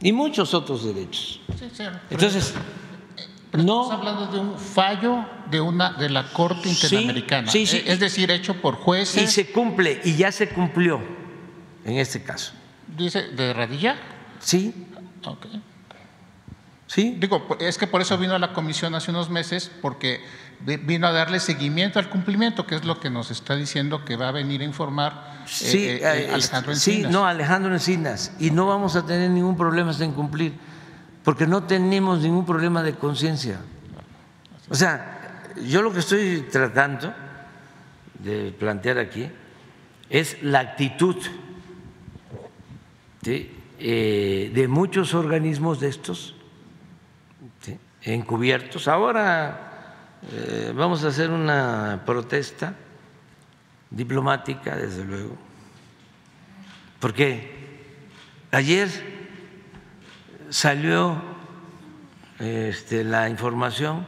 y 0.00 0.12
muchos 0.12 0.52
otros 0.54 0.84
derechos. 0.84 1.40
Entonces, 2.10 2.54
no. 3.52 3.82
Estamos 3.82 3.92
hablando 3.92 4.26
de 4.26 4.38
un 4.38 4.58
fallo 4.58 5.24
de 5.50 5.60
una 5.60 5.92
de 5.92 6.08
la 6.08 6.32
Corte 6.32 6.68
Interamericana. 6.68 7.50
Sí, 7.50 7.66
sí, 7.66 7.82
Es 7.84 8.00
decir, 8.00 8.30
hecho 8.30 8.60
por 8.60 8.76
jueces. 8.76 9.22
Y 9.22 9.26
se 9.26 9.52
cumple, 9.52 10.00
y 10.04 10.16
ya 10.16 10.32
se 10.32 10.48
cumplió 10.48 11.00
en 11.84 11.98
este 11.98 12.22
caso. 12.22 12.52
¿Dice 12.96 13.28
de 13.28 13.52
Radilla? 13.52 13.96
Sí. 14.40 14.86
Ok. 15.24 15.46
Sí. 16.86 17.16
Digo, 17.18 17.56
es 17.58 17.78
que 17.78 17.86
por 17.86 18.02
eso 18.02 18.18
vino 18.18 18.34
a 18.34 18.38
la 18.38 18.52
comisión 18.52 18.94
hace 18.94 19.10
unos 19.10 19.30
meses, 19.30 19.70
porque 19.80 20.20
vino 20.60 21.06
a 21.06 21.12
darle 21.12 21.40
seguimiento 21.40 21.98
al 21.98 22.08
cumplimiento, 22.08 22.66
que 22.66 22.74
es 22.74 22.84
lo 22.84 23.00
que 23.00 23.10
nos 23.10 23.30
está 23.30 23.56
diciendo 23.56 24.04
que 24.04 24.16
va 24.16 24.28
a 24.28 24.32
venir 24.32 24.60
a 24.60 24.64
informar 24.64 25.42
eh, 25.42 25.48
sí, 25.48 25.78
eh, 25.88 26.00
eh, 26.02 26.30
Alejandro 26.32 26.72
Encinas. 26.72 27.10
Sí, 27.10 27.12
no, 27.12 27.26
Alejandro 27.26 27.72
Encinas. 27.72 28.32
Y 28.38 28.50
no 28.50 28.66
vamos 28.66 28.94
a 28.96 29.06
tener 29.06 29.30
ningún 29.30 29.56
problema 29.56 29.92
en 29.98 30.12
cumplir 30.12 30.52
porque 31.24 31.46
no 31.46 31.64
tenemos 31.64 32.20
ningún 32.20 32.44
problema 32.44 32.82
de 32.82 32.94
conciencia. 32.94 33.60
O 34.68 34.74
sea, 34.74 35.52
yo 35.64 35.82
lo 35.82 35.92
que 35.92 36.00
estoy 36.00 36.46
tratando 36.50 37.12
de 38.18 38.52
plantear 38.52 38.98
aquí 38.98 39.28
es 40.08 40.42
la 40.42 40.60
actitud 40.60 41.16
eh, 43.24 44.50
de 44.54 44.68
muchos 44.68 45.14
organismos 45.14 45.80
de 45.80 45.88
estos 45.88 46.34
encubiertos. 48.02 48.88
Ahora 48.88 50.18
eh, 50.30 50.72
vamos 50.74 51.04
a 51.04 51.08
hacer 51.08 51.30
una 51.30 52.02
protesta 52.04 52.74
diplomática, 53.90 54.76
desde 54.76 55.04
luego, 55.04 55.36
porque 56.98 57.50
ayer 58.50 59.11
salió 60.52 61.16
este, 62.38 63.04
la 63.04 63.30
información 63.30 64.06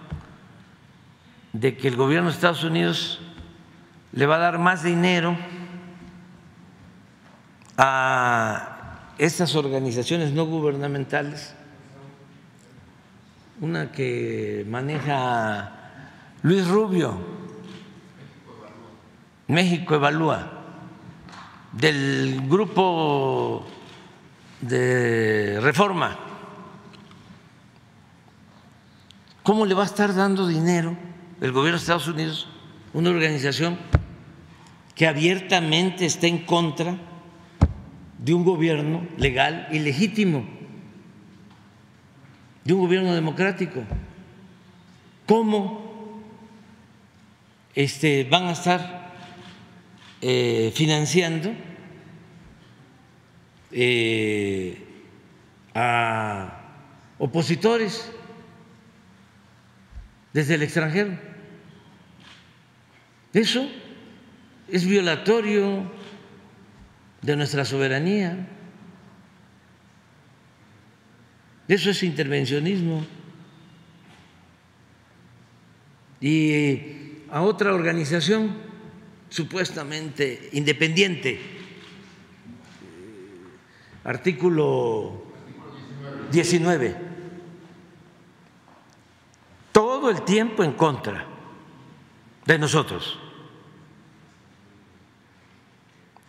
de 1.54 1.74
que 1.74 1.88
el 1.88 1.96
gobierno 1.96 2.28
de 2.28 2.34
Estados 2.34 2.64
Unidos 2.64 3.20
le 4.12 4.26
va 4.26 4.36
a 4.36 4.40
dar 4.40 4.58
más 4.58 4.82
dinero 4.82 5.38
a 7.78 8.98
estas 9.16 9.56
organizaciones 9.56 10.32
no 10.32 10.44
gubernamentales, 10.44 11.54
una 13.62 13.90
que 13.90 14.66
maneja 14.68 15.72
Luis 16.42 16.68
Rubio, 16.68 17.16
México 19.48 19.94
Evalúa, 19.94 20.50
del 21.72 22.46
grupo 22.46 23.66
de 24.60 25.58
reforma. 25.62 26.34
¿Cómo 29.44 29.66
le 29.66 29.74
va 29.74 29.82
a 29.82 29.86
estar 29.86 30.14
dando 30.14 30.46
dinero 30.46 30.96
el 31.42 31.52
gobierno 31.52 31.76
de 31.76 31.82
Estados 31.82 32.08
Unidos, 32.08 32.48
una 32.94 33.10
organización 33.10 33.76
que 34.94 35.06
abiertamente 35.06 36.06
está 36.06 36.26
en 36.26 36.46
contra 36.46 36.96
de 38.16 38.32
un 38.32 38.42
gobierno 38.42 39.06
legal 39.18 39.68
y 39.70 39.80
legítimo, 39.80 40.46
de 42.64 42.72
un 42.72 42.80
gobierno 42.80 43.14
democrático? 43.14 43.82
¿Cómo 45.26 46.22
este, 47.74 48.24
van 48.24 48.44
a 48.44 48.52
estar 48.52 49.12
eh, 50.22 50.72
financiando 50.74 51.52
eh, 53.72 55.04
a 55.74 56.62
opositores 57.18 58.10
desde 60.35 60.56
el 60.56 60.62
extranjero. 60.62 61.16
Eso 63.32 63.70
es 64.69 64.85
violatorio 64.85 65.90
de 67.23 67.36
nuestra 67.36 67.65
soberanía. 67.65 68.48
Eso 71.69 71.90
es 71.90 72.02
intervencionismo. 72.02 73.06
Y 76.20 76.81
a 77.31 77.43
otra 77.43 77.73
organización 77.73 78.56
supuestamente 79.28 80.51
independiente, 80.52 81.40
artículo 84.05 85.24
19 86.31 87.03
todo 90.05 90.10
el 90.10 90.22
tiempo 90.22 90.62
en 90.62 90.72
contra 90.72 91.24
de 92.44 92.59
nosotros, 92.59 93.18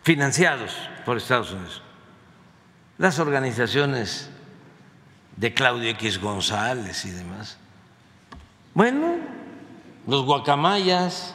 financiados 0.02 0.74
por 1.04 1.18
Estados 1.18 1.52
Unidos. 1.52 1.82
Las 2.96 3.18
organizaciones 3.18 4.30
de 5.36 5.52
Claudio 5.52 5.90
X 5.90 6.18
González 6.18 7.04
y 7.04 7.10
demás. 7.10 7.58
Bueno, 8.72 9.16
los 10.06 10.24
guacamayas. 10.24 11.34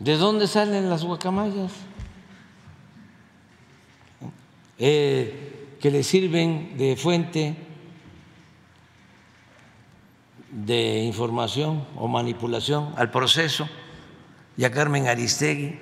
¿De 0.00 0.16
dónde 0.16 0.48
salen 0.48 0.90
las 0.90 1.04
guacamayas? 1.04 1.70
Eh, 4.76 5.76
que 5.80 5.90
le 5.92 6.02
sirven 6.02 6.76
de 6.76 6.96
fuente 6.96 7.69
de 10.50 10.98
información 11.04 11.86
o 11.96 12.08
manipulación 12.08 12.92
al 12.96 13.10
proceso 13.10 13.68
y 14.56 14.64
a 14.64 14.70
Carmen 14.70 15.06
Aristegui. 15.06 15.78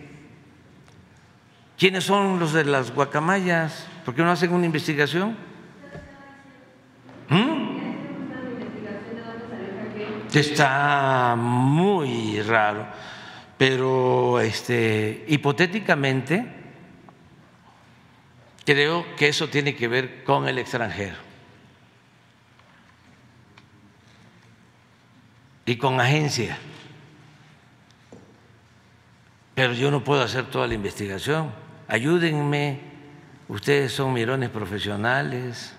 ¿Quiénes 1.78 2.04
son 2.04 2.38
los 2.38 2.52
de 2.52 2.64
las 2.64 2.92
guacamayas? 2.92 3.86
¿Por 4.04 4.14
qué 4.14 4.22
no 4.22 4.30
hacen 4.30 4.52
una 4.52 4.66
investigación? 4.66 5.36
¿Mm? 7.28 7.68
Está 10.32 11.34
muy 11.36 12.42
raro, 12.42 12.86
pero 13.56 14.40
este, 14.40 15.24
hipotéticamente 15.28 16.46
creo 18.64 19.04
que 19.16 19.28
eso 19.28 19.48
tiene 19.48 19.74
que 19.74 19.88
ver 19.88 20.24
con 20.24 20.46
el 20.46 20.58
extranjero. 20.58 21.27
Y 25.68 25.76
con 25.76 26.00
agencia. 26.00 26.56
Pero 29.54 29.74
yo 29.74 29.90
no 29.90 30.02
puedo 30.02 30.22
hacer 30.22 30.46
toda 30.46 30.66
la 30.66 30.72
investigación. 30.72 31.52
Ayúdenme, 31.88 32.80
ustedes 33.48 33.92
son 33.92 34.14
mirones 34.14 34.48
profesionales 34.48 35.74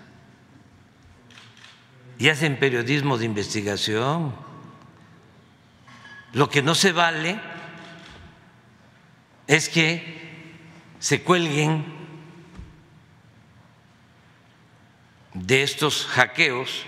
y 2.18 2.28
hacen 2.28 2.56
periodismo 2.56 3.18
de 3.18 3.24
investigación. 3.24 4.32
Lo 6.34 6.48
que 6.48 6.62
no 6.62 6.76
se 6.76 6.92
vale 6.92 7.40
es 9.48 9.68
que 9.68 10.54
se 11.00 11.24
cuelguen 11.24 11.84
de 15.34 15.64
estos 15.64 16.06
hackeos 16.06 16.84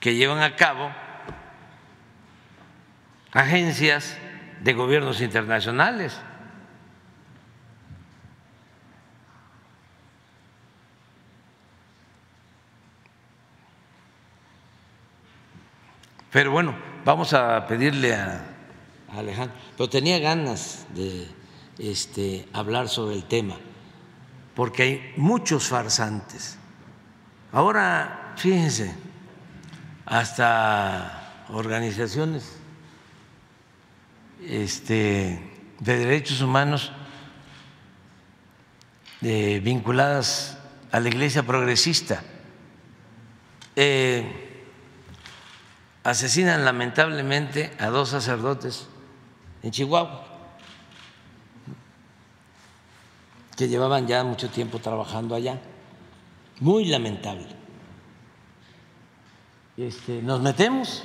que 0.00 0.14
llevan 0.14 0.42
a 0.42 0.56
cabo 0.56 0.90
agencias 3.36 4.16
de 4.62 4.72
gobiernos 4.72 5.20
internacionales. 5.20 6.16
Pero 16.32 16.50
bueno, 16.50 16.74
vamos 17.04 17.34
a 17.34 17.66
pedirle 17.66 18.14
a, 18.14 18.42
Alejandro, 19.14 19.54
pero 19.76 19.88
tenía 19.88 20.18
ganas 20.18 20.86
de 20.94 21.28
este, 21.78 22.48
hablar 22.54 22.88
sobre 22.88 23.16
el 23.16 23.24
tema, 23.24 23.56
porque 24.54 24.82
hay 24.82 25.12
muchos 25.16 25.68
farsantes. 25.68 26.58
Ahora, 27.52 28.34
fíjense, 28.36 28.94
hasta 30.06 31.44
organizaciones 31.50 32.65
este, 34.48 35.40
de 35.80 35.98
derechos 35.98 36.40
humanos 36.40 36.92
vinculadas 39.20 40.58
a 40.92 41.00
la 41.00 41.08
iglesia 41.08 41.42
progresista. 41.42 42.22
Eh, 43.74 44.64
asesinan 46.04 46.64
lamentablemente 46.64 47.72
a 47.78 47.88
dos 47.88 48.10
sacerdotes 48.10 48.86
en 49.62 49.72
Chihuahua 49.72 50.24
que 53.56 53.68
llevaban 53.68 54.06
ya 54.06 54.22
mucho 54.22 54.48
tiempo 54.50 54.78
trabajando 54.78 55.34
allá. 55.34 55.58
Muy 56.60 56.84
lamentable. 56.86 57.46
Este, 59.76 60.22
nos 60.22 60.40
metemos 60.40 61.04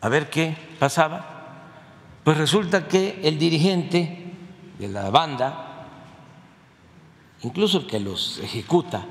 a 0.00 0.08
ver 0.08 0.30
qué 0.30 0.56
pasaba 0.78 1.37
pues 2.28 2.36
resulta 2.36 2.86
que 2.86 3.20
el 3.22 3.38
dirigente 3.38 4.18
de 4.78 4.88
la 4.88 5.08
banda, 5.08 5.86
incluso 7.42 7.78
el 7.78 7.86
que 7.86 7.98
los 7.98 8.38
ejecuta, 8.40 9.06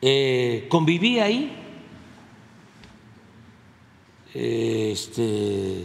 eh, 0.00 0.66
convivía 0.70 1.24
ahí 1.24 1.54
este, 4.32 5.84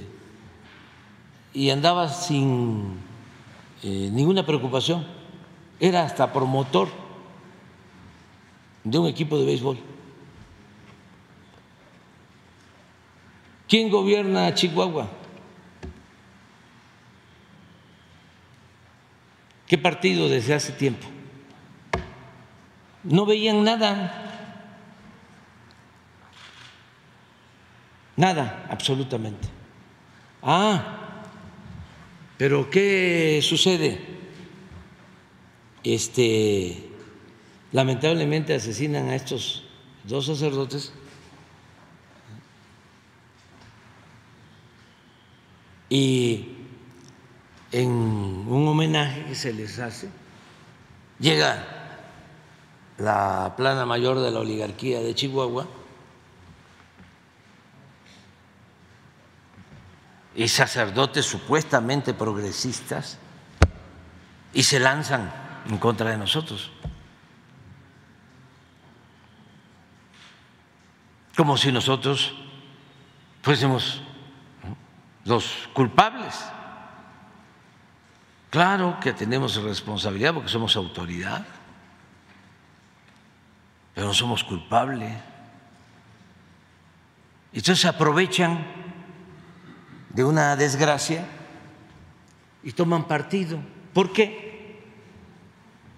y 1.54 1.70
andaba 1.70 2.08
sin 2.08 2.94
eh, 3.84 4.10
ninguna 4.10 4.46
preocupación. 4.46 5.06
Era 5.82 6.06
hasta 6.06 6.32
promotor 6.32 6.88
de 8.86 9.00
un 9.00 9.08
equipo 9.08 9.38
de 9.38 9.48
béisbol. 9.48 9.78
¿Quién 13.74 13.90
gobierna 13.90 14.54
Chihuahua? 14.54 15.10
¿Qué 19.66 19.80
partido 19.80 20.30
desde 20.30 20.54
hace 20.54 20.74
tiempo? 20.74 21.08
No 23.04 23.26
veían 23.26 23.64
nada, 23.64 24.62
nada, 28.16 28.68
absolutamente. 28.70 29.48
Ah, 30.44 31.24
pero 32.38 32.70
¿qué 32.70 33.40
sucede? 33.42 34.00
este, 35.84 36.92
lamentablemente 37.72 38.54
asesinan 38.54 39.10
a 39.10 39.16
estos 39.16 39.64
dos 40.04 40.28
sacerdotes 40.28 40.94
y 45.94 46.50
en 47.72 47.88
un 47.92 48.68
homenaje 48.68 49.26
que 49.26 49.36
se 49.36 49.54
les 49.54 49.78
hace, 49.78 50.10
llega 51.20 51.64
la 52.98 53.54
plana 53.56 53.86
mayor 53.86 54.20
de 54.20 54.32
la 54.32 54.40
oligarquía 54.40 55.02
de 55.02 55.14
Chihuahua 55.14 55.68
y 60.34 60.48
sacerdotes 60.48 61.28
supuestamente 61.28 62.16
progresistas 62.16 63.20
y 64.52 64.64
se 64.64 64.80
lanzan 64.80 65.32
en 65.70 65.78
contra 65.78 66.10
de 66.10 66.18
nosotros. 66.18 66.72
Como 71.38 71.56
si 71.56 71.72
nosotros 71.72 72.34
fuésemos 73.44 74.02
los 75.26 75.70
culpables. 75.74 76.44
Claro 78.50 79.00
que 79.02 79.14
tenemos 79.14 79.56
responsabilidad 79.56 80.34
porque 80.34 80.50
somos 80.50 80.76
autoridad, 80.76 81.46
pero 83.94 84.08
no 84.08 84.14
somos 84.14 84.44
culpables. 84.44 85.12
Entonces 87.52 87.80
se 87.80 87.88
aprovechan 87.88 88.66
de 90.10 90.24
una 90.24 90.56
desgracia 90.56 91.26
y 92.64 92.72
toman 92.72 93.08
partido. 93.08 93.60
¿Por 93.94 94.14
qué? 94.14 94.84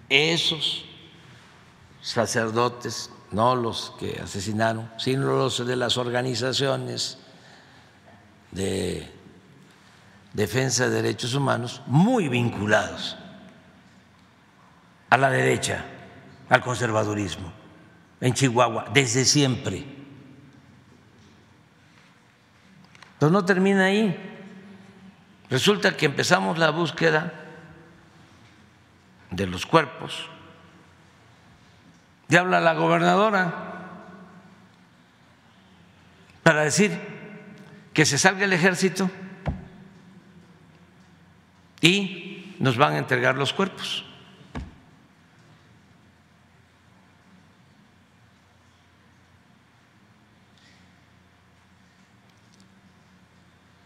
Esos 0.08 0.84
sacerdotes, 2.00 3.10
no 3.32 3.56
los 3.56 3.92
que 3.98 4.20
asesinaron, 4.22 4.90
sino 4.98 5.36
los 5.36 5.66
de 5.66 5.76
las 5.76 5.96
organizaciones 5.96 7.18
de 8.52 9.15
defensa 10.36 10.90
de 10.90 11.02
derechos 11.02 11.34
humanos, 11.34 11.80
muy 11.86 12.28
vinculados 12.28 13.16
a 15.08 15.16
la 15.16 15.30
derecha, 15.30 15.82
al 16.50 16.60
conservadurismo, 16.60 17.50
en 18.20 18.34
Chihuahua, 18.34 18.90
desde 18.92 19.24
siempre. 19.24 19.86
Pero 23.18 23.32
no 23.32 23.46
termina 23.46 23.86
ahí. 23.86 24.14
Resulta 25.48 25.96
que 25.96 26.04
empezamos 26.04 26.58
la 26.58 26.68
búsqueda 26.68 27.32
de 29.30 29.46
los 29.46 29.64
cuerpos. 29.64 30.28
Y 32.28 32.36
habla 32.36 32.60
la 32.60 32.74
gobernadora 32.74 33.54
para 36.42 36.62
decir 36.62 37.00
que 37.94 38.04
se 38.04 38.18
salga 38.18 38.44
el 38.44 38.52
ejército 38.52 39.10
y 41.80 42.54
nos 42.58 42.76
van 42.76 42.94
a 42.94 42.98
entregar 42.98 43.36
los 43.36 43.52
cuerpos. 43.52 44.04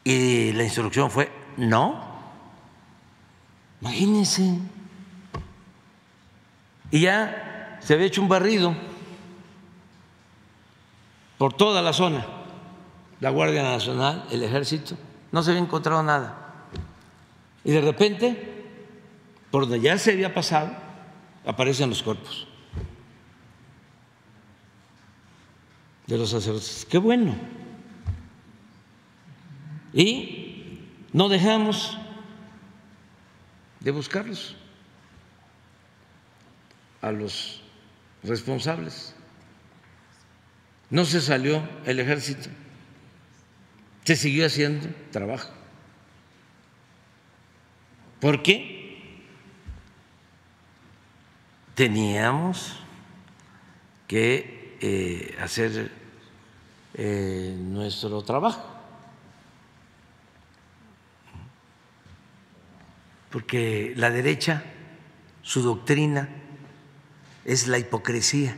Y 0.05 0.53
la 0.53 0.65
instrucción 0.65 1.11
fue, 1.11 1.31
no, 1.57 2.03
imagínense. 3.81 4.59
Y 6.91 7.01
ya 7.01 7.79
se 7.81 7.95
había 7.95 8.07
hecho 8.07 8.23
un 8.23 8.29
barrido 8.29 8.75
por 11.39 11.53
toda 11.53 11.81
la 11.81 11.93
zona, 11.93 12.27
la 13.21 13.31
Guardia 13.31 13.63
Nacional, 13.63 14.27
el 14.31 14.43
Ejército, 14.43 14.97
no 15.33 15.43
se 15.43 15.51
había 15.51 15.63
encontrado 15.63 16.03
nada. 16.03 16.40
Y 17.65 17.73
de 17.73 17.81
repente, 17.81 18.37
por 19.51 19.63
donde 19.63 19.81
ya 19.81 19.99
se 19.99 20.13
había 20.13 20.33
pasado, 20.33 20.75
aparecen 21.45 21.91
los 21.91 22.03
cuerpos 22.03 22.47
de 26.07 26.19
los 26.19 26.31
sacerdotes. 26.31 26.87
Qué 26.89 26.99
bueno 26.99 27.61
y 29.93 30.79
no 31.13 31.29
dejamos 31.29 31.99
de 33.81 33.91
buscarlos 33.91 34.57
a 37.01 37.11
los 37.11 37.63
responsables. 38.23 39.15
No 40.91 41.05
se 41.05 41.21
salió 41.21 41.69
el 41.87 42.01
ejército, 42.01 42.49
se 44.05 44.17
siguió 44.17 44.47
haciendo 44.47 44.89
trabajo. 45.11 45.51
¿Por 48.21 48.43
qué? 48.43 49.25
Teníamos 51.75 52.77
que 54.07 54.77
eh, 54.81 55.37
hacer 55.41 55.91
eh, 56.95 57.57
nuestro 57.59 58.23
trabajo. 58.23 58.81
porque 63.31 63.95
la 63.97 64.11
derecha, 64.11 64.65
su 65.43 65.63
doctrina 65.63 66.29
es 67.45 67.69
la 67.69 67.79
hipocresía. 67.79 68.57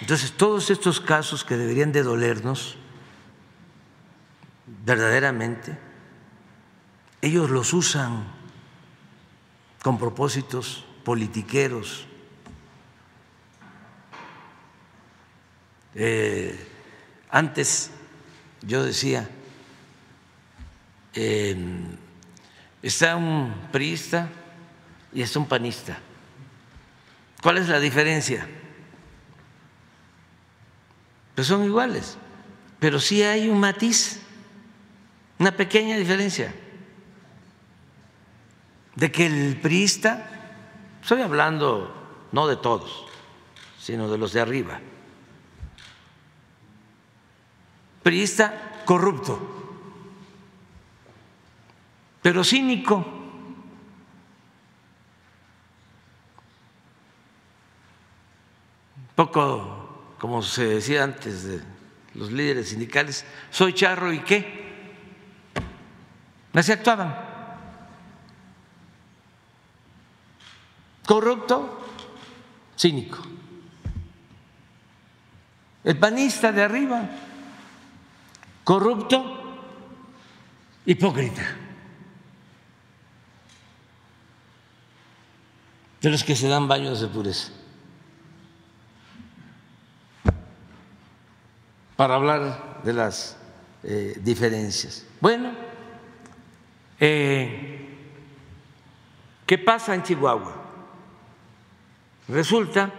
Entonces, 0.00 0.32
todos 0.32 0.70
estos 0.70 1.00
casos 1.00 1.44
que 1.44 1.56
deberían 1.56 1.92
de 1.92 2.02
dolernos, 2.02 2.76
verdaderamente, 4.84 5.76
ellos 7.24 7.50
los 7.50 7.72
usan 7.72 8.24
con 9.82 9.98
propósitos 9.98 10.84
politiqueros. 11.04 12.06
Eh, 15.94 16.58
antes 17.30 17.90
yo 18.62 18.82
decía, 18.82 19.28
Está 22.84 23.16
un 23.16 23.54
priista 23.72 24.28
y 25.10 25.22
está 25.22 25.38
un 25.38 25.46
panista. 25.46 25.98
¿Cuál 27.40 27.56
es 27.56 27.68
la 27.68 27.80
diferencia? 27.80 28.46
Pues 31.34 31.46
son 31.46 31.64
iguales, 31.64 32.18
pero 32.78 33.00
sí 33.00 33.22
hay 33.22 33.48
un 33.48 33.58
matiz, 33.58 34.20
una 35.38 35.56
pequeña 35.56 35.96
diferencia. 35.96 36.54
De 38.96 39.10
que 39.10 39.26
el 39.26 39.60
priista, 39.60 40.26
estoy 41.02 41.22
hablando 41.22 42.28
no 42.32 42.46
de 42.46 42.56
todos, 42.56 43.06
sino 43.78 44.10
de 44.10 44.18
los 44.18 44.32
de 44.32 44.40
arriba, 44.40 44.80
priista 48.02 48.82
corrupto 48.84 49.54
pero 52.24 52.42
cínico. 52.42 53.04
Poco 59.14 60.14
como 60.18 60.40
se 60.40 60.64
decía 60.64 61.04
antes 61.04 61.44
de 61.44 61.60
los 62.14 62.32
líderes 62.32 62.70
sindicales, 62.70 63.26
soy 63.50 63.74
charro 63.74 64.10
y 64.10 64.20
qué. 64.20 64.64
Así 66.54 66.72
actuaban. 66.72 67.33
Corrupto, 71.06 71.80
cínico. 72.76 73.18
El 75.84 75.98
panista 75.98 76.50
de 76.50 76.62
arriba, 76.62 77.10
corrupto, 78.64 79.58
hipócrita. 80.86 81.64
de 86.04 86.10
los 86.10 86.22
que 86.22 86.36
se 86.36 86.48
dan 86.48 86.68
baños 86.68 87.00
de 87.00 87.08
pureza. 87.08 87.50
Para 91.96 92.16
hablar 92.16 92.82
de 92.84 92.92
las 92.92 93.38
eh, 93.82 94.14
diferencias. 94.20 95.06
Bueno, 95.18 95.52
eh, 97.00 97.88
¿qué 99.46 99.56
pasa 99.56 99.94
en 99.94 100.02
Chihuahua? 100.02 100.63
Resulta 102.28 102.92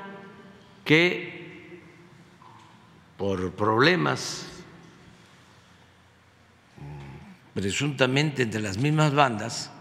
que 0.84 1.82
por 3.18 3.54
problemas 3.54 4.46
mm, 6.78 7.54
presuntamente 7.60 8.44
entre 8.44 8.62
las 8.62 8.78
mismas 8.78 9.14
bandas, 9.14 9.72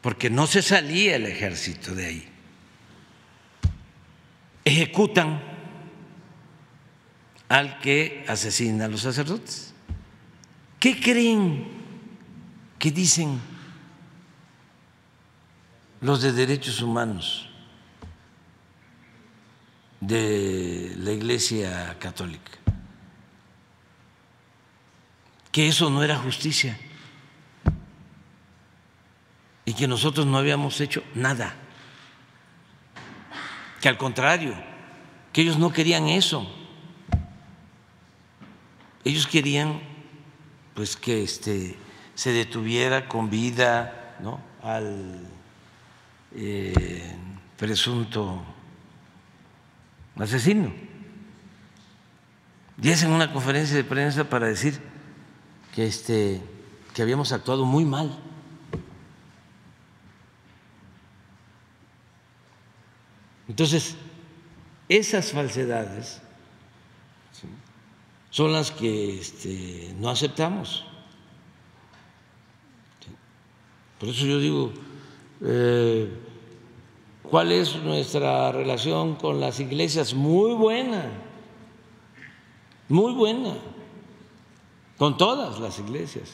porque 0.00 0.28
no 0.28 0.46
se 0.46 0.60
salía 0.60 1.16
el 1.16 1.26
ejército 1.26 1.94
de 1.94 2.06
ahí. 2.06 2.28
Ejecutan 4.64 5.40
al 7.48 7.78
que 7.78 8.24
asesina 8.28 8.86
a 8.86 8.88
los 8.88 9.02
sacerdotes. 9.02 9.72
¿Qué 10.80 11.00
creen 11.00 11.68
que 12.78 12.90
dicen 12.90 13.40
los 16.00 16.22
de 16.22 16.32
derechos 16.32 16.82
humanos 16.82 17.51
de 20.02 20.94
la 20.98 21.12
Iglesia 21.12 21.96
Católica? 22.00 22.50
Que 25.52 25.68
eso 25.68 25.88
no 25.90 26.02
era 26.02 26.16
justicia 26.16 26.76
y 29.64 29.74
que 29.74 29.86
nosotros 29.86 30.26
no 30.26 30.38
habíamos 30.38 30.80
hecho 30.80 31.04
nada, 31.14 31.54
que 33.80 33.88
al 33.88 33.96
contrario, 33.96 34.54
que 35.32 35.42
ellos 35.42 35.58
no 35.58 35.72
querían 35.72 36.08
eso, 36.08 36.50
ellos 39.04 39.26
querían 39.26 39.80
pues 40.74 40.96
que 40.96 41.22
este, 41.22 41.76
se 42.14 42.32
detuviera 42.32 43.08
con 43.08 43.30
vida 43.30 44.16
¿no? 44.20 44.40
al 44.62 45.28
eh, 46.34 47.14
presunto 47.56 48.42
asesino. 50.16 50.72
Y 52.80 52.90
hacen 52.90 53.12
una 53.12 53.32
conferencia 53.32 53.76
de 53.76 53.84
prensa 53.84 54.28
para 54.28 54.48
decir 54.48 54.80
que, 55.74 55.86
este, 55.86 56.42
que 56.94 57.02
habíamos 57.02 57.32
actuado 57.32 57.64
muy 57.64 57.84
mal. 57.84 58.18
Entonces, 63.48 63.96
esas 64.88 65.32
falsedades 65.32 66.20
son 68.30 68.52
las 68.52 68.70
que 68.70 69.20
este, 69.20 69.94
no 69.98 70.08
aceptamos. 70.08 70.86
Por 74.00 74.08
eso 74.08 74.26
yo 74.26 74.40
digo, 74.40 74.72
eh, 75.42 76.10
¿cuál 77.32 77.50
es 77.50 77.76
nuestra 77.76 78.52
relación 78.52 79.14
con 79.14 79.40
las 79.40 79.58
iglesias? 79.58 80.12
Muy 80.12 80.52
buena, 80.52 81.06
muy 82.90 83.14
buena, 83.14 83.54
con 84.98 85.16
todas 85.16 85.58
las 85.58 85.78
iglesias. 85.78 86.30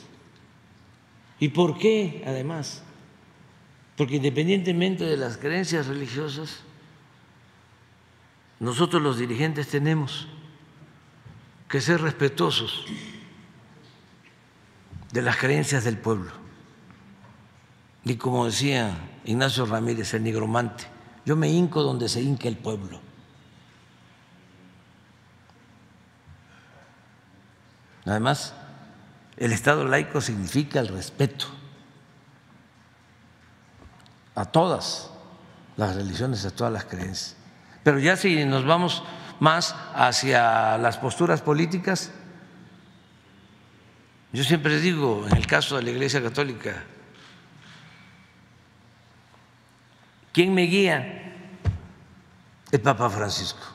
¿Y 1.38 1.50
por 1.50 1.78
qué, 1.78 2.24
además? 2.26 2.82
Porque 3.96 4.16
independientemente 4.16 5.04
de 5.04 5.16
las 5.16 5.36
creencias 5.36 5.86
religiosas, 5.86 6.62
nosotros 8.58 9.00
los 9.00 9.18
dirigentes 9.18 9.68
tenemos 9.68 10.26
que 11.68 11.80
ser 11.80 12.00
respetuosos 12.00 12.86
de 15.12 15.22
las 15.22 15.36
creencias 15.36 15.84
del 15.84 15.96
pueblo. 15.96 16.32
Y 18.04 18.16
como 18.16 18.46
decía 18.46 18.98
Ignacio 19.28 19.66
Ramírez, 19.66 20.14
el 20.14 20.22
nigromante, 20.22 20.84
yo 21.26 21.36
me 21.36 21.50
hinco 21.50 21.82
donde 21.82 22.08
se 22.08 22.22
hinca 22.22 22.48
el 22.48 22.56
pueblo. 22.56 22.98
Además, 28.06 28.54
el 29.36 29.52
Estado 29.52 29.84
laico 29.84 30.22
significa 30.22 30.80
el 30.80 30.88
respeto 30.88 31.44
a 34.34 34.46
todas 34.46 35.10
las 35.76 35.94
religiones, 35.94 36.46
a 36.46 36.50
todas 36.50 36.72
las 36.72 36.86
creencias. 36.86 37.36
Pero 37.82 37.98
ya 37.98 38.16
si 38.16 38.46
nos 38.46 38.64
vamos 38.64 39.02
más 39.40 39.76
hacia 39.94 40.78
las 40.78 40.96
posturas 40.96 41.42
políticas, 41.42 42.12
yo 44.32 44.42
siempre 44.42 44.80
digo, 44.80 45.26
en 45.30 45.36
el 45.36 45.46
caso 45.46 45.76
de 45.76 45.82
la 45.82 45.90
Iglesia 45.90 46.22
Católica, 46.22 46.82
¿quién 50.38 50.54
me 50.54 50.62
guía? 50.62 51.34
El 52.70 52.80
Papa 52.80 53.10
Francisco. 53.10 53.66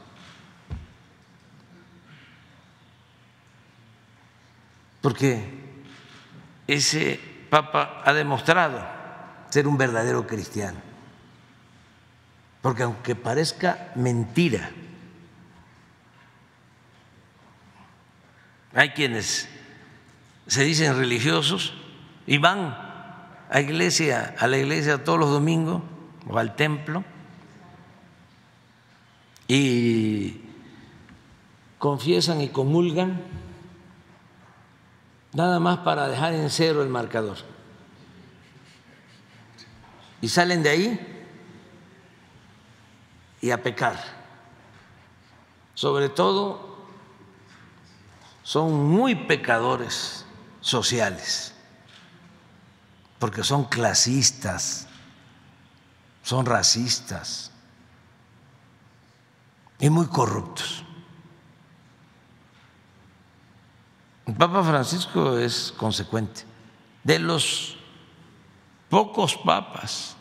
Porque 5.01 5.43
ese 6.65 7.19
Papa 7.49 8.01
ha 8.05 8.13
demostrado 8.13 8.81
ser 9.49 9.67
un 9.67 9.77
verdadero 9.77 10.25
cristiano 10.25 10.79
porque 12.61 12.83
aunque 12.83 13.13
parezca 13.13 13.91
mentira, 13.95 14.71
hay 18.73 18.91
quienes 18.91 19.49
se 20.47 20.63
dicen 20.63 20.95
religiosos 20.95 21.73
y 22.25 22.37
van 22.37 22.73
a 23.49 23.59
iglesia, 23.59 24.33
a 24.39 24.47
la 24.47 24.57
iglesia 24.57 25.03
todos 25.03 25.19
los 25.19 25.29
domingos 25.29 25.83
o 26.29 26.37
al 26.37 26.55
templo 26.55 27.03
y 29.47 30.41
confiesan 31.79 32.41
y 32.41 32.49
comulgan 32.49 33.21
nada 35.33 35.59
más 35.59 35.79
para 35.79 36.07
dejar 36.07 36.33
en 36.33 36.49
cero 36.49 36.81
el 36.81 36.89
marcador. 36.89 37.37
Y 40.21 40.29
salen 40.29 40.63
de 40.63 40.69
ahí 40.69 41.25
y 43.41 43.51
a 43.51 43.61
pecar. 43.61 43.99
Sobre 45.73 46.07
todo 46.07 46.77
son 48.43 48.73
muy 48.85 49.15
pecadores 49.15 50.25
sociales, 50.61 51.53
porque 53.19 53.43
son 53.43 53.65
clasistas, 53.65 54.87
son 56.23 56.45
racistas 56.45 57.51
y 59.77 59.89
muy 59.89 60.07
corruptos. 60.07 60.83
El 64.25 64.35
Papa 64.35 64.63
Francisco 64.63 65.37
es 65.37 65.73
consecuente. 65.77 66.43
De 67.03 67.19
los 67.19 67.77
pocos 68.89 69.35
papas 69.35 70.15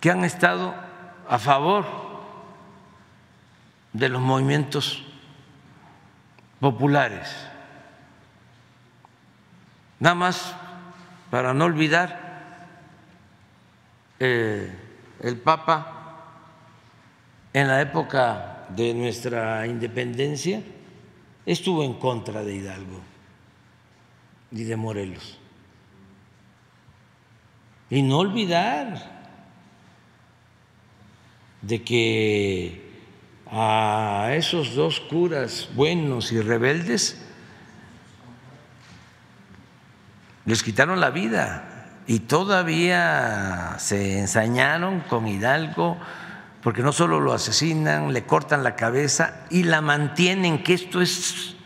que 0.00 0.10
han 0.10 0.24
estado 0.24 0.74
a 1.28 1.38
favor 1.38 1.84
de 3.92 4.08
los 4.08 4.22
movimientos 4.22 5.02
populares. 6.60 7.28
Nada 10.00 10.14
más 10.14 10.54
para 11.30 11.52
no 11.52 11.66
olvidar, 11.66 12.23
eh, 14.18 14.72
el 15.20 15.36
Papa 15.38 15.94
en 17.52 17.68
la 17.68 17.80
época 17.80 18.66
de 18.68 18.94
nuestra 18.94 19.66
independencia 19.66 20.62
estuvo 21.46 21.84
en 21.84 21.94
contra 21.94 22.42
de 22.42 22.54
Hidalgo 22.54 23.00
y 24.50 24.64
de 24.64 24.76
Morelos. 24.76 25.38
Y 27.90 28.02
no 28.02 28.18
olvidar 28.18 29.14
de 31.62 31.82
que 31.82 32.84
a 33.46 34.30
esos 34.34 34.74
dos 34.74 35.00
curas 35.00 35.68
buenos 35.74 36.32
y 36.32 36.40
rebeldes 36.40 37.20
les 40.44 40.62
quitaron 40.62 41.00
la 41.00 41.10
vida 41.10 41.73
y 42.06 42.20
todavía 42.20 43.76
se 43.78 44.18
ensañaron 44.18 45.00
con 45.00 45.26
Hidalgo 45.26 45.96
porque 46.62 46.82
no 46.82 46.92
solo 46.92 47.20
lo 47.20 47.32
asesinan, 47.32 48.12
le 48.12 48.24
cortan 48.24 48.62
la 48.62 48.74
cabeza 48.74 49.44
y 49.50 49.64
la 49.64 49.80
mantienen, 49.80 50.62
que 50.62 50.74
esto 50.74 51.02
es 51.02 51.56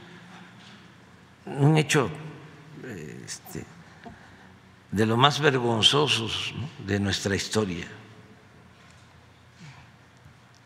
un 1.46 1.76
hecho 1.76 2.10
este, 3.24 3.64
de 4.90 5.06
lo 5.06 5.16
más 5.16 5.40
vergonzosos 5.40 6.54
de 6.84 6.98
nuestra 6.98 7.36
historia. 7.36 7.86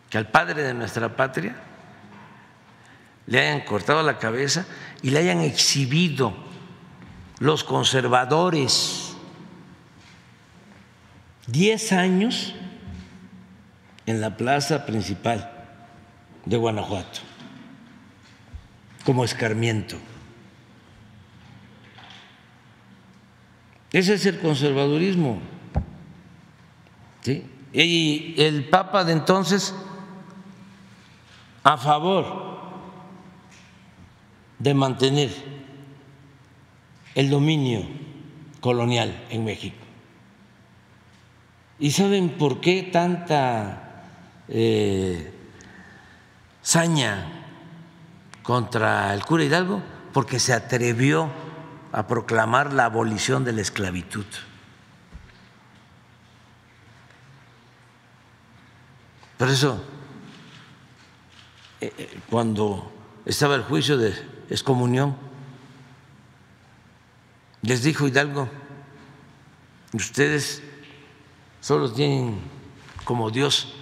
Que 0.08 0.18
al 0.18 0.28
padre 0.28 0.62
de 0.62 0.74
nuestra 0.74 1.14
patria 1.14 1.56
le 3.26 3.40
hayan 3.40 3.60
cortado 3.62 4.02
la 4.02 4.18
cabeza 4.18 4.66
y 5.02 5.10
le 5.10 5.18
hayan 5.18 5.40
exhibido 5.40 6.34
los 7.38 7.64
conservadores 7.64 9.01
diez 11.52 11.92
años 11.92 12.54
en 14.06 14.20
la 14.20 14.36
plaza 14.36 14.86
principal 14.86 15.50
de 16.46 16.56
Guanajuato 16.56 17.20
como 19.04 19.24
escarmiento. 19.24 19.96
Ese 23.92 24.14
es 24.14 24.24
el 24.24 24.40
conservadurismo. 24.40 25.40
¿sí? 27.20 27.44
Y 27.74 28.34
el 28.38 28.68
Papa 28.68 29.04
de 29.04 29.12
entonces, 29.12 29.74
a 31.62 31.76
favor 31.76 32.60
de 34.58 34.74
mantener 34.74 35.30
el 37.14 37.28
dominio 37.28 37.82
colonial 38.60 39.26
en 39.30 39.44
México. 39.44 39.81
¿Y 41.82 41.90
saben 41.90 42.38
por 42.38 42.60
qué 42.60 42.84
tanta 42.92 44.04
eh, 44.46 45.34
saña 46.62 47.26
contra 48.44 49.12
el 49.12 49.24
cura 49.24 49.42
Hidalgo? 49.42 49.82
Porque 50.12 50.38
se 50.38 50.52
atrevió 50.52 51.28
a 51.90 52.06
proclamar 52.06 52.72
la 52.72 52.84
abolición 52.84 53.44
de 53.44 53.54
la 53.54 53.62
esclavitud. 53.62 54.24
Por 59.36 59.48
eso, 59.48 59.84
eh, 61.80 61.92
eh, 61.98 62.20
cuando 62.30 62.92
estaba 63.26 63.56
el 63.56 63.62
juicio 63.62 63.98
de 63.98 64.10
excomunión, 64.50 65.16
les 67.62 67.82
dijo 67.82 68.06
Hidalgo, 68.06 68.48
ustedes 69.94 70.62
solo 71.62 71.90
tienen 71.90 72.40
como 73.04 73.30
Dios 73.30 73.72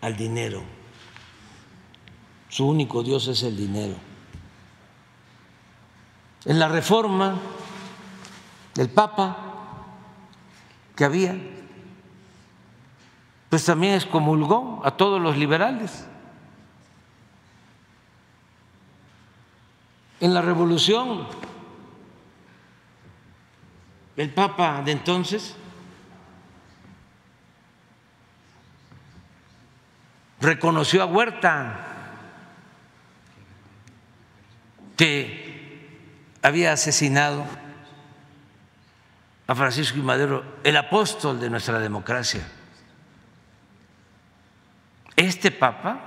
al 0.00 0.16
dinero, 0.16 0.62
su 2.48 2.66
único 2.66 3.02
Dios 3.02 3.28
es 3.28 3.44
el 3.44 3.56
dinero. 3.56 3.94
En 6.44 6.58
la 6.58 6.68
reforma 6.68 7.36
del 8.74 8.88
Papa 8.88 9.36
que 10.96 11.04
había, 11.04 11.36
pues 13.48 13.64
también 13.64 13.94
excomulgó 13.94 14.82
a 14.84 14.90
todos 14.96 15.20
los 15.20 15.36
liberales. 15.36 16.06
En 20.20 20.34
la 20.34 20.42
revolución, 20.42 21.28
el 24.16 24.34
Papa 24.34 24.82
de 24.84 24.90
entonces 24.90 25.54
reconoció 30.40 31.02
a 31.02 31.06
Huerta 31.06 31.84
que 34.96 35.48
había 36.42 36.72
asesinado 36.72 37.44
a 39.46 39.54
Francisco 39.54 39.98
y 39.98 40.02
Madero, 40.02 40.44
el 40.62 40.76
apóstol 40.76 41.40
de 41.40 41.48
nuestra 41.48 41.78
democracia. 41.78 42.46
Este 45.16 45.50
Papa 45.50 45.98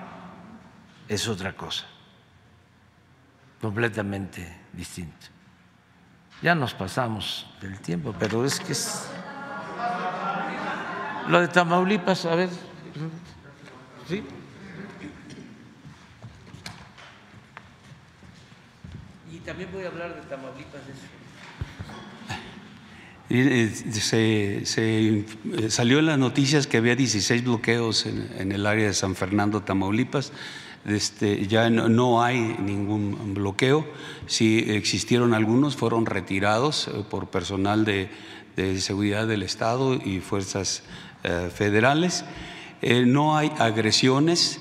es 1.08 1.28
otra 1.28 1.54
cosa, 1.54 1.86
completamente 3.60 4.62
distinto. 4.72 5.28
Ya 6.42 6.56
nos 6.56 6.74
pasamos 6.74 7.48
del 7.62 7.80
tiempo, 7.80 8.16
pero 8.18 8.46
es 8.46 8.60
que 8.60 8.72
es... 8.72 9.10
Lo 11.28 11.40
de 11.40 11.48
Tamaulipas, 11.48 12.26
a 12.26 12.36
ver. 12.36 12.50
¿Sí? 14.12 14.22
Y 19.32 19.38
también 19.38 19.70
voy 19.72 19.86
a 19.86 19.88
hablar 19.88 20.16
de 20.16 20.22
Tamaulipas. 20.28 20.82
Se, 23.30 24.66
se, 24.66 25.24
eh, 25.24 25.70
salió 25.70 26.00
en 26.00 26.08
las 26.08 26.20
noticias 26.20 26.68
que 26.68 26.76
había 26.76 26.98
16 26.98 27.46
bloqueos 27.46 28.06
en, 28.06 28.30
en 28.38 28.52
el 28.52 28.66
área 28.66 28.88
de 28.88 28.94
San 28.94 29.16
Fernando, 29.16 29.62
Tamaulipas. 29.62 30.34
Este, 30.86 31.48
ya 31.48 31.70
no, 31.70 31.88
no, 31.88 32.22
hay 32.22 32.38
ningún 32.38 33.34
bloqueo. 33.34 33.88
Si 34.28 34.60
existieron 34.72 35.34
algunos, 35.34 35.78
fueron 35.78 36.06
retirados 36.06 36.90
eh, 36.90 37.06
por 37.10 37.30
personal 37.30 37.86
de, 37.86 38.10
de 38.58 38.82
seguridad 38.82 39.26
del 39.26 39.44
Estado 39.44 39.94
y 39.94 40.20
fuerzas 40.20 40.84
eh, 41.24 41.50
federales. 41.56 42.26
Eh, 42.82 43.06
no 43.06 43.38
hay 43.38 43.52
agresiones. 43.60 44.60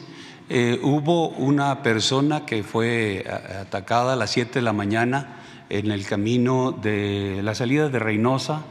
Eh, 0.51 0.79
hubo 0.83 1.29
una 1.29 1.83
persona 1.83 2.45
que 2.45 2.63
fue 2.63 3.25
atacada 3.61 4.13
a 4.13 4.17
las 4.17 4.31
7 4.31 4.55
de 4.55 4.63
la 4.63 4.75
mañana 4.75 5.41
en 5.71 5.91
el 5.91 6.05
camino 6.05 6.73
de 6.73 7.41
la 7.43 7.55
salida 7.55 7.89
de 7.89 7.99
Reynosa 7.99 8.63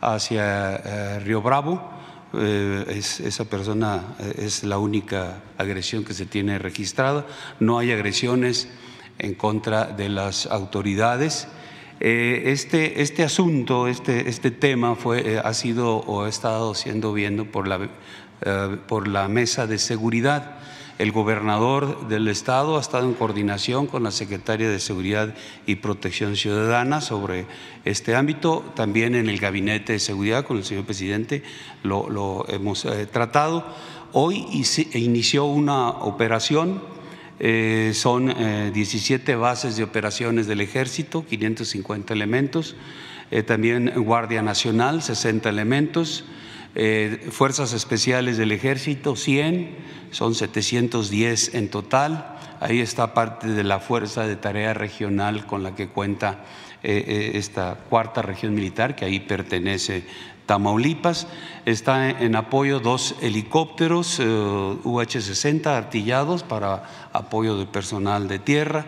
hacia 0.00 0.76
eh, 0.76 1.20
Río 1.20 1.40
Bravo. 1.40 1.94
Es, 2.34 3.20
esa 3.20 3.44
persona 3.46 4.16
es 4.36 4.62
la 4.64 4.76
única 4.76 5.38
agresión 5.56 6.04
que 6.04 6.12
se 6.12 6.26
tiene 6.26 6.58
registrada. 6.58 7.24
No 7.60 7.78
hay 7.78 7.92
agresiones 7.92 8.68
en 9.18 9.34
contra 9.36 9.84
de 9.84 10.10
las 10.10 10.44
autoridades. 10.46 11.48
Este, 11.98 13.00
este 13.00 13.22
asunto, 13.22 13.86
este, 13.86 14.28
este 14.28 14.50
tema 14.50 14.96
fue, 14.96 15.40
ha 15.42 15.54
sido 15.54 15.96
o 15.98 16.24
ha 16.24 16.28
estado 16.28 16.74
siendo 16.74 17.14
viendo 17.14 17.46
por 17.46 17.68
la 17.68 17.88
eh, 18.42 18.76
por 18.86 19.08
la 19.08 19.28
mesa 19.28 19.66
de 19.66 19.78
seguridad. 19.78 20.56
El 20.98 21.10
gobernador 21.10 22.06
del 22.08 22.28
estado 22.28 22.76
ha 22.76 22.80
estado 22.80 23.06
en 23.06 23.14
coordinación 23.14 23.86
con 23.86 24.02
la 24.02 24.10
secretaria 24.10 24.68
de 24.68 24.78
Seguridad 24.78 25.34
y 25.64 25.76
Protección 25.76 26.36
Ciudadana 26.36 27.00
sobre 27.00 27.46
este 27.86 28.14
ámbito. 28.14 28.62
También 28.74 29.14
en 29.14 29.30
el 29.30 29.38
gabinete 29.38 29.94
de 29.94 29.98
seguridad 29.98 30.44
con 30.44 30.58
el 30.58 30.64
señor 30.64 30.84
presidente 30.84 31.42
lo, 31.82 32.44
hemos 32.48 32.84
eh, 32.84 33.06
tratado. 33.06 33.64
Hoy 34.12 34.46
inició 34.92 35.46
una 35.46 35.88
operación. 35.88 36.82
Eh, 37.38 37.92
son 37.94 38.34
17 38.72 39.34
bases 39.36 39.76
de 39.76 39.82
operaciones 39.82 40.46
del 40.46 40.60
ejército, 40.60 41.24
550 41.24 42.12
elementos. 42.12 42.76
también 43.46 43.92
Guardia 43.96 44.42
Nacional, 44.42 45.02
60 45.02 45.48
elementos. 45.48 46.24
Eh, 46.78 47.28
fuerzas 47.30 47.72
Especiales 47.72 48.36
del 48.36 48.52
Ejército, 48.52 49.16
100, 49.16 49.74
son 50.10 50.34
710 50.34 51.54
en 51.54 51.70
total. 51.70 52.36
Ahí 52.60 52.80
está 52.80 53.14
parte 53.14 53.48
de 53.48 53.64
la 53.64 53.80
Fuerza 53.80 54.26
de 54.26 54.36
Tarea 54.36 54.74
Regional 54.74 55.46
con 55.46 55.62
la 55.62 55.74
que 55.74 55.88
cuenta 55.88 56.44
eh, 56.82 57.02
eh, 57.06 57.30
esta 57.38 57.78
cuarta 57.88 58.20
región 58.20 58.54
militar, 58.54 58.94
que 58.94 59.06
ahí 59.06 59.20
pertenece 59.20 60.04
Tamaulipas. 60.44 61.28
Está 61.64 62.10
en 62.10 62.36
apoyo 62.36 62.78
dos 62.78 63.14
helicópteros 63.22 64.20
UH-60 64.20 65.68
artillados 65.68 66.42
para 66.42 67.08
apoyo 67.14 67.56
del 67.56 67.68
personal 67.68 68.28
de 68.28 68.38
tierra. 68.38 68.84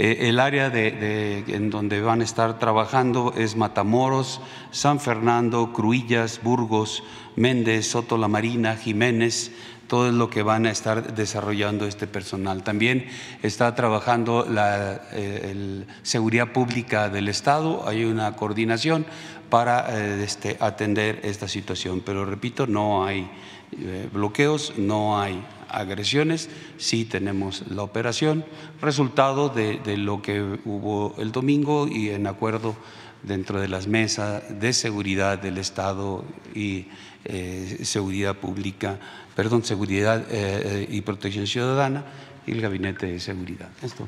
El 0.00 0.40
área 0.40 0.72
en 0.74 1.68
donde 1.70 2.00
van 2.00 2.22
a 2.22 2.24
estar 2.24 2.58
trabajando 2.58 3.34
es 3.36 3.56
Matamoros, 3.56 4.40
San 4.70 4.98
Fernando, 4.98 5.72
Cruillas, 5.72 6.40
Burgos, 6.42 7.02
Méndez, 7.36 7.86
Soto 7.88 8.16
La 8.16 8.28
Marina, 8.28 8.76
Jiménez, 8.76 9.52
todo 9.90 10.06
es 10.06 10.14
lo 10.14 10.30
que 10.30 10.44
van 10.44 10.66
a 10.66 10.70
estar 10.70 11.16
desarrollando 11.16 11.84
este 11.84 12.06
personal. 12.06 12.62
También 12.62 13.08
está 13.42 13.74
trabajando 13.74 14.46
la 14.48 15.02
eh, 15.10 15.84
seguridad 16.04 16.52
pública 16.52 17.08
del 17.08 17.26
Estado, 17.26 17.88
hay 17.88 18.04
una 18.04 18.36
coordinación 18.36 19.04
para 19.50 19.86
eh, 19.90 20.22
este, 20.22 20.56
atender 20.60 21.18
esta 21.24 21.48
situación. 21.48 22.02
Pero 22.06 22.24
repito, 22.24 22.68
no 22.68 23.04
hay 23.04 23.28
eh, 23.72 24.08
bloqueos, 24.12 24.74
no 24.78 25.20
hay 25.20 25.42
agresiones, 25.70 26.48
sí 26.78 27.04
tenemos 27.04 27.64
la 27.70 27.82
operación, 27.82 28.44
resultado 28.80 29.48
de, 29.48 29.80
lo 29.96 30.22
que 30.22 30.40
hubo 30.64 31.14
el 31.18 31.32
domingo 31.32 31.88
y 31.88 32.10
en 32.10 32.26
acuerdo 32.26 32.76
dentro 33.22 33.60
de 33.60 33.68
las 33.68 33.86
mesas 33.86 34.42
de 34.60 34.72
seguridad 34.72 35.38
del 35.38 35.58
Estado 35.58 36.24
y 36.54 36.86
eh, 37.24 37.80
seguridad 37.82 38.36
pública, 38.36 38.98
perdón, 39.36 39.64
seguridad 39.64 40.26
eh, 40.30 40.86
y 40.90 41.00
protección 41.02 41.46
ciudadana 41.46 42.04
y 42.46 42.52
el 42.52 42.60
gabinete 42.60 43.06
de 43.06 43.20
seguridad. 43.20 43.68
Esto, 43.82 44.06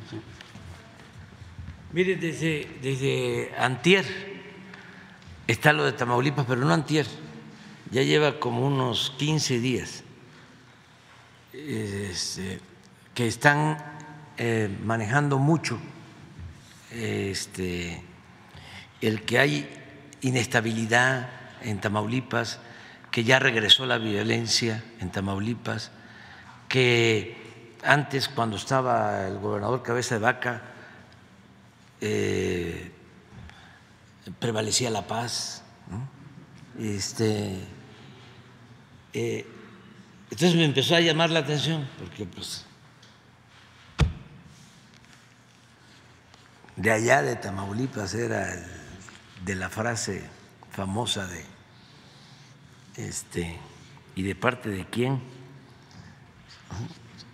Mire, 1.92 2.16
desde, 2.16 2.66
desde 2.80 3.50
Antier 3.58 4.06
está 5.46 5.74
lo 5.74 5.84
de 5.84 5.92
Tamaulipas, 5.92 6.46
pero 6.46 6.62
no 6.62 6.72
Antier, 6.72 7.06
ya 7.90 8.02
lleva 8.02 8.40
como 8.40 8.66
unos 8.66 9.12
15 9.18 9.60
días 9.60 10.02
este, 11.52 12.60
que 13.14 13.26
están 13.26 13.76
eh, 14.38 14.74
manejando 14.84 15.38
mucho 15.38 15.78
este, 16.90 18.02
el 19.00 19.22
que 19.22 19.38
hay 19.38 19.68
inestabilidad 20.22 21.28
en 21.62 21.80
Tamaulipas, 21.80 22.58
que 23.10 23.24
ya 23.24 23.38
regresó 23.38 23.86
la 23.86 23.98
violencia 23.98 24.82
en 25.00 25.10
Tamaulipas, 25.10 25.90
que 26.68 27.36
antes 27.84 28.28
cuando 28.28 28.56
estaba 28.56 29.26
el 29.26 29.38
gobernador 29.38 29.82
Cabeza 29.82 30.14
de 30.14 30.20
Vaca, 30.20 30.62
eh, 32.00 32.90
prevalecía 34.38 34.90
la 34.90 35.06
paz. 35.06 35.62
Este, 36.78 37.58
eh, 39.12 39.46
entonces 40.32 40.56
me 40.56 40.64
empezó 40.64 40.96
a 40.96 41.00
llamar 41.00 41.28
la 41.28 41.40
atención, 41.40 41.86
porque 41.98 42.24
pues 42.24 42.64
de 46.74 46.90
allá 46.90 47.20
de 47.20 47.36
Tamaulipas 47.36 48.14
era 48.14 48.48
de 49.44 49.54
la 49.54 49.68
frase 49.68 50.24
famosa 50.70 51.26
de 51.26 51.44
este 52.96 53.58
y 54.14 54.22
de 54.22 54.34
parte 54.34 54.70
de 54.70 54.86
quién. 54.86 55.20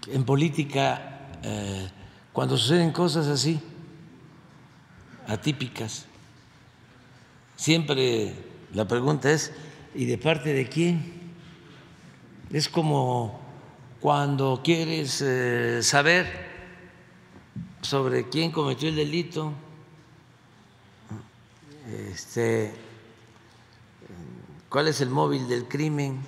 En 0.08 0.24
política, 0.24 1.28
eh, 1.44 1.88
cuando 2.32 2.56
suceden 2.56 2.90
cosas 2.90 3.28
así, 3.28 3.60
atípicas, 5.28 6.06
siempre 7.54 8.34
la 8.74 8.88
pregunta 8.88 9.30
es, 9.30 9.52
¿y 9.94 10.06
de 10.06 10.18
parte 10.18 10.52
de 10.52 10.68
quién? 10.68 11.17
Es 12.50 12.68
como 12.68 13.40
cuando 14.00 14.60
quieres 14.64 15.20
eh, 15.20 15.82
saber 15.82 16.48
sobre 17.82 18.28
quién 18.28 18.52
cometió 18.52 18.88
el 18.88 18.96
delito, 18.96 19.52
este, 22.10 22.72
cuál 24.68 24.88
es 24.88 25.00
el 25.00 25.10
móvil 25.10 25.46
del 25.48 25.66
crimen 25.68 26.20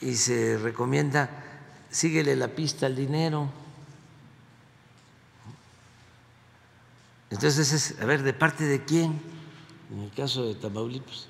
y 0.00 0.14
se 0.14 0.58
recomienda 0.58 1.42
síguele 1.92 2.34
la 2.34 2.48
pista 2.48 2.86
al 2.86 2.96
dinero. 2.96 3.48
Entonces 7.30 7.72
es, 7.72 8.00
a 8.00 8.04
ver, 8.06 8.22
¿de 8.22 8.32
parte 8.32 8.64
de 8.64 8.84
quién? 8.84 9.20
En 9.92 10.00
el 10.00 10.10
caso 10.12 10.46
de 10.46 10.54
Tamaulipas, 10.54 11.28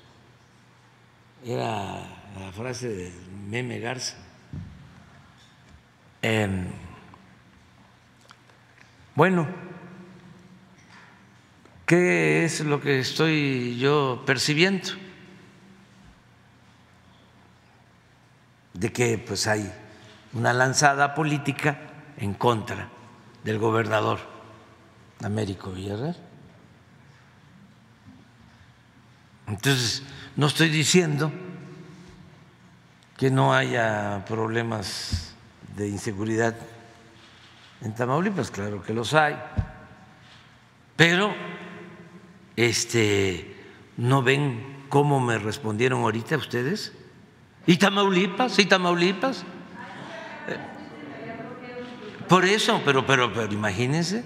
era 1.45 2.22
la 2.39 2.51
frase 2.51 2.87
de 2.87 3.11
Meme 3.49 3.79
Garza. 3.79 4.15
Em, 6.21 6.67
bueno, 9.15 9.47
¿qué 11.85 12.45
es 12.45 12.61
lo 12.61 12.81
que 12.81 12.99
estoy 12.99 13.77
yo 13.77 14.23
percibiendo? 14.25 14.89
De 18.73 18.91
que 18.91 19.17
pues 19.17 19.47
hay 19.47 19.71
una 20.33 20.53
lanzada 20.53 21.13
política 21.13 21.79
en 22.17 22.33
contra 22.33 22.89
del 23.43 23.59
gobernador 23.59 24.19
Américo 25.23 25.71
Villarreal. 25.71 26.17
Entonces, 29.47 30.03
no 30.35 30.47
estoy 30.47 30.69
diciendo 30.69 31.31
que 33.17 33.29
no 33.29 33.53
haya 33.53 34.23
problemas 34.27 35.33
de 35.75 35.87
inseguridad 35.87 36.55
en 37.81 37.93
Tamaulipas, 37.93 38.49
claro 38.49 38.81
que 38.81 38.93
los 38.93 39.13
hay, 39.13 39.35
pero 40.95 41.33
este, 42.55 43.55
¿no 43.97 44.23
ven 44.23 44.85
cómo 44.89 45.19
me 45.19 45.37
respondieron 45.37 46.01
ahorita 46.01 46.37
ustedes? 46.37 46.93
¿Y 47.65 47.77
Tamaulipas? 47.77 48.57
¿Y 48.59 48.65
Tamaulipas? 48.65 49.43
Por 52.27 52.45
eso, 52.45 52.81
pero, 52.85 53.05
pero, 53.05 53.31
pero 53.33 53.51
imagínense. 53.53 54.23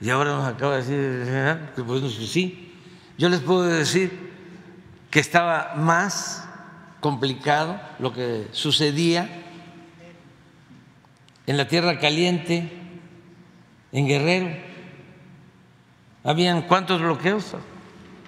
Y 0.00 0.10
ahora 0.10 0.32
nos 0.32 0.46
acaba 0.46 0.76
de 0.78 0.84
decir 0.84 1.84
pues 1.84 2.14
sí. 2.30 2.74
Yo 3.16 3.28
les 3.28 3.40
puedo 3.40 3.64
decir 3.64 4.27
que 5.10 5.20
estaba 5.20 5.74
más 5.76 6.46
complicado 7.00 7.80
lo 7.98 8.12
que 8.12 8.48
sucedía 8.52 9.28
en 11.46 11.56
la 11.56 11.66
Tierra 11.66 11.98
Caliente, 11.98 12.70
en 13.92 14.06
Guerrero. 14.06 14.54
¿Habían 16.22 16.62
cuántos 16.62 17.00
bloqueos? 17.00 17.54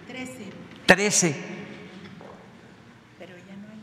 Trece. 0.07 0.52
Trece. 0.86 1.36
Pero 3.18 3.34
ya 3.36 3.57
no 3.57 3.68
hay. 3.68 3.78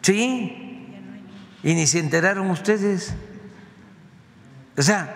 Sí. 0.00 0.88
Ya 0.92 1.00
no 1.00 1.12
hay. 1.12 1.70
Y 1.70 1.74
ni 1.74 1.86
se 1.86 2.00
enteraron 2.00 2.50
ustedes. 2.50 3.14
O 4.76 4.82
sea, 4.82 5.14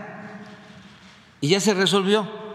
y 1.40 1.48
ya 1.48 1.58
se 1.58 1.74
resolvió. 1.74 2.45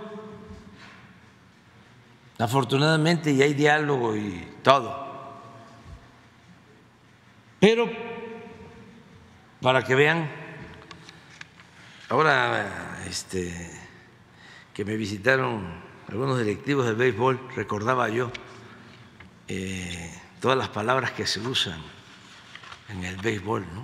Afortunadamente, 2.41 3.31
y 3.31 3.41
hay 3.41 3.53
diálogo 3.53 4.15
y 4.15 4.47
todo. 4.63 5.09
Pero 7.59 7.87
para 9.61 9.83
que 9.83 9.93
vean, 9.93 10.27
ahora 12.09 13.03
este, 13.07 13.69
que 14.73 14.83
me 14.83 14.95
visitaron 14.97 15.67
algunos 16.07 16.39
directivos 16.39 16.87
del 16.87 16.95
béisbol, 16.95 17.39
recordaba 17.55 18.09
yo 18.09 18.31
eh, 19.47 20.11
todas 20.39 20.57
las 20.57 20.69
palabras 20.69 21.11
que 21.11 21.27
se 21.27 21.39
usan 21.41 21.79
en 22.89 23.03
el 23.03 23.17
béisbol, 23.17 23.61
¿no? 23.73 23.83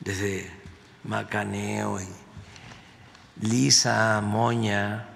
desde 0.00 0.50
macaneo, 1.04 2.00
y 2.00 3.46
lisa, 3.46 4.20
moña, 4.20 5.09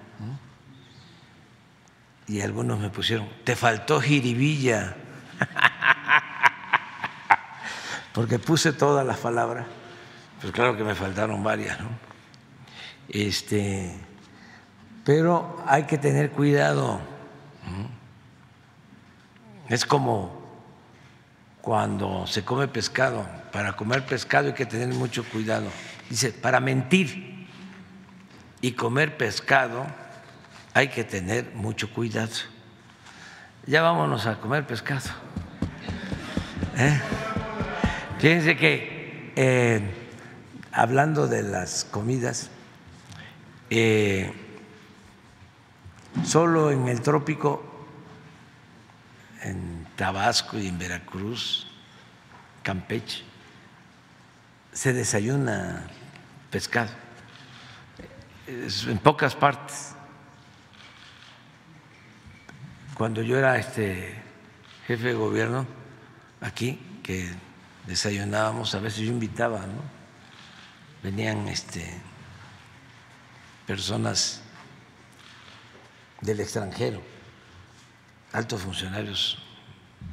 y 2.27 2.41
algunos 2.41 2.79
me 2.79 2.89
pusieron, 2.89 3.27
te 3.43 3.55
faltó 3.55 4.01
jiribilla. 4.01 4.95
porque 8.13 8.39
puse 8.39 8.71
todas 8.71 9.05
las 9.05 9.17
palabras, 9.17 9.67
pues 10.39 10.53
claro 10.53 10.77
que 10.77 10.83
me 10.83 10.95
faltaron 10.95 11.43
varias, 11.43 11.79
¿no? 11.79 11.89
Este, 13.09 13.93
pero 15.03 15.61
hay 15.67 15.83
que 15.83 15.97
tener 15.97 16.31
cuidado. 16.31 17.01
Es 19.67 19.85
como 19.85 20.43
cuando 21.61 22.27
se 22.27 22.45
come 22.45 22.67
pescado. 22.67 23.27
Para 23.51 23.75
comer 23.75 24.05
pescado 24.05 24.47
hay 24.47 24.53
que 24.53 24.65
tener 24.65 24.89
mucho 24.89 25.23
cuidado. 25.23 25.67
Dice, 26.09 26.31
para 26.31 26.59
mentir 26.59 27.47
y 28.61 28.73
comer 28.73 29.17
pescado 29.17 29.85
hay 30.75 30.89
que 30.89 31.05
tener 31.05 31.53
mucho 31.53 31.89
cuidado. 31.89 32.33
Ya 33.65 33.81
vámonos 33.81 34.27
a 34.27 34.41
comer 34.41 34.67
pescado. 34.67 35.09
¿Eh? 36.77 37.01
Fíjense 38.19 38.57
que 38.57 39.31
eh, 39.37 39.79
hablando 40.73 41.29
de 41.29 41.43
las 41.43 41.85
comidas, 41.85 42.51
eh, 43.69 44.33
solo 46.25 46.69
en 46.71 46.89
el 46.89 46.99
trópico, 46.99 47.63
en 49.43 49.87
Tabasco 49.95 50.59
y 50.59 50.67
en 50.67 50.77
Veracruz, 50.77 51.67
Campeche, 52.63 53.23
se 54.73 54.91
desayuna 54.91 55.87
pescado, 56.51 56.91
en 58.45 58.97
pocas 58.97 59.35
partes. 59.35 59.94
Cuando 62.95 63.21
yo 63.21 63.37
era 63.37 63.57
este 63.57 64.15
jefe 64.87 65.07
de 65.07 65.13
gobierno 65.13 65.67
aquí, 66.39 66.79
que 67.03 67.29
desayunábamos, 67.85 68.73
a 68.73 68.79
veces 68.79 69.01
yo 69.01 69.11
invitaba, 69.11 69.59
¿no? 69.59 69.81
Venían 71.03 71.45
este, 71.49 71.85
personas 73.67 74.41
del 76.21 76.39
extranjero, 76.39 77.01
altos 78.31 78.61
funcionarios 78.61 79.39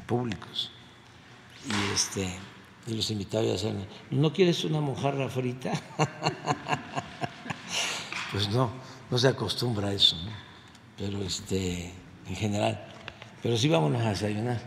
públicos, 0.07 0.73
y, 1.65 1.95
este, 1.95 2.35
y 2.89 2.95
los 2.95 3.09
invitaba 3.13 3.49
a 3.49 3.55
hacer, 3.55 3.75
¿no 4.11 4.33
quieres 4.33 4.65
una 4.65 4.81
mojarra 4.81 5.29
frita? 5.29 5.71
pues 8.33 8.49
no, 8.49 8.73
no 9.09 9.19
se 9.19 9.29
acostumbra 9.29 9.89
a 9.89 9.93
eso, 9.93 10.17
¿no? 10.17 10.33
pero 10.99 11.23
este, 11.23 12.02
en 12.29 12.37
general, 12.37 12.85
pero 13.43 13.57
sí 13.57 13.69
vámonos 13.69 14.03
a 14.03 14.11
desayunar, 14.11 14.59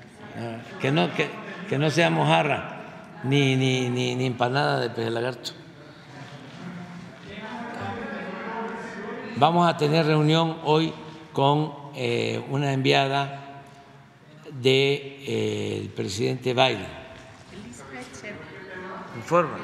que 0.82 0.92
no, 0.92 1.14
que, 1.14 1.30
que 1.70 1.78
no 1.78 1.90
sea 1.90 2.10
mojarra 2.10 2.76
ni, 3.24 3.56
ni, 3.56 3.90
ni, 3.90 4.16
ni 4.16 4.26
empanada 4.26 4.80
de 4.80 4.90
pez 4.90 5.12
lagarto. 5.12 5.52
Vamos 9.38 9.68
a 9.68 9.76
tener 9.76 10.06
reunión 10.06 10.58
hoy 10.64 10.94
con 11.34 11.74
eh, 11.96 12.42
una 12.50 12.72
enviada 12.72 13.64
del 14.46 14.62
de, 14.62 15.24
eh, 15.28 15.92
presidente 15.96 16.54
Biden. 16.54 16.88
Informa. 19.18 19.58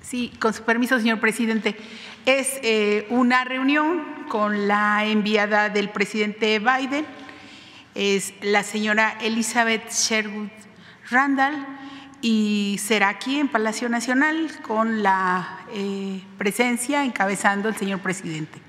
Sí, 0.00 0.32
con 0.40 0.54
su 0.54 0.62
permiso, 0.62 0.98
señor 0.98 1.20
presidente. 1.20 1.76
Es 2.28 2.60
eh, 2.62 3.06
una 3.08 3.44
reunión 3.44 4.04
con 4.28 4.68
la 4.68 5.06
enviada 5.06 5.70
del 5.70 5.88
presidente 5.88 6.58
Biden, 6.58 7.06
es 7.94 8.34
la 8.42 8.62
señora 8.64 9.16
Elizabeth 9.22 9.90
Sherwood 9.90 10.50
Randall, 11.10 11.66
y 12.20 12.78
será 12.84 13.08
aquí 13.08 13.40
en 13.40 13.48
Palacio 13.48 13.88
Nacional 13.88 14.50
con 14.60 15.02
la 15.02 15.60
eh, 15.72 16.22
presencia 16.36 17.02
encabezando 17.02 17.70
el 17.70 17.76
señor 17.76 18.00
presidente. 18.00 18.60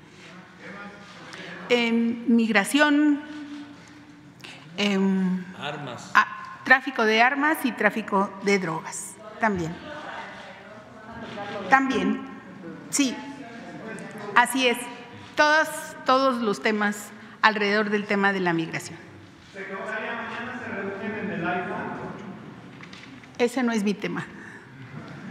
En 1.68 2.34
migración, 2.34 3.20
em, 4.78 5.44
Armas. 5.60 6.10
ah, 6.14 6.62
tráfico 6.64 7.04
de 7.04 7.20
armas 7.20 7.58
y 7.64 7.72
tráfico 7.72 8.32
de 8.42 8.58
drogas 8.58 9.16
también. 9.38 9.76
También, 11.68 12.22
sí, 12.88 13.14
así 14.36 14.66
es. 14.68 14.78
Todos, 15.36 15.68
todos 16.06 16.42
los 16.42 16.60
temas 16.62 17.10
alrededor 17.42 17.90
del 17.90 18.04
tema 18.06 18.32
de 18.32 18.40
la 18.40 18.52
migración. 18.52 18.98
Ese 23.38 23.62
no 23.62 23.72
es 23.72 23.84
mi 23.84 23.94
tema. 23.94 24.24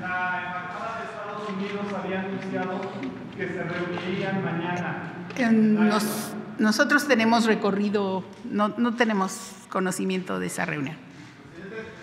La 0.01 0.07
Embajada 0.07 0.99
de 0.99 1.05
Estados 1.05 1.49
Unidos 1.49 1.85
había 2.03 2.21
anunciado 2.21 2.81
que 3.37 3.47
se 3.47 3.63
reunirían 3.63 4.43
mañana. 4.43 5.13
Nos- 5.51 6.33
nosotros 6.57 7.07
tenemos 7.07 7.45
recorrido, 7.45 8.23
no, 8.45 8.69
no 8.77 8.95
tenemos 8.95 9.53
conocimiento 9.69 10.39
de 10.39 10.47
esa 10.47 10.65
reunión. 10.65 10.97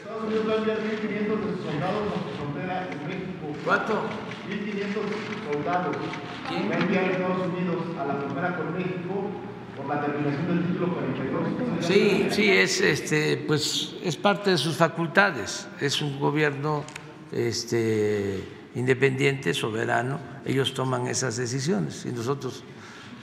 Estados 0.00 0.24
Unidos 0.24 0.46
va 0.48 0.52
a 0.52 0.56
enviar 0.56 0.78
1.500 0.78 1.46
de 1.46 1.56
sus 1.56 1.64
soldados 1.64 2.02
a 2.08 2.30
su 2.30 2.36
frontera 2.38 2.88
en 2.90 3.08
México. 3.08 3.56
¿Cuánto? 3.64 4.08
1.500 4.48 5.52
soldados. 5.52 5.96
Va 5.96 6.74
a 6.74 6.78
enviar 6.78 7.04
Estados 7.10 7.48
Unidos 7.48 7.82
a 7.98 8.04
la 8.06 8.14
frontera 8.14 8.56
con 8.56 8.72
México 8.72 9.30
por 9.76 9.86
la 9.86 10.00
terminación 10.00 10.46
del 10.48 10.66
título 10.66 10.94
42. 10.94 11.86
Sí, 11.86 12.28
sí, 12.30 12.50
es, 12.50 12.80
este, 12.80 13.36
pues, 13.46 13.96
es 14.02 14.16
parte 14.16 14.50
de 14.50 14.58
sus 14.58 14.76
facultades. 14.76 15.68
Es 15.80 16.00
un 16.00 16.18
gobierno 16.18 16.84
este, 17.32 18.42
independiente, 18.74 19.52
soberano. 19.54 20.18
Ellos 20.44 20.74
toman 20.74 21.06
esas 21.08 21.36
decisiones 21.36 22.06
y 22.06 22.12
nosotros 22.12 22.62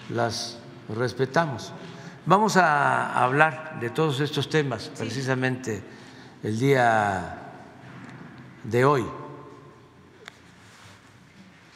las 0.10 0.60
respetamos. 0.96 1.74
Vamos 2.26 2.58
a 2.58 3.24
hablar 3.24 3.80
de 3.80 3.90
todos 3.90 4.20
estos 4.20 4.50
temas 4.50 4.92
precisamente 4.98 5.84
el 6.44 6.60
día 6.60 7.38
de 8.64 8.86
hoy. 8.86 9.23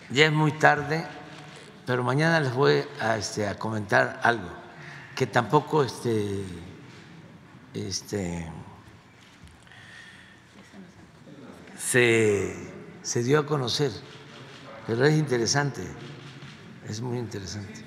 Ya 0.09 0.25
es 0.27 0.31
muy 0.31 0.53
tarde, 0.53 1.05
pero 1.85 2.03
mañana 2.03 2.39
les 2.39 2.53
voy 2.53 2.83
a, 3.01 3.17
este, 3.17 3.47
a 3.47 3.59
comentar 3.59 4.19
algo 4.23 4.47
que 5.17 5.25
tampoco 5.25 5.83
este, 5.83 6.43
este, 7.73 8.47
se, 11.75 12.53
se 13.01 13.23
dio 13.23 13.39
a 13.39 13.45
conocer, 13.45 13.91
pero 14.85 15.03
es 15.05 15.17
interesante, 15.17 15.81
es 16.87 17.01
muy 17.01 17.17
interesante. 17.17 17.83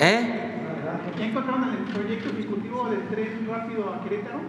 ¿Eh? 0.00 0.52
¿Ya 1.18 1.24
encontraron 1.26 1.70
el 1.74 1.84
proyecto 1.92 2.30
ejecutivo 2.30 2.88
del 2.88 3.06
tren 3.08 3.46
rápido 3.46 3.94
a 3.94 4.02
Querétaro? 4.02 4.40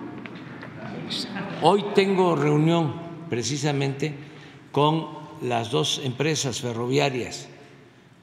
Hoy 1.61 1.85
tengo 1.93 2.35
reunión 2.35 2.93
precisamente 3.29 4.15
con 4.71 5.16
las 5.41 5.72
dos 5.72 6.01
empresas 6.03 6.61
ferroviarias 6.61 7.48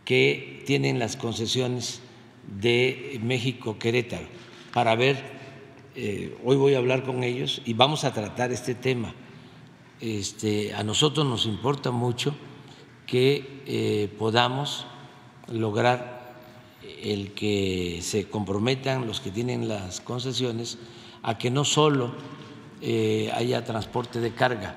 que 0.05 0.62
tienen 0.67 0.99
las 0.99 1.17
concesiones 1.17 2.01
de 2.60 3.18
México 3.23 3.78
Querétaro 3.78 4.26
para 4.75 4.97
ver, 4.97 5.23
eh, 5.94 6.36
hoy 6.44 6.57
voy 6.57 6.75
a 6.75 6.78
hablar 6.78 7.05
con 7.05 7.23
ellos 7.23 7.62
y 7.65 7.75
vamos 7.75 8.02
a 8.02 8.12
tratar 8.12 8.51
este 8.51 8.75
tema. 8.75 9.15
Este, 10.01 10.75
a 10.75 10.83
nosotros 10.83 11.25
nos 11.25 11.47
importa 11.47 11.93
mucho 11.93 12.34
que 13.07 13.62
eh, 13.67 14.12
podamos 14.18 14.84
lograr 15.47 16.34
el 17.02 17.33
que 17.34 18.01
se 18.02 18.28
comprometan 18.28 19.07
los 19.07 19.20
que 19.20 19.31
tienen 19.31 19.68
las 19.68 20.01
concesiones 20.01 20.78
a 21.23 21.39
que 21.39 21.51
no 21.51 21.65
solo 21.65 22.12
eh, 22.83 23.31
haya 23.33 23.65
transporte 23.65 24.20
de 24.20 24.34
carga, 24.34 24.76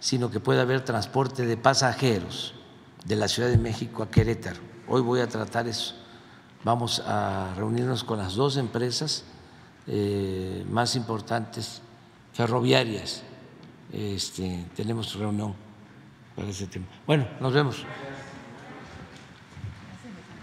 sino 0.00 0.30
que 0.30 0.40
pueda 0.40 0.62
haber 0.62 0.84
transporte 0.84 1.46
de 1.46 1.56
pasajeros 1.56 2.54
de 3.04 3.16
la 3.16 3.28
Ciudad 3.28 3.48
de 3.48 3.58
México 3.58 4.02
a 4.02 4.10
Querétaro. 4.10 4.60
Hoy 4.86 5.02
voy 5.02 5.20
a 5.20 5.28
tratar 5.28 5.66
eso. 5.68 5.94
Vamos 6.64 7.02
a 7.06 7.54
reunirnos 7.56 8.04
con 8.04 8.18
las 8.18 8.34
dos 8.34 8.56
empresas 8.56 9.24
eh, 9.86 10.64
más 10.70 10.96
importantes 10.96 11.82
ferroviarias. 12.32 13.22
Este, 13.92 14.66
tenemos 14.76 15.14
reunión 15.14 15.54
para 16.36 16.48
ese 16.48 16.66
tema. 16.66 16.86
Bueno, 17.06 17.26
nos 17.40 17.52
vemos. 17.52 17.86